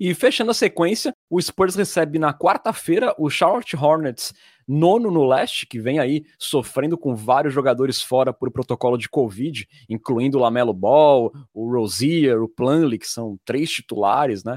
E 0.00 0.14
fechando 0.14 0.50
a 0.50 0.54
sequência, 0.54 1.14
o 1.28 1.38
Spurs 1.38 1.74
recebe 1.74 2.18
na 2.18 2.32
quarta-feira 2.32 3.14
o 3.18 3.28
Charlotte 3.28 3.76
Hornets, 3.76 4.32
nono 4.66 5.10
no 5.10 5.26
leste, 5.26 5.66
que 5.66 5.78
vem 5.78 5.98
aí 5.98 6.24
sofrendo 6.38 6.96
com 6.96 7.14
vários 7.14 7.52
jogadores 7.52 8.00
fora 8.00 8.32
por 8.32 8.50
protocolo 8.50 8.96
de 8.96 9.10
Covid, 9.10 9.68
incluindo 9.90 10.38
o 10.38 10.40
Lamelo 10.40 10.72
Ball, 10.72 11.30
o 11.52 11.70
Rozier, 11.70 12.42
o 12.42 12.48
Plumlee, 12.48 12.98
que 12.98 13.06
são 13.06 13.38
três 13.44 13.70
titulares, 13.70 14.42
né? 14.42 14.56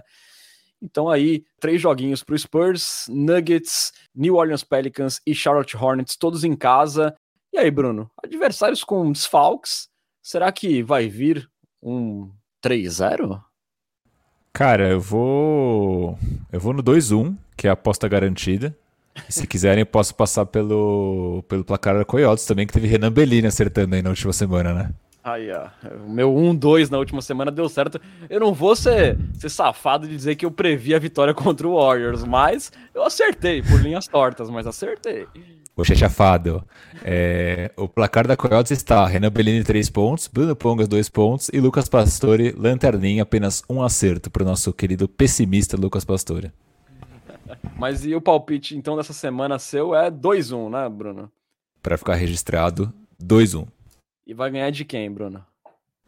Então 0.82 1.10
aí, 1.10 1.44
três 1.60 1.82
joguinhos 1.82 2.24
para 2.24 2.36
o 2.36 2.40
Spurs, 2.40 3.06
Nuggets, 3.10 3.92
New 4.16 4.36
Orleans 4.36 4.64
Pelicans 4.64 5.20
e 5.28 5.36
Charlotte 5.36 5.76
Hornets, 5.76 6.16
todos 6.16 6.46
em 6.46 6.56
casa. 6.56 7.14
E 7.52 7.58
aí, 7.58 7.70
Bruno, 7.70 8.10
adversários 8.24 8.82
com 8.82 9.12
desfalques, 9.12 9.90
será 10.22 10.54
que 10.54 10.82
vai 10.82 11.10
vir 11.10 11.50
um 11.82 12.32
3-0? 12.64 13.44
Cara, 14.54 14.90
eu 14.90 15.02
vou. 15.02 16.18
Eu 16.52 16.60
vou 16.60 16.74
no 16.74 16.84
2-1, 16.84 17.36
que 17.58 17.66
é 17.66 17.72
a 17.72 17.74
aposta 17.74 18.08
garantida. 18.08 18.76
Se 19.28 19.48
quiserem, 19.48 19.82
eu 19.82 19.86
posso 19.86 20.14
passar 20.14 20.46
pelo, 20.46 21.44
pelo 21.48 21.64
placar 21.64 21.98
da 21.98 22.06
Coyotes 22.06 22.46
também, 22.46 22.68
que 22.68 22.74
teve 22.74 22.88
Renan 22.88 23.12
Bellini 23.12 23.48
acertando 23.48 23.96
aí 23.96 24.02
na 24.02 24.12
última 24.12 24.32
semana, 24.32 24.74
né? 24.74 24.90
Aí, 25.24 25.50
ó. 25.52 25.68
O 26.06 26.10
meu 26.10 26.32
1-2 26.32 26.90
na 26.92 27.00
última 27.00 27.22
semana 27.22 27.50
deu 27.50 27.68
certo. 27.68 28.00
Eu 28.30 28.40
não 28.40 28.54
vou 28.54 28.76
ser, 28.76 29.18
ser 29.34 29.50
safado 29.50 30.08
de 30.08 30.16
dizer 30.16 30.36
que 30.36 30.46
eu 30.46 30.52
previ 30.52 30.94
a 30.94 31.00
vitória 31.00 31.34
contra 31.34 31.68
o 31.68 31.76
Warriors, 31.76 32.24
mas 32.24 32.72
eu 32.94 33.04
acertei 33.04 33.64
por 33.64 33.82
linhas 33.82 34.08
tortas, 34.08 34.50
mas 34.52 34.68
acertei. 34.68 35.26
Poxa, 35.76 35.96
chafado. 35.96 36.64
É, 37.04 37.72
o 37.76 37.88
placar 37.88 38.28
da 38.28 38.38
Coyotes 38.38 38.72
está 38.72 39.08
Renan 39.08 39.32
Bellini 39.32 39.64
3 39.64 39.90
pontos, 39.90 40.28
Bruno 40.28 40.56
Pongas 40.56 40.88
2 40.88 41.10
pontos 41.10 41.50
e 41.52 41.60
Lucas 41.60 41.90
Pastore, 41.90 42.54
lanterninha, 42.56 43.24
apenas 43.24 43.64
um 43.68 43.82
acerto 43.82 44.30
para 44.30 44.44
o 44.44 44.46
nosso 44.46 44.72
querido 44.72 45.08
pessimista 45.08 45.76
Lucas 45.76 46.06
Pastore. 46.06 46.52
Mas 47.76 48.06
e 48.06 48.14
o 48.14 48.22
palpite 48.22 48.78
então 48.78 48.96
dessa 48.96 49.14
semana 49.14 49.58
seu 49.58 49.96
é 49.96 50.12
2-1, 50.12 50.70
né, 50.70 50.88
Bruno? 50.90 51.32
Para 51.82 51.98
ficar 51.98 52.16
registrado, 52.16 52.94
2-1. 53.22 53.68
E 54.28 54.34
vai 54.34 54.52
ganhar 54.52 54.70
de 54.70 54.86
quem, 54.86 55.12
Bruno? 55.12 55.44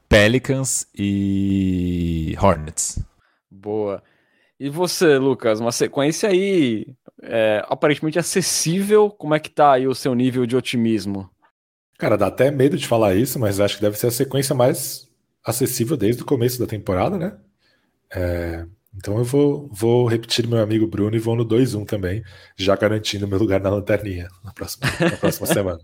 Pelicans 0.07 0.87
e 0.95 2.35
Hornets. 2.39 3.03
Boa. 3.49 4.03
E 4.59 4.69
você, 4.69 5.17
Lucas, 5.17 5.59
uma 5.59 5.71
sequência 5.71 6.29
aí 6.29 6.87
é, 7.21 7.63
aparentemente 7.67 8.19
acessível. 8.19 9.09
Como 9.09 9.33
é 9.35 9.39
que 9.39 9.49
tá 9.49 9.73
aí 9.73 9.87
o 9.87 9.95
seu 9.95 10.15
nível 10.15 10.45
de 10.45 10.55
otimismo? 10.55 11.29
Cara, 11.97 12.17
dá 12.17 12.27
até 12.27 12.51
medo 12.51 12.77
de 12.77 12.87
falar 12.87 13.15
isso, 13.15 13.39
mas 13.39 13.59
acho 13.59 13.77
que 13.77 13.81
deve 13.81 13.97
ser 13.97 14.07
a 14.07 14.11
sequência 14.11 14.53
mais 14.53 15.09
acessível 15.43 15.95
desde 15.95 16.23
o 16.23 16.25
começo 16.25 16.59
da 16.59 16.65
temporada, 16.65 17.17
né? 17.17 17.37
É, 18.13 18.65
então 18.95 19.17
eu 19.17 19.25
vou, 19.25 19.69
vou 19.71 20.07
repetir 20.07 20.47
meu 20.47 20.59
amigo 20.59 20.87
Bruno 20.87 21.15
e 21.15 21.19
vou 21.19 21.35
no 21.35 21.45
2-1 21.45 21.85
também, 21.85 22.23
já 22.55 22.75
garantindo 22.75 23.27
meu 23.27 23.37
lugar 23.37 23.59
na 23.59 23.69
lanterninha 23.69 24.29
na 24.43 24.53
próxima, 24.53 24.87
na 24.99 25.17
próxima 25.17 25.47
semana. 25.47 25.79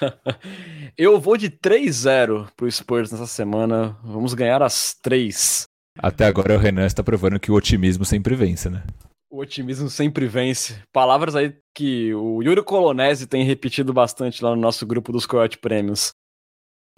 Eu 0.96 1.20
vou 1.20 1.36
de 1.36 1.50
3-0 1.50 2.48
pro 2.56 2.70
Spurs 2.70 3.10
nessa 3.12 3.26
semana. 3.26 3.98
Vamos 4.02 4.32
ganhar 4.32 4.62
as 4.62 4.94
três. 4.94 5.66
Até 5.98 6.26
agora 6.26 6.54
o 6.54 6.58
Renan 6.58 6.86
está 6.86 7.02
provando 7.02 7.38
que 7.38 7.50
o 7.50 7.54
otimismo 7.54 8.04
sempre 8.04 8.34
vence, 8.34 8.68
né? 8.68 8.82
O 9.30 9.40
otimismo 9.40 9.88
sempre 9.88 10.26
vence. 10.26 10.80
Palavras 10.92 11.34
aí 11.34 11.56
que 11.74 12.14
o 12.14 12.42
Yuri 12.42 12.62
Colonese 12.62 13.26
tem 13.26 13.44
repetido 13.44 13.92
bastante 13.92 14.42
lá 14.42 14.50
no 14.50 14.60
nosso 14.60 14.86
grupo 14.86 15.12
dos 15.12 15.26
Coyote 15.26 15.58
Prêmios. 15.58 16.14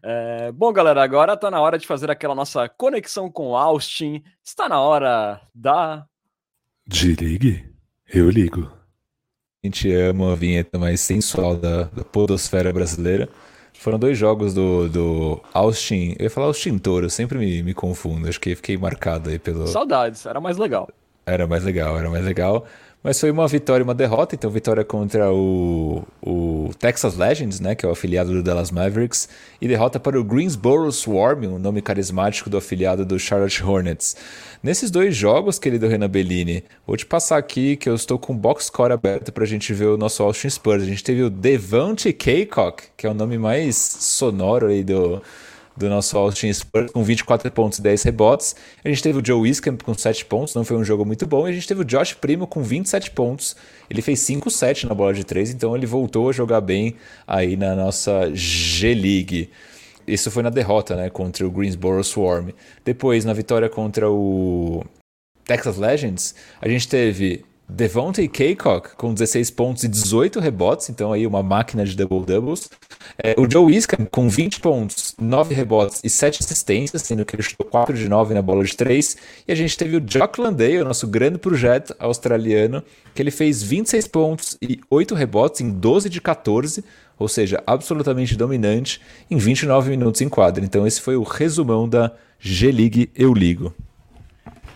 É, 0.02 0.52
bom, 0.52 0.72
galera, 0.72 1.02
agora 1.02 1.32
está 1.32 1.50
na 1.50 1.60
hora 1.60 1.78
de 1.78 1.86
fazer 1.86 2.10
aquela 2.10 2.34
nossa 2.34 2.68
conexão 2.68 3.30
com 3.30 3.56
Austin. 3.56 4.22
Está 4.44 4.68
na 4.68 4.80
hora 4.80 5.40
da. 5.54 6.06
Desligue, 6.86 7.64
eu 8.12 8.30
ligo. 8.30 8.70
A 9.62 9.66
gente 9.66 9.90
ama 9.92 10.32
a 10.32 10.36
vinheta 10.36 10.78
mais 10.78 11.00
sensual 11.00 11.56
da, 11.56 11.84
da 11.84 12.04
podosfera 12.04 12.72
brasileira. 12.72 13.28
Foram 13.78 13.98
dois 13.98 14.18
jogos 14.18 14.52
do, 14.52 14.88
do 14.88 15.40
Austin. 15.52 16.14
Eu 16.18 16.24
ia 16.24 16.30
falar 16.30 16.46
Austin 16.46 16.78
Toro, 16.78 17.08
sempre 17.08 17.38
me, 17.38 17.62
me 17.62 17.74
confundo. 17.74 18.28
Acho 18.28 18.40
que 18.40 18.54
fiquei 18.54 18.76
marcado 18.76 19.30
aí 19.30 19.38
pelo. 19.38 19.66
Saudades, 19.66 20.26
era 20.26 20.40
mais 20.40 20.56
legal. 20.56 20.88
Era 21.28 21.44
mais 21.44 21.64
legal, 21.64 21.98
era 21.98 22.08
mais 22.08 22.24
legal. 22.24 22.64
Mas 23.02 23.18
foi 23.18 23.32
uma 23.32 23.48
vitória 23.48 23.82
e 23.82 23.84
uma 23.84 23.96
derrota. 23.96 24.36
Então, 24.36 24.48
vitória 24.48 24.84
contra 24.84 25.32
o, 25.32 26.04
o 26.22 26.70
Texas 26.78 27.16
Legends, 27.16 27.58
né, 27.58 27.74
que 27.74 27.84
é 27.84 27.88
o 27.88 27.92
afiliado 27.92 28.32
do 28.32 28.44
Dallas 28.44 28.70
Mavericks, 28.70 29.28
e 29.60 29.66
derrota 29.66 29.98
para 29.98 30.20
o 30.20 30.22
Greensboro 30.22 30.90
Swarm, 30.92 31.46
o 31.46 31.54
um 31.56 31.58
nome 31.58 31.82
carismático 31.82 32.48
do 32.48 32.56
afiliado 32.56 33.04
do 33.04 33.18
Charlotte 33.18 33.60
Hornets. 33.60 34.16
Nesses 34.62 34.88
dois 34.88 35.16
jogos, 35.16 35.58
querido 35.58 35.88
Renan 35.88 36.08
Bellini, 36.08 36.62
vou 36.86 36.96
te 36.96 37.04
passar 37.04 37.38
aqui 37.38 37.76
que 37.76 37.88
eu 37.88 37.96
estou 37.96 38.20
com 38.20 38.32
o 38.32 38.36
box 38.36 38.66
score 38.66 38.92
aberto 38.92 39.32
para 39.32 39.42
a 39.42 39.48
gente 39.48 39.72
ver 39.74 39.86
o 39.86 39.96
nosso 39.96 40.22
Austin 40.22 40.48
Spurs. 40.48 40.84
A 40.84 40.86
gente 40.86 41.02
teve 41.02 41.24
o 41.24 41.30
Devante 41.30 42.12
Kaycock, 42.12 42.84
que 42.96 43.04
é 43.04 43.10
o 43.10 43.14
nome 43.14 43.36
mais 43.36 43.76
sonoro 43.76 44.68
aí 44.68 44.84
do 44.84 45.20
do 45.76 45.88
nosso 45.88 46.16
Austin 46.16 46.52
Spurs 46.52 46.90
com 46.90 47.04
24 47.04 47.50
pontos 47.50 47.78
e 47.78 47.82
10 47.82 48.02
rebotes. 48.04 48.56
A 48.84 48.88
gente 48.88 49.02
teve 49.02 49.18
o 49.18 49.24
Joe 49.24 49.40
Wiscamp 49.40 49.82
com 49.82 49.94
7 49.94 50.24
pontos, 50.24 50.54
não 50.54 50.64
foi 50.64 50.76
um 50.76 50.84
jogo 50.84 51.04
muito 51.04 51.26
bom. 51.26 51.46
E 51.46 51.50
a 51.50 51.54
gente 51.54 51.68
teve 51.68 51.82
o 51.82 51.84
Josh 51.84 52.14
Primo 52.14 52.46
com 52.46 52.62
27 52.62 53.10
pontos. 53.10 53.56
Ele 53.90 54.00
fez 54.00 54.20
5-7 54.20 54.84
na 54.84 54.94
bola 54.94 55.12
de 55.12 55.24
3, 55.24 55.50
então 55.50 55.76
ele 55.76 55.86
voltou 55.86 56.28
a 56.28 56.32
jogar 56.32 56.60
bem 56.60 56.96
aí 57.26 57.56
na 57.56 57.74
nossa 57.74 58.30
G-League. 58.32 59.50
Isso 60.06 60.30
foi 60.30 60.42
na 60.42 60.50
derrota, 60.50 60.94
né, 60.94 61.10
contra 61.10 61.46
o 61.46 61.50
Greensboro 61.50 62.02
Swarm. 62.04 62.50
Depois, 62.84 63.24
na 63.24 63.32
vitória 63.32 63.68
contra 63.68 64.08
o 64.08 64.84
Texas 65.44 65.76
Legends, 65.76 66.34
a 66.60 66.68
gente 66.68 66.86
teve 66.88 67.44
Devontae 67.68 68.28
Kaycock 68.28 68.94
com 68.96 69.12
16 69.12 69.50
pontos 69.50 69.82
e 69.82 69.88
18 69.88 70.38
rebotes, 70.38 70.88
então 70.88 71.12
aí 71.12 71.26
uma 71.26 71.42
máquina 71.42 71.84
de 71.84 71.96
double-doubles. 71.96 72.70
É, 73.18 73.34
o 73.36 73.50
Joe 73.50 73.64
Wiscam 73.64 74.06
com 74.06 74.28
20 74.28 74.60
pontos, 74.60 75.14
9 75.20 75.52
rebotes 75.52 76.00
e 76.04 76.08
7 76.08 76.42
assistências, 76.42 77.02
sendo 77.02 77.24
que 77.24 77.34
ele 77.34 77.42
chutou 77.42 77.66
4 77.66 77.96
de 77.96 78.08
9 78.08 78.34
na 78.34 78.42
bola 78.42 78.62
de 78.62 78.76
3. 78.76 79.16
E 79.48 79.52
a 79.52 79.54
gente 79.54 79.76
teve 79.76 79.96
o 79.96 80.00
Jock 80.00 80.40
Landale, 80.40 80.80
o 80.80 80.84
nosso 80.84 81.08
grande 81.08 81.38
projeto 81.38 81.94
australiano, 81.98 82.82
que 83.14 83.20
ele 83.20 83.32
fez 83.32 83.62
26 83.62 84.08
pontos 84.08 84.56
e 84.62 84.80
8 84.88 85.14
rebotes 85.14 85.60
em 85.60 85.70
12 85.70 86.08
de 86.08 86.20
14, 86.20 86.84
ou 87.18 87.28
seja, 87.28 87.62
absolutamente 87.66 88.36
dominante 88.36 89.00
em 89.28 89.38
29 89.38 89.90
minutos 89.90 90.20
em 90.20 90.28
quadra. 90.28 90.64
Então 90.64 90.86
esse 90.86 91.00
foi 91.00 91.16
o 91.16 91.24
resumão 91.24 91.88
da 91.88 92.12
G-League 92.38 93.10
Eu 93.14 93.34
Ligo. 93.34 93.74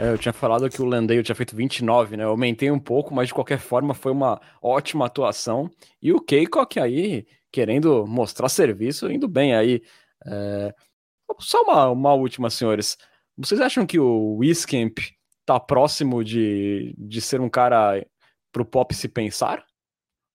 É, 0.01 0.09
eu 0.09 0.17
tinha 0.17 0.33
falado 0.33 0.71
que 0.71 0.81
o 0.81 0.87
Landale 0.87 1.23
tinha 1.23 1.35
feito 1.35 1.55
29, 1.55 2.17
né? 2.17 2.25
Eu 2.25 2.31
aumentei 2.31 2.71
um 2.71 2.79
pouco, 2.79 3.15
mas 3.15 3.29
de 3.29 3.35
qualquer 3.35 3.59
forma 3.59 3.93
foi 3.93 4.11
uma 4.11 4.41
ótima 4.63 5.05
atuação. 5.05 5.71
E 6.01 6.11
o 6.11 6.19
Keikok 6.19 6.81
aí, 6.81 7.27
querendo 7.53 8.07
mostrar 8.07 8.49
serviço, 8.49 9.11
indo 9.11 9.29
bem 9.29 9.55
aí. 9.55 9.83
É... 10.27 10.75
Só 11.39 11.63
uma, 11.65 11.91
uma 11.91 12.15
última, 12.15 12.49
senhores. 12.49 12.97
Vocês 13.37 13.61
acham 13.61 13.85
que 13.85 13.99
o 13.99 14.39
Wiskamp 14.39 14.99
tá 15.45 15.61
próximo 15.61 16.25
de, 16.25 16.95
de 16.97 17.21
ser 17.21 17.39
um 17.43 17.51
cara 17.51 18.03
pro 18.51 18.65
Pop 18.65 18.95
se 18.95 19.07
pensar? 19.07 19.67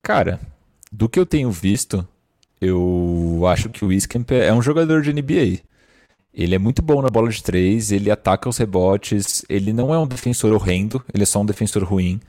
Cara, 0.04 0.40
do 0.92 1.10
que 1.10 1.20
eu 1.20 1.26
tenho 1.26 1.50
visto, 1.50 2.08
eu 2.62 3.42
acho 3.48 3.70
que 3.70 3.84
o 3.84 3.88
Wiskamp 3.88 4.30
é 4.30 4.54
um 4.54 4.62
jogador 4.62 5.02
de 5.02 5.12
NBA. 5.12 5.64
Ele 6.36 6.54
é 6.54 6.60
muito 6.60 6.82
bom 6.82 7.02
na 7.02 7.08
bola 7.10 7.30
de 7.30 7.42
três, 7.42 7.92
ele 7.94 8.12
ataca 8.12 8.50
os 8.50 8.58
rebotes, 8.58 9.46
ele 9.48 9.72
não 9.72 9.94
é 9.94 9.98
um 9.98 10.06
defensor 10.06 10.52
horrendo, 10.52 11.02
ele 11.14 11.24
é 11.24 11.26
só 11.26 11.42
um 11.42 11.46
defensor 11.46 11.84
ruim. 11.84 12.20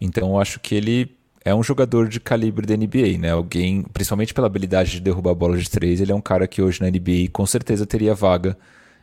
Então 0.00 0.30
eu 0.30 0.40
acho 0.40 0.60
que 0.60 0.74
ele 0.74 1.16
é 1.44 1.52
um 1.52 1.62
jogador 1.62 2.08
de 2.08 2.20
calibre 2.20 2.64
da 2.64 2.76
NBA, 2.76 3.18
né? 3.18 3.32
Alguém, 3.32 3.82
principalmente 3.92 4.32
pela 4.32 4.46
habilidade 4.46 4.92
de 4.92 5.00
derrubar 5.00 5.32
a 5.32 5.34
bola 5.34 5.56
de 5.58 5.68
três, 5.68 6.00
ele 6.00 6.12
é 6.12 6.14
um 6.14 6.20
cara 6.20 6.46
que 6.46 6.62
hoje 6.62 6.80
na 6.80 6.88
NBA 6.88 7.30
com 7.32 7.44
certeza 7.44 7.84
teria 7.84 8.14
vaga 8.14 8.56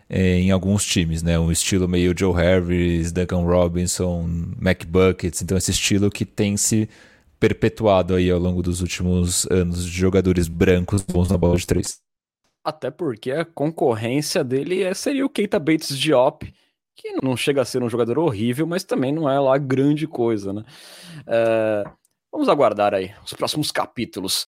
é, 0.09 0.39
em 0.39 0.51
alguns 0.51 0.85
times, 0.85 1.21
né? 1.21 1.37
Um 1.37 1.51
estilo 1.51 1.87
meio 1.87 2.17
Joe 2.17 2.33
Harris, 2.33 3.11
Duncan 3.11 3.43
Robinson, 3.43 4.29
Mac 4.59 4.85
Buckets, 4.85 5.41
então 5.41 5.57
esse 5.57 5.71
estilo 5.71 6.09
que 6.09 6.25
tem 6.25 6.55
se 6.55 6.87
perpetuado 7.37 8.15
aí 8.15 8.31
ao 8.31 8.39
longo 8.39 8.61
dos 8.63 8.79
últimos 8.81 9.45
anos 9.51 9.85
de 9.85 9.91
jogadores 9.91 10.47
brancos 10.47 11.01
bons 11.01 11.29
na 11.29 11.37
bola 11.37 11.57
de 11.57 11.67
três. 11.67 12.04
Até 12.65 12.89
porque 12.89 13.31
a 13.31 13.45
concorrência 13.45 14.43
dele 14.43 14.81
é, 14.81 14.91
seria 14.95 15.23
o 15.23 15.29
Keita 15.29 15.59
Bates 15.59 15.95
Diop, 15.95 16.51
que 16.95 17.11
não 17.21 17.37
chega 17.37 17.61
a 17.61 17.65
ser 17.65 17.83
um 17.83 17.89
jogador 17.89 18.17
horrível, 18.17 18.65
mas 18.65 18.83
também 18.83 19.11
não 19.11 19.29
é 19.29 19.39
lá 19.39 19.55
grande 19.59 20.07
coisa, 20.07 20.51
né? 20.51 20.63
É, 21.27 21.83
vamos 22.31 22.49
aguardar 22.49 22.95
aí 22.95 23.13
os 23.23 23.33
próximos 23.33 23.71
capítulos. 23.71 24.47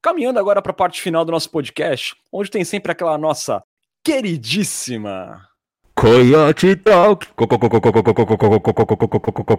Caminhando 0.00 0.38
agora 0.38 0.62
para 0.62 0.72
a 0.72 0.74
parte 0.74 1.02
final 1.02 1.26
do 1.26 1.32
nosso 1.32 1.50
podcast, 1.50 2.16
onde 2.32 2.50
tem 2.50 2.64
sempre 2.64 2.90
aquela 2.90 3.18
nossa 3.18 3.62
queridíssima 4.02 5.46
Coyote 5.94 6.74
Talk. 6.76 7.26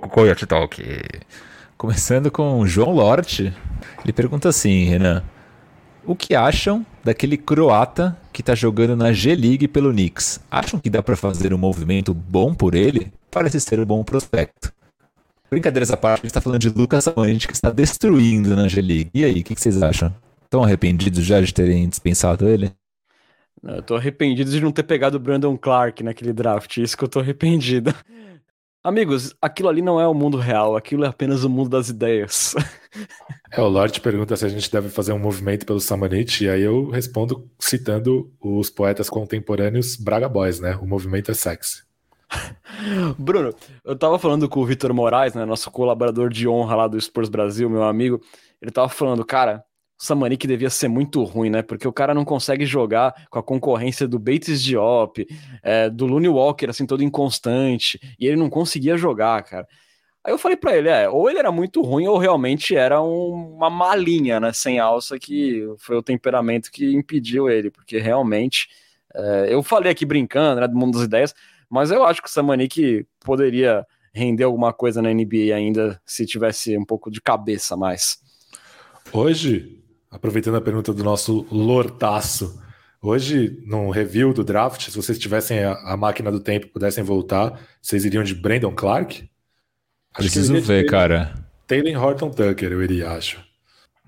Coyote 0.09 0.45
Talk. 0.47 0.83
Começando 1.77 2.31
com 2.31 2.65
João 2.65 2.91
Lorte. 2.91 3.53
Ele 4.03 4.11
pergunta 4.11 4.49
assim, 4.49 4.85
Renan. 4.85 5.23
O 6.03 6.15
que 6.15 6.35
acham 6.35 6.83
daquele 7.03 7.37
croata 7.37 8.17
que 8.31 8.41
está 8.41 8.55
jogando 8.55 8.95
na 8.95 9.11
G-League 9.11 9.67
pelo 9.67 9.91
Knicks? 9.91 10.39
Acham 10.49 10.79
que 10.79 10.89
dá 10.89 11.03
para 11.03 11.15
fazer 11.15 11.53
um 11.53 11.57
movimento 11.57 12.13
bom 12.13 12.53
por 12.53 12.73
ele? 12.73 13.11
Parece 13.29 13.59
ser 13.59 13.79
um 13.79 13.85
bom 13.85 14.03
prospecto. 14.03 14.71
Brincadeiras 15.49 15.91
à 15.91 15.97
parte, 15.97 16.21
a 16.21 16.23
gente 16.23 16.27
está 16.27 16.41
falando 16.41 16.61
de 16.61 16.69
Lucas 16.69 17.07
Amante 17.07 17.47
que 17.47 17.53
está 17.53 17.69
destruindo 17.69 18.55
na 18.55 18.67
G-League. 18.67 19.11
E 19.13 19.23
aí, 19.23 19.41
o 19.41 19.43
que, 19.43 19.53
que 19.53 19.61
vocês 19.61 19.81
acham? 19.83 20.13
Estão 20.43 20.63
arrependidos 20.63 21.23
já 21.23 21.41
de 21.41 21.53
terem 21.53 21.87
dispensado 21.87 22.47
ele? 22.47 22.71
Eu 23.61 23.81
tô 23.81 23.95
arrependido 23.95 24.49
de 24.51 24.59
não 24.59 24.71
ter 24.71 24.83
pegado 24.83 25.17
o 25.17 25.19
Brandon 25.19 25.57
Clark 25.57 26.03
naquele 26.03 26.33
draft. 26.33 26.77
Isso 26.77 26.97
que 26.97 27.03
eu 27.03 27.07
tô 27.07 27.19
arrependido. 27.19 27.93
Amigos, 28.83 29.33
aquilo 29.41 29.69
ali 29.69 29.81
não 29.81 29.99
é 29.99 30.05
o 30.05 30.13
mundo 30.13 30.37
real, 30.37 30.75
aquilo 30.75 31.05
é 31.05 31.07
apenas 31.07 31.45
o 31.45 31.49
mundo 31.49 31.69
das 31.69 31.87
ideias. 31.87 32.53
É, 33.51 33.61
o 33.61 33.67
Lorde 33.67 34.01
pergunta 34.01 34.35
se 34.35 34.45
a 34.45 34.49
gente 34.49 34.71
deve 34.71 34.89
fazer 34.89 35.13
um 35.13 35.19
movimento 35.19 35.65
pelo 35.65 35.79
Samanit, 35.79 36.43
e 36.43 36.49
aí 36.49 36.61
eu 36.61 36.89
respondo 36.89 37.49
citando 37.59 38.31
os 38.39 38.69
poetas 38.69 39.09
contemporâneos 39.09 39.95
Braga 39.95 40.29
Boys, 40.29 40.59
né? 40.59 40.75
O 40.75 40.85
movimento 40.85 41.31
é 41.31 41.33
sexy. 41.33 41.83
Bruno, 43.17 43.53
eu 43.85 43.95
tava 43.95 44.17
falando 44.17 44.49
com 44.49 44.59
o 44.59 44.65
Vitor 44.65 44.93
Moraes, 44.93 45.33
né, 45.33 45.45
nosso 45.45 45.69
colaborador 45.71 46.29
de 46.29 46.47
honra 46.47 46.75
lá 46.75 46.87
do 46.87 46.99
Spurs 46.99 47.29
Brasil, 47.29 47.69
meu 47.69 47.83
amigo. 47.83 48.21
Ele 48.61 48.71
tava 48.71 48.89
falando, 48.89 49.23
cara, 49.25 49.63
o 49.99 50.03
Samanik 50.03 50.45
devia 50.47 50.69
ser 50.69 50.87
muito 50.87 51.23
ruim, 51.23 51.49
né? 51.49 51.61
Porque 51.61 51.87
o 51.87 51.93
cara 51.93 52.13
não 52.13 52.25
consegue 52.25 52.65
jogar 52.65 53.27
com 53.29 53.39
a 53.39 53.43
concorrência 53.43 54.07
do 54.07 54.17
Bates 54.17 54.61
Diop, 54.61 55.25
é, 55.61 55.89
do 55.89 56.05
Looney 56.05 56.29
Walker, 56.29 56.69
assim, 56.69 56.85
todo 56.85 57.03
inconstante, 57.03 57.99
e 58.19 58.25
ele 58.25 58.35
não 58.35 58.49
conseguia 58.49 58.97
jogar, 58.97 59.43
cara. 59.43 59.67
Aí 60.25 60.31
eu 60.31 60.37
falei 60.37 60.55
para 60.55 60.77
ele, 60.77 60.87
é, 60.87 61.09
ou 61.09 61.29
ele 61.29 61.39
era 61.39 61.51
muito 61.51 61.81
ruim, 61.81 62.07
ou 62.07 62.17
realmente 62.17 62.75
era 62.75 63.01
um, 63.01 63.55
uma 63.55 63.69
malinha, 63.69 64.39
né, 64.39 64.53
sem 64.53 64.79
alça, 64.79 65.19
que 65.19 65.67
foi 65.77 65.97
o 65.97 66.03
temperamento 66.03 66.71
que 66.71 66.93
impediu 66.93 67.49
ele, 67.49 67.69
porque 67.69 67.97
realmente, 67.97 68.69
é, 69.13 69.53
eu 69.53 69.61
falei 69.61 69.91
aqui 69.91 70.05
brincando, 70.05 70.61
né, 70.61 70.67
do 70.67 70.77
mundo 70.77 70.97
das 70.97 71.07
ideias, 71.07 71.35
mas 71.69 71.91
eu 71.91 72.05
acho 72.05 72.21
que 72.21 72.29
o 72.29 72.31
Samanik 72.31 73.05
poderia 73.19 73.85
render 74.13 74.45
alguma 74.45 74.71
coisa 74.71 75.01
na 75.01 75.13
NBA 75.13 75.53
ainda, 75.53 75.99
se 76.05 76.25
tivesse 76.25 76.77
um 76.77 76.85
pouco 76.85 77.11
de 77.11 77.19
cabeça 77.19 77.75
mais. 77.75 78.19
Hoje, 79.11 79.83
aproveitando 80.09 80.55
a 80.55 80.61
pergunta 80.61 80.93
do 80.93 81.03
nosso 81.03 81.45
Lortaço, 81.51 82.61
hoje, 83.01 83.61
num 83.65 83.89
review 83.89 84.33
do 84.33 84.43
draft, 84.43 84.89
se 84.89 84.95
vocês 84.95 85.19
tivessem 85.19 85.63
a, 85.63 85.97
máquina 85.97 86.31
do 86.31 86.39
tempo 86.39 86.69
pudessem 86.69 87.03
voltar, 87.03 87.59
vocês 87.81 88.05
iriam 88.05 88.23
de 88.23 88.35
Brandon 88.35 88.73
Clark? 88.73 89.27
Preciso 90.13 90.59
ver, 90.61 90.85
cara. 90.85 91.33
Taylor 91.67 92.03
Horton 92.03 92.29
Tucker, 92.29 92.71
eu 92.71 92.83
iria, 92.83 93.11
acho. 93.11 93.43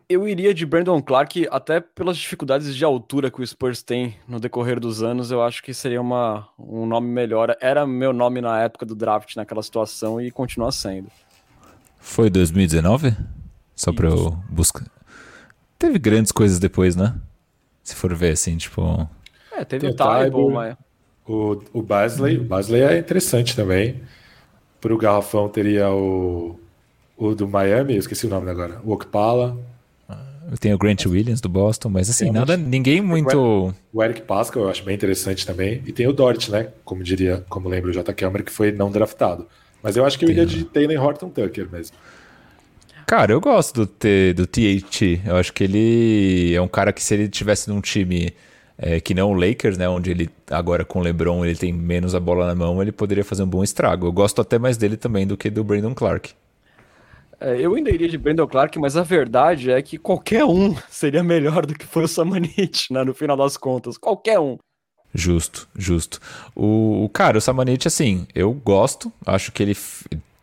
Eu 0.08 0.28
iria 0.28 0.54
de 0.54 0.66
Brandon 0.68 1.02
Clark, 1.02 1.48
até 1.50 1.80
pelas 1.80 2.18
dificuldades 2.18 2.76
de 2.76 2.86
altura 2.86 3.32
que 3.32 3.42
o 3.42 3.48
Spurs 3.48 3.82
tem 3.82 4.16
no 4.28 4.40
decorrer 4.40 4.80
dos 4.80 5.02
anos, 5.02 5.32
eu 5.32 5.42
acho 5.42 5.64
que 5.64 5.74
seria 5.74 6.00
uma, 6.00 6.48
um 6.60 6.86
nome 6.86 7.08
melhor. 7.08 7.56
Era 7.60 7.88
meu 7.88 8.14
nome 8.14 8.40
na 8.40 8.62
época 8.62 8.86
do 8.86 8.94
draft, 8.94 9.36
naquela 9.36 9.64
situação, 9.64 10.22
e 10.22 10.30
continua 10.30 10.72
sendo. 10.72 11.08
Foi 11.98 12.30
2019? 12.30 13.16
Só 13.76 13.90
Isso. 13.90 13.94
pra 13.94 14.10
eu 14.10 14.38
buscar. 14.48 14.86
Teve 15.80 15.98
grandes 15.98 16.32
coisas 16.32 16.60
depois, 16.60 16.96
né? 16.96 17.16
Se 17.84 17.96
for 17.96 18.14
ver 18.14 18.34
assim, 18.34 18.58
tipo. 18.58 19.10
É, 19.52 19.66
teve 19.66 19.88
o 19.88 19.96
Tybalt, 19.96 20.54
mas. 20.54 20.78
O, 21.28 21.64
o 21.74 21.82
Basley, 21.82 22.38
o 22.38 22.44
Basley 22.44 22.82
é 22.82 23.00
interessante 23.00 23.56
também. 23.56 24.04
Pro 24.80 24.98
Garrafão 24.98 25.50
teria 25.50 25.90
o, 25.90 26.60
o 27.18 27.34
do 27.34 27.48
Miami, 27.48 27.94
eu 27.94 28.00
esqueci 28.00 28.26
o 28.26 28.30
nome 28.30 28.50
agora, 28.50 28.80
o 28.84 28.92
Okpala. 28.92 29.58
Tem 30.60 30.74
o 30.74 30.78
Grant 30.78 31.06
Williams 31.08 31.42
do 31.42 31.50
Boston, 31.50 31.90
mas 31.90 32.08
assim, 32.08 32.30
nada, 32.30 32.56
ninguém 32.56 33.02
muito. 33.02 33.74
O 33.92 34.04
Eric 34.04 34.22
Pascal 34.22 34.64
eu 34.64 34.70
acho 34.70 34.84
bem 34.84 34.94
interessante 34.94 35.46
também. 35.46 35.82
E 35.88 35.92
tem 35.92 36.08
o 36.08 36.14
Dort, 36.14 36.50
né? 36.50 36.70
Como 36.84 37.04
diria, 37.04 37.44
como 37.50 37.68
lembra 37.68 37.90
o 37.90 37.94
J. 37.94 38.14
Kelmer, 38.14 38.44
que 38.44 38.52
foi 38.52 38.72
não 38.72 38.92
draftado. 38.92 39.48
Mas 39.82 39.98
eu 39.98 40.06
acho 40.06 40.20
que 40.20 40.26
eu 40.26 40.30
iria 40.30 40.46
de 40.46 40.64
Taylor 40.66 41.04
Horton 41.04 41.30
Tucker 41.30 41.68
mesmo. 41.72 41.98
Cara, 43.08 43.32
eu 43.32 43.42
gosto 43.42 43.74
do, 43.74 43.88
T, 43.88 44.34
do 44.34 44.48
THT. 44.48 45.22
Eu 45.26 45.36
acho 45.36 45.54
que 45.54 45.64
ele 45.64 46.54
é 46.56 46.62
um 46.62 46.68
cara 46.68 46.92
que 46.92 47.04
se 47.04 47.14
ele 47.14 47.28
tivesse 47.28 47.70
num 47.70 47.82
time 47.82 48.34
é, 48.78 49.00
que 49.00 49.14
não 49.14 49.32
o 49.32 49.34
Lakers, 49.34 49.78
né, 49.78 49.88
onde 49.88 50.12
ele 50.12 50.30
agora 50.50 50.84
com 50.84 51.00
o 51.00 51.02
LeBron 51.02 51.46
ele 51.46 51.56
tem 51.56 51.72
menos 51.72 52.14
a 52.14 52.20
bola 52.20 52.46
na 52.48 52.56
mão, 52.56 52.82
ele 52.82 52.92
poderia 52.92 53.24
fazer 53.24 53.44
um 53.44 53.48
bom 53.48 53.64
estrago. 53.64 54.08
Eu 54.08 54.12
gosto 54.12 54.42
até 54.42 54.60
mais 54.60 54.78
dele 54.78 54.98
também 54.98 55.26
do 55.26 55.38
que 55.38 55.50
do 55.50 55.64
Brandon 55.64 55.94
Clark. 55.94 56.34
É, 57.40 57.60
eu 57.60 57.76
ainda 57.76 57.90
iria 57.90 58.08
de 58.08 58.18
Brandon 58.18 58.48
Clark, 58.48 58.78
mas 58.80 58.96
a 58.96 59.04
verdade 59.04 59.72
é 59.72 59.82
que 59.82 59.98
qualquer 59.98 60.46
um 60.46 60.76
seria 60.90 61.24
melhor 61.24 61.66
do 61.66 61.74
que 61.74 61.86
foi 61.86 62.04
o 62.04 62.08
Samanit, 62.08 62.92
né, 62.92 63.04
no 63.04 63.14
final 63.14 63.38
das 63.38 63.58
contas. 63.58 63.98
Qualquer 63.98 64.40
um. 64.40 64.58
Justo, 65.14 65.68
justo. 65.74 66.20
O, 66.54 67.06
o 67.06 67.10
cara, 67.10 67.38
o 67.38 67.42
Samanit, 67.42 67.88
assim, 67.88 68.28
eu 68.36 68.52
gosto, 68.52 69.12
acho 69.26 69.52
que 69.52 69.64
ele 69.64 69.78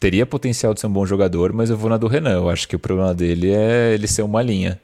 teria 0.01 0.25
potencial 0.25 0.73
de 0.73 0.81
ser 0.81 0.87
um 0.87 0.93
bom 0.93 1.05
jogador, 1.07 1.53
mas 1.53 1.71
eu 1.71 1.77
vou 1.77 1.91
na 1.91 1.97
do 1.97 2.09
Renan. 2.09 2.33
Eu 2.33 2.49
acho 2.49 2.67
que 2.67 2.75
o 2.75 2.79
problema 2.79 3.15
dele 3.15 3.53
é 3.53 3.93
ele 3.93 4.09
ser 4.09 4.23
uma 4.23 4.43
linha. 4.43 4.81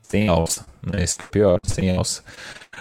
Sem 0.00 0.28
alça. 0.28 0.64
Né? 0.82 1.02
Esse 1.02 1.20
é 1.20 1.24
pior, 1.30 1.58
sem 1.64 1.96
alça. 1.96 2.22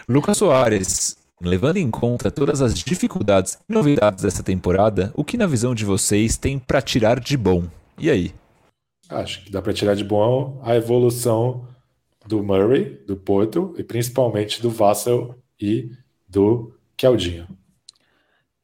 Lucas 0.07 0.37
Soares, 0.37 1.17
levando 1.41 1.77
em 1.77 1.89
conta 1.89 2.31
todas 2.31 2.61
as 2.61 2.73
dificuldades 2.73 3.57
e 3.67 3.73
novidades 3.73 4.23
dessa 4.23 4.43
temporada, 4.43 5.11
o 5.15 5.23
que 5.23 5.37
na 5.37 5.47
visão 5.47 5.73
de 5.73 5.85
vocês 5.85 6.37
tem 6.37 6.59
para 6.59 6.81
tirar 6.81 7.19
de 7.19 7.35
bom? 7.37 7.63
E 7.97 8.09
aí? 8.09 8.33
Acho 9.09 9.43
que 9.43 9.51
dá 9.51 9.61
para 9.61 9.73
tirar 9.73 9.95
de 9.95 10.03
bom 10.03 10.61
a 10.63 10.75
evolução 10.75 11.67
do 12.25 12.43
Murray, 12.43 13.03
do 13.05 13.17
Porto 13.17 13.73
e 13.77 13.83
principalmente 13.83 14.61
do 14.61 14.69
Vassell 14.69 15.35
e 15.59 15.91
do 16.27 16.73
Keldinho. 16.95 17.47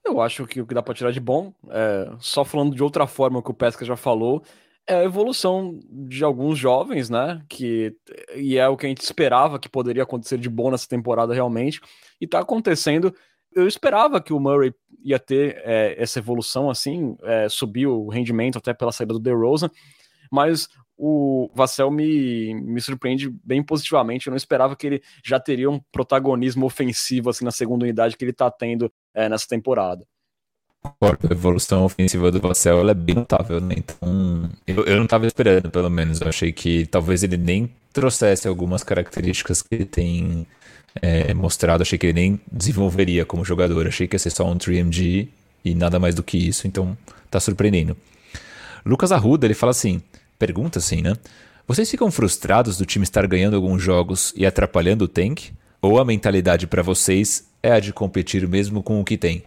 Eu 0.06 0.22
acho 0.22 0.48
que 0.48 0.62
o 0.62 0.66
que 0.66 0.74
dá 0.74 0.82
para 0.82 0.94
tirar 0.94 1.12
de 1.12 1.20
bom, 1.20 1.54
é, 1.70 2.10
só 2.20 2.46
falando 2.46 2.74
de 2.74 2.82
outra 2.82 3.06
forma 3.06 3.42
que 3.42 3.52
o 3.52 3.54
Pesca 3.54 3.84
já 3.84 3.98
falou, 3.98 4.42
é 4.88 4.96
a 4.96 5.04
evolução 5.04 5.80
de 5.90 6.24
alguns 6.24 6.58
jovens, 6.58 7.10
né? 7.10 7.42
Que, 7.50 7.96
e 8.36 8.58
é 8.58 8.68
o 8.68 8.78
que 8.78 8.86
a 8.86 8.90
gente 8.90 9.02
esperava 9.02 9.60
que 9.60 9.68
poderia 9.68 10.04
acontecer 10.04 10.38
de 10.38 10.50
bom 10.50 10.72
nessa 10.72 10.88
temporada 10.88 11.34
realmente, 11.34 11.82
e 12.20 12.26
tá 12.26 12.40
acontecendo. 12.40 13.14
Eu 13.52 13.68
esperava 13.68 14.22
que 14.22 14.34
o 14.34 14.40
Murray 14.40 14.74
ia 15.04 15.20
ter 15.20 15.62
é, 15.66 15.96
essa 16.02 16.20
evolução 16.20 16.70
assim, 16.70 17.18
é, 17.24 17.50
subir 17.50 17.88
o 17.88 18.08
rendimento 18.08 18.58
até 18.58 18.74
pela 18.74 18.92
saída 18.92 19.14
do 19.14 19.20
DeRozan, 19.20 19.70
mas 20.32 20.70
o 20.98 21.52
Vassell 21.54 21.92
me, 21.92 22.56
me 22.56 22.82
surpreende 22.82 23.30
bem 23.44 23.62
positivamente. 23.64 24.28
Eu 24.28 24.32
não 24.32 24.38
esperava 24.38 24.76
que 24.76 24.88
ele 24.88 25.04
já 25.24 25.40
teria 25.40 25.70
um 25.70 25.80
protagonismo 25.92 26.66
ofensivo 26.66 27.30
assim 27.30 27.46
na 27.46 27.52
segunda 27.52 27.84
unidade 27.84 28.18
que 28.18 28.24
ele 28.24 28.32
está 28.32 28.50
tendo 28.50 28.92
é, 29.14 29.30
nessa 29.30 29.48
temporada. 29.48 30.06
A 30.84 31.32
evolução 31.32 31.84
ofensiva 31.84 32.32
do 32.32 32.40
Vassell 32.40 32.88
é 32.90 32.94
bem 32.94 33.16
notável, 33.16 33.60
né? 33.60 33.76
Então, 33.78 34.50
eu, 34.66 34.86
eu 34.86 34.96
não 34.98 35.04
estava 35.04 35.28
esperando, 35.28 35.70
pelo 35.70 35.90
menos. 35.90 36.22
Eu 36.22 36.30
achei 36.30 36.52
que 36.52 36.86
talvez 36.86 37.24
ele 37.24 37.38
nem 37.38 37.70
trouxesse 37.92 38.48
algumas 38.48 38.84
características 38.84 39.62
que 39.62 39.76
ele 39.76 39.86
tem 39.86 40.48
é, 41.02 41.34
mostrado. 41.34 41.82
Achei 41.82 41.98
que 41.98 42.08
ele 42.08 42.14
nem 42.14 42.40
desenvolveria 42.52 43.26
como 43.26 43.44
jogador. 43.44 43.88
Achei 43.88 44.08
que 44.08 44.16
ia 44.16 44.20
ser 44.20 44.30
só 44.30 44.50
um 44.50 44.58
3MG 44.58 45.28
e 45.66 45.76
nada 45.76 46.00
mais 46.00 46.16
do 46.16 46.24
que 46.24 46.38
isso. 46.38 46.68
Então, 46.68 46.98
tá 47.30 47.40
surpreendendo. 47.40 47.98
Lucas 48.86 49.12
Arruda, 49.12 49.46
ele 49.46 49.54
fala 49.54 49.72
assim: 49.72 50.02
pergunta 50.40 50.80
assim, 50.80 51.02
né? 51.02 51.14
Vocês 51.68 51.92
ficam 51.92 52.10
frustrados 52.10 52.78
do 52.78 52.86
time 52.86 53.04
estar 53.04 53.28
ganhando 53.28 53.56
alguns 53.56 53.82
jogos 53.82 54.34
e 54.38 54.46
atrapalhando 54.46 55.06
o 55.06 55.08
tank? 55.08 55.52
Ou 55.82 56.00
a 56.00 56.06
mentalidade 56.06 56.66
para 56.66 56.82
vocês 56.82 57.46
é 57.62 57.72
a 57.74 57.80
de 57.80 57.92
competir 57.92 58.48
mesmo 58.48 58.82
com 58.82 59.02
o 59.02 59.04
que 59.04 59.18
tem? 59.18 59.44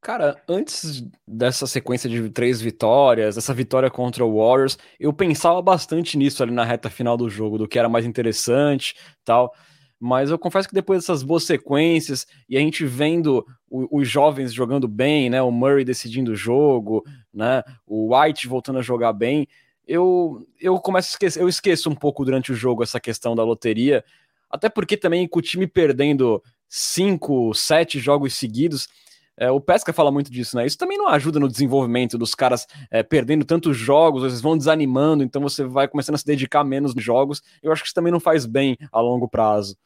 Cara, 0.00 0.40
antes 0.48 1.04
dessa 1.26 1.66
sequência 1.66 2.08
de 2.08 2.30
três 2.30 2.60
vitórias, 2.60 3.36
essa 3.36 3.52
vitória 3.52 3.90
contra 3.90 4.24
o 4.24 4.38
Warriors, 4.38 4.78
eu 4.98 5.12
pensava 5.12 5.60
bastante 5.60 6.16
nisso 6.16 6.42
ali 6.42 6.52
na 6.52 6.64
reta 6.64 6.88
final 6.88 7.16
do 7.16 7.28
jogo, 7.28 7.58
do 7.58 7.66
que 7.66 7.78
era 7.78 7.88
mais 7.88 8.06
interessante 8.06 8.94
tal. 9.24 9.52
Mas 10.00 10.30
eu 10.30 10.38
confesso 10.38 10.68
que 10.68 10.74
depois 10.74 11.00
dessas 11.00 11.24
boas 11.24 11.42
sequências 11.42 12.26
e 12.48 12.56
a 12.56 12.60
gente 12.60 12.86
vendo 12.86 13.44
o, 13.68 13.98
os 14.00 14.08
jovens 14.08 14.52
jogando 14.54 14.86
bem, 14.86 15.28
né? 15.28 15.42
O 15.42 15.50
Murray 15.50 15.84
decidindo 15.84 16.30
o 16.30 16.36
jogo, 16.36 17.04
né? 17.34 17.64
O 17.84 18.14
White 18.14 18.46
voltando 18.46 18.78
a 18.78 18.82
jogar 18.82 19.12
bem, 19.12 19.48
eu, 19.84 20.46
eu 20.60 20.78
começo 20.78 21.08
a 21.08 21.12
esquecer, 21.12 21.42
eu 21.42 21.48
esqueço 21.48 21.90
um 21.90 21.94
pouco 21.94 22.24
durante 22.24 22.52
o 22.52 22.54
jogo 22.54 22.84
essa 22.84 23.00
questão 23.00 23.34
da 23.34 23.42
loteria, 23.42 24.04
até 24.48 24.68
porque 24.68 24.96
também 24.96 25.26
com 25.26 25.40
o 25.40 25.42
time 25.42 25.66
perdendo 25.66 26.40
cinco, 26.68 27.52
sete 27.54 27.98
jogos 27.98 28.34
seguidos, 28.34 28.86
é, 29.38 29.50
o 29.50 29.60
Pesca 29.60 29.92
fala 29.92 30.10
muito 30.10 30.30
disso, 30.30 30.56
né? 30.56 30.66
Isso 30.66 30.76
também 30.76 30.98
não 30.98 31.08
ajuda 31.08 31.38
no 31.38 31.48
desenvolvimento 31.48 32.18
dos 32.18 32.34
caras 32.34 32.66
é, 32.90 33.02
perdendo 33.02 33.44
tantos 33.44 33.76
jogos, 33.76 34.24
eles 34.24 34.40
vão 34.40 34.58
desanimando, 34.58 35.22
então 35.22 35.40
você 35.40 35.64
vai 35.64 35.86
começando 35.86 36.16
a 36.16 36.18
se 36.18 36.26
dedicar 36.26 36.64
menos 36.64 36.94
nos 36.94 37.04
jogos. 37.04 37.42
Eu 37.62 37.72
acho 37.72 37.82
que 37.82 37.86
isso 37.86 37.94
também 37.94 38.12
não 38.12 38.20
faz 38.20 38.44
bem 38.44 38.76
a 38.92 39.00
longo 39.00 39.28
prazo. 39.28 39.76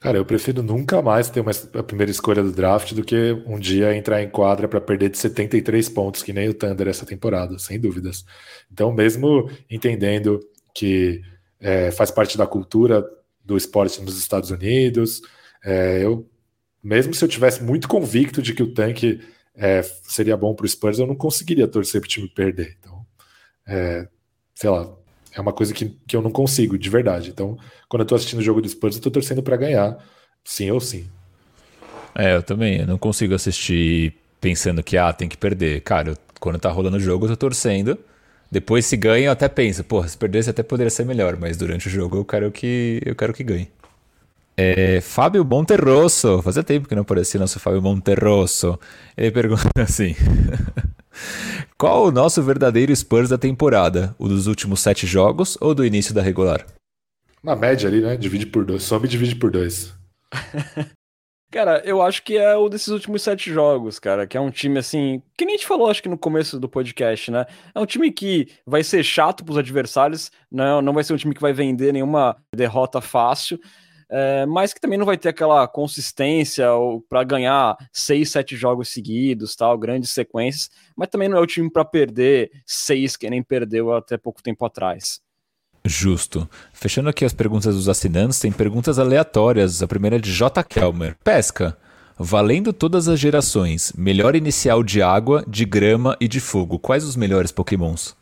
Cara, 0.00 0.18
eu 0.18 0.24
prefiro 0.24 0.62
nunca 0.62 1.00
mais 1.00 1.30
ter 1.30 1.40
uma, 1.40 1.52
a 1.78 1.82
primeira 1.82 2.10
escolha 2.10 2.42
do 2.42 2.52
draft 2.52 2.92
do 2.92 3.02
que 3.02 3.42
um 3.46 3.58
dia 3.58 3.96
entrar 3.96 4.22
em 4.22 4.28
quadra 4.28 4.68
para 4.68 4.80
perder 4.80 5.08
de 5.08 5.16
73 5.16 5.88
pontos, 5.88 6.22
que 6.22 6.32
nem 6.32 6.48
o 6.48 6.52
Thunder 6.52 6.88
essa 6.88 7.06
temporada, 7.06 7.58
sem 7.58 7.80
dúvidas. 7.80 8.24
Então, 8.70 8.92
mesmo 8.92 9.48
entendendo 9.70 10.40
que 10.74 11.22
é, 11.58 11.90
faz 11.90 12.10
parte 12.10 12.36
da 12.36 12.46
cultura 12.46 13.02
do 13.42 13.56
esporte 13.56 14.02
nos 14.02 14.18
Estados 14.18 14.50
Unidos, 14.50 15.22
é, 15.64 16.04
eu 16.04 16.28
mesmo 16.84 17.14
se 17.14 17.24
eu 17.24 17.28
tivesse 17.28 17.62
muito 17.62 17.88
convicto 17.88 18.42
de 18.42 18.52
que 18.52 18.62
o 18.62 18.74
tanque 18.74 19.20
é, 19.56 19.82
seria 19.82 20.36
bom 20.36 20.54
para 20.54 20.66
o 20.66 20.68
Spurs, 20.68 20.98
eu 20.98 21.06
não 21.06 21.16
conseguiria 21.16 21.66
torcer 21.66 22.00
para 22.00 22.06
o 22.06 22.10
time 22.10 22.28
perder. 22.28 22.76
Então, 22.78 23.06
é, 23.66 24.06
sei 24.54 24.68
lá, 24.68 24.94
é 25.32 25.40
uma 25.40 25.52
coisa 25.52 25.72
que, 25.72 25.96
que 26.06 26.14
eu 26.14 26.20
não 26.20 26.30
consigo, 26.30 26.78
de 26.78 26.90
verdade. 26.90 27.30
Então, 27.30 27.56
quando 27.88 28.00
eu 28.00 28.04
estou 28.04 28.16
assistindo 28.16 28.40
o 28.40 28.42
jogo 28.42 28.60
do 28.60 28.68
Spurs, 28.68 28.96
eu 28.96 28.98
estou 28.98 29.10
torcendo 29.10 29.42
para 29.42 29.56
ganhar, 29.56 29.98
sim 30.44 30.70
ou 30.70 30.80
sim. 30.80 31.08
É, 32.14 32.36
eu 32.36 32.42
também. 32.42 32.80
Eu 32.80 32.86
não 32.86 32.98
consigo 32.98 33.34
assistir 33.34 34.14
pensando 34.40 34.82
que, 34.82 34.96
ah, 34.96 35.12
tem 35.12 35.28
que 35.28 35.36
perder. 35.36 35.80
Cara, 35.80 36.10
eu, 36.10 36.16
quando 36.38 36.58
tá 36.58 36.70
rolando 36.70 36.98
o 36.98 37.00
jogo, 37.00 37.24
eu 37.24 37.30
tô 37.30 37.36
torcendo. 37.48 37.98
Depois, 38.50 38.86
se 38.86 38.96
ganha, 38.96 39.26
eu 39.26 39.32
até 39.32 39.48
penso, 39.48 39.82
porra, 39.82 40.06
se 40.06 40.16
perdesse 40.16 40.50
até 40.50 40.62
poderia 40.62 40.90
ser 40.90 41.04
melhor, 41.04 41.36
mas 41.36 41.56
durante 41.56 41.88
o 41.88 41.90
jogo 41.90 42.18
eu 42.18 42.24
quero 42.24 42.52
que, 42.52 43.00
eu 43.04 43.16
quero 43.16 43.32
que 43.32 43.42
ganhe. 43.42 43.68
É, 44.56 45.00
Fábio 45.00 45.44
Monterrosso, 45.44 46.40
fazia 46.40 46.62
tempo 46.62 46.88
que 46.88 46.94
não 46.94 47.02
aparecia 47.02 47.40
nosso 47.40 47.58
Fábio 47.58 47.82
Monterrosso. 47.82 48.78
Ele 49.16 49.30
pergunta 49.32 49.68
assim: 49.82 50.14
Qual 51.76 52.06
o 52.06 52.12
nosso 52.12 52.42
verdadeiro 52.42 52.94
Spurs 52.94 53.28
da 53.28 53.38
temporada? 53.38 54.14
O 54.18 54.28
dos 54.28 54.46
últimos 54.46 54.80
sete 54.80 55.06
jogos 55.06 55.58
ou 55.60 55.74
do 55.74 55.84
início 55.84 56.14
da 56.14 56.22
regular? 56.22 56.64
Na 57.42 57.56
média 57.56 57.88
ali, 57.88 58.00
né? 58.00 58.16
Divide 58.16 58.46
por 58.46 58.64
dois. 58.64 58.84
Sobe 58.84 59.06
e 59.06 59.10
divide 59.10 59.34
por 59.34 59.50
dois. 59.50 59.92
Cara, 61.50 61.80
eu 61.84 62.02
acho 62.02 62.22
que 62.24 62.36
é 62.36 62.56
o 62.56 62.68
desses 62.68 62.88
últimos 62.88 63.22
sete 63.22 63.52
jogos, 63.52 64.00
cara, 64.00 64.26
que 64.26 64.36
é 64.36 64.40
um 64.40 64.50
time 64.50 64.76
assim, 64.76 65.22
que 65.38 65.44
nem 65.44 65.54
a 65.54 65.56
gente 65.56 65.68
falou, 65.68 65.88
acho 65.88 66.02
que 66.02 66.08
no 66.08 66.18
começo 66.18 66.58
do 66.58 66.68
podcast, 66.68 67.30
né? 67.30 67.46
É 67.72 67.78
um 67.78 67.86
time 67.86 68.10
que 68.10 68.48
vai 68.66 68.82
ser 68.82 69.04
chato 69.04 69.44
pros 69.44 69.56
adversários, 69.56 70.32
não, 70.50 70.82
não 70.82 70.92
vai 70.92 71.04
ser 71.04 71.12
um 71.12 71.16
time 71.16 71.32
que 71.32 71.40
vai 71.40 71.52
vender 71.52 71.92
nenhuma 71.92 72.36
derrota 72.52 73.00
fácil 73.00 73.60
é, 74.10 74.46
mas 74.46 74.72
que 74.72 74.80
também 74.80 74.98
não 74.98 75.06
vai 75.06 75.16
ter 75.16 75.28
aquela 75.28 75.66
consistência 75.66 76.66
para 77.08 77.24
ganhar 77.24 77.76
seis, 77.92 78.30
sete 78.30 78.56
jogos 78.56 78.88
seguidos, 78.88 79.56
tal, 79.56 79.76
grandes 79.78 80.10
sequências, 80.10 80.70
mas 80.96 81.08
também 81.08 81.28
não 81.28 81.38
é 81.38 81.40
o 81.40 81.46
time 81.46 81.70
para 81.70 81.84
perder 81.84 82.50
seis 82.66 83.16
que 83.16 83.28
nem 83.28 83.42
perdeu 83.42 83.92
até 83.92 84.16
pouco 84.16 84.42
tempo 84.42 84.64
atrás. 84.64 85.20
Justo. 85.86 86.48
Fechando 86.72 87.10
aqui 87.10 87.24
as 87.24 87.34
perguntas 87.34 87.74
dos 87.74 87.88
assinantes, 87.88 88.40
tem 88.40 88.50
perguntas 88.50 88.98
aleatórias. 88.98 89.82
A 89.82 89.86
primeira 89.86 90.16
é 90.16 90.18
de 90.18 90.32
J. 90.32 90.62
Kelmer. 90.64 91.14
Pesca. 91.22 91.76
Valendo 92.18 92.72
todas 92.72 93.08
as 93.08 93.18
gerações, 93.18 93.92
melhor 93.92 94.36
inicial 94.36 94.82
de 94.82 95.02
água, 95.02 95.44
de 95.46 95.64
grama 95.64 96.16
e 96.20 96.28
de 96.28 96.40
fogo. 96.40 96.78
Quais 96.78 97.04
os 97.04 97.16
melhores 97.16 97.50
pokémons? 97.50 98.16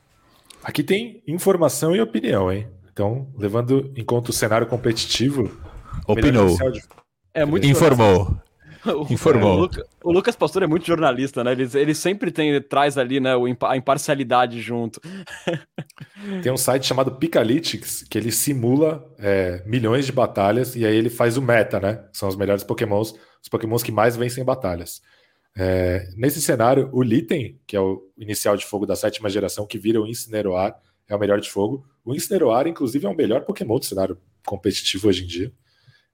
Aqui 0.65 0.83
tem 0.83 1.23
informação 1.27 1.95
e 1.95 2.01
opinião, 2.01 2.51
hein? 2.51 2.67
Então, 2.93 3.29
levando 3.37 3.93
em 3.97 4.05
conta 4.05 4.31
o 4.31 4.35
cenário 4.35 4.67
competitivo, 4.67 5.51
Opinou. 6.07 6.57
É 7.35 7.45
muito 7.45 7.67
Informou. 7.67 8.37
Informou. 9.11 9.57
O, 9.57 9.61
Luca, 9.61 9.87
o, 10.03 10.13
Lucas 10.13 10.37
Pastor 10.37 10.63
é 10.63 10.67
muito 10.67 10.87
jornalista, 10.87 11.45
né? 11.45 11.53
Ele, 11.53 11.69
ele 11.75 11.95
sempre 11.95 12.31
tem, 12.31 12.61
traz 12.61 12.99
ali 12.99 13.21
né, 13.21 13.31
a 13.63 13.77
imparcialidade 13.77 14.61
junto. 14.61 15.01
Tem 16.43 16.53
um 16.53 16.57
site 16.57 16.87
chamado 16.87 17.13
Picalytics 17.13 18.05
que 18.09 18.17
ele 18.17 18.31
simula 18.31 19.05
é, 19.19 19.63
milhões 19.67 20.07
de 20.07 20.13
batalhas 20.13 20.77
e 20.77 20.87
aí 20.87 20.95
ele 20.95 21.11
faz 21.11 21.37
o 21.37 21.43
meta, 21.43 21.81
né? 21.81 22.05
São 22.13 22.29
os 22.29 22.37
melhores 22.37 22.63
pokémons, 22.63 23.15
os 23.43 23.49
pokémons 23.49 23.83
que 23.83 23.93
mais 23.93 24.17
vencem 24.17 24.45
batalhas. 24.45 25.01
É, 25.57 26.09
nesse 26.17 26.41
cenário, 26.41 26.89
o 26.93 27.03
Litten, 27.03 27.59
que 27.67 27.77
é 27.77 27.81
o 27.81 28.03
inicial 28.17 28.57
de 28.57 28.65
fogo 28.65 28.87
da 28.87 28.97
sétima 28.97 29.29
geração, 29.29 29.67
que 29.67 29.79
vira 29.79 30.01
o 30.01 30.07
Incineroar, 30.07 30.77
é 31.09 31.15
o 31.15 31.19
melhor 31.19 31.41
de 31.41 31.51
fogo. 31.51 31.85
O 32.05 32.15
Incineroar, 32.15 32.67
inclusive, 32.67 33.07
é 33.07 33.09
o 33.09 33.17
melhor 33.17 33.43
pokémon 33.43 33.79
do 33.79 33.85
cenário 33.85 34.19
competitivo 34.47 35.09
hoje 35.09 35.25
em 35.25 35.27
dia. 35.27 35.53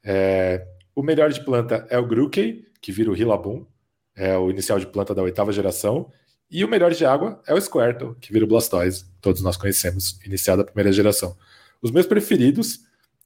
É, 0.04 0.66
o 0.94 1.02
melhor 1.02 1.30
de 1.30 1.44
planta 1.44 1.86
é 1.90 1.98
o 1.98 2.06
Grookey, 2.06 2.64
que 2.80 2.92
vira 2.92 3.10
o 3.10 3.14
Rillaboom, 3.14 3.64
é 4.16 4.36
o 4.36 4.50
inicial 4.50 4.78
de 4.78 4.86
planta 4.86 5.14
da 5.14 5.22
oitava 5.22 5.52
geração. 5.52 6.10
E 6.50 6.64
o 6.64 6.68
melhor 6.68 6.92
de 6.92 7.04
água 7.04 7.40
é 7.46 7.52
o 7.52 7.60
Squirtle, 7.60 8.16
que 8.20 8.32
vira 8.32 8.44
o 8.44 8.48
Blastoise, 8.48 9.04
todos 9.20 9.42
nós 9.42 9.56
conhecemos, 9.56 10.18
inicial 10.24 10.56
da 10.56 10.64
primeira 10.64 10.90
geração. 10.90 11.36
Os 11.82 11.90
meus 11.90 12.06
preferidos 12.06 12.80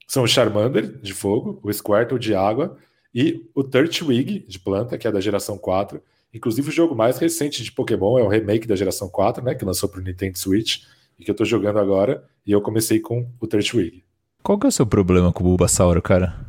são 0.08 0.24
o 0.24 0.26
Charmander, 0.26 0.98
de 1.00 1.14
fogo, 1.14 1.60
o 1.62 1.72
Squirtle, 1.72 2.18
de 2.18 2.34
água, 2.34 2.76
e 3.14 3.48
o 3.54 3.62
Turtwig, 3.62 4.44
de 4.46 4.58
planta, 4.58 4.98
que 4.98 5.06
é 5.06 5.12
da 5.12 5.20
geração 5.20 5.56
4. 5.56 6.02
Inclusive, 6.34 6.68
o 6.68 6.72
jogo 6.72 6.94
mais 6.94 7.18
recente 7.18 7.62
de 7.62 7.70
Pokémon 7.70 8.18
é 8.18 8.22
o 8.22 8.28
remake 8.28 8.66
da 8.66 8.74
geração 8.74 9.08
4, 9.08 9.44
né, 9.44 9.54
que 9.54 9.64
lançou 9.64 9.88
para 9.88 10.00
o 10.00 10.02
Nintendo 10.02 10.38
Switch, 10.38 10.82
e 11.18 11.24
que 11.24 11.30
eu 11.30 11.34
estou 11.34 11.46
jogando 11.46 11.78
agora, 11.78 12.24
e 12.44 12.52
eu 12.52 12.60
comecei 12.60 13.00
com 13.00 13.30
o 13.40 13.46
Turtwig. 13.46 14.02
Qual 14.42 14.58
que 14.58 14.66
é 14.66 14.68
o 14.68 14.72
seu 14.72 14.86
problema 14.86 15.32
com 15.32 15.44
o 15.44 15.46
Bulbasauro, 15.46 16.02
cara? 16.02 16.44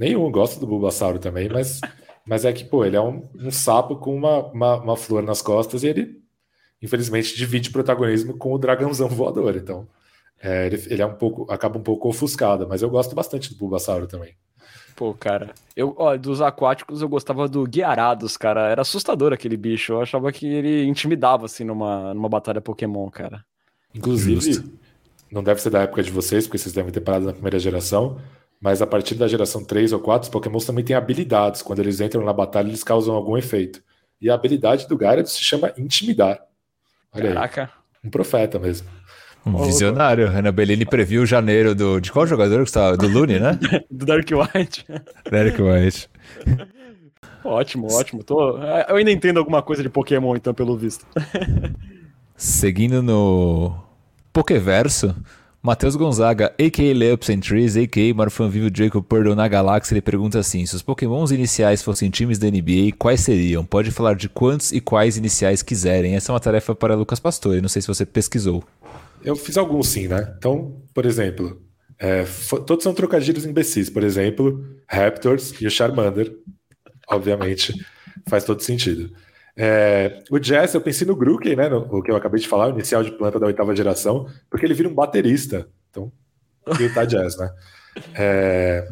Nenhum, 0.00 0.32
gosto 0.32 0.58
do 0.58 0.66
Bulbasauro 0.66 1.18
também, 1.18 1.46
mas, 1.50 1.78
mas 2.26 2.46
é 2.46 2.52
que, 2.54 2.64
pô, 2.64 2.86
ele 2.86 2.96
é 2.96 3.00
um, 3.02 3.28
um 3.34 3.50
sapo 3.50 3.96
com 3.96 4.16
uma, 4.16 4.46
uma, 4.46 4.76
uma, 4.76 4.96
flor 4.96 5.22
nas 5.22 5.42
costas 5.42 5.82
e 5.82 5.88
ele, 5.88 6.22
infelizmente, 6.80 7.36
divide 7.36 7.70
protagonismo 7.70 8.38
com 8.38 8.54
o 8.54 8.58
dragãozão 8.58 9.08
voador. 9.10 9.54
Então, 9.56 9.86
é, 10.42 10.68
ele, 10.68 10.82
ele 10.88 11.02
é 11.02 11.06
um 11.06 11.12
pouco, 11.12 11.52
acaba 11.52 11.78
um 11.78 11.82
pouco 11.82 12.08
ofuscado, 12.08 12.66
mas 12.66 12.80
eu 12.80 12.88
gosto 12.88 13.14
bastante 13.14 13.50
do 13.50 13.58
Bulbasauro 13.58 14.06
também. 14.06 14.34
Pô, 14.96 15.12
cara, 15.12 15.52
eu, 15.76 15.94
ó, 15.98 16.16
dos 16.16 16.40
aquáticos 16.40 17.02
eu 17.02 17.08
gostava 17.08 17.46
do 17.46 17.64
Guiarados, 17.64 18.38
cara. 18.38 18.70
Era 18.70 18.80
assustador 18.80 19.34
aquele 19.34 19.58
bicho. 19.58 19.92
Eu 19.92 20.00
achava 20.00 20.32
que 20.32 20.46
ele 20.46 20.86
intimidava, 20.86 21.44
assim, 21.44 21.64
numa, 21.64 22.14
numa 22.14 22.28
batalha 22.28 22.62
Pokémon, 22.62 23.10
cara. 23.10 23.44
Inclusive, 23.94 24.40
Justo. 24.40 24.72
não 25.30 25.42
deve 25.42 25.60
ser 25.60 25.68
da 25.68 25.82
época 25.82 26.02
de 26.02 26.10
vocês, 26.10 26.46
porque 26.46 26.56
vocês 26.56 26.74
devem 26.74 26.90
ter 26.90 27.02
parado 27.02 27.26
na 27.26 27.34
primeira 27.34 27.58
geração, 27.58 28.18
mas 28.60 28.82
a 28.82 28.86
partir 28.86 29.14
da 29.14 29.26
geração 29.26 29.64
3 29.64 29.92
ou 29.92 30.00
4, 30.00 30.24
os 30.24 30.28
Pokémons 30.28 30.66
também 30.66 30.84
têm 30.84 30.94
habilidades. 30.94 31.62
Quando 31.62 31.78
eles 31.78 32.00
entram 32.00 32.24
na 32.24 32.32
batalha, 32.32 32.68
eles 32.68 32.84
causam 32.84 33.14
algum 33.14 33.36
efeito. 33.36 33.82
E 34.20 34.28
a 34.28 34.34
habilidade 34.34 34.86
do 34.86 34.98
Gyarados 34.98 35.32
se 35.32 35.42
chama 35.42 35.72
Intimidar. 35.78 36.38
Olha 37.12 37.32
Caraca. 37.32 37.62
Aí. 37.62 37.80
Um 38.04 38.10
profeta 38.10 38.58
mesmo. 38.58 38.86
Um 39.44 39.64
visionário. 39.64 40.28
Renan 40.28 40.52
Bellini 40.52 40.84
previu 40.84 41.24
janeiro 41.24 41.74
do. 41.74 42.00
De 42.00 42.12
qual 42.12 42.26
jogador 42.26 42.62
que 42.62 42.68
está? 42.68 42.94
Do 42.94 43.08
Lune, 43.08 43.38
né? 43.40 43.58
do 43.90 44.04
Dark 44.04 44.28
White. 44.30 44.84
Dark 45.30 45.58
White. 45.58 46.10
ótimo, 47.42 47.88
ótimo. 47.90 48.22
Tô... 48.22 48.58
Eu 48.58 48.96
ainda 48.96 49.10
entendo 49.10 49.38
alguma 49.38 49.62
coisa 49.62 49.82
de 49.82 49.88
Pokémon, 49.88 50.36
então, 50.36 50.52
pelo 50.52 50.76
visto. 50.76 51.06
Seguindo 52.36 53.02
no 53.02 53.74
Pokéverso, 54.32 55.14
Matheus 55.62 55.94
Gonzaga, 55.94 56.54
a.k.a. 56.58 56.94
Layups 56.94 57.28
and 57.28 57.40
Trees, 57.40 57.76
a.k.a. 57.76 58.14
Marfan 58.14 58.48
Vivo 58.48 58.70
Jacob 58.74 59.04
Purdle 59.04 59.34
na 59.34 59.46
galáxia, 59.46 59.92
ele 59.92 60.00
pergunta 60.00 60.38
assim, 60.38 60.64
se 60.64 60.74
os 60.74 60.80
pokémons 60.80 61.30
iniciais 61.30 61.82
fossem 61.82 62.08
times 62.08 62.38
da 62.38 62.48
NBA, 62.48 62.96
quais 62.98 63.20
seriam? 63.20 63.62
Pode 63.62 63.90
falar 63.90 64.14
de 64.14 64.26
quantos 64.26 64.72
e 64.72 64.80
quais 64.80 65.18
iniciais 65.18 65.62
quiserem. 65.62 66.14
Essa 66.16 66.32
é 66.32 66.32
uma 66.32 66.40
tarefa 66.40 66.74
para 66.74 66.94
Lucas 66.94 67.20
Pastore, 67.20 67.60
não 67.60 67.68
sei 67.68 67.82
se 67.82 67.88
você 67.88 68.06
pesquisou. 68.06 68.64
Eu 69.22 69.36
fiz 69.36 69.58
alguns 69.58 69.88
sim, 69.88 70.08
né? 70.08 70.34
Então, 70.38 70.80
por 70.94 71.04
exemplo, 71.04 71.60
é, 71.98 72.24
todos 72.66 72.82
são 72.82 72.94
trocadilhos 72.94 73.44
imbecis. 73.44 73.90
Por 73.90 74.02
exemplo, 74.02 74.64
Raptors 74.88 75.52
e 75.60 75.66
o 75.66 75.70
Charmander, 75.70 76.34
obviamente, 77.06 77.74
faz 78.26 78.44
todo 78.44 78.62
sentido. 78.62 79.12
É, 79.62 80.22
o 80.30 80.38
Jazz, 80.38 80.72
eu 80.72 80.80
pensei 80.80 81.06
no 81.06 81.14
Grookey, 81.14 81.54
né? 81.54 81.68
No, 81.68 81.80
o 81.80 82.02
que 82.02 82.10
eu 82.10 82.16
acabei 82.16 82.40
de 82.40 82.48
falar, 82.48 82.68
o 82.68 82.70
inicial 82.70 83.04
de 83.04 83.10
planta 83.10 83.38
da 83.38 83.46
oitava 83.46 83.76
geração, 83.76 84.26
porque 84.48 84.64
ele 84.64 84.72
vira 84.72 84.88
um 84.88 84.94
baterista. 84.94 85.68
Então, 85.90 86.10
tá 86.94 87.04
Jazz, 87.04 87.36
né? 87.36 87.52
É, 88.14 88.88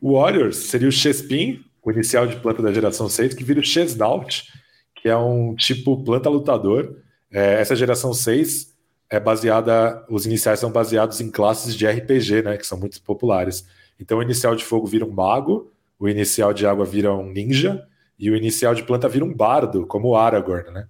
o 0.00 0.18
Warriors 0.18 0.56
seria 0.56 0.88
o 0.88 0.92
Chespin, 0.92 1.64
o 1.80 1.92
inicial 1.92 2.26
de 2.26 2.34
planta 2.34 2.60
da 2.60 2.72
geração 2.72 3.08
6, 3.08 3.34
que 3.34 3.44
vira 3.44 3.60
o 3.60 3.64
Chesnaut, 3.64 4.50
que 4.96 5.08
é 5.08 5.16
um 5.16 5.54
tipo 5.54 6.02
planta 6.02 6.28
lutador. 6.28 6.96
É, 7.30 7.60
essa 7.60 7.76
geração 7.76 8.12
6 8.12 8.74
é 9.08 9.20
baseada, 9.20 10.04
os 10.10 10.26
iniciais 10.26 10.58
são 10.58 10.72
baseados 10.72 11.20
em 11.20 11.30
classes 11.30 11.72
de 11.76 11.86
RPG, 11.86 12.42
né? 12.42 12.56
Que 12.56 12.66
são 12.66 12.76
muito 12.76 13.00
populares. 13.00 13.64
Então, 14.00 14.18
o 14.18 14.22
inicial 14.24 14.56
de 14.56 14.64
fogo 14.64 14.88
vira 14.88 15.04
um 15.04 15.12
mago, 15.12 15.70
o 16.00 16.08
inicial 16.08 16.52
de 16.52 16.66
água 16.66 16.84
vira 16.84 17.14
um 17.14 17.30
ninja 17.30 17.86
e 18.18 18.30
o 18.30 18.36
inicial 18.36 18.74
de 18.74 18.82
planta 18.82 19.08
vira 19.08 19.24
um 19.24 19.34
bardo, 19.34 19.86
como 19.86 20.08
o 20.08 20.16
Aragorn, 20.16 20.70
né? 20.70 20.86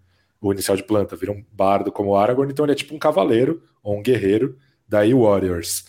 o 0.48 0.52
inicial 0.52 0.76
de 0.76 0.82
planta, 0.82 1.16
vira 1.16 1.32
um 1.32 1.42
bardo 1.52 1.90
como 1.90 2.10
o 2.10 2.16
Aragorn, 2.16 2.52
então 2.52 2.64
ele 2.64 2.72
é 2.72 2.76
tipo 2.76 2.94
um 2.94 2.98
cavaleiro 2.98 3.62
ou 3.82 3.96
um 3.96 4.02
guerreiro, 4.02 4.56
daí 4.86 5.14
Warriors. 5.14 5.86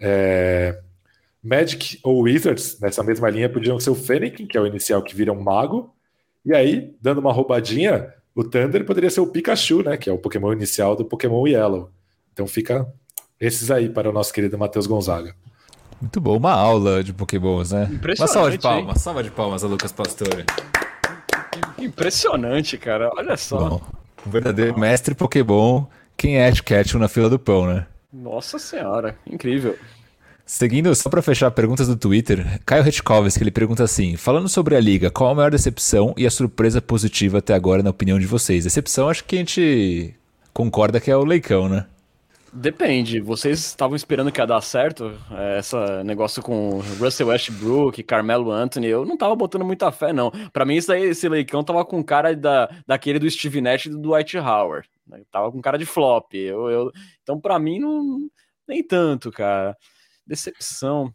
É... 0.00 0.80
Magic 1.42 1.98
ou 2.02 2.22
Wizards, 2.22 2.78
nessa 2.80 3.02
mesma 3.02 3.28
linha, 3.30 3.48
podiam 3.48 3.78
ser 3.78 3.90
o 3.90 3.94
Fennekin, 3.94 4.46
que 4.46 4.56
é 4.56 4.60
o 4.60 4.66
inicial 4.66 5.02
que 5.02 5.14
vira 5.14 5.32
um 5.32 5.40
mago, 5.40 5.92
e 6.44 6.54
aí, 6.54 6.94
dando 7.00 7.18
uma 7.18 7.32
roubadinha, 7.32 8.12
o 8.34 8.44
Thunder 8.44 8.84
poderia 8.84 9.10
ser 9.10 9.20
o 9.20 9.26
Pikachu, 9.26 9.82
né, 9.82 9.96
que 9.96 10.08
é 10.08 10.12
o 10.12 10.18
Pokémon 10.18 10.52
inicial 10.52 10.94
do 10.94 11.04
Pokémon 11.04 11.46
Yellow. 11.46 11.90
Então 12.32 12.46
fica 12.46 12.86
esses 13.40 13.70
aí 13.70 13.88
para 13.88 14.10
o 14.10 14.12
nosso 14.12 14.32
querido 14.32 14.56
Matheus 14.56 14.86
Gonzaga. 14.86 15.34
Muito 16.00 16.20
bom, 16.20 16.36
uma 16.36 16.52
aula 16.52 17.02
de 17.02 17.12
Pokémons, 17.12 17.72
né? 17.72 17.88
Impressionante. 17.90 18.20
Uma 18.20 18.28
salva 18.28 18.50
de 18.50 18.58
palmas, 18.58 18.84
uma 18.84 18.96
salva 18.96 19.22
de 19.22 19.30
palmas 19.30 19.64
a 19.64 19.66
Lucas 19.66 19.92
Pastore. 19.92 20.44
Impressionante, 21.78 22.76
cara. 22.78 23.10
Olha 23.16 23.36
só. 23.36 23.68
Bom, 23.68 23.80
um 24.26 24.30
verdadeiro 24.30 24.78
mestre 24.78 25.14
Pokémon. 25.14 25.84
Quem 26.16 26.38
é 26.38 26.50
Ketchum 26.52 26.98
na 26.98 27.08
fila 27.08 27.28
do 27.28 27.38
pão, 27.38 27.66
né? 27.66 27.86
Nossa 28.12 28.58
senhora, 28.58 29.16
incrível. 29.26 29.76
Seguindo, 30.46 30.94
só 30.94 31.10
para 31.10 31.20
fechar 31.20 31.50
perguntas 31.50 31.88
do 31.88 31.96
Twitter, 31.96 32.60
Caio 32.64 32.84
Retkovski, 32.84 33.42
ele 33.42 33.50
pergunta 33.50 33.82
assim: 33.82 34.16
falando 34.16 34.48
sobre 34.48 34.76
a 34.76 34.80
liga, 34.80 35.10
qual 35.10 35.30
a 35.30 35.34
maior 35.34 35.50
decepção 35.50 36.14
e 36.16 36.24
a 36.24 36.30
surpresa 36.30 36.80
positiva 36.80 37.38
até 37.38 37.52
agora, 37.52 37.82
na 37.82 37.90
opinião 37.90 38.18
de 38.18 38.26
vocês? 38.26 38.62
Decepção, 38.62 39.08
acho 39.08 39.24
que 39.24 39.34
a 39.34 39.38
gente 39.40 40.14
concorda 40.54 41.00
que 41.00 41.10
é 41.10 41.16
o 41.16 41.24
Leicão, 41.24 41.68
né? 41.68 41.84
Depende. 42.58 43.20
Vocês 43.20 43.58
estavam 43.58 43.94
esperando 43.94 44.32
que 44.32 44.40
ia 44.40 44.46
dar 44.46 44.62
certo? 44.62 45.12
É, 45.30 45.58
esse 45.58 45.76
negócio 46.04 46.42
com 46.42 46.80
Russell 46.98 47.28
Westbrook, 47.28 48.02
Carmelo 48.02 48.50
Anthony, 48.50 48.86
eu 48.86 49.04
não 49.04 49.16
tava 49.16 49.36
botando 49.36 49.64
muita 49.64 49.92
fé, 49.92 50.10
não. 50.10 50.30
Para 50.52 50.64
mim, 50.64 50.76
isso 50.76 50.90
aí, 50.90 51.04
esse 51.04 51.28
leicão 51.28 51.62
tava 51.62 51.84
com 51.84 52.02
cara 52.02 52.34
da, 52.34 52.70
daquele 52.86 53.18
do 53.18 53.30
Steve 53.30 53.60
Nash 53.60 53.86
e 53.86 53.90
do 53.90 53.98
Dwight 53.98 54.38
Howard. 54.38 54.88
Né? 55.06 55.20
Tava 55.30 55.52
com 55.52 55.60
cara 55.60 55.76
de 55.76 55.84
flop. 55.84 56.32
Eu, 56.34 56.70
eu... 56.70 56.92
Então, 57.22 57.38
para 57.38 57.58
mim, 57.58 57.78
não... 57.78 58.26
nem 58.66 58.82
tanto, 58.82 59.30
cara. 59.30 59.76
Decepção. 60.26 61.12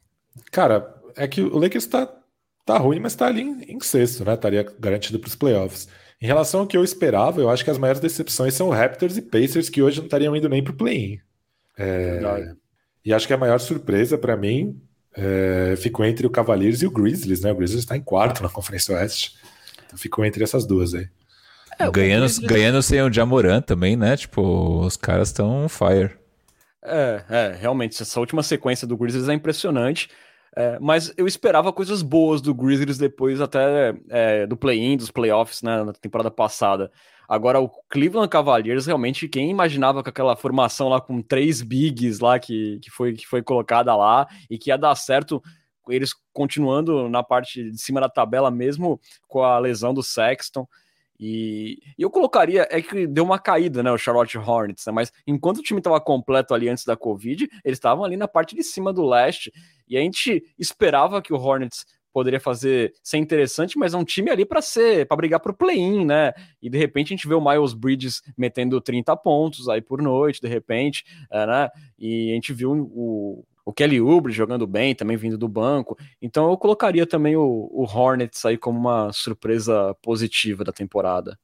Cara, 0.51 0.95
é 1.15 1.27
que 1.27 1.41
o 1.41 1.57
Lakers 1.57 1.87
tá, 1.87 2.07
tá 2.63 2.77
ruim, 2.77 2.99
mas 2.99 3.15
tá 3.15 3.25
ali 3.25 3.41
em, 3.41 3.75
em 3.75 3.79
sexto, 3.79 4.23
né? 4.23 4.35
Estaria 4.35 4.63
garantido 4.79 5.19
para 5.19 5.27
os 5.27 5.35
playoffs. 5.35 5.89
Em 6.21 6.27
relação 6.27 6.59
ao 6.59 6.67
que 6.67 6.77
eu 6.77 6.83
esperava, 6.83 7.41
eu 7.41 7.49
acho 7.49 7.63
que 7.63 7.71
as 7.71 7.79
maiores 7.79 7.99
decepções 7.99 8.53
são 8.53 8.69
Raptors 8.69 9.17
e 9.17 9.23
Pacers, 9.23 9.69
que 9.69 9.81
hoje 9.81 9.97
não 9.97 10.05
estariam 10.05 10.35
indo 10.35 10.47
nem 10.47 10.63
para 10.63 10.71
o 10.71 10.77
play-in. 10.77 11.19
É, 11.81 12.53
e 13.03 13.13
acho 13.13 13.27
que 13.27 13.33
a 13.33 13.37
maior 13.37 13.59
surpresa 13.59 14.17
para 14.17 14.37
mim 14.37 14.79
é, 15.15 15.75
ficou 15.77 16.05
entre 16.05 16.25
o 16.25 16.29
Cavaliers 16.29 16.81
e 16.81 16.87
o 16.87 16.91
Grizzlies, 16.91 17.41
né? 17.41 17.51
O 17.51 17.55
Grizzlies 17.55 17.83
está 17.83 17.97
em 17.97 18.01
quarto 18.01 18.43
na 18.43 18.49
Conferência 18.49 18.95
Oeste. 18.95 19.35
Então 19.85 19.97
ficou 19.97 20.23
entre 20.23 20.43
essas 20.43 20.65
duas 20.65 20.93
aí. 20.93 21.07
É, 21.79 21.89
ganhando, 21.89 22.25
Grizzlies... 22.25 22.49
ganhando 22.49 22.81
sem 22.81 23.01
o 23.01 23.11
Jamoran 23.11 23.61
também, 23.61 23.95
né? 23.95 24.15
Tipo, 24.15 24.85
os 24.85 24.95
caras 24.95 25.29
estão 25.29 25.65
on 25.65 25.69
fire. 25.69 26.11
É, 26.83 27.23
é, 27.29 27.57
realmente, 27.59 28.01
essa 28.01 28.19
última 28.19 28.43
sequência 28.43 28.87
do 28.87 28.97
Grizzlies 28.97 29.29
é 29.29 29.33
impressionante. 29.33 30.09
É, 30.55 30.77
mas 30.79 31.13
eu 31.15 31.25
esperava 31.27 31.71
coisas 31.71 32.01
boas 32.01 32.41
do 32.41 32.53
Grizzlies 32.53 32.97
depois 32.97 33.39
até 33.39 33.93
é, 34.09 34.45
do 34.45 34.57
play-in, 34.57 34.97
dos 34.97 35.09
playoffs, 35.09 35.61
né, 35.61 35.83
na 35.83 35.93
temporada 35.93 36.29
passada. 36.29 36.91
Agora, 37.31 37.61
o 37.61 37.69
Cleveland 37.87 38.27
Cavaliers, 38.27 38.85
realmente, 38.85 39.25
quem 39.25 39.49
imaginava 39.49 40.03
com 40.03 40.09
aquela 40.09 40.35
formação 40.35 40.89
lá 40.89 40.99
com 40.99 41.21
três 41.21 41.61
bigs 41.61 42.19
lá 42.19 42.37
que, 42.37 42.77
que, 42.81 42.91
foi, 42.91 43.13
que 43.13 43.25
foi 43.25 43.41
colocada 43.41 43.95
lá 43.95 44.27
e 44.49 44.57
que 44.57 44.69
ia 44.69 44.77
dar 44.77 44.93
certo, 44.95 45.41
eles 45.87 46.13
continuando 46.33 47.07
na 47.07 47.23
parte 47.23 47.71
de 47.71 47.81
cima 47.81 48.01
da 48.01 48.09
tabela, 48.09 48.51
mesmo 48.51 48.99
com 49.29 49.43
a 49.43 49.57
lesão 49.59 49.93
do 49.93 50.03
Sexton. 50.03 50.67
E, 51.17 51.79
eu 51.97 52.09
colocaria, 52.09 52.67
é 52.69 52.81
que 52.81 53.07
deu 53.07 53.23
uma 53.23 53.39
caída, 53.39 53.81
né, 53.81 53.89
o 53.93 53.97
Charlotte 53.97 54.37
Hornets, 54.37 54.85
né, 54.85 54.91
mas 54.91 55.13
enquanto 55.25 55.59
o 55.59 55.63
time 55.63 55.79
estava 55.79 56.01
completo 56.01 56.53
ali 56.53 56.67
antes 56.67 56.83
da 56.83 56.97
Covid, 56.97 57.47
eles 57.63 57.77
estavam 57.77 58.03
ali 58.03 58.17
na 58.17 58.27
parte 58.27 58.53
de 58.53 58.61
cima 58.61 58.91
do 58.91 59.07
leste, 59.07 59.53
e 59.87 59.95
a 59.95 60.01
gente 60.01 60.43
esperava 60.59 61.21
que 61.21 61.31
o 61.31 61.39
Hornets 61.39 61.85
poderia 62.13 62.39
fazer 62.39 62.93
ser 63.03 63.17
interessante, 63.17 63.77
mas 63.77 63.93
é 63.93 63.97
um 63.97 64.03
time 64.03 64.29
ali 64.29 64.45
para 64.45 64.61
ser, 64.61 65.05
para 65.07 65.17
brigar 65.17 65.39
para 65.39 65.51
o 65.51 65.55
play-in, 65.55 66.05
né? 66.05 66.33
E 66.61 66.69
de 66.69 66.77
repente 66.77 67.07
a 67.07 67.15
gente 67.15 67.27
vê 67.27 67.33
o 67.33 67.41
Miles 67.41 67.73
Bridges 67.73 68.21
metendo 68.37 68.79
30 68.81 69.15
pontos 69.17 69.67
aí 69.69 69.81
por 69.81 70.01
noite, 70.01 70.41
de 70.41 70.47
repente, 70.47 71.03
é, 71.31 71.45
né? 71.45 71.69
E 71.97 72.31
a 72.31 72.35
gente 72.35 72.53
viu 72.53 72.71
o, 72.71 73.45
o 73.65 73.73
Kelly 73.73 74.01
Oubre 74.01 74.31
jogando 74.31 74.67
bem, 74.67 74.95
também 74.95 75.17
vindo 75.17 75.37
do 75.37 75.47
banco. 75.47 75.97
Então 76.21 76.49
eu 76.49 76.57
colocaria 76.57 77.05
também 77.05 77.35
o, 77.35 77.69
o 77.71 77.83
Hornets 77.83 78.43
aí 78.45 78.57
como 78.57 78.77
uma 78.77 79.11
surpresa 79.13 79.95
positiva 80.01 80.63
da 80.63 80.71
temporada. 80.71 81.37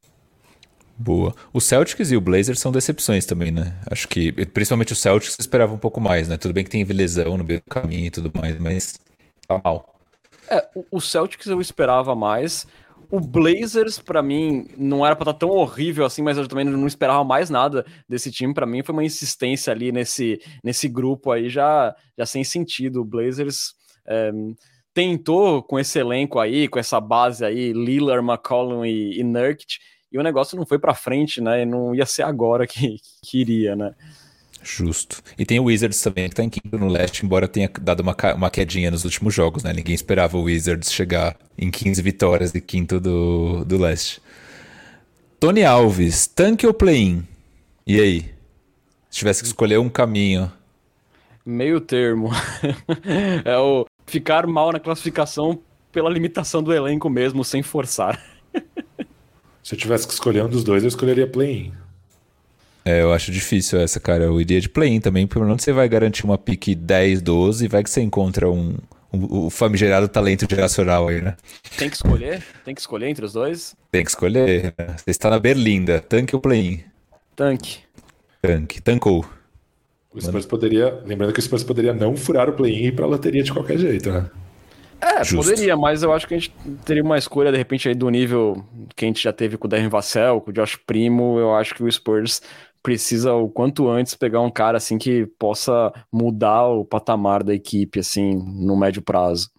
Boa. 0.99 1.35
O 1.53 1.61
Celtics 1.61 2.11
e 2.11 2.18
o 2.18 2.22
Blazers 2.22 2.60
são 2.60 2.72
decepções 2.72 3.23
também, 3.23 3.52
né? 3.52 3.80
Acho 3.89 4.07
que, 4.07 4.31
principalmente 4.48 4.94
o 4.94 4.95
Celtics, 4.95 5.38
esperava 5.39 5.72
um 5.72 5.77
pouco 5.77 6.02
mais, 6.02 6.27
né? 6.27 6.38
Tudo 6.38 6.56
bem 6.56 6.64
que 6.64 6.72
tem 6.72 6.84
lesão 6.84 7.38
no 7.38 7.44
meio 7.44 7.60
do 7.60 7.69
caminho 7.69 8.07
e 8.07 8.11
tudo 8.11 8.31
mais, 8.35 8.57
mas 8.60 8.99
tá 9.48 9.61
mal. 9.64 9.97
É, 10.49 10.68
o 10.91 10.99
Celtics 10.99 11.48
eu 11.48 11.60
esperava 11.61 12.15
mais. 12.15 12.68
O 13.10 13.22
Blazers, 13.22 13.99
para 13.99 14.22
mim, 14.22 14.68
não 14.78 15.06
era 15.06 15.15
pra 15.15 15.24
estar 15.24 15.34
tá 15.34 15.40
tão 15.40 15.49
horrível 15.49 16.06
assim, 16.06 16.22
mas 16.22 16.38
eu 16.38 16.48
também 16.48 16.65
não 16.65 16.88
esperava 16.88 17.24
mais 17.24 17.49
nada 17.49 17.86
desse 18.07 18.32
time. 18.32 18.53
Para 18.53 18.65
mim, 18.65 18.84
foi 18.84 18.94
uma 18.94 19.03
insistência 19.03 19.72
ali 19.72 19.91
nesse, 19.91 20.41
nesse 20.64 20.90
grupo 20.90 21.32
aí, 21.32 21.49
já, 21.49 21.95
já 22.18 22.26
sem 22.26 22.44
sentido. 22.44 23.02
O 23.02 23.06
Blazers 23.06 23.76
é, 24.06 24.32
tentou 24.94 25.64
com 25.64 25.80
esse 25.80 25.99
elenco 25.99 26.40
aí, 26.40 26.68
com 26.68 26.80
essa 26.80 26.99
base 26.99 27.45
aí, 27.45 27.72
Lillard, 27.72 28.26
McCollum 28.26 28.84
e, 28.84 29.19
e 29.19 29.24
Nurkic, 29.24 29.78
e 30.11 30.18
o 30.18 30.24
negócio 30.24 30.57
não 30.57 30.65
foi 30.65 30.80
para 30.80 30.94
frente, 30.94 31.40
né? 31.40 31.61
E 31.61 31.65
não 31.65 31.94
ia 31.94 32.06
ser 32.06 32.24
agora 32.24 32.65
que, 32.68 32.98
que 33.24 33.40
iria, 33.40 33.76
né? 33.76 33.94
Justo. 34.64 35.22
E 35.38 35.46
tem 35.46 35.60
o 35.60 35.66
Wizards 35.66 36.02
também, 36.02 36.28
que 36.30 36.36
tá 36.36 36.44
em 36.44 36.50
quinto 36.50 36.78
no 36.78 36.88
leste, 36.88 37.26
embora 37.26 37.48
tenha 37.48 37.70
dado 37.82 38.02
uma, 38.02 38.16
uma 38.36 38.50
quedinha 38.50 38.92
nos 38.92 39.06
últimos 39.06 39.34
jogos, 39.34 39.64
né? 39.64 39.72
Ninguém 39.74 39.96
esperava 39.96 40.38
o 40.38 40.44
Wizards 40.44 40.92
chegar 40.92 41.38
em 41.58 41.72
15 41.72 42.02
vitórias 42.02 42.52
de 42.52 42.60
quinto 42.60 43.00
do, 43.00 43.64
do 43.64 43.78
leste. 43.78 44.22
Tony 45.40 45.64
Alves, 45.64 46.28
tanque 46.28 46.66
ou 46.66 46.74
play-in? 46.74 47.24
E 47.86 48.00
aí? 48.00 48.26
Se 49.10 49.20
tivesse 49.20 49.42
que 49.42 49.48
escolher 49.48 49.80
um 49.80 49.90
caminho. 49.90 50.52
Meio 51.46 51.80
termo. 51.80 52.30
é 53.46 53.58
o 53.58 53.86
ficar 54.06 54.48
mal 54.48 54.72
na 54.72 54.80
classificação 54.80 55.60
pela 55.92 56.10
limitação 56.10 56.62
do 56.62 56.74
elenco 56.74 57.10
mesmo, 57.10 57.44
sem 57.44 57.64
forçar. 57.64 58.22
Se 59.64 59.76
eu 59.76 59.80
tivesse 59.80 60.08
que 60.08 60.14
escolher 60.14 60.44
um 60.44 60.50
dos 60.50 60.64
dois, 60.64 60.84
eu 60.84 60.88
escolheria 60.88 61.28
play-in. 61.28 61.74
É, 62.88 63.02
eu 63.02 63.12
acho 63.12 63.34
difícil 63.34 63.82
essa, 63.82 64.00
cara. 64.00 64.24
Eu 64.24 64.40
iria 64.40 64.62
de 64.62 64.70
play-in 64.70 65.02
também, 65.02 65.28
pelo 65.28 65.44
menos 65.44 65.62
você 65.62 65.74
vai 65.74 65.90
garantir 65.90 66.24
uma 66.24 66.38
pique 66.38 66.74
10, 66.74 67.22
12 67.22 67.66
e 67.66 67.68
vai 67.68 67.84
que 67.84 67.90
você 67.90 68.02
encontra 68.02 68.50
um, 68.50 68.78
um, 69.12 69.48
um 69.48 69.50
famigerado 69.50 70.08
talento 70.08 70.48
geracional 70.50 71.10
aí, 71.10 71.22
né? 71.22 71.36
Tem 71.78 71.90
que 71.90 71.98
escolher? 71.98 72.42
Tem 72.64 72.74
que 72.74 72.80
escolher 72.80 73.10
entre 73.10 73.26
os 73.26 73.34
dois? 73.34 73.76
Tem 73.92 74.06
que 74.06 74.10
escolher. 74.10 74.74
Né? 74.78 74.96
Você 74.96 75.12
está 75.12 75.30
na 75.30 75.38
Berlinda. 75.38 76.00
Tanque 76.00 76.34
ou 76.34 76.42
play-in? 76.42 76.82
Tanque. 77.36 77.80
Tanque. 78.42 78.82
Tancou. 78.82 79.26
O 80.14 80.22
Spurs 80.22 80.46
Mano. 80.46 80.48
poderia. 80.48 81.02
Lembrando 81.06 81.34
que 81.34 81.40
o 81.42 81.44
Spurs 81.44 81.66
poderia 81.66 81.94
não 81.94 82.16
furar 82.16 82.48
o 82.48 82.54
play-in 82.54 82.84
e 82.84 82.88
ir 82.88 82.96
pra 82.96 83.06
loteria 83.06 83.44
de 83.44 83.52
qualquer 83.52 83.78
jeito, 83.78 84.10
né? 84.10 84.30
É, 85.02 85.24
Justo. 85.24 85.52
poderia, 85.52 85.76
mas 85.76 86.02
eu 86.02 86.12
acho 86.12 86.28
que 86.28 86.34
a 86.34 86.38
gente 86.38 86.52
teria 86.84 87.04
uma 87.04 87.18
escolha, 87.18 87.52
de 87.52 87.58
repente, 87.58 87.88
aí 87.88 87.94
do 87.94 88.10
nível 88.10 88.66
que 88.96 89.06
a 89.06 89.08
gente 89.08 89.22
já 89.22 89.32
teve 89.32 89.58
com 89.58 89.68
o 89.68 89.70
Darren 89.70 89.90
Vassell, 89.90 90.42
com 90.42 90.50
o 90.50 90.54
Josh 90.54 90.76
Primo. 90.76 91.38
Eu 91.38 91.54
acho 91.54 91.76
que 91.76 91.84
o 91.84 91.92
Spurs 91.92 92.42
precisa 92.88 93.34
o 93.34 93.50
quanto 93.50 93.90
antes 93.90 94.16
pegar 94.16 94.40
um 94.40 94.50
cara 94.50 94.78
assim 94.78 94.98
que 94.98 95.26
possa 95.38 95.92
mudar 96.10 96.68
o 96.68 96.86
patamar 96.86 97.44
da 97.44 97.54
equipe 97.54 98.00
assim 98.00 98.36
no 98.36 98.78
médio 98.78 99.02
prazo. 99.02 99.50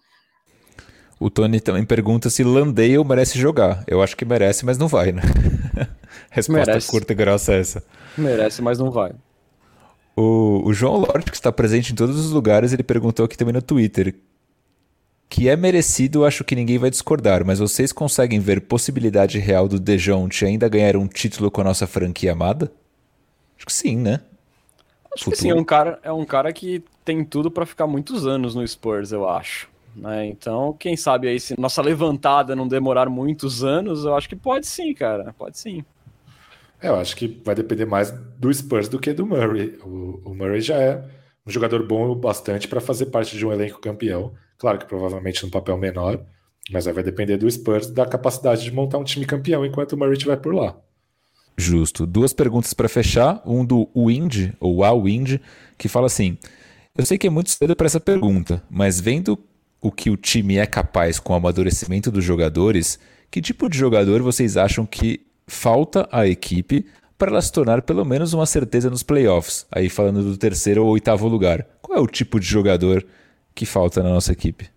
O 1.19 1.29
Tony 1.29 1.59
também 1.59 1.85
pergunta 1.85 2.27
se 2.27 2.43
Landale 2.43 3.03
merece 3.03 3.37
jogar. 3.37 3.83
Eu 3.85 4.01
acho 4.01 4.17
que 4.17 4.25
merece, 4.25 4.65
mas 4.65 4.79
não 4.79 4.87
vai, 4.87 5.11
né? 5.11 5.21
Resposta 6.31 6.71
merece. 6.71 6.89
curta 6.89 7.13
e 7.13 7.15
grossa 7.15 7.53
é 7.53 7.59
essa. 7.59 7.83
Merece, 8.17 8.63
mas 8.63 8.79
não 8.79 8.89
vai. 8.89 9.11
O, 10.15 10.63
o 10.65 10.73
João 10.73 10.97
Lorde, 10.97 11.29
que 11.29 11.37
está 11.37 11.51
presente 11.51 11.93
em 11.93 11.95
todos 11.95 12.17
os 12.17 12.31
lugares, 12.31 12.73
ele 12.73 12.81
perguntou 12.81 13.23
aqui 13.25 13.37
também 13.37 13.53
no 13.53 13.61
Twitter. 13.61 14.15
Que 15.29 15.49
é 15.49 15.55
merecido, 15.55 16.25
acho 16.25 16.43
que 16.43 16.55
ninguém 16.55 16.79
vai 16.79 16.89
discordar, 16.89 17.45
mas 17.45 17.59
vocês 17.59 17.91
conseguem 17.91 18.39
ver 18.39 18.61
possibilidade 18.61 19.37
real 19.37 19.67
do 19.67 19.79
Dejounte 19.79 20.45
ainda 20.45 20.67
ganhar 20.67 20.97
um 20.97 21.07
título 21.07 21.51
com 21.51 21.61
a 21.61 21.65
nossa 21.65 21.85
franquia 21.85 22.31
amada? 22.31 22.71
Acho 23.59 23.65
que 23.65 23.73
sim, 23.73 23.97
né? 23.97 24.21
Acho 25.13 25.25
Futuro. 25.25 25.35
que 25.35 25.37
sim, 25.37 25.49
é 25.49 25.55
um 25.55 25.65
cara, 25.65 25.99
é 26.01 26.11
um 26.13 26.23
cara 26.23 26.53
que 26.53 26.81
tem 27.03 27.25
tudo 27.25 27.51
para 27.51 27.65
ficar 27.65 27.85
muitos 27.87 28.25
anos 28.25 28.55
no 28.55 28.65
Spurs, 28.65 29.11
eu 29.11 29.27
acho. 29.27 29.67
Né? 29.95 30.27
Então, 30.27 30.73
quem 30.79 30.95
sabe 30.95 31.27
aí, 31.27 31.39
se 31.39 31.59
nossa 31.59 31.81
levantada 31.81 32.55
não 32.55 32.67
demorar 32.67 33.09
muitos 33.09 33.63
anos, 33.63 34.05
eu 34.05 34.15
acho 34.15 34.29
que 34.29 34.35
pode 34.35 34.65
sim, 34.65 34.93
cara. 34.93 35.35
Pode 35.37 35.59
sim. 35.59 35.83
É, 36.81 36.87
eu 36.87 36.95
acho 36.95 37.17
que 37.17 37.41
vai 37.43 37.53
depender 37.53 37.85
mais 37.85 38.11
do 38.11 38.53
Spurs 38.53 38.87
do 38.87 38.97
que 38.97 39.11
do 39.11 39.25
Murray. 39.25 39.77
O, 39.83 40.21
o 40.23 40.35
Murray 40.35 40.61
já 40.61 40.77
é 40.77 41.03
um 41.45 41.51
jogador 41.51 41.85
bom 41.85 42.09
o 42.09 42.15
bastante 42.15 42.67
para 42.67 42.79
fazer 42.79 43.07
parte 43.07 43.37
de 43.37 43.45
um 43.45 43.51
elenco 43.51 43.81
campeão. 43.81 44.33
Claro 44.57 44.77
que 44.77 44.85
provavelmente 44.85 45.43
num 45.43 45.49
papel 45.49 45.77
menor, 45.77 46.23
mas 46.71 46.87
aí 46.87 46.93
vai 46.93 47.03
depender 47.03 47.37
do 47.37 47.49
Spurs 47.49 47.87
da 47.87 48.05
capacidade 48.05 48.63
de 48.63 48.71
montar 48.71 48.97
um 48.97 49.03
time 49.03 49.25
campeão 49.25 49.65
enquanto 49.65 49.93
o 49.93 49.97
Murray 49.97 50.13
estiver 50.13 50.37
por 50.37 50.53
lá. 50.53 50.77
Justo. 51.59 52.05
Duas 52.05 52.31
perguntas 52.31 52.73
para 52.73 52.87
fechar. 52.87 53.41
Um 53.45 53.65
do 53.65 53.89
Wind, 53.93 54.53
ou 54.61 54.83
A 54.83 54.93
Wind, 54.93 55.39
que 55.77 55.89
fala 55.89 56.07
assim: 56.07 56.37
Eu 56.97 57.05
sei 57.05 57.17
que 57.17 57.27
é 57.27 57.29
muito 57.29 57.49
cedo 57.49 57.75
para 57.75 57.85
essa 57.85 57.99
pergunta, 57.99 58.63
mas 58.69 58.99
vendo 58.99 59.37
o 59.81 59.91
que 59.91 60.09
o 60.09 60.15
time 60.15 60.57
é 60.57 60.65
capaz 60.65 61.19
com 61.19 61.33
o 61.33 61.35
amadurecimento 61.35 62.09
dos 62.09 62.23
jogadores, 62.23 62.97
que 63.29 63.41
tipo 63.41 63.69
de 63.69 63.77
jogador 63.77 64.21
vocês 64.21 64.55
acham 64.55 64.85
que 64.85 65.25
falta 65.47 66.07
à 66.11 66.25
equipe 66.25 66.85
para 67.17 67.31
ela 67.31 67.41
se 67.41 67.51
tornar 67.51 67.81
pelo 67.81 68.05
menos 68.05 68.33
uma 68.33 68.45
certeza 68.45 68.89
nos 68.89 69.03
playoffs? 69.03 69.65
Aí 69.69 69.89
falando 69.89 70.23
do 70.23 70.37
terceiro 70.37 70.85
ou 70.85 70.91
oitavo 70.91 71.27
lugar. 71.27 71.67
Qual 71.81 71.97
é 71.97 72.01
o 72.01 72.07
tipo 72.07 72.39
de 72.39 72.45
jogador 72.45 73.05
que 73.53 73.65
falta 73.65 74.01
na 74.01 74.09
nossa 74.09 74.31
equipe? 74.31 74.69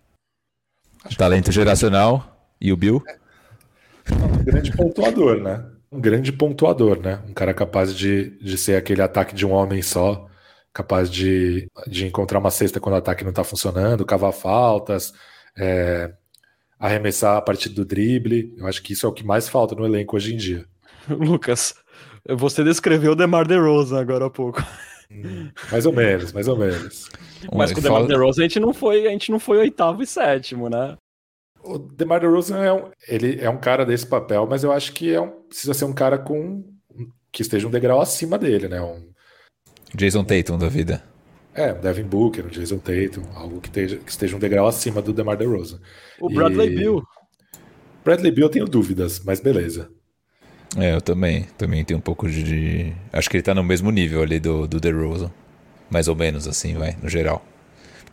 Acho 1.05 1.17
Talento 1.17 1.49
geracional 1.49 2.45
e 2.59 2.73
o 2.73 2.77
Bill? 2.77 3.01
É 3.07 4.13
um 4.13 4.43
grande 4.43 4.75
pontuador, 4.75 5.41
né? 5.41 5.63
Um 5.93 6.01
grande 6.01 6.31
pontuador, 6.31 6.99
né? 6.99 7.21
Um 7.27 7.33
cara 7.33 7.53
capaz 7.53 7.95
de, 7.95 8.31
de 8.39 8.57
ser 8.57 8.75
aquele 8.75 9.01
ataque 9.01 9.35
de 9.35 9.45
um 9.45 9.51
homem 9.51 9.81
só, 9.81 10.27
capaz 10.73 11.09
de, 11.09 11.69
de 11.87 12.07
encontrar 12.07 12.39
uma 12.39 12.49
cesta 12.49 12.79
quando 12.79 12.95
o 12.95 12.97
ataque 12.97 13.23
não 13.23 13.29
está 13.29 13.43
funcionando, 13.43 14.05
cavar 14.05 14.33
faltas, 14.33 15.13
é, 15.55 16.11
arremessar 16.79 17.37
a 17.37 17.41
partir 17.41 17.69
do 17.69 17.85
drible. 17.85 18.53
Eu 18.57 18.65
acho 18.65 18.81
que 18.81 18.93
isso 18.93 19.05
é 19.05 19.09
o 19.09 19.13
que 19.13 19.23
mais 19.23 19.47
falta 19.47 19.75
no 19.75 19.85
elenco 19.85 20.15
hoje 20.15 20.33
em 20.33 20.37
dia. 20.37 20.65
Lucas, 21.07 21.75
você 22.27 22.63
descreveu 22.63 23.11
o 23.11 23.15
DeMar 23.15 23.47
DeRozan 23.47 24.01
agora 24.01 24.25
há 24.25 24.29
pouco. 24.29 24.63
Hum, 25.11 25.51
mais 25.71 25.85
ou 25.85 25.93
menos, 25.93 26.33
mais 26.33 26.47
ou 26.47 26.57
menos. 26.57 27.09
Mas 27.53 27.71
com 27.71 27.79
o 27.79 27.83
DeMar 27.83 28.07
DeRozan 28.07 28.41
a 28.41 28.47
gente 28.47 28.59
não 28.59 28.73
foi, 28.73 29.05
a 29.05 29.11
gente 29.11 29.31
não 29.31 29.39
foi 29.39 29.59
oitavo 29.59 30.01
e 30.01 30.07
sétimo, 30.07 30.69
né? 30.69 30.97
O 31.63 31.77
DeMar 31.77 32.19
DeRozan 32.19 32.63
é 32.63 32.73
um, 32.73 32.91
ele 33.07 33.39
é 33.39 33.49
um 33.49 33.57
cara 33.57 33.85
desse 33.85 34.05
papel, 34.05 34.45
mas 34.49 34.63
eu 34.63 34.71
acho 34.71 34.91
que 34.91 35.13
é 35.13 35.21
um, 35.21 35.29
precisa 35.47 35.73
ser 35.73 35.85
um 35.85 35.93
cara 35.93 36.17
com 36.17 36.63
que 37.31 37.41
esteja 37.41 37.67
um 37.67 37.71
degrau 37.71 38.01
acima 38.01 38.37
dele, 38.37 38.67
né? 38.67 38.81
Um, 38.81 39.09
Jason 39.95 40.23
Tatum 40.23 40.57
da 40.57 40.67
vida. 40.67 41.03
É, 41.55 41.73
Devin 41.73 42.03
Booker, 42.03 42.45
o 42.45 42.49
Jason 42.49 42.79
Tatum, 42.79 43.23
algo 43.35 43.61
que 43.61 43.67
esteja, 43.67 43.97
que 43.97 44.11
esteja 44.11 44.35
um 44.35 44.39
degrau 44.39 44.67
acima 44.67 45.01
do 45.01 45.13
DeMar 45.13 45.37
DeRozan. 45.37 45.79
O 46.19 46.29
Bradley 46.29 46.67
e... 46.67 46.75
Bill. 46.75 47.03
Bradley 48.03 48.31
Bill 48.31 48.45
eu 48.45 48.49
tenho 48.49 48.65
dúvidas, 48.65 49.21
mas 49.23 49.39
beleza. 49.39 49.89
É, 50.77 50.95
eu 50.95 51.01
também. 51.01 51.43
Também 51.57 51.85
tenho 51.85 51.99
um 51.99 52.01
pouco 52.01 52.27
de. 52.27 52.93
Acho 53.11 53.29
que 53.29 53.37
ele 53.37 53.43
tá 53.43 53.53
no 53.53 53.63
mesmo 53.63 53.91
nível 53.91 54.21
ali 54.21 54.39
do, 54.39 54.67
do 54.67 54.79
DeRozan. 54.79 55.31
Mais 55.89 56.07
ou 56.07 56.15
menos, 56.15 56.47
assim, 56.47 56.73
vai, 56.73 56.97
no 57.01 57.07
geral. 57.07 57.45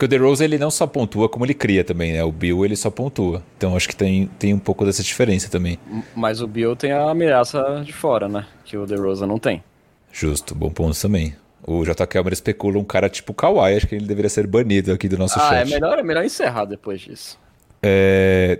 Porque 0.01 0.15
o 0.15 0.17
DeRozan 0.17 0.45
ele 0.45 0.57
não 0.57 0.71
só 0.71 0.87
pontua, 0.87 1.29
como 1.29 1.45
ele 1.45 1.53
cria 1.53 1.83
também, 1.83 2.13
né? 2.13 2.23
O 2.23 2.31
Bill 2.31 2.65
ele 2.65 2.75
só 2.75 2.89
pontua. 2.89 3.43
Então 3.55 3.77
acho 3.77 3.87
que 3.87 3.95
tem, 3.95 4.25
tem 4.39 4.51
um 4.51 4.57
pouco 4.57 4.83
dessa 4.83 5.03
diferença 5.03 5.47
também. 5.47 5.77
Mas 6.15 6.41
o 6.41 6.47
Bill 6.47 6.75
tem 6.75 6.91
a 6.91 7.11
ameaça 7.11 7.83
de 7.85 7.93
fora, 7.93 8.27
né? 8.27 8.47
Que 8.65 8.75
o 8.75 8.87
DeRozan 8.87 9.27
não 9.27 9.37
tem. 9.37 9.63
Justo, 10.11 10.55
bom 10.55 10.71
ponto 10.71 10.99
também. 10.99 11.35
O 11.61 11.85
J. 11.85 12.07
Kelmer 12.07 12.33
especula 12.33 12.79
um 12.79 12.83
cara 12.83 13.09
tipo 13.09 13.31
Kawhi, 13.31 13.75
acho 13.75 13.85
que 13.85 13.93
ele 13.93 14.07
deveria 14.07 14.27
ser 14.27 14.47
banido 14.47 14.91
aqui 14.91 15.07
do 15.07 15.19
nosso 15.19 15.37
ah, 15.37 15.49
chat. 15.49 15.67
É 15.67 15.71
melhor, 15.71 15.99
é 15.99 16.03
melhor 16.03 16.25
encerrar 16.25 16.65
depois 16.65 17.01
disso. 17.01 17.37
É... 17.83 18.57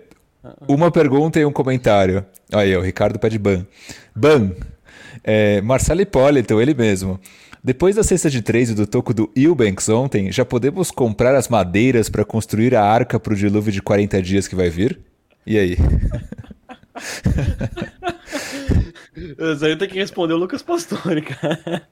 Uma 0.68 0.92
pergunta 0.92 1.40
e 1.40 1.46
um 1.46 1.52
comentário. 1.52 2.24
Aí, 2.54 2.78
o 2.78 2.82
Ricardo 2.82 3.18
pede 3.18 3.40
ban. 3.40 3.66
Ban. 4.16 4.52
É, 5.24 5.60
Marcelo 5.62 6.02
Hipólito, 6.02 6.62
ele 6.62 6.76
mesmo. 6.76 7.20
Depois 7.64 7.96
da 7.96 8.04
cesta 8.04 8.28
de 8.30 8.42
três 8.42 8.72
e 8.72 8.74
do 8.74 8.88
toco 8.88 9.14
do 9.14 9.32
Eubanks 9.36 9.88
ontem, 9.88 10.32
já 10.32 10.44
podemos 10.44 10.90
comprar 10.90 11.36
as 11.36 11.48
madeiras 11.48 12.10
para 12.10 12.26
construir 12.26 12.76
a 12.76 12.84
arca 12.84 13.20
para 13.20 13.34
o 13.34 13.36
dilúvio 13.36 13.72
de 13.72 13.82
40 13.82 14.20
dias 14.22 14.48
que 14.48 14.56
vai 14.56 14.70
vir? 14.70 15.00
E 15.46 15.60
aí? 15.60 15.78
Isso 19.16 19.66
aí 19.66 19.76
tem 19.76 19.88
que 19.88 20.00
responder 20.00 20.34
o 20.34 20.38
Lucas 20.38 20.64
Pastore, 20.64 21.22
cara. 21.22 21.88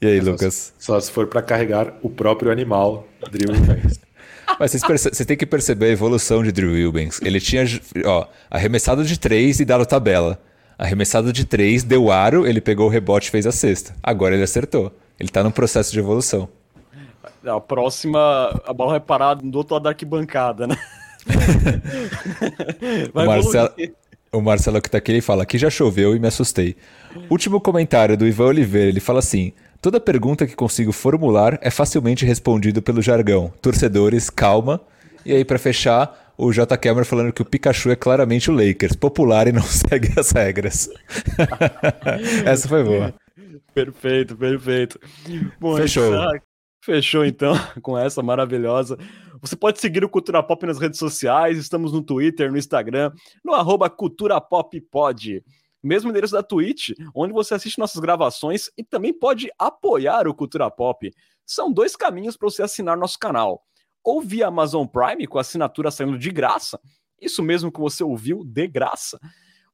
E 0.00 0.06
aí, 0.06 0.22
só 0.22 0.30
Lucas? 0.30 0.54
Se, 0.54 0.72
só 0.78 1.00
se 1.00 1.10
for 1.10 1.26
para 1.26 1.40
carregar 1.40 1.94
o 2.02 2.10
próprio 2.10 2.52
animal, 2.52 3.08
Drew 3.32 3.54
Eubanks. 3.54 4.00
Mas 4.58 4.72
você 4.72 5.24
tem 5.24 5.36
que 5.36 5.46
perceber 5.46 5.86
a 5.86 5.90
evolução 5.90 6.42
de 6.42 6.52
Drew 6.52 6.76
Eubanks. 6.76 7.20
Ele 7.22 7.40
tinha 7.40 7.64
ó, 8.04 8.26
arremessado 8.50 9.04
de 9.04 9.18
três 9.18 9.60
e 9.60 9.64
dado 9.64 9.86
tabela. 9.86 10.40
Arremessado 10.78 11.32
de 11.32 11.44
três, 11.44 11.82
deu 11.82 12.10
aro, 12.10 12.46
ele 12.46 12.60
pegou 12.60 12.86
o 12.86 12.88
rebote 12.90 13.28
e 13.28 13.30
fez 13.32 13.46
a 13.46 13.52
cesta. 13.52 13.94
Agora 14.00 14.34
ele 14.34 14.44
acertou. 14.44 14.92
Ele 15.18 15.28
tá 15.28 15.42
num 15.42 15.50
processo 15.50 15.92
de 15.92 15.98
evolução. 15.98 16.48
A 17.44 17.60
próxima, 17.60 18.62
a 18.64 18.72
bola 18.72 18.92
vai 18.92 19.00
parar 19.00 19.34
do 19.34 19.58
outro 19.58 19.74
lado 19.74 19.82
da 19.82 19.90
arquibancada, 19.90 20.68
né? 20.68 20.76
o, 23.12 23.26
Marcelo, 23.26 23.70
o 24.32 24.40
Marcelo 24.40 24.80
que 24.80 24.88
tá 24.88 24.98
aqui, 24.98 25.12
ele 25.12 25.20
fala: 25.20 25.42
aqui 25.42 25.58
já 25.58 25.68
choveu 25.68 26.14
e 26.14 26.18
me 26.20 26.28
assustei. 26.28 26.76
Último 27.28 27.60
comentário 27.60 28.16
do 28.16 28.26
Ivan 28.26 28.46
Oliveira, 28.46 28.88
ele 28.88 29.00
fala 29.00 29.18
assim: 29.18 29.52
Toda 29.80 30.00
pergunta 30.00 30.46
que 30.46 30.56
consigo 30.56 30.92
formular 30.92 31.58
é 31.62 31.70
facilmente 31.70 32.24
respondido 32.24 32.82
pelo 32.82 33.00
jargão. 33.00 33.52
Torcedores, 33.62 34.28
calma. 34.28 34.80
E 35.24 35.32
aí, 35.32 35.44
para 35.44 35.58
fechar, 35.58 36.27
o 36.38 36.52
J. 36.52 36.78
Cameron 36.78 37.04
falando 37.04 37.32
que 37.32 37.42
o 37.42 37.44
Pikachu 37.44 37.90
é 37.90 37.96
claramente 37.96 38.48
o 38.50 38.54
Lakers, 38.54 38.94
popular 38.94 39.48
e 39.48 39.52
não 39.52 39.62
segue 39.66 40.18
as 40.18 40.30
regras. 40.30 40.88
Essa 42.46 42.68
foi 42.68 42.84
boa. 42.84 43.14
Perfeito, 43.74 44.36
perfeito. 44.36 45.00
Bom, 45.58 45.76
Fechou. 45.76 46.12
Fechou 46.84 47.24
então 47.24 47.54
com 47.82 47.98
essa 47.98 48.22
maravilhosa. 48.22 48.96
Você 49.40 49.56
pode 49.56 49.80
seguir 49.80 50.04
o 50.04 50.08
Cultura 50.08 50.42
Pop 50.42 50.64
nas 50.64 50.78
redes 50.78 50.98
sociais, 50.98 51.58
estamos 51.58 51.92
no 51.92 52.02
Twitter, 52.02 52.50
no 52.50 52.56
Instagram, 52.56 53.12
no 53.44 53.52
arroba 53.52 53.90
Cultura 53.90 54.40
Pop 54.40 54.80
Pod 54.90 55.42
mesmo 55.82 56.10
endereço 56.10 56.34
da 56.34 56.42
Twitch, 56.42 56.90
onde 57.14 57.32
você 57.32 57.54
assiste 57.54 57.78
nossas 57.78 58.00
gravações 58.00 58.70
e 58.76 58.82
também 58.82 59.12
pode 59.12 59.48
apoiar 59.58 60.26
o 60.26 60.34
Cultura 60.34 60.70
Pop. 60.70 61.10
São 61.46 61.72
dois 61.72 61.96
caminhos 61.96 62.36
para 62.36 62.50
você 62.50 62.62
assinar 62.62 62.96
nosso 62.96 63.18
canal. 63.18 63.62
Ou 64.04 64.20
via 64.20 64.48
Amazon 64.48 64.86
Prime, 64.86 65.26
com 65.26 65.38
assinatura 65.38 65.90
saindo 65.90 66.18
de 66.18 66.30
graça, 66.30 66.80
isso 67.20 67.42
mesmo 67.42 67.72
que 67.72 67.80
você 67.80 68.02
ouviu, 68.02 68.44
de 68.44 68.66
graça. 68.66 69.18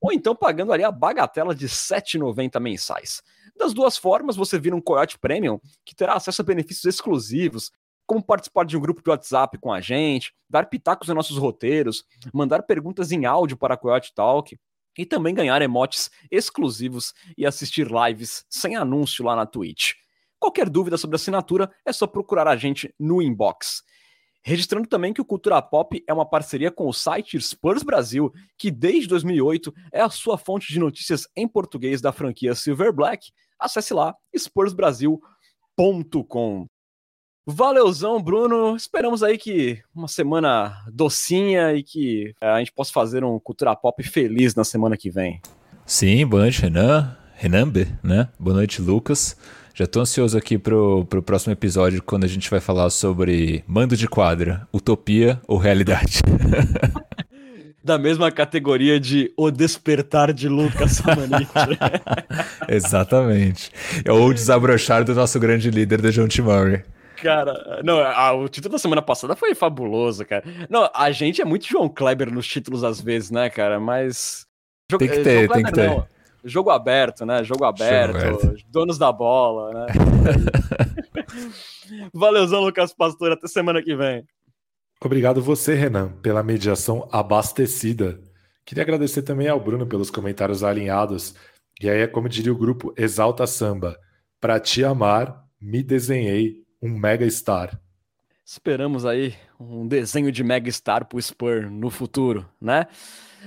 Ou 0.01 0.13
então 0.13 0.35
pagando 0.35 0.73
ali 0.73 0.83
a 0.83 0.91
bagatela 0.91 1.55
de 1.55 1.67
R$ 1.67 1.73
7,90 1.73 2.61
mensais. 2.61 3.23
Das 3.57 3.73
duas 3.73 3.97
formas, 3.97 4.37
você 4.37 4.59
vira 4.59 4.75
um 4.75 4.81
Coyote 4.81 5.19
Premium, 5.19 5.61
que 5.85 5.95
terá 5.95 6.15
acesso 6.15 6.43
a 6.43 6.45
benefícios 6.45 6.85
exclusivos, 6.85 7.71
como 8.07 8.23
participar 8.23 8.65
de 8.65 8.77
um 8.77 8.81
grupo 8.81 9.03
de 9.03 9.09
WhatsApp 9.09 9.57
com 9.59 9.73
a 9.73 9.81
gente, 9.81 10.35
dar 10.49 10.69
pitacos 10.69 11.09
em 11.09 11.15
nossos 11.15 11.39
roteiros, 11.39 12.05
mandar 12.33 12.65
perguntas 12.65 13.13
em 13.13 13.25
áudio 13.25 13.57
para 13.57 13.75
a 13.75 13.77
Coyote 13.79 14.13
Talk, 14.15 14.59
e 14.97 15.05
também 15.05 15.35
ganhar 15.35 15.61
emotes 15.61 16.11
exclusivos 16.31 17.13
e 17.37 17.47
assistir 17.47 17.89
lives 17.91 18.45
sem 18.49 18.77
anúncio 18.77 19.25
lá 19.25 19.35
na 19.35 19.47
Twitch. 19.47 19.95
Qualquer 20.39 20.69
dúvida 20.69 20.97
sobre 20.97 21.17
assinatura 21.17 21.71
é 21.85 21.93
só 21.93 22.07
procurar 22.07 22.47
a 22.47 22.57
gente 22.57 22.95
no 22.99 23.23
inbox. 23.23 23.83
Registrando 24.47 24.87
também 24.87 25.15
que 25.15 25.23
o 25.23 25.25
Cultura 25.25 25.63
Pop 25.63 26.05
é 26.07 26.13
uma 26.13 26.29
parceria 26.29 26.71
com 26.71 26.87
o 26.87 26.93
site 26.93 27.41
Spurs 27.41 27.83
Brasil, 27.83 28.31
que 28.59 28.71
desde 28.71 29.09
2008 29.09 29.73
é 29.91 30.03
a 30.03 30.11
sua 30.11 30.37
fonte 30.37 30.71
de 30.71 30.79
notícias 30.79 31.27
em 31.35 31.49
português 31.49 32.03
da 32.03 32.13
franquia 32.13 32.55
Silver 32.55 32.93
Black. 32.93 33.33
Acesse 33.59 33.95
lá 33.95 34.15
spursbrasil.com. 34.37 36.67
Valeuzão, 37.47 38.23
Bruno. 38.23 38.77
Esperamos 38.77 39.23
aí 39.23 39.39
que 39.39 39.83
uma 39.95 40.09
semana 40.09 40.85
docinha 40.93 41.73
e 41.73 41.83
que 41.83 42.35
é, 42.39 42.49
a 42.49 42.59
gente 42.59 42.73
possa 42.73 42.93
fazer 42.93 43.25
um 43.25 43.41
Cultura 43.41 43.75
Pop 43.75 44.03
feliz 44.03 44.55
na 44.55 44.65
semana 44.65 44.95
que 44.95 45.11
vem. 45.11 45.41
Sim, 45.87 46.27
boa 46.27 46.43
noite, 46.43 46.61
Renan. 46.61 47.17
Renambe, 47.35 47.89
né? 48.03 48.29
Boa 48.39 48.57
noite, 48.57 48.83
Lucas. 48.83 49.39
Já 49.77 49.87
estou 49.87 50.03
ansioso 50.03 50.39
aqui 50.39 50.57
pro, 50.57 51.05
pro 51.07 51.21
próximo 51.21 51.53
episódio, 51.53 52.01
quando 52.01 52.23
a 52.23 52.29
gente 52.29 52.49
vai 52.49 52.61
falar 52.61 52.89
sobre 52.91 53.65
mando 53.67 53.97
de 53.97 54.07
quadra, 54.07 54.69
utopia 54.73 55.41
ou 55.49 55.59
realidade. 55.59 56.21
da 57.83 57.99
mesma 57.99 58.31
categoria 58.31 59.01
de 59.01 59.33
O 59.37 59.51
Despertar 59.51 60.33
de 60.33 60.49
Lucas 60.49 60.93
Samanit. 60.93 61.51
Exatamente. 62.71 63.73
Ou 64.09 64.29
o 64.29 64.33
desabrochar 64.33 65.03
do 65.03 65.13
nosso 65.13 65.41
grande 65.41 65.69
líder, 65.73 66.01
John 66.13 66.29
T. 66.29 66.41
Murray. 66.41 66.85
Cara, 67.21 67.83
não, 67.83 67.99
a, 67.99 68.33
o 68.33 68.49
título 68.49 68.75
da 68.75 68.79
semana 68.79 69.03
passada 69.03 69.35
foi 69.35 69.57
fabuloso, 69.57 70.25
cara. 70.25 70.45
Não, 70.71 70.89
a 70.95 71.11
gente 71.11 71.43
é 71.43 71.45
muito 71.45 71.67
João 71.67 71.89
Kleber 71.89 72.33
nos 72.33 72.47
títulos 72.47 72.85
às 72.85 73.01
vezes, 73.01 73.33
né, 73.33 73.51
cara? 73.51 73.81
Mas. 73.81 74.47
Tem 74.89 75.09
que 75.09 75.19
ter, 75.19 75.49
tem 75.49 75.65
que 75.65 75.73
ter. 75.73 75.89
Não. 75.89 76.07
Jogo 76.45 76.71
aberto, 76.71 77.25
né? 77.25 77.43
Jogo 77.43 77.65
aberto, 77.65 78.21
Jogo 78.21 78.37
aberto. 78.47 78.65
donos 78.69 78.99
da 78.99 79.11
bola, 79.11 79.73
né? 79.73 79.87
Valeuzão, 82.13 82.61
Lucas 82.61 82.93
Pastor. 82.93 83.33
Até 83.33 83.49
semana 83.49 83.83
que 83.83 83.97
vem. 83.97 84.27
Obrigado 85.03 85.43
você, 85.43 85.75
Renan, 85.75 86.13
pela 86.23 86.43
mediação 86.43 87.09
abastecida. 87.11 88.21
Queria 88.65 88.83
agradecer 88.83 89.23
também 89.23 89.49
ao 89.49 89.61
Bruno 89.61 89.87
pelos 89.87 90.11
comentários 90.11 90.63
alinhados. 90.63 91.35
E 91.81 91.89
aí 91.89 92.01
é 92.01 92.07
como 92.07 92.29
diria 92.29 92.53
o 92.53 92.57
grupo 92.57 92.95
Exalta 92.97 93.47
Samba. 93.47 93.99
Para 94.41 94.61
te 94.61 94.85
amar, 94.85 95.45
me 95.61 95.83
desenhei 95.83 96.63
um 96.81 96.91
mega 96.91 97.29
star. 97.29 97.79
Esperamos 98.45 99.07
aí 99.07 99.35
um 99.59 99.87
desenho 99.87 100.31
de 100.31 100.45
mega 100.45 100.71
star 100.71 101.07
pro 101.07 101.21
Spur 101.21 101.71
no 101.71 101.89
futuro, 101.91 102.47
né? 102.61 102.87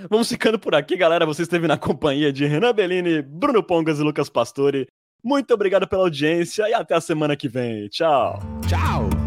Vamos 0.10 0.30
ficando 0.30 0.60
por 0.60 0.76
aqui, 0.76 0.96
galera. 0.96 1.26
Você 1.26 1.44
esteve 1.44 1.68
na 1.68 1.78
companhia 1.78 2.32
de 2.32 2.46
Renan 2.46 2.74
Bellini, 2.74 3.22
Bruno 3.22 3.64
Pongas 3.64 4.00
e 4.00 4.04
Lucas 4.04 4.30
Pastore. 4.30 4.88
Muito 5.24 5.54
obrigado 5.54 5.88
pela 5.88 6.04
audiência 6.04 6.70
e 6.70 6.74
até 6.74 6.96
a 6.96 7.02
semana 7.02 7.36
que 7.36 7.48
vem. 7.48 7.88
Tchau. 7.90 8.40
Tchau. 8.68 9.27